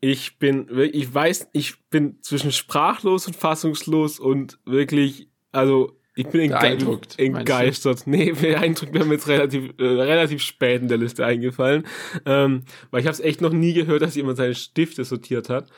Ich 0.00 0.38
bin 0.38 0.68
ich 0.94 1.12
weiß, 1.12 1.48
ich 1.52 1.90
bin 1.90 2.22
zwischen 2.22 2.52
sprachlos 2.52 3.26
und 3.26 3.36
fassungslos 3.36 4.18
und 4.18 4.58
wirklich, 4.64 5.28
also 5.52 5.98
ich 6.16 6.28
bin 6.28 6.48
Beeindruckt, 6.50 7.18
entgeistert. 7.18 8.06
Nee, 8.06 8.32
beeindruckt 8.32 8.94
wäre 8.94 9.04
mir 9.04 9.14
jetzt 9.14 9.28
relativ, 9.28 9.74
äh, 9.78 9.84
relativ 9.84 10.42
spät 10.42 10.82
in 10.82 10.88
der 10.88 10.98
Liste 10.98 11.24
eingefallen. 11.26 11.86
Ähm, 12.24 12.64
weil 12.90 13.00
ich 13.00 13.06
habe 13.06 13.14
es 13.14 13.20
echt 13.20 13.40
noch 13.40 13.52
nie 13.52 13.74
gehört, 13.74 14.02
dass 14.02 14.14
jemand 14.14 14.36
seine 14.36 14.54
Stifte 14.54 15.04
sortiert 15.04 15.48
hat. 15.48 15.70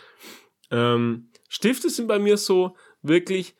Ähm, 0.71 1.31
Stifte 1.49 1.89
sind 1.89 2.07
bei 2.07 2.19
mir 2.19 2.37
so 2.37 2.77
wirklich, 3.03 3.55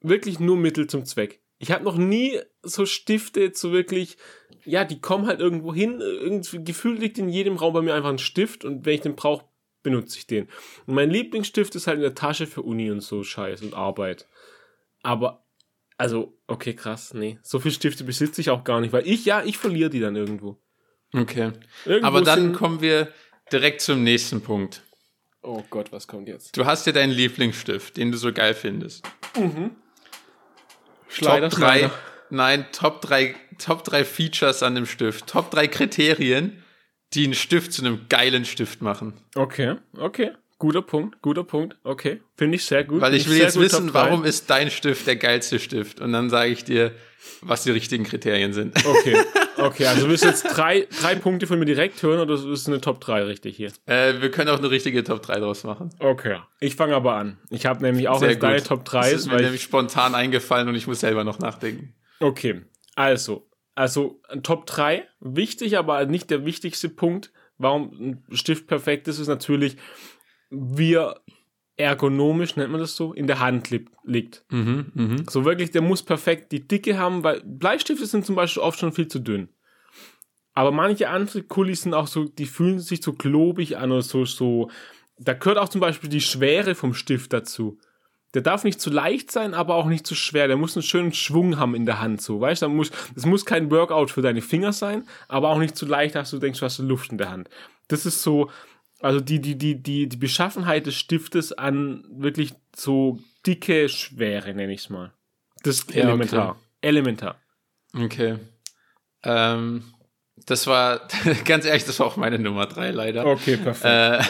wirklich 0.00 0.38
nur 0.38 0.56
Mittel 0.56 0.86
zum 0.86 1.04
Zweck. 1.04 1.40
Ich 1.58 1.72
habe 1.72 1.84
noch 1.84 1.96
nie 1.96 2.38
so 2.62 2.86
Stifte 2.86 3.50
so 3.54 3.72
wirklich, 3.72 4.18
ja, 4.64 4.84
die 4.84 5.00
kommen 5.00 5.26
halt 5.26 5.40
irgendwo 5.40 5.74
hin. 5.74 6.00
Irgendwie 6.00 6.62
gefühlt 6.62 7.00
liegt 7.00 7.18
in 7.18 7.28
jedem 7.28 7.56
Raum 7.56 7.74
bei 7.74 7.82
mir 7.82 7.94
einfach 7.94 8.10
ein 8.10 8.18
Stift 8.18 8.64
und 8.64 8.84
wenn 8.84 8.94
ich 8.94 9.00
den 9.00 9.16
brauche, 9.16 9.46
benutze 9.82 10.18
ich 10.18 10.26
den. 10.26 10.48
Und 10.86 10.94
mein 10.94 11.10
Lieblingsstift 11.10 11.74
ist 11.74 11.86
halt 11.86 11.96
in 11.96 12.02
der 12.02 12.14
Tasche 12.14 12.46
für 12.46 12.62
Uni 12.62 12.90
und 12.90 13.00
so 13.00 13.24
Scheiß 13.24 13.62
und 13.62 13.74
Arbeit. 13.74 14.28
Aber, 15.02 15.45
also, 15.98 16.36
okay, 16.46 16.74
krass, 16.74 17.14
nee. 17.14 17.38
So 17.42 17.58
viele 17.58 17.74
Stifte 17.74 18.04
besitze 18.04 18.40
ich 18.40 18.50
auch 18.50 18.64
gar 18.64 18.80
nicht, 18.80 18.92
weil 18.92 19.06
ich, 19.06 19.24
ja, 19.24 19.42
ich 19.42 19.58
verliere 19.58 19.90
die 19.90 20.00
dann 20.00 20.16
irgendwo. 20.16 20.58
Okay. 21.14 21.52
Irgendwo 21.84 22.06
Aber 22.06 22.22
dann 22.22 22.52
kommen 22.52 22.80
wir 22.80 23.08
direkt 23.52 23.80
zum 23.80 24.02
nächsten 24.02 24.42
Punkt. 24.42 24.82
Oh 25.42 25.62
Gott, 25.70 25.92
was 25.92 26.08
kommt 26.08 26.28
jetzt? 26.28 26.56
Du 26.56 26.66
hast 26.66 26.86
ja 26.86 26.92
deinen 26.92 27.12
Lieblingsstift, 27.12 27.96
den 27.96 28.10
du 28.10 28.18
so 28.18 28.32
geil 28.32 28.52
findest. 28.52 29.06
Schleider, 31.08 31.48
Top 31.50 31.60
drei, 31.60 31.78
Schneider. 31.78 31.94
nein, 32.30 32.66
Top 32.72 33.00
drei, 33.00 33.34
Top 33.58 33.84
drei 33.84 34.04
Features 34.04 34.62
an 34.62 34.74
dem 34.74 34.86
Stift. 34.86 35.28
Top 35.28 35.50
drei 35.50 35.68
Kriterien, 35.68 36.62
die 37.14 37.24
einen 37.24 37.34
Stift 37.34 37.72
zu 37.72 37.82
einem 37.82 38.06
geilen 38.08 38.44
Stift 38.44 38.82
machen. 38.82 39.14
Okay, 39.34 39.76
okay. 39.96 40.32
Guter 40.58 40.82
Punkt, 40.82 41.20
guter 41.22 41.44
Punkt. 41.44 41.76
Okay, 41.84 42.20
finde 42.36 42.56
ich 42.56 42.64
sehr 42.64 42.84
gut. 42.84 43.00
Weil 43.00 43.14
ich 43.14 43.28
will 43.28 43.38
jetzt 43.38 43.58
wissen, 43.58 43.92
warum 43.94 44.24
ist 44.24 44.48
dein 44.50 44.70
Stift 44.70 45.06
der 45.06 45.16
geilste 45.16 45.58
Stift? 45.58 46.00
Und 46.00 46.12
dann 46.12 46.30
sage 46.30 46.50
ich 46.50 46.64
dir, 46.64 46.92
was 47.40 47.64
die 47.64 47.70
richtigen 47.70 48.04
Kriterien 48.04 48.52
sind. 48.52 48.76
Okay, 48.84 49.16
okay, 49.58 49.86
also 49.86 50.08
willst 50.08 50.24
du 50.24 50.28
jetzt 50.28 50.44
drei, 50.44 50.86
drei 51.00 51.14
Punkte 51.16 51.46
von 51.46 51.58
mir 51.58 51.64
direkt 51.64 52.02
hören 52.02 52.20
oder 52.20 52.34
ist 52.34 52.68
eine 52.68 52.80
Top 52.80 53.00
3 53.00 53.24
richtig 53.24 53.56
hier? 53.56 53.72
Äh, 53.86 54.20
wir 54.20 54.30
können 54.30 54.48
auch 54.50 54.58
eine 54.58 54.70
richtige 54.70 55.02
Top 55.04 55.22
3 55.22 55.40
draus 55.40 55.64
machen. 55.64 55.90
Okay, 55.98 56.38
ich 56.60 56.76
fange 56.76 56.94
aber 56.94 57.14
an. 57.16 57.38
Ich 57.50 57.66
habe 57.66 57.82
nämlich 57.82 58.08
auch 58.08 58.22
jetzt 58.22 58.42
deine. 58.42 58.62
Top 58.62 58.84
3, 58.84 59.10
Das 59.10 59.20
ist 59.20 59.26
mir 59.26 59.40
nämlich 59.40 59.62
spontan 59.62 60.14
eingefallen 60.14 60.68
und 60.68 60.74
ich 60.74 60.86
muss 60.86 61.00
selber 61.00 61.24
noch 61.24 61.38
nachdenken. 61.38 61.94
Okay, 62.20 62.62
also, 62.94 63.48
also 63.74 64.20
Top 64.42 64.66
3, 64.66 65.06
wichtig, 65.20 65.76
aber 65.78 66.06
nicht 66.06 66.30
der 66.30 66.44
wichtigste 66.46 66.88
Punkt, 66.88 67.32
warum 67.58 68.24
ein 68.30 68.36
Stift 68.36 68.66
perfekt 68.66 69.08
ist, 69.08 69.18
ist 69.18 69.28
natürlich, 69.28 69.76
wie 70.50 70.94
er 70.94 71.20
ergonomisch, 71.76 72.56
nennt 72.56 72.70
man 72.72 72.80
das 72.80 72.96
so, 72.96 73.12
in 73.12 73.26
der 73.26 73.40
Hand 73.40 73.70
li 73.70 73.84
liegt. 74.04 74.44
Mhm, 74.50 74.86
mhm. 74.94 75.24
So 75.28 75.44
wirklich, 75.44 75.72
der 75.72 75.82
muss 75.82 76.02
perfekt 76.02 76.52
die 76.52 76.66
Dicke 76.66 76.98
haben, 76.98 77.22
weil 77.22 77.42
Bleistifte 77.44 78.06
sind 78.06 78.24
zum 78.24 78.34
Beispiel 78.34 78.62
oft 78.62 78.78
schon 78.78 78.92
viel 78.92 79.08
zu 79.08 79.18
dünn. 79.18 79.48
Aber 80.54 80.72
manche 80.72 81.10
andere 81.10 81.42
Kulis 81.42 81.82
sind 81.82 81.92
auch 81.92 82.06
so, 82.06 82.24
die 82.24 82.46
fühlen 82.46 82.78
sich 82.78 83.02
so 83.02 83.12
globig 83.12 83.76
an 83.76 83.92
oder 83.92 84.02
so, 84.02 84.24
so. 84.24 84.70
Da 85.18 85.34
gehört 85.34 85.58
auch 85.58 85.68
zum 85.68 85.80
Beispiel 85.80 86.08
die 86.08 86.20
Schwere 86.20 86.74
vom 86.74 86.94
Stift 86.94 87.32
dazu. 87.32 87.78
Der 88.32 88.42
darf 88.42 88.64
nicht 88.64 88.80
zu 88.80 88.90
leicht 88.90 89.30
sein, 89.30 89.54
aber 89.54 89.74
auch 89.74 89.86
nicht 89.86 90.06
zu 90.06 90.14
schwer. 90.14 90.46
Der 90.46 90.56
muss 90.56 90.76
einen 90.76 90.82
schönen 90.82 91.12
Schwung 91.12 91.58
haben 91.58 91.74
in 91.74 91.86
der 91.86 92.00
Hand, 92.00 92.22
so, 92.22 92.40
weißt 92.40 92.62
du? 92.62 92.68
muss, 92.68 92.90
es 93.14 93.26
muss 93.26 93.44
kein 93.44 93.70
Workout 93.70 94.10
für 94.10 94.22
deine 94.22 94.42
Finger 94.42 94.72
sein, 94.72 95.06
aber 95.28 95.50
auch 95.50 95.58
nicht 95.58 95.76
zu 95.76 95.86
leicht, 95.86 96.14
dass 96.14 96.30
du 96.30 96.38
denkst, 96.38 96.60
du 96.60 96.64
hast 96.64 96.78
Luft 96.78 97.12
in 97.12 97.18
der 97.18 97.30
Hand. 97.30 97.50
Das 97.88 98.06
ist 98.06 98.22
so, 98.22 98.50
also 99.00 99.20
die, 99.20 99.40
die, 99.40 99.56
die, 99.56 99.82
die, 99.82 100.08
die 100.08 100.16
Beschaffenheit 100.16 100.86
des 100.86 100.94
Stiftes 100.96 101.52
an 101.52 102.04
wirklich 102.10 102.52
so 102.74 103.18
dicke 103.46 103.88
Schwere, 103.88 104.54
nenne 104.54 104.72
ich 104.72 104.80
es 104.80 104.90
mal. 104.90 105.12
Das 105.62 105.76
ist 105.76 105.94
Ja, 105.94 106.02
elementar. 106.04 106.50
okay. 106.50 106.58
Elementar. 106.82 107.40
Okay. 107.94 108.38
Ähm, 109.22 109.84
das 110.46 110.66
war, 110.66 111.08
ganz 111.44 111.64
ehrlich, 111.64 111.84
das 111.84 111.98
war 111.98 112.06
auch 112.06 112.16
meine 112.16 112.38
Nummer 112.38 112.66
3 112.66 112.90
leider. 112.90 113.26
Okay, 113.26 113.56
perfekt. 113.56 113.84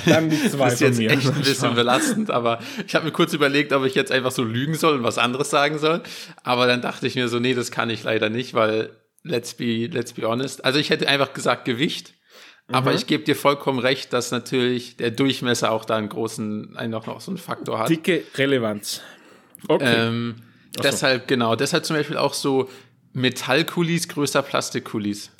Äh, 0.06 0.10
Dann 0.10 0.30
die 0.30 0.48
zwei 0.48 0.64
das 0.66 0.74
ist 0.74 0.80
jetzt 0.80 0.98
mir. 0.98 1.10
echt 1.10 1.26
ein 1.26 1.34
bisschen 1.42 1.74
belastend, 1.74 2.30
aber 2.30 2.60
ich 2.86 2.94
habe 2.94 3.04
mir 3.06 3.12
kurz 3.12 3.32
überlegt, 3.34 3.72
ob 3.72 3.84
ich 3.84 3.94
jetzt 3.94 4.12
einfach 4.12 4.30
so 4.30 4.42
lügen 4.44 4.74
soll 4.74 4.98
und 4.98 5.02
was 5.02 5.18
anderes 5.18 5.50
sagen 5.50 5.78
soll. 5.78 6.02
Aber 6.44 6.66
dann 6.66 6.80
dachte 6.80 7.06
ich 7.06 7.14
mir 7.16 7.28
so, 7.28 7.38
nee, 7.40 7.54
das 7.54 7.70
kann 7.70 7.90
ich 7.90 8.04
leider 8.04 8.30
nicht, 8.30 8.54
weil 8.54 8.90
let's 9.22 9.54
be, 9.54 9.86
let's 9.86 10.12
be 10.12 10.26
honest. 10.26 10.64
Also 10.64 10.78
ich 10.78 10.90
hätte 10.90 11.08
einfach 11.08 11.32
gesagt 11.34 11.64
Gewicht, 11.64 12.14
aber 12.68 12.90
Mhm. 12.90 12.96
ich 12.96 13.06
gebe 13.06 13.24
dir 13.24 13.36
vollkommen 13.36 13.78
recht, 13.78 14.12
dass 14.12 14.30
natürlich 14.30 14.96
der 14.96 15.10
Durchmesser 15.10 15.70
auch 15.70 15.84
da 15.84 15.96
einen 15.96 16.08
großen, 16.08 16.76
einen 16.76 16.94
auch 16.94 17.06
noch 17.06 17.20
so 17.20 17.30
einen 17.30 17.38
Faktor 17.38 17.78
hat. 17.78 17.88
Dicke 17.88 18.24
Relevanz. 18.36 19.02
Okay. 19.68 19.94
Ähm, 20.08 20.36
deshalb, 20.82 21.28
genau, 21.28 21.56
deshalb 21.56 21.84
zum 21.84 21.96
Beispiel 21.96 22.16
auch 22.16 22.34
so 22.34 22.68
Metallkulis 23.12 24.08
größer 24.08 24.42
Plastikkulis. 24.42 25.30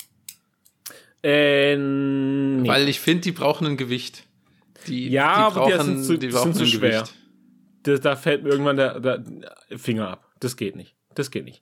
äh, 1.23 1.75
nee. 1.75 2.67
Weil 2.67 2.87
ich 2.89 2.99
finde, 2.99 3.21
die 3.21 3.31
brauchen 3.31 3.67
ein 3.67 3.77
Gewicht. 3.77 4.23
Die, 4.87 5.09
Ja, 5.09 5.49
die 5.49 5.55
aber 5.57 5.65
die 5.67 5.71
brauchen, 5.73 5.85
sind 5.97 6.03
zu- 6.05 6.17
die 6.17 6.31
sind 6.31 6.55
zu 6.55 6.63
ein 6.63 6.67
schwer. 6.67 6.89
Gewicht. 7.01 7.13
da, 7.83 7.97
da 7.97 8.15
fällt 8.15 8.43
mir 8.43 8.49
irgendwann 8.49 8.77
der, 8.77 8.99
der 8.99 9.23
Finger 9.77 10.09
ab. 10.09 10.31
Das 10.39 10.55
geht 10.55 10.75
nicht. 10.75 10.95
Das 11.15 11.31
geht 11.31 11.45
nicht. 11.45 11.61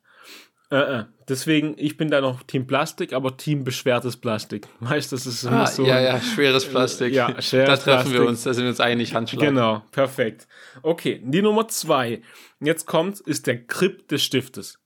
Äh, 0.72 0.78
äh. 1.00 1.04
Deswegen, 1.28 1.74
ich 1.78 1.98
bin 1.98 2.10
da 2.10 2.22
noch 2.22 2.44
Team 2.44 2.68
Plastik, 2.68 3.12
aber 3.14 3.36
Team 3.38 3.64
beschwertes 3.64 4.18
Plastik. 4.18 4.68
Weißt 4.80 5.12
du, 5.12 5.16
das 5.16 5.26
ist 5.26 5.46
Ah, 5.46 5.66
so. 5.66 5.86
ja, 5.86 6.00
ja, 6.00 6.20
schweres 6.22 6.66
Plastik. 6.66 7.14
Ja, 7.14 7.42
schweres 7.42 7.84
da 7.84 7.98
treffen 7.98 8.12
wir 8.14 8.20
Plastik. 8.22 8.30
uns, 8.30 8.44
da 8.44 8.54
sind 8.54 8.64
wir 8.66 8.70
uns 8.70 8.80
einig, 8.80 9.14
Handschlag. 9.16 9.42
Genau, 9.48 9.84
perfekt. 9.92 10.48
Okay, 10.84 11.22
die 11.24 11.42
Nummer 11.42 11.68
zwei. 11.68 12.22
Jetzt 12.60 12.86
kommt, 12.86 13.20
ist 13.22 13.48
der 13.48 13.58
Grip 13.58 14.08
des 14.08 14.24
Stiftes. 14.24 14.80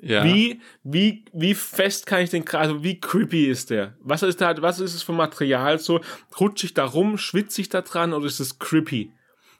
Ja. 0.00 0.22
Wie, 0.24 0.60
wie, 0.84 1.24
wie 1.32 1.54
fest 1.54 2.06
kann 2.06 2.20
ich 2.22 2.30
den, 2.30 2.46
also 2.48 2.84
wie 2.84 3.00
creepy 3.00 3.46
ist 3.46 3.70
der? 3.70 3.94
Was 4.00 4.22
ist 4.22 4.40
da, 4.40 4.54
was 4.62 4.78
ist 4.78 4.94
es 4.94 5.02
für 5.02 5.12
Material 5.12 5.78
so? 5.80 6.00
Rutsche 6.38 6.66
ich 6.66 6.74
da 6.74 6.84
rum, 6.84 7.18
schwitze 7.18 7.60
ich 7.60 7.68
da 7.68 7.80
dran 7.82 8.12
oder 8.12 8.26
ist 8.26 8.38
es 8.40 8.58
creepy? 8.60 9.10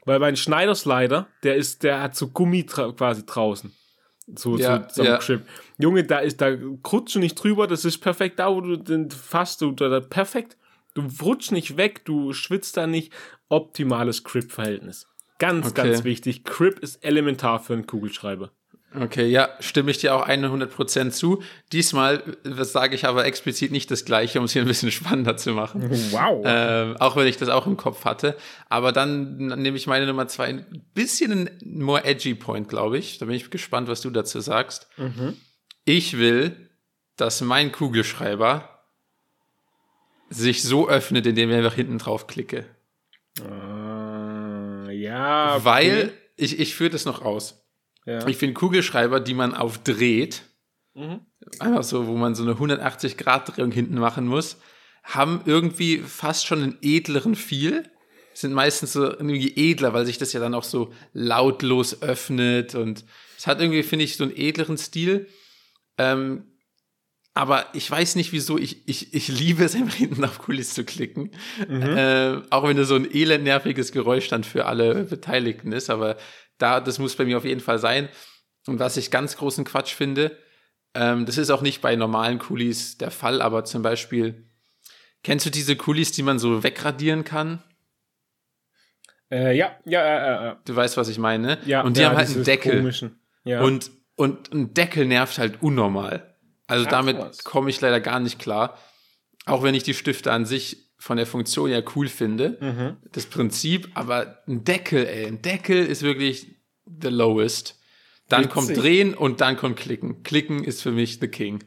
Weil 0.05 0.19
mein 0.19 0.37
Schneiderslider, 0.37 1.27
der 1.43 1.55
ist, 1.57 1.83
der 1.83 2.01
hat 2.01 2.15
so 2.15 2.29
Gummi 2.29 2.65
dra 2.65 2.91
quasi 2.93 3.25
draußen. 3.25 3.73
So, 4.35 4.57
Ja, 4.57 4.87
so, 4.89 5.03
ja. 5.03 5.19
Junge, 5.77 6.03
da 6.03 6.19
ist, 6.19 6.41
da 6.41 6.49
rutscht 6.91 7.15
du 7.15 7.19
nicht 7.19 7.35
drüber, 7.35 7.67
das 7.67 7.85
ist 7.85 7.99
perfekt 7.99 8.39
da, 8.39 8.53
wo 8.53 8.61
du 8.61 8.77
den 8.77 9.09
fasst, 9.11 9.61
du, 9.61 9.71
da, 9.71 9.89
da, 9.89 9.99
perfekt. 9.99 10.57
Du 10.93 11.03
rutschst 11.21 11.51
nicht 11.51 11.77
weg, 11.77 12.03
du 12.05 12.33
schwitzt 12.33 12.75
da 12.77 12.87
nicht. 12.87 13.13
Optimales 13.47 14.23
Grip-Verhältnis. 14.23 15.07
Ganz, 15.37 15.67
Okay. 15.71 15.83
ganz 15.89 16.03
wichtig. 16.03 16.43
Grip 16.43 16.79
ist 16.79 17.03
elementar 17.03 17.59
für 17.59 17.73
einen 17.73 17.87
Kugelschreiber. 17.87 18.51
Okay, 18.95 19.27
ja, 19.27 19.49
stimme 19.59 19.91
ich 19.91 19.99
dir 19.99 20.15
auch 20.15 20.27
100% 20.27 21.11
zu. 21.11 21.43
Diesmal 21.71 22.23
äh, 22.43 22.63
sage 22.63 22.95
ich 22.95 23.05
aber 23.05 23.25
explizit 23.25 23.71
nicht 23.71 23.91
das 23.91 24.03
Gleiche, 24.03 24.39
um 24.39 24.45
es 24.45 24.53
hier 24.53 24.63
ein 24.63 24.67
bisschen 24.67 24.91
spannender 24.93 25.37
zu 25.37 25.51
machen. 25.51 25.89
Wow. 26.11 26.43
Ähm, 26.45 26.97
auch 26.97 27.15
wenn 27.15 27.27
ich 27.27 27.37
das 27.37 27.49
auch 27.49 27.67
im 27.67 27.77
Kopf 27.77 28.05
hatte. 28.05 28.35
Aber 28.67 28.91
dann 28.91 29.37
nehme 29.37 29.77
ich 29.77 29.85
meine 29.85 30.07
Nummer 30.07 30.27
zwei 30.27 30.45
ein 30.47 30.83
bisschen 30.95 31.31
einen 31.31 31.49
more 31.63 32.03
edgy 32.03 32.33
Point, 32.33 32.67
glaube 32.67 32.97
ich. 32.97 33.19
Da 33.19 33.25
bin 33.25 33.35
ich 33.35 33.51
gespannt, 33.51 33.87
was 33.89 34.01
du 34.01 34.09
dazu 34.09 34.39
sagst. 34.39 34.87
Ich 35.85 36.17
will, 36.17 36.69
dass 37.15 37.41
mein 37.41 37.71
Kugelschreiber 37.71 38.79
sich 40.29 40.63
so 40.63 40.89
öffnet, 40.89 41.27
indem 41.27 41.51
ich 41.51 41.57
einfach 41.57 41.73
hinten 41.73 41.97
drauf 41.99 42.27
klicke. 42.27 42.65
Äh, 43.39 44.91
ja. 44.93 45.55
okay. 45.55 45.65
Weil, 45.65 46.13
ich, 46.37 46.59
ich 46.59 46.75
führe 46.75 46.91
das 46.91 47.05
noch 47.05 47.21
aus. 47.21 47.59
Ja. 48.09 48.27
Ich 48.27 48.37
finde 48.37 48.53
Kugelschreiber, 48.55 49.19
die 49.19 49.33
man 49.33 49.53
aufdreht, 49.53 50.43
Mhm. 50.95 51.21
einfach 51.59 51.83
so, 51.83 52.07
wo 52.07 52.15
man 52.17 52.33
so 52.35 52.43
eine 52.43 52.55
180-Grad-Drehung 52.55 53.71
hinten 53.71 53.99
machen 53.99 54.25
muss, 54.25 54.57
haben 55.03 55.41
irgendwie 55.45 55.99
fast 55.99 56.45
schon 56.47 56.63
einen 56.63 56.77
edleren 56.81 57.35
Feel. 57.35 57.83
Sind 58.33 58.53
meistens 58.53 58.93
so 58.93 59.05
irgendwie 59.05 59.53
edler, 59.71 59.93
weil 59.93 60.05
sich 60.05 60.17
das 60.17 60.33
ja 60.33 60.39
dann 60.39 60.55
auch 60.55 60.63
so 60.63 60.91
lautlos 61.13 62.01
öffnet 62.01 62.73
und 62.75 63.05
es 63.37 63.47
hat 63.47 63.61
irgendwie, 63.61 63.83
finde 63.83 64.05
ich, 64.05 64.17
so 64.17 64.23
einen 64.23 64.35
edleren 64.35 64.77
Stil. 64.77 65.27
Ähm, 65.97 66.45
aber 67.33 67.67
ich 67.73 67.89
weiß 67.89 68.15
nicht 68.15 68.31
wieso, 68.33 68.57
ich, 68.57 68.87
ich, 68.87 69.13
ich 69.13 69.27
liebe 69.27 69.63
es 69.63 69.75
einfach 69.75 69.95
hinten 69.95 70.23
auf 70.25 70.39
Kulis 70.39 70.73
zu 70.73 70.83
klicken. 70.83 71.31
Äh, 71.69 72.41
auch 72.49 72.67
wenn 72.67 72.75
das 72.77 72.87
so 72.87 72.95
ein 72.95 73.07
elend 73.13 73.43
nerviges 73.43 73.91
Geräusch 73.91 74.27
dann 74.29 74.43
für 74.43 74.65
alle 74.65 75.03
Beteiligten 75.05 75.71
ist, 75.71 75.89
aber 75.89 76.17
da, 76.59 76.79
das 76.79 76.99
muss 76.99 77.15
bei 77.15 77.25
mir 77.25 77.37
auf 77.37 77.45
jeden 77.45 77.61
Fall 77.61 77.79
sein. 77.79 78.09
Und 78.67 78.79
was 78.79 78.97
ich 78.97 79.09
ganz 79.09 79.37
großen 79.37 79.65
Quatsch 79.65 79.93
finde, 79.93 80.37
ähm, 80.93 81.25
das 81.25 81.37
ist 81.37 81.49
auch 81.49 81.61
nicht 81.61 81.81
bei 81.81 81.95
normalen 81.95 82.39
Kulis 82.39 82.97
der 82.97 83.11
Fall, 83.11 83.41
aber 83.41 83.65
zum 83.65 83.81
Beispiel, 83.81 84.47
kennst 85.23 85.45
du 85.45 85.49
diese 85.49 85.75
Kulis, 85.75 86.11
die 86.11 86.23
man 86.23 86.39
so 86.39 86.63
wegradieren 86.63 87.23
kann? 87.23 87.63
Äh, 89.31 89.55
ja, 89.55 89.75
ja, 89.85 90.03
ja, 90.03 90.45
ja. 90.45 90.59
Du 90.65 90.75
weißt, 90.75 90.97
was 90.97 91.07
ich 91.07 91.19
meine. 91.19 91.59
ja. 91.65 91.81
und 91.81 91.97
die 91.97 92.01
ja, 92.01 92.09
haben 92.09 92.17
halt 92.17 92.29
einen 92.29 92.43
Deckel. 92.43 92.77
Komischen. 92.77 93.19
Ja. 93.43 93.61
Und, 93.61 93.91
und 94.15 94.51
ein 94.51 94.73
Deckel 94.73 95.05
nervt 95.05 95.37
halt 95.37 95.61
unnormal. 95.61 96.35
Also 96.67 96.85
Ach, 96.85 96.91
damit 96.91 97.43
komme 97.43 97.69
ich 97.69 97.79
leider 97.81 97.99
gar 97.99 98.19
nicht 98.19 98.39
klar. 98.39 98.77
Auch 99.45 99.63
wenn 99.63 99.75
ich 99.75 99.83
die 99.83 99.93
Stifte 99.93 100.31
an 100.31 100.45
sich 100.45 100.88
von 101.01 101.17
der 101.17 101.25
Funktion 101.25 101.71
ja 101.71 101.81
cool 101.95 102.07
finde, 102.09 102.57
Mhm. 102.61 102.97
das 103.13 103.25
Prinzip, 103.25 103.89
aber 103.95 104.43
ein 104.47 104.63
Deckel, 104.65 105.07
ey, 105.07 105.25
ein 105.25 105.41
Deckel 105.41 105.85
ist 105.85 106.03
wirklich 106.03 106.55
the 107.01 107.07
lowest. 107.07 107.79
Dann 108.27 108.41
Witzig. 108.43 108.53
kommt 108.53 108.77
Drehen 108.77 109.13
und 109.15 109.41
dann 109.41 109.57
kommt 109.57 109.77
Klicken. 109.77 110.21
Klicken 110.23 110.63
ist 110.63 110.83
für 110.83 110.91
mich 110.91 111.19
the 111.19 111.27
king. 111.29 111.63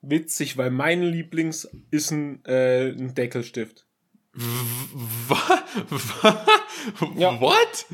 Witzig, 0.00 0.56
weil 0.56 0.70
mein 0.70 1.02
Lieblings 1.02 1.68
ist 1.90 2.10
ein, 2.10 2.44
äh, 2.46 2.88
ein 2.90 3.14
Deckelstift. 3.14 3.84
Wa- 4.32 5.62
wa- 6.22 6.46
Ja. 7.16 7.40
What? 7.40 7.86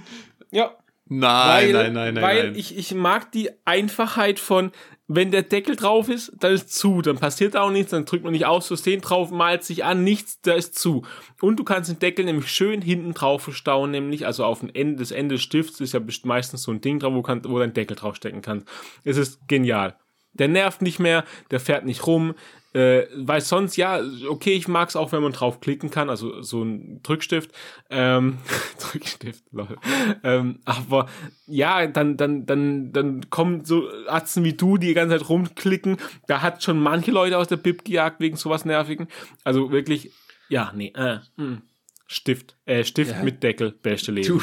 Ja. 0.50 0.76
Nein, 1.06 1.66
weil, 1.66 1.72
nein, 1.72 1.92
nein, 1.92 2.14
nein, 2.14 2.22
Weil 2.22 2.42
nein. 2.48 2.54
Ich, 2.56 2.76
ich 2.78 2.94
mag 2.94 3.30
die 3.32 3.50
Einfachheit 3.66 4.38
von, 4.38 4.72
wenn 5.06 5.30
der 5.30 5.42
Deckel 5.42 5.76
drauf 5.76 6.08
ist, 6.08 6.32
dann 6.40 6.52
ist 6.52 6.72
zu, 6.72 7.02
dann 7.02 7.18
passiert 7.18 7.56
auch 7.56 7.70
nichts, 7.70 7.90
dann 7.90 8.06
drückt 8.06 8.24
man 8.24 8.32
nicht 8.32 8.46
aus 8.46 8.68
Versehen 8.68 9.02
drauf, 9.02 9.30
malt 9.30 9.62
sich 9.62 9.84
an, 9.84 10.02
nichts, 10.02 10.40
da 10.40 10.54
ist 10.54 10.78
zu. 10.78 11.02
Und 11.40 11.58
du 11.58 11.64
kannst 11.64 11.90
den 11.90 11.98
Deckel 11.98 12.24
nämlich 12.24 12.50
schön 12.50 12.80
hinten 12.80 13.12
drauf 13.12 13.42
verstauen, 13.42 13.90
nämlich, 13.90 14.26
also 14.26 14.44
auf 14.44 14.60
dem 14.60 14.70
Ende 14.72 14.96
des 14.96 15.10
Ende 15.10 15.34
des 15.34 15.42
Stifts 15.42 15.80
ist 15.80 15.92
ja 15.92 16.00
meistens 16.22 16.62
so 16.62 16.72
ein 16.72 16.80
Ding 16.80 17.00
drauf, 17.00 17.12
wo, 17.12 17.20
kann, 17.20 17.42
wo 17.44 17.58
dein 17.58 17.74
Deckel 17.74 17.96
draufstecken 17.96 18.40
kannst. 18.40 18.66
Es 19.04 19.18
ist 19.18 19.46
genial. 19.46 19.94
Der 20.32 20.48
nervt 20.48 20.80
nicht 20.80 20.98
mehr, 20.98 21.24
der 21.50 21.60
fährt 21.60 21.84
nicht 21.84 22.06
rum, 22.06 22.34
äh, 22.74 23.06
weil 23.16 23.40
sonst, 23.40 23.76
ja, 23.76 24.00
okay, 24.28 24.52
ich 24.52 24.68
mag's 24.68 24.96
auch, 24.96 25.12
wenn 25.12 25.22
man 25.22 25.32
drauf 25.32 25.60
klicken 25.60 25.90
kann, 25.90 26.10
also 26.10 26.42
so 26.42 26.62
ein 26.62 27.00
Drückstift, 27.02 27.52
ähm, 27.88 28.38
Drückstift, 28.80 29.44
lol. 29.52 29.78
ähm, 30.24 30.58
aber 30.64 31.08
ja, 31.46 31.86
dann, 31.86 32.16
dann, 32.16 32.46
dann, 32.46 32.92
dann 32.92 33.30
kommen 33.30 33.64
so 33.64 33.88
Atzen 34.08 34.44
wie 34.44 34.54
du, 34.54 34.76
die 34.76 34.88
die 34.88 34.94
ganze 34.94 35.16
Zeit 35.16 35.28
rumklicken, 35.28 35.98
da 36.26 36.42
hat 36.42 36.62
schon 36.62 36.80
manche 36.80 37.10
Leute 37.12 37.38
aus 37.38 37.48
der 37.48 37.56
Bib 37.56 37.84
gejagt 37.84 38.20
wegen 38.20 38.36
sowas 38.36 38.64
Nervigen, 38.64 39.08
also 39.44 39.70
wirklich, 39.70 40.10
ja, 40.48 40.72
nee, 40.74 40.92
äh, 40.96 41.18
mm. 41.36 41.62
Stift, 42.06 42.56
äh, 42.66 42.84
Stift 42.84 43.12
Ja. 43.12 43.22
mit 43.22 43.42
Deckel, 43.42 43.72
beste 43.72 44.12
Leben. 44.12 44.28
Du, 44.28 44.40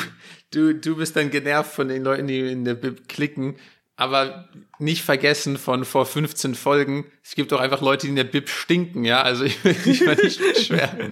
du, 0.51 0.79
du 0.79 0.95
bist 0.95 1.15
dann 1.15 1.29
genervt 1.29 1.71
von 1.71 1.87
den 1.89 2.03
Leuten, 2.03 2.27
die 2.27 2.39
in 2.39 2.65
der 2.65 2.73
Bib 2.73 3.07
klicken. 3.07 3.55
Aber 4.01 4.49
nicht 4.79 5.03
vergessen 5.03 5.57
von 5.57 5.85
vor 5.85 6.07
15 6.07 6.55
Folgen, 6.55 7.05
es 7.23 7.35
gibt 7.35 7.53
auch 7.53 7.59
einfach 7.59 7.81
Leute, 7.81 8.07
die 8.07 8.09
in 8.09 8.15
der 8.15 8.23
Bib 8.23 8.49
stinken, 8.49 9.03
ja. 9.05 9.21
Also 9.21 9.43
ich 9.43 9.63
will 9.63 9.75
mich 9.85 10.03
mal 10.03 10.15
nicht 10.15 10.39
beschweren. 10.39 11.09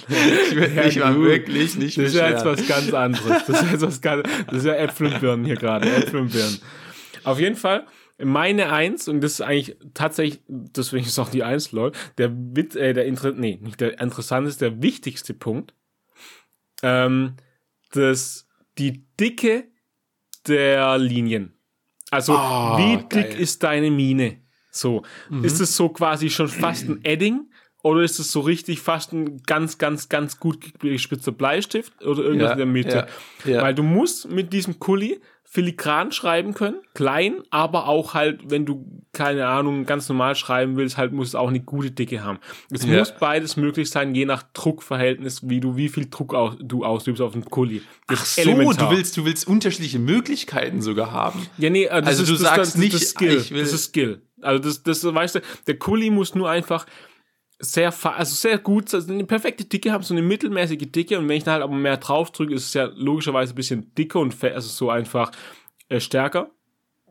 Ich 0.50 0.56
will 0.56 0.74
Ja, 0.76 0.86
mich 0.86 0.98
mal 0.98 1.20
wirklich 1.22 1.76
nicht 1.76 1.96
Das 2.00 2.06
ist 2.08 2.16
ja 2.16 2.32
beschweren. 2.32 2.48
jetzt 2.56 2.62
was 2.62 2.68
ganz 2.68 2.94
anderes. 2.94 3.46
Das 3.46 3.62
ist 3.62 3.72
jetzt 3.72 3.82
was 3.82 4.02
ganz, 4.02 4.28
das 4.48 4.58
ist 4.58 4.66
ja 4.66 4.74
Äpfel 4.74 5.14
und 5.14 5.20
Birnen 5.22 5.46
hier 5.46 5.56
gerade. 5.56 5.88
Äpfel 5.88 6.22
und 6.22 6.32
Birnen. 6.32 6.60
Auf 7.24 7.40
jeden 7.40 7.56
Fall, 7.58 7.86
meine 8.18 8.72
Eins, 8.74 9.08
und 9.08 9.22
das 9.22 9.34
ist 9.34 9.42
eigentlich 9.42 9.78
tatsächlich, 9.94 10.42
deswegen 10.48 11.06
ist 11.06 11.20
auch 11.20 11.30
die 11.30 11.44
Eins, 11.44 11.72
lol, 11.72 11.92
der, 12.18 12.32
Wit- 12.34 12.76
äh, 12.76 12.94
der, 12.94 13.06
Inter 13.06 13.34
nee, 13.34 13.60
nicht 13.62 13.80
der 13.82 14.00
interessanteste, 14.02 14.72
der 14.72 14.82
wichtigste 14.82 15.36
Punkt, 15.36 15.76
ähm, 16.82 17.36
das, 17.92 18.48
die 18.80 19.06
Dicke 19.20 19.66
der 20.48 20.98
Linien. 20.98 21.54
Also, 22.12 22.34
Oh, 22.34 22.78
wie 22.78 22.98
geil. 22.98 23.08
dick 23.30 23.40
ist 23.40 23.64
deine 23.64 23.92
Mine? 23.92 24.38
So, 24.72 25.04
ist 25.44 25.60
es 25.62 25.76
so 25.76 25.90
quasi 25.90 26.30
schon 26.30 26.48
fast 26.48 26.88
ein 26.88 27.04
Edding? 27.04 27.50
Oder 27.82 28.02
ist 28.02 28.20
es 28.20 28.32
so 28.32 28.42
richtig 28.42 28.82
fast 28.82 29.14
ein 29.14 29.38
ganz, 29.44 29.78
ganz, 29.78 30.10
ganz 30.10 30.38
gut 30.40 30.80
gespitzter 30.80 31.32
Bleistift 31.32 32.04
oder 32.04 32.24
irgendwas 32.24 32.48
Ja, 32.50 32.52
in 32.54 32.58
der 32.58 32.66
Mitte? 32.68 33.08
ja, 33.46 33.52
ja. 33.54 33.62
Weil 33.62 33.74
du 33.74 33.84
musst 33.84 34.30
mit 34.30 34.52
diesem 34.52 34.80
Kuli 34.80 35.22
filigran 35.52 36.12
schreiben 36.12 36.54
können, 36.54 36.76
klein, 36.94 37.42
aber 37.50 37.88
auch 37.88 38.14
halt, 38.14 38.52
wenn 38.52 38.68
du, 38.68 38.86
keine 39.14 39.48
Ahnung, 39.48 39.88
ganz 39.88 40.08
normal 40.08 40.36
schreiben 40.36 40.78
willst, 40.78 40.96
halt 40.96 41.12
muss 41.12 41.30
es 41.30 41.36
auch 41.36 41.48
eine 41.50 41.60
gute 41.60 41.90
Dicke 41.90 42.24
haben. 42.24 42.38
Es 42.70 42.86
Ja. 42.86 43.00
muss 43.00 43.14
beides 43.20 43.58
möglich 43.58 43.90
sein, 43.90 44.14
je 44.14 44.26
nach 44.26 44.44
Druckverhältnis, 44.54 45.50
wie 45.50 45.60
du, 45.60 45.76
wie 45.76 45.90
viel 45.90 46.08
Druck 46.08 46.36
aus, 46.36 46.56
du 46.62 46.86
ausübst 46.86 47.20
auf 47.20 47.32
dem 47.34 47.46
Kuli. 47.46 47.82
Das 48.08 48.20
Ach 48.20 48.26
so, 48.26 48.42
elementar. 48.42 48.90
du 48.92 48.96
willst, 48.96 49.18
du 49.18 49.26
willst 49.26 49.48
unterschiedliche 49.48 49.98
Möglichkeiten 49.98 50.84
sogar 50.84 51.12
haben. 51.12 51.48
Ja, 51.58 51.72
nee, 51.72 51.86
äh, 51.86 52.00
das 52.02 52.10
Also 52.10 52.24
ist, 52.24 52.30
du 52.30 52.34
das, 52.34 52.42
sagst 52.44 52.60
das, 52.60 52.76
nicht, 52.76 52.94
das 52.94 53.02
ist 53.02 53.10
Skill. 53.10 53.38
ich 53.38 53.50
will- 53.52 53.62
das 53.64 53.74
ist 53.74 53.84
Skill. 53.86 54.22
Also 54.42 54.64
das, 54.64 54.84
das, 54.84 55.04
weißt 55.04 55.36
du, 55.36 55.40
der 55.66 55.80
Kuli 55.80 56.12
muss 56.12 56.36
nur 56.36 56.48
einfach 56.50 56.86
sehr, 57.60 57.94
also 58.04 58.36
sehr 58.36 58.58
gut, 58.58 58.94
also 58.94 59.12
eine 59.12 59.26
perfekte 59.26 59.66
Dicke 59.66 59.92
haben, 59.92 60.04
so 60.04 60.14
eine 60.14 60.22
mittelmäßige 60.22 60.92
Dicke 60.92 61.20
und 61.20 61.28
wenn 61.28 61.38
ich 61.38 61.44
da 61.44 61.54
halt 61.54 61.64
aber 61.64 61.76
mehr 61.76 61.98
drauf 61.98 62.32
drücke, 62.32 62.54
ist 62.54 62.68
es 62.68 62.74
ja 62.74 62.86
logischerweise 62.96 63.54
ein 63.54 63.56
bisschen 63.56 63.94
dicker 63.96 64.20
und 64.20 64.42
also 64.44 64.70
so 64.70 64.90
einfach 64.90 65.32
äh, 65.90 66.00
stärker, 66.00 66.52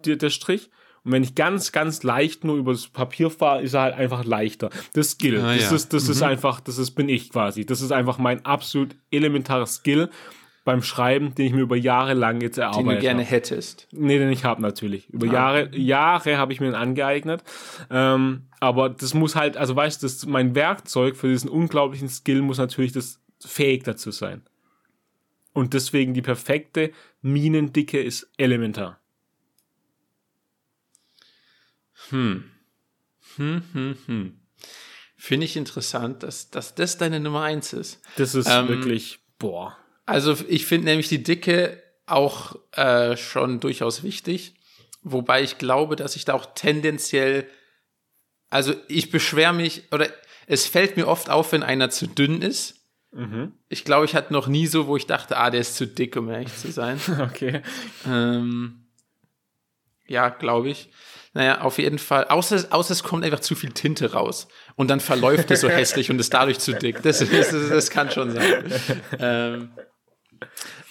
der, 0.05 0.17
der 0.17 0.31
Strich. 0.31 0.71
Und 1.05 1.13
wenn 1.13 1.23
ich 1.23 1.35
ganz, 1.35 1.73
ganz 1.73 2.03
leicht 2.03 2.45
nur 2.45 2.57
über 2.57 2.73
das 2.73 2.89
Papier 2.89 3.31
fahre, 3.31 3.63
ist 3.63 3.75
er 3.75 3.83
halt 3.83 3.95
einfach 3.95 4.25
leichter. 4.25 4.71
Das 4.95 5.13
Skill. 5.13 5.41
Ah, 5.41 5.55
das 5.55 5.71
ja. 5.71 5.77
ist, 5.77 5.93
das 5.93 6.09
ist 6.09 6.23
einfach, 6.23 6.61
das 6.61 6.79
ist, 6.79 6.91
bin 6.93 7.09
ich 7.09 7.31
quasi. 7.31 7.65
Das 7.65 7.81
ist 7.81 7.93
einfach 7.93 8.19
mein 8.19 8.45
absolut 8.45 8.97
elementares 9.11 9.77
Skill 9.77 10.11
beim 10.69 10.83
Schreiben, 10.83 11.35
den 11.35 11.47
ich 11.47 11.53
mir 11.55 11.63
über 11.63 11.77
Jahre 11.77 12.13
lang 12.15 12.41
jetzt 12.43 12.59
erarbeitet 12.59 12.87
Den 12.91 12.95
du 12.97 13.01
gerne 13.01 13.23
habe. 13.23 13.31
hättest. 13.31 13.89
Nee, 13.91 14.19
den 14.19 14.31
ich 14.31 14.45
habe 14.45 14.61
natürlich. 14.61 15.09
Über 15.09 15.27
Ah. 15.29 15.33
Jahre, 15.33 15.77
Jahre 15.77 16.37
habe 16.37 16.53
ich 16.53 16.61
mir 16.61 16.67
den 16.67 16.75
angeeignet. 16.75 17.43
Ähm, 17.91 18.43
aber 18.61 18.91
das 18.91 19.15
muss 19.15 19.35
halt, 19.35 19.57
also 19.57 19.75
weißt 19.75 20.03
du, 20.03 20.07
das- 20.07 20.27
mein 20.27 20.55
Werkzeug 20.55 21.17
für 21.17 21.29
diesen 21.29 21.49
unglaublichen 21.49 22.09
Skill 22.09 22.43
muss 22.43 22.59
natürlich 22.59 22.93
das 22.93 23.21
fähig 23.45 23.85
dazu 23.85 24.11
sein. 24.11 24.43
Und 25.55 25.73
deswegen 25.75 26.13
die 26.15 26.23
perfekte 26.23 26.93
Minendicke 27.23 28.01
ist 28.01 28.31
elementar. 28.37 29.01
Finde 35.17 35.45
ich 35.45 35.57
interessant, 35.57 36.23
dass, 36.23 36.51
dass 36.51 36.75
das 36.75 36.97
deine 36.99 37.21
Nummer 37.21 37.43
eins 37.43 37.73
ist. 37.73 38.01
Das 38.17 38.35
ist 38.35 38.49
Ähm, 38.49 38.69
wirklich, 38.69 39.19
boah. 39.39 39.77
Also 40.09 40.37
ich 40.49 40.67
finde 40.67 40.87
nämlich 40.87 41.09
die 41.09 41.23
Dicke 41.23 41.83
auch 42.07 42.57
äh, 42.73 43.17
schon 43.17 43.61
durchaus 43.61 44.03
wichtig. 44.03 44.55
Wobei 45.03 45.43
ich 45.43 45.59
glaube, 45.59 45.97
dass 45.97 46.17
ich 46.17 46.25
da 46.25 46.35
auch 46.35 46.47
tendenziell, 46.55 47.47
also 48.51 48.75
ich 48.89 49.11
beschwere 49.11 49.53
mich 49.53 49.85
oder 49.93 50.09
es 50.47 50.67
fällt 50.67 50.97
mir 50.97 51.07
oft 51.07 51.29
auf, 51.31 51.53
wenn 51.53 51.63
einer 51.63 51.91
zu 51.91 52.07
dünn 52.07 52.43
ist. 52.43 52.79
Ich 53.69 53.85
glaube, 53.85 54.05
ich 54.05 54.15
hatte 54.15 54.33
noch 54.33 54.49
nie 54.49 54.67
so, 54.67 54.87
wo 54.87 54.97
ich 54.97 55.07
dachte, 55.07 55.37
ah, 55.37 55.51
der 55.51 55.61
ist 55.61 55.77
zu 55.77 55.87
dick, 55.87 56.17
um 56.17 56.29
ehrlich 56.31 56.55
zu 56.57 56.71
sein. 56.71 57.01
Okay. 57.21 57.63
ähm, 58.07 58.87
ja, 60.07 60.29
glaube 60.29 60.71
ich. 60.71 60.91
Naja, 61.35 61.61
auf 61.61 61.79
jeden 61.79 61.99
Fall. 61.99 62.25
Außer, 62.29 62.69
außer 62.71 62.93
es 62.93 63.03
kommt 63.03 63.25
einfach 63.25 63.41
zu 63.41 63.55
viel 63.55 63.73
Tinte 63.73 64.13
raus. 64.13 64.49
Und 64.77 64.89
dann 64.89 65.01
verläuft 65.01 65.51
es 65.51 65.61
so 65.61 65.69
hässlich 65.71 66.11
und 66.11 66.19
ist 66.19 66.33
dadurch 66.33 66.59
zu 66.59 66.75
dick. 66.75 67.03
Das, 67.03 67.19
das, 67.19 67.51
das 67.51 67.91
kann 67.91 68.11
schon 68.11 68.31
sein. 68.33 68.65
Ähm, 69.19 69.71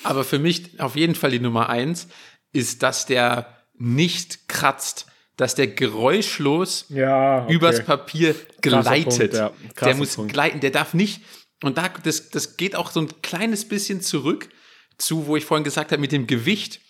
aber 0.03 0.23
für 0.23 0.39
mich 0.39 0.79
auf 0.79 0.95
jeden 0.95 1.15
Fall 1.15 1.31
die 1.31 1.39
Nummer 1.39 1.69
eins 1.69 2.07
ist, 2.53 2.83
dass 2.83 3.05
der 3.05 3.57
nicht 3.77 4.47
kratzt, 4.47 5.05
dass 5.35 5.53
der 5.55 5.67
geräuschlos 5.67 6.85
Ja. 6.89 7.43
okay. 7.43 7.53
übers 7.53 7.83
Papier 7.85 8.35
gleitet. 8.61 9.31
Punkt, 9.31 9.33
ja. 9.33 9.51
der 9.81 9.95
muss 9.95 10.15
Punkt. 10.15 10.33
gleiten, 10.33 10.59
der 10.59 10.71
darf 10.71 10.93
nicht. 10.93 11.21
Und 11.63 11.77
da, 11.77 11.89
das, 12.03 12.29
das 12.29 12.57
geht 12.57 12.75
auch 12.75 12.91
so 12.91 13.01
ein 13.01 13.21
kleines 13.21 13.67
bisschen 13.67 14.01
zurück 14.01 14.49
zu, 14.97 15.27
wo 15.27 15.35
ich 15.37 15.45
vorhin 15.45 15.63
gesagt 15.63 15.91
habe, 15.91 16.01
mit 16.01 16.11
dem 16.11 16.27
Gewicht. 16.27 16.81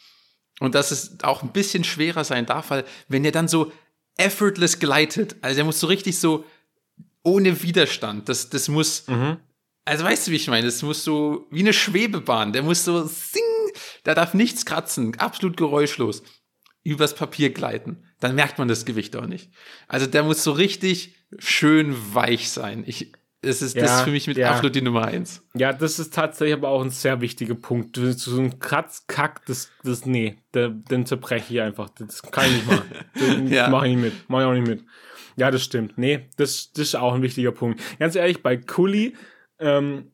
Und 0.60 0.76
dass 0.76 0.92
es 0.92 1.18
auch 1.24 1.44
ein 1.44 1.52
bisschen 1.52 1.84
schwerer 1.84 2.24
sein 2.24 2.46
darf, 2.46 2.70
weil 2.72 2.84
wenn 3.08 3.24
der 3.24 3.32
dann 3.32 3.48
so 3.48 3.72
effortless 4.18 4.80
gleitet, 4.80 5.36
also 5.42 5.56
der 5.56 5.66
muss 5.66 5.80
so 5.80 5.88
richtig 5.88 6.18
so 6.18 6.46
ohne 7.24 7.62
Widerstand, 7.62 8.30
das, 8.30 8.50
das 8.50 8.68
muss, 8.70 9.08
Mhm. 9.08 9.38
Also 9.88 10.04
weißt 10.04 10.28
du, 10.28 10.32
wie 10.32 10.36
ich 10.36 10.48
meine, 10.48 10.66
das 10.66 10.82
muss 10.84 11.04
so 11.04 11.48
wie 11.52 11.62
eine 11.62 11.74
Schwebebahn, 11.74 12.54
der 12.54 12.64
muss 12.64 12.84
so 12.86 13.04
sing, 13.06 13.42
da 14.04 14.14
darf 14.14 14.34
nichts 14.34 14.66
kratzen, 14.66 15.18
absolut 15.20 15.58
geräuschlos 15.58 16.24
übers 16.84 17.16
Papier 17.16 17.50
gleiten, 17.52 18.04
dann 18.22 18.36
merkt 18.36 18.60
man 18.60 18.68
das 18.70 18.86
Gewicht 18.86 19.16
auch 19.18 19.26
nicht. 19.26 19.52
Also 19.88 20.06
der 20.08 20.24
muss 20.24 20.44
so 20.44 20.52
richtig 20.54 21.16
schön 21.38 21.96
weich 22.14 22.50
sein. 22.50 22.84
Ich, 22.88 23.12
es 23.42 23.62
ist, 23.62 23.76
das 23.76 23.84
Ja, 23.84 23.98
ist 23.98 24.04
für 24.06 24.12
mich 24.12 24.28
mit 24.28 24.38
ja. 24.38 24.52
absolut 24.52 24.74
die 24.74 24.82
Nummer 24.82 25.04
eins. 25.06 25.44
Ja, 25.54 25.74
das 25.74 26.00
ist 26.00 26.14
tatsächlich 26.14 26.54
aber 26.54 26.70
auch 26.70 26.82
ein 26.82 26.90
sehr 26.90 27.20
wichtiger 27.20 27.56
Punkt. 27.56 27.98
Du- 27.98 28.14
So 28.14 28.40
ein 28.40 28.60
Kratzkack, 28.60 29.46
das, 29.48 29.70
das, 29.84 30.06
nee, 30.06 30.38
der, 30.54 30.70
den 30.70 31.06
zerbreche 31.06 31.54
ich 31.56 31.62
einfach. 31.62 31.90
Das 31.90 32.22
kann 32.22 32.46
ich 32.46 32.54
nicht 32.56 32.68
machen. 32.68 32.92
Den 33.20 33.48
Ja. 33.52 33.68
mache 33.70 33.88
ich 33.90 33.96
nicht 33.96 34.04
mit. 34.14 34.30
Mache 34.30 34.44
ich 34.44 34.48
auch 34.48 34.54
nicht 34.54 34.68
mit. 34.68 34.84
Ja, 35.36 35.52
das 35.52 35.64
stimmt. 35.64 35.98
Nee, 35.98 36.30
das, 36.38 36.72
das 36.72 36.88
ist 36.88 36.96
auch 36.96 37.14
ein 37.14 37.22
wichtiger 37.22 37.52
Punkt. 37.52 37.82
Ganz 38.00 38.16
ehrlich, 38.16 38.42
bei 38.42 38.56
Kuli, 38.58 39.14
ähm, 39.60 40.12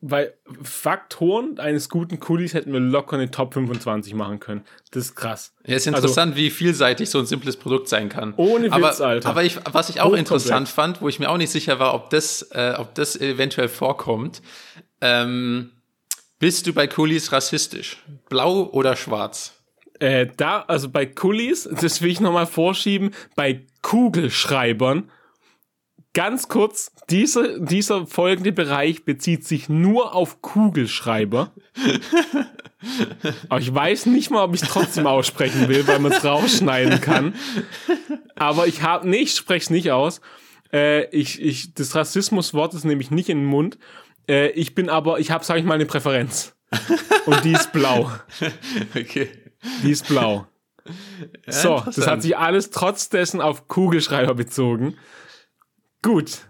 bei 0.00 0.34
Faktoren 0.62 1.58
eines 1.58 1.88
guten 1.88 2.20
Kulis 2.20 2.54
hätten 2.54 2.72
wir 2.72 2.80
locker 2.80 3.16
eine 3.16 3.30
Top 3.30 3.54
25 3.54 4.14
machen 4.14 4.40
können. 4.40 4.62
Das 4.90 5.06
ist 5.06 5.14
krass. 5.16 5.54
Ja, 5.66 5.76
ist 5.76 5.86
interessant, 5.86 6.36
wie 6.36 6.50
vielseitig 6.50 7.08
so 7.08 7.18
ein 7.18 7.26
simples 7.26 7.56
Produkt 7.56 7.88
sein 7.88 8.08
kann. 8.08 8.34
Also 8.36 8.54
Ohne 8.54 8.72
aber, 8.72 8.90
Witz, 8.90 9.00
Alter. 9.00 9.28
Aber 9.28 9.42
ich, 9.42 9.58
was 9.64 9.88
ich 9.88 10.00
auch 10.00 10.06
Hochkomplex. 10.06 10.18
interessant 10.20 10.68
fand, 10.68 11.00
wo 11.00 11.08
ich 11.08 11.18
mir 11.18 11.30
auch 11.30 11.38
nicht 11.38 11.50
sicher 11.50 11.78
war, 11.78 11.94
ob 11.94 12.10
das, 12.10 12.42
äh, 12.52 12.74
ob 12.76 12.94
das 12.94 13.16
eventuell 13.16 13.68
vorkommt, 13.68 14.42
ähm, 15.00 15.72
bist 16.38 16.66
du 16.66 16.74
bei 16.74 16.86
Coolies 16.86 17.32
rassistisch? 17.32 18.02
Blau 18.28 18.68
oder 18.72 18.96
schwarz? 18.96 19.54
Äh, 19.98 20.26
da, 20.36 20.60
also 20.68 20.90
bei 20.90 21.06
Kulis, 21.06 21.68
das 21.80 22.02
will 22.02 22.10
ich 22.10 22.20
nochmal 22.20 22.46
vorschieben, 22.46 23.12
bei 23.34 23.64
Kugelschreibern, 23.80 25.10
ganz 26.16 26.48
kurz, 26.48 26.92
dieser, 27.10 27.58
dieser 27.58 28.06
folgende 28.06 28.50
Bereich 28.50 29.04
bezieht 29.04 29.46
sich 29.46 29.68
nur 29.68 30.14
auf 30.14 30.40
Kugelschreiber. 30.40 31.52
Aber 33.50 33.60
ich 33.60 33.72
weiß 33.72 34.06
nicht 34.06 34.30
mal, 34.30 34.42
ob 34.42 34.54
ich 34.54 34.62
es 34.62 34.68
trotzdem 34.68 35.06
aussprechen 35.06 35.68
will, 35.68 35.86
weil 35.86 35.98
man 35.98 36.12
es 36.12 36.24
rausschneiden 36.24 37.02
kann. 37.02 37.34
Aber 38.34 38.66
ich 38.66 38.82
habe, 38.82 39.06
nee, 39.06 39.18
ich 39.18 39.36
spreche 39.36 39.64
es 39.64 39.70
nicht 39.70 39.90
aus. 39.90 40.22
Äh, 40.72 41.04
ich, 41.10 41.40
ich, 41.40 41.74
das 41.74 41.94
Rassismuswort 41.94 42.72
ist 42.72 42.84
nämlich 42.84 43.10
nicht 43.10 43.28
in 43.28 43.40
den 43.40 43.46
Mund. 43.46 43.78
Äh, 44.26 44.48
ich 44.52 44.74
bin 44.74 44.88
aber, 44.88 45.20
ich 45.20 45.30
habe, 45.30 45.44
sage 45.44 45.60
ich 45.60 45.66
mal, 45.66 45.74
eine 45.74 45.86
Präferenz. 45.86 46.56
Und 47.26 47.44
die 47.44 47.52
ist 47.52 47.72
blau. 47.72 48.10
Okay. 48.96 49.28
Die 49.82 49.90
ist 49.90 50.08
blau. 50.08 50.46
so, 51.46 51.82
das 51.84 52.06
hat 52.06 52.22
sich 52.22 52.38
alles 52.38 52.70
trotz 52.70 53.10
dessen 53.10 53.42
auf 53.42 53.68
Kugelschreiber 53.68 54.34
bezogen. 54.34 54.96
Gut. 56.06 56.42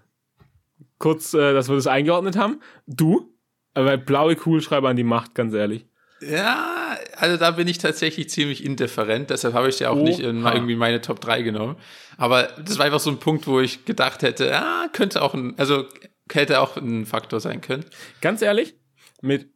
Kurz, 0.98 1.32
äh, 1.32 1.54
dass 1.54 1.70
wir 1.70 1.76
das 1.76 1.86
eingeordnet 1.86 2.36
haben. 2.36 2.60
Du? 2.86 3.32
Aber 3.72 3.96
blaue 3.96 4.36
Kugelschreiber 4.36 4.90
an 4.90 4.96
die 4.96 5.02
Macht, 5.02 5.34
ganz 5.34 5.54
ehrlich. 5.54 5.86
Ja, 6.20 6.98
also 7.16 7.38
da 7.38 7.52
bin 7.52 7.66
ich 7.66 7.78
tatsächlich 7.78 8.28
ziemlich 8.28 8.62
indifferent, 8.62 9.30
deshalb 9.30 9.54
habe 9.54 9.70
ich 9.70 9.78
ja 9.78 9.88
auch 9.88 9.96
Oha. 9.96 10.02
nicht 10.02 10.20
in 10.20 10.44
irgendwie 10.44 10.76
meine 10.76 11.00
Top 11.00 11.20
3 11.20 11.40
genommen. 11.40 11.76
Aber 12.18 12.44
das 12.58 12.76
war 12.76 12.84
einfach 12.84 13.00
so 13.00 13.08
ein 13.08 13.18
Punkt, 13.18 13.46
wo 13.46 13.60
ich 13.60 13.86
gedacht 13.86 14.20
hätte, 14.20 14.46
ja, 14.46 14.88
könnte 14.92 15.22
auch 15.22 15.32
ein, 15.32 15.58
also 15.58 15.86
hätte 16.30 16.60
auch 16.60 16.76
ein 16.76 17.06
Faktor 17.06 17.40
sein 17.40 17.62
können. 17.62 17.86
Ganz 18.20 18.42
ehrlich, 18.42 18.74
mit 19.22 19.48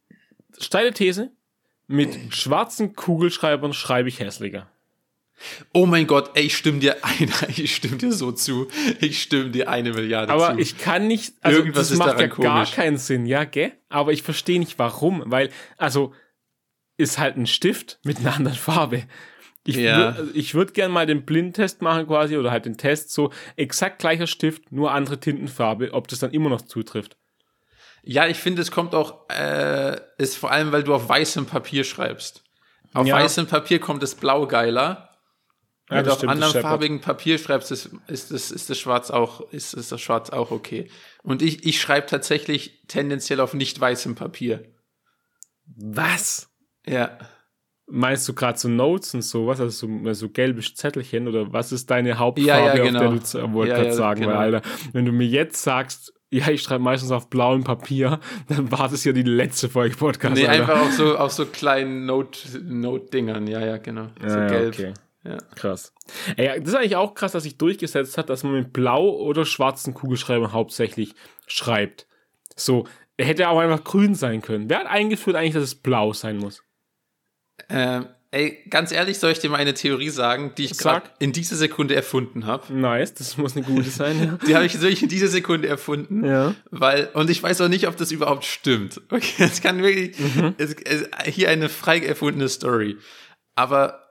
steile 0.59 0.94
These, 0.94 1.30
mit 1.88 2.34
schwarzen 2.34 2.94
Kugelschreibern 2.94 3.74
schreibe 3.74 4.09
ich 4.09 4.18
hässlicher. 4.18 4.70
Oh 5.72 5.86
mein 5.86 6.07
Gott, 6.07 6.30
ey, 6.34 6.45
ich 6.45 6.57
stimme 6.57 6.78
dir 6.80 6.97
ein, 7.05 7.32
ich 7.57 7.74
stimme 7.76 7.97
dir 7.97 8.12
so 8.12 8.32
zu. 8.32 8.68
Ich 9.01 9.22
stimme 9.22 9.51
dir 9.51 9.68
eine 9.70 9.93
Milliarde 9.93 10.32
Aber 10.32 10.53
zu. 10.55 10.59
ich 10.61 10.78
kann 10.78 11.07
nicht, 11.07 11.34
also 11.41 11.59
Irgendwas 11.59 11.88
das 11.88 11.99
macht 11.99 12.09
ja 12.20 12.26
daran 12.26 12.28
gar 12.43 12.55
komisch. 12.57 12.72
keinen 12.72 12.97
Sinn, 12.99 13.26
ja, 13.26 13.45
gell? 13.45 13.72
Aber 13.88 14.12
ich 14.12 14.22
verstehe 14.22 14.59
nicht 14.59 14.78
warum, 14.78 15.22
weil, 15.26 15.51
also, 15.78 16.12
ist 16.99 17.18
halt 17.18 17.36
ein 17.36 17.47
Stift 17.47 17.99
mit 18.05 18.18
einer 18.18 18.34
anderen 18.36 18.57
Farbe. 18.59 19.05
Ich 19.66 19.76
Ja. 19.76 19.97
würd- 20.11 20.16
also 20.16 20.30
ich 20.34 20.55
würde 20.55 20.72
gerne 20.72 20.93
mal 20.93 21.07
den 21.07 21.24
Blindtest 21.24 21.80
machen 21.82 22.07
quasi 22.07 22.36
oder 22.36 22.51
halt 22.51 22.66
den 22.66 22.76
Test 22.76 23.11
so 23.12 23.30
exakt 23.57 23.99
gleicher 23.99 24.26
Stift, 24.26 24.72
nur 24.72 24.93
andere 24.93 25.18
Tintenfarbe, 25.20 25.93
ob 25.93 26.09
das 26.09 26.18
dann 26.18 26.32
immer 26.32 26.51
noch 26.51 26.62
zutrifft. 26.62 27.16
Ja, 28.03 28.26
ich 28.26 28.38
finde, 28.38 28.62
es 28.62 28.70
kommt 28.70 28.95
auch, 28.95 29.28
äh, 29.28 29.99
ist 30.16 30.36
vor 30.36 30.51
allem, 30.51 30.72
weil 30.72 30.82
du 30.82 30.95
auf 30.95 31.09
weißem 31.09 31.45
Papier 31.47 31.84
schreibst. 31.84 32.43
Auf 32.95 33.07
Ja. 33.07 33.16
weißem 33.16 33.47
Papier 33.47 33.78
kommt 33.78 34.03
das 34.03 34.14
Blau 34.14 34.47
geiler. 34.47 35.09
Ja, 35.91 35.97
Wenn 35.97 36.05
du 36.05 36.12
auf 36.12 36.22
anderem 36.28 36.53
farbigen 36.62 37.01
Papier 37.01 37.36
schreibst, 37.38 37.72
ist, 37.72 37.91
ist, 38.07 38.30
das, 38.30 38.51
ist 38.53 38.70
das 38.70 38.78
Schwarz 38.78 39.11
auch, 39.11 39.41
ist, 39.53 39.74
ist 39.74 39.91
das 39.91 40.01
Schwarz 40.01 40.30
auch 40.30 40.51
okay. 40.53 40.88
Und 41.22 41.43
ich, 41.43 41.66
ich 41.66 41.80
schreibe 41.80 42.07
tatsächlich 42.07 42.82
tendenziell 42.86 43.41
auf 43.41 43.55
nicht 43.55 43.80
weißem 43.80 44.14
Papier. 44.14 44.64
Was? 45.66 46.49
Ja. 46.86 47.18
Meinst 47.86 48.28
du 48.28 48.34
gerade 48.34 48.57
so 48.59 48.68
Notes 48.68 49.14
und 49.14 49.22
sowas, 49.22 49.59
also 49.61 49.88
so, 49.88 50.12
so 50.12 50.28
gelbe 50.28 50.61
Zettelchen 50.62 51.26
oder 51.26 51.53
was 51.53 51.72
ist 51.72 51.91
deine 51.91 52.18
Hauptfarbe, 52.18 52.49
Ja, 52.49 52.66
ja, 52.76 52.82
auf 52.82 52.86
genau. 52.88 53.01
der 53.01 53.11
du 53.11 53.18
z- 53.20 53.53
wollte 53.53 53.70
Ja, 53.70 53.76
gerade 53.78 53.88
ja, 53.88 53.95
sagen, 53.95 54.20
genau. 54.20 54.32
weil 54.34 54.55
Alter, 54.55 54.68
wenn 54.93 55.05
du 55.07 55.12
mir 55.12 55.26
jetzt 55.26 55.61
sagst, 55.62 56.12
ja, 56.30 56.49
ich 56.51 56.62
schreibe 56.62 56.84
meistens 56.84 57.11
auf 57.11 57.28
blauem 57.28 57.64
Papier, 57.64 58.20
dann 58.49 58.70
war 58.70 58.88
das 58.88 59.03
ja 59.03 59.11
die 59.11 59.24
letzte 59.24 59.68
Folge 59.68 59.97
Podcast. 59.97 60.36
Nee, 60.36 60.47
Alter. 60.47 60.62
einfach 60.72 60.82
auf 60.86 60.93
so, 60.93 61.18
auf 61.18 61.32
so 61.32 61.47
kleinen 61.47 62.07
Note, 62.07 62.61
Note-Dingern. 62.62 63.49
Ja, 63.49 63.59
ja, 63.66 63.78
genau. 63.78 64.07
So 64.20 64.36
gelb. 64.36 64.74
okay. 64.74 64.95
Ja. 65.22 65.36
Krass. 65.54 65.92
Ey, 66.36 66.46
ja, 66.46 66.58
das 66.58 66.68
ist 66.68 66.74
eigentlich 66.74 66.96
auch 66.96 67.14
krass, 67.14 67.32
dass 67.32 67.42
sich 67.42 67.58
durchgesetzt 67.58 68.16
hat, 68.16 68.30
dass 68.30 68.42
man 68.42 68.52
mit 68.54 68.72
blau 68.72 69.10
oder 69.10 69.44
schwarzen 69.44 69.92
Kugelschreibern 69.94 70.52
hauptsächlich 70.52 71.14
schreibt. 71.46 72.06
So, 72.56 72.86
er 73.16 73.26
hätte 73.26 73.48
auch 73.50 73.58
einfach 73.58 73.84
grün 73.84 74.14
sein 74.14 74.40
können. 74.40 74.70
Wer 74.70 74.78
hat 74.78 74.86
eingeführt 74.86 75.36
eigentlich, 75.36 75.54
dass 75.54 75.62
es 75.64 75.74
blau 75.74 76.14
sein 76.14 76.38
muss? 76.38 76.62
Ähm, 77.68 78.06
ey, 78.30 78.64
ganz 78.70 78.92
ehrlich, 78.92 79.18
soll 79.18 79.32
ich 79.32 79.38
dir 79.40 79.50
mal 79.50 79.58
eine 79.58 79.74
Theorie 79.74 80.08
sagen, 80.08 80.52
die 80.56 80.64
ich 80.64 80.78
gerade 80.78 81.10
in 81.18 81.32
dieser 81.32 81.56
Sekunde 81.56 81.94
erfunden 81.94 82.46
habe? 82.46 82.72
Nice, 82.72 83.12
das 83.12 83.36
muss 83.36 83.54
eine 83.56 83.66
gute 83.66 83.90
sein, 83.90 84.38
Die 84.46 84.54
habe 84.56 84.64
ich 84.64 84.80
wirklich 84.80 85.02
in 85.02 85.10
dieser 85.10 85.28
Sekunde 85.28 85.68
erfunden. 85.68 86.24
ja. 86.24 86.30
Ja. 86.48 86.54
Weil, 86.70 87.10
und 87.12 87.28
ich 87.28 87.42
weiß 87.42 87.60
auch 87.60 87.68
nicht, 87.68 87.86
ob 87.88 87.96
das 87.98 88.10
überhaupt 88.10 88.44
stimmt. 88.46 89.02
Okay, 89.10 89.34
es 89.44 89.60
kann 89.60 89.82
wirklich, 89.82 90.18
Mhm. 90.18 90.54
es, 90.56 90.74
es, 90.84 91.08
hier 91.26 91.50
eine 91.50 91.68
frei 91.68 91.98
erfundene 92.00 92.48
Story. 92.48 92.96
Aber 93.54 94.06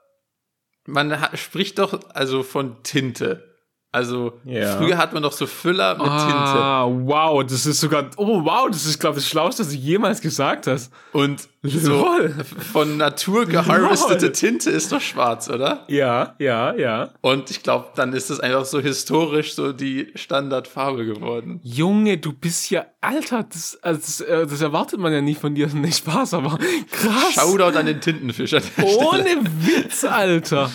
man 0.86 1.16
spricht 1.34 1.78
doch 1.78 2.00
also 2.14 2.42
von 2.42 2.82
Tinte. 2.82 3.49
Also 3.92 4.34
Ja. 4.44 4.76
früher 4.76 4.96
hat 4.98 5.12
man 5.12 5.22
doch 5.24 5.32
so 5.32 5.46
Füller 5.46 5.94
mit 5.96 6.06
Ah, 6.06 6.86
wow, 6.88 7.42
das 7.44 7.66
ist 7.66 7.80
sogar, 7.80 8.08
oh 8.16 8.44
wow, 8.44 8.68
das 8.70 8.86
ist, 8.86 9.00
glaube 9.00 9.18
ich, 9.18 9.24
das 9.24 9.30
Schlauste, 9.30 9.62
was 9.64 9.70
du 9.70 9.76
jemals 9.76 10.20
gesagt 10.20 10.66
hast. 10.68 10.92
Tinte. 11.12 11.18
Und 11.18 11.48
so 11.62 12.06
von 12.72 12.96
Natur 12.96 13.46
geharvestete. 13.46 14.32
Tinte 14.32 14.70
ist 14.70 14.92
doch 14.92 15.00
schwarz, 15.00 15.50
oder? 15.50 15.84
Ja, 15.88 16.34
ja, 16.38 16.72
ja. 16.74 17.10
Und 17.20 17.50
ich 17.50 17.62
glaube, 17.62 17.88
dann 17.96 18.12
ist 18.12 18.30
es 18.30 18.38
einfach 18.40 18.64
so 18.64 18.80
historisch 18.80 19.54
so 19.54 19.72
die 19.72 20.12
Standardfarbe 20.14 21.04
geworden. 21.04 21.60
Junge, 21.64 22.16
du 22.18 22.32
bist 22.32 22.70
ja, 22.70 22.86
Alter, 23.00 23.42
das, 23.42 23.78
also 23.82 24.00
das, 24.00 24.20
äh, 24.20 24.46
das 24.46 24.60
erwartet 24.62 25.00
man 25.00 25.12
ja 25.12 25.20
nicht 25.20 25.40
von 25.40 25.54
dir, 25.54 25.66
nicht 25.74 25.98
Spaß, 25.98 26.34
aber 26.34 26.58
krass. 26.92 27.34
Shoutout 27.34 27.76
an 27.76 27.86
den 27.86 28.00
Tintenfisch. 28.00 28.54
an 28.54 28.62
der 28.76 28.82
Stelle. 28.86 29.06
Ohne 29.08 29.36
Witz, 29.66 30.04
Alter. 30.04 30.70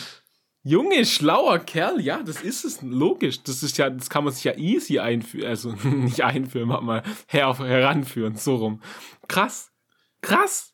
Junge, 0.68 1.06
schlauer 1.06 1.60
Kerl, 1.60 2.02
ja, 2.02 2.24
das 2.24 2.42
ist 2.42 2.66
es, 2.66 2.82
logisch. 2.82 3.44
Das 3.44 3.62
ist 3.62 3.78
ja, 3.78 3.88
das 3.88 4.10
kann 4.10 4.24
man 4.24 4.34
sich 4.34 4.46
ja 4.46 4.58
easy 4.58 4.98
einführen, 4.98 5.48
also 5.48 5.72
nicht 5.84 6.24
einführen, 6.24 6.70
warte 6.70 6.84
mal 6.84 7.04
her, 7.28 7.56
heranführen, 7.60 8.36
so 8.36 8.56
rum. 8.56 8.82
Krass, 9.28 9.72
krass. 10.22 10.74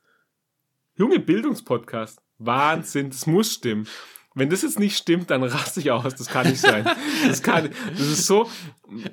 Junge, 0.96 1.20
Bildungspodcast. 1.20 2.22
Wahnsinn, 2.38 3.10
das 3.10 3.28
muss 3.28 3.54
stimmen. 3.54 3.86
Wenn 4.34 4.50
das 4.50 4.62
jetzt 4.62 4.80
nicht 4.80 4.96
stimmt, 4.96 5.30
dann 5.30 5.44
raste 5.44 5.82
ich 5.82 5.92
aus. 5.92 6.16
Das 6.16 6.28
kann 6.28 6.48
nicht 6.48 6.62
sein. 6.62 6.90
Das 7.28 7.44
kann, 7.44 7.70
das 7.92 8.08
ist 8.08 8.26
so. 8.26 8.50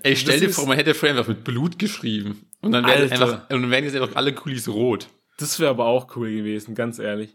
Ey, 0.05 0.15
stell 0.15 0.39
dir 0.39 0.51
vor, 0.51 0.69
man 0.69 0.77
hätte 0.77 0.95
vorher 0.95 1.19
einfach 1.19 1.29
mit 1.29 1.43
Blut 1.43 1.77
geschrieben. 1.81 2.47
Und 2.61 2.71
dann 2.71 2.87
wären 2.87 3.11
einfach, 3.11 3.51
und 3.51 3.63
dann 3.63 3.71
wären 3.73 3.83
jetzt 3.83 3.97
einfach 3.97 4.15
alle 4.15 4.33
Kulis 4.33 4.69
rot. 4.69 5.09
Das 5.39 5.59
wäre 5.59 5.71
aber 5.71 5.87
auch 5.87 6.15
cool 6.15 6.31
gewesen, 6.31 6.77
ganz 6.77 7.01
ehrlich. 7.01 7.35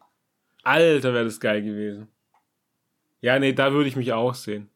Alter, 0.64 1.14
wäre 1.14 1.26
das 1.26 1.42
geil 1.42 1.62
gewesen. 1.62 2.08
Ja, 3.24 3.40
nee, 3.40 3.54
da 3.54 3.72
würde 3.72 3.88
ich 3.88 3.96
mich 3.96 4.12
auch 4.12 4.34
sehen. 4.36 4.70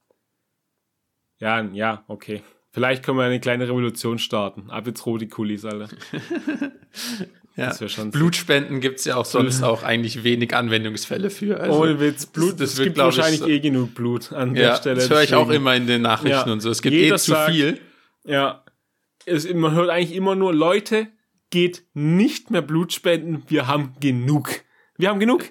Ja, 1.39 1.62
ja, 1.62 2.04
okay. 2.08 2.41
Vielleicht 2.72 3.04
können 3.04 3.18
wir 3.18 3.26
eine 3.26 3.39
kleine 3.41 3.68
Revolution 3.68 4.20
starten. 4.20 4.70
Ab 4.70 4.88
jetzt 4.88 5.06
rote 5.06 5.28
Kulis, 5.28 5.66
Alter. 5.66 5.89
Ja. 7.56 7.70
Das 7.76 7.91
schon- 7.91 8.12
Blutspenden 8.12 8.82
gibt's 8.82 9.04
ja 9.06 9.16
auch 9.16 9.26
sonst 9.26 9.64
auch 9.64 9.82
eigentlich 9.82 10.24
wenig 10.24 10.56
Anwendungsfälle 10.56 11.32
für. 11.32 11.60
Also, 11.60 11.82
Ohne 11.82 12.00
Witz, 12.00 12.28
Blut, 12.28 12.60
das 12.62 12.74
es 12.74 12.78
wird, 12.78 12.89
gibt 12.89 12.98
wahrscheinlich 13.00 13.39
so- 13.39 13.48
eh 13.48 13.60
genug 13.60 13.95
Blut 13.95 14.32
an 14.32 14.54
der 14.54 14.64
ja, 14.64 14.76
Stelle. 14.76 14.98
das 14.98 15.10
höre 15.10 15.24
ich 15.24 15.34
auch 15.34 15.50
immer 15.50 15.76
in 15.76 15.88
den 15.88 16.04
Nachrichten 16.04 16.48
Ja. 16.50 16.54
und 16.54 16.60
so. 16.62 16.70
Es 16.70 16.84
gibt 16.84 16.93
Jeder 16.95 17.16
eh 17.16 17.18
zu 17.18 17.32
sagt- 17.32 17.52
viel. 17.52 17.82
Ja. 18.26 18.64
Es, 19.26 19.52
man 19.52 19.72
hört 19.74 19.89
eigentlich 19.89 20.16
immer 20.16 20.36
nur, 20.36 20.54
Leute, 20.54 21.08
geht 21.50 21.84
nicht 21.95 22.52
mehr 22.52 22.62
Blut 22.62 22.93
spenden, 22.93 23.41
wir 23.48 23.66
haben 23.68 23.93
genug. 24.00 24.50
Wir 25.00 25.10
haben 25.10 25.20
genug. 25.20 25.45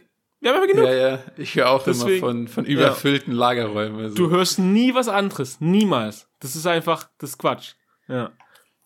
Wir 0.47 0.53
haben 0.55 0.63
einfach 0.63 0.75
genug. 0.75 0.89
Ja, 0.89 0.95
ja. 0.95 1.19
Ich 1.37 1.57
höre 1.57 1.71
auch 1.71 1.83
Deswegen- 1.83 2.11
immer 2.11 2.21
von, 2.21 2.49
von 2.49 2.65
überfüllten 2.67 3.33
Lagerräumen. 3.33 4.01
Also. 4.01 4.15
Du 4.17 4.31
hörst 4.31 4.61
nie 4.61 4.95
was 4.95 5.09
anderes. 5.09 5.61
Niemals. 5.61 6.29
Das 6.39 6.55
ist 6.55 6.67
einfach, 6.67 7.11
das 7.19 7.31
ist 7.31 7.39
Quatsch. 7.39 7.73
Ja. 8.07 8.31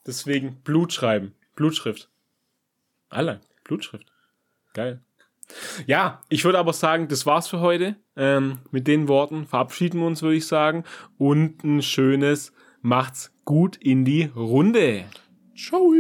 Deswegen 0.07 0.63
Blut 0.63 0.93
schreiben. 0.95 1.35
Blutschrift. 1.57 2.09
Alle. 3.11 3.41
Blutschrift. 3.65 4.07
Geil. 4.73 5.01
Ja, 5.87 6.23
ich 6.31 6.45
würde 6.45 6.59
aber 6.59 6.73
sagen, 6.73 7.09
das 7.09 7.27
war's 7.27 7.49
für 7.49 7.61
heute. 7.61 7.97
Ähm, 8.17 8.61
mit 8.71 8.87
den 8.87 9.07
Worten 9.09 9.47
verabschieden 9.47 10.01
wir 10.01 10.07
uns, 10.07 10.23
würde 10.23 10.37
ich 10.37 10.47
sagen. 10.47 10.85
Und 11.19 11.63
ein 11.65 11.83
schönes 11.83 12.53
Macht's 12.81 13.33
gut 13.45 13.77
in 13.77 14.07
die 14.07 14.31
Runde. 14.35 15.05
Ciao. 15.55 15.93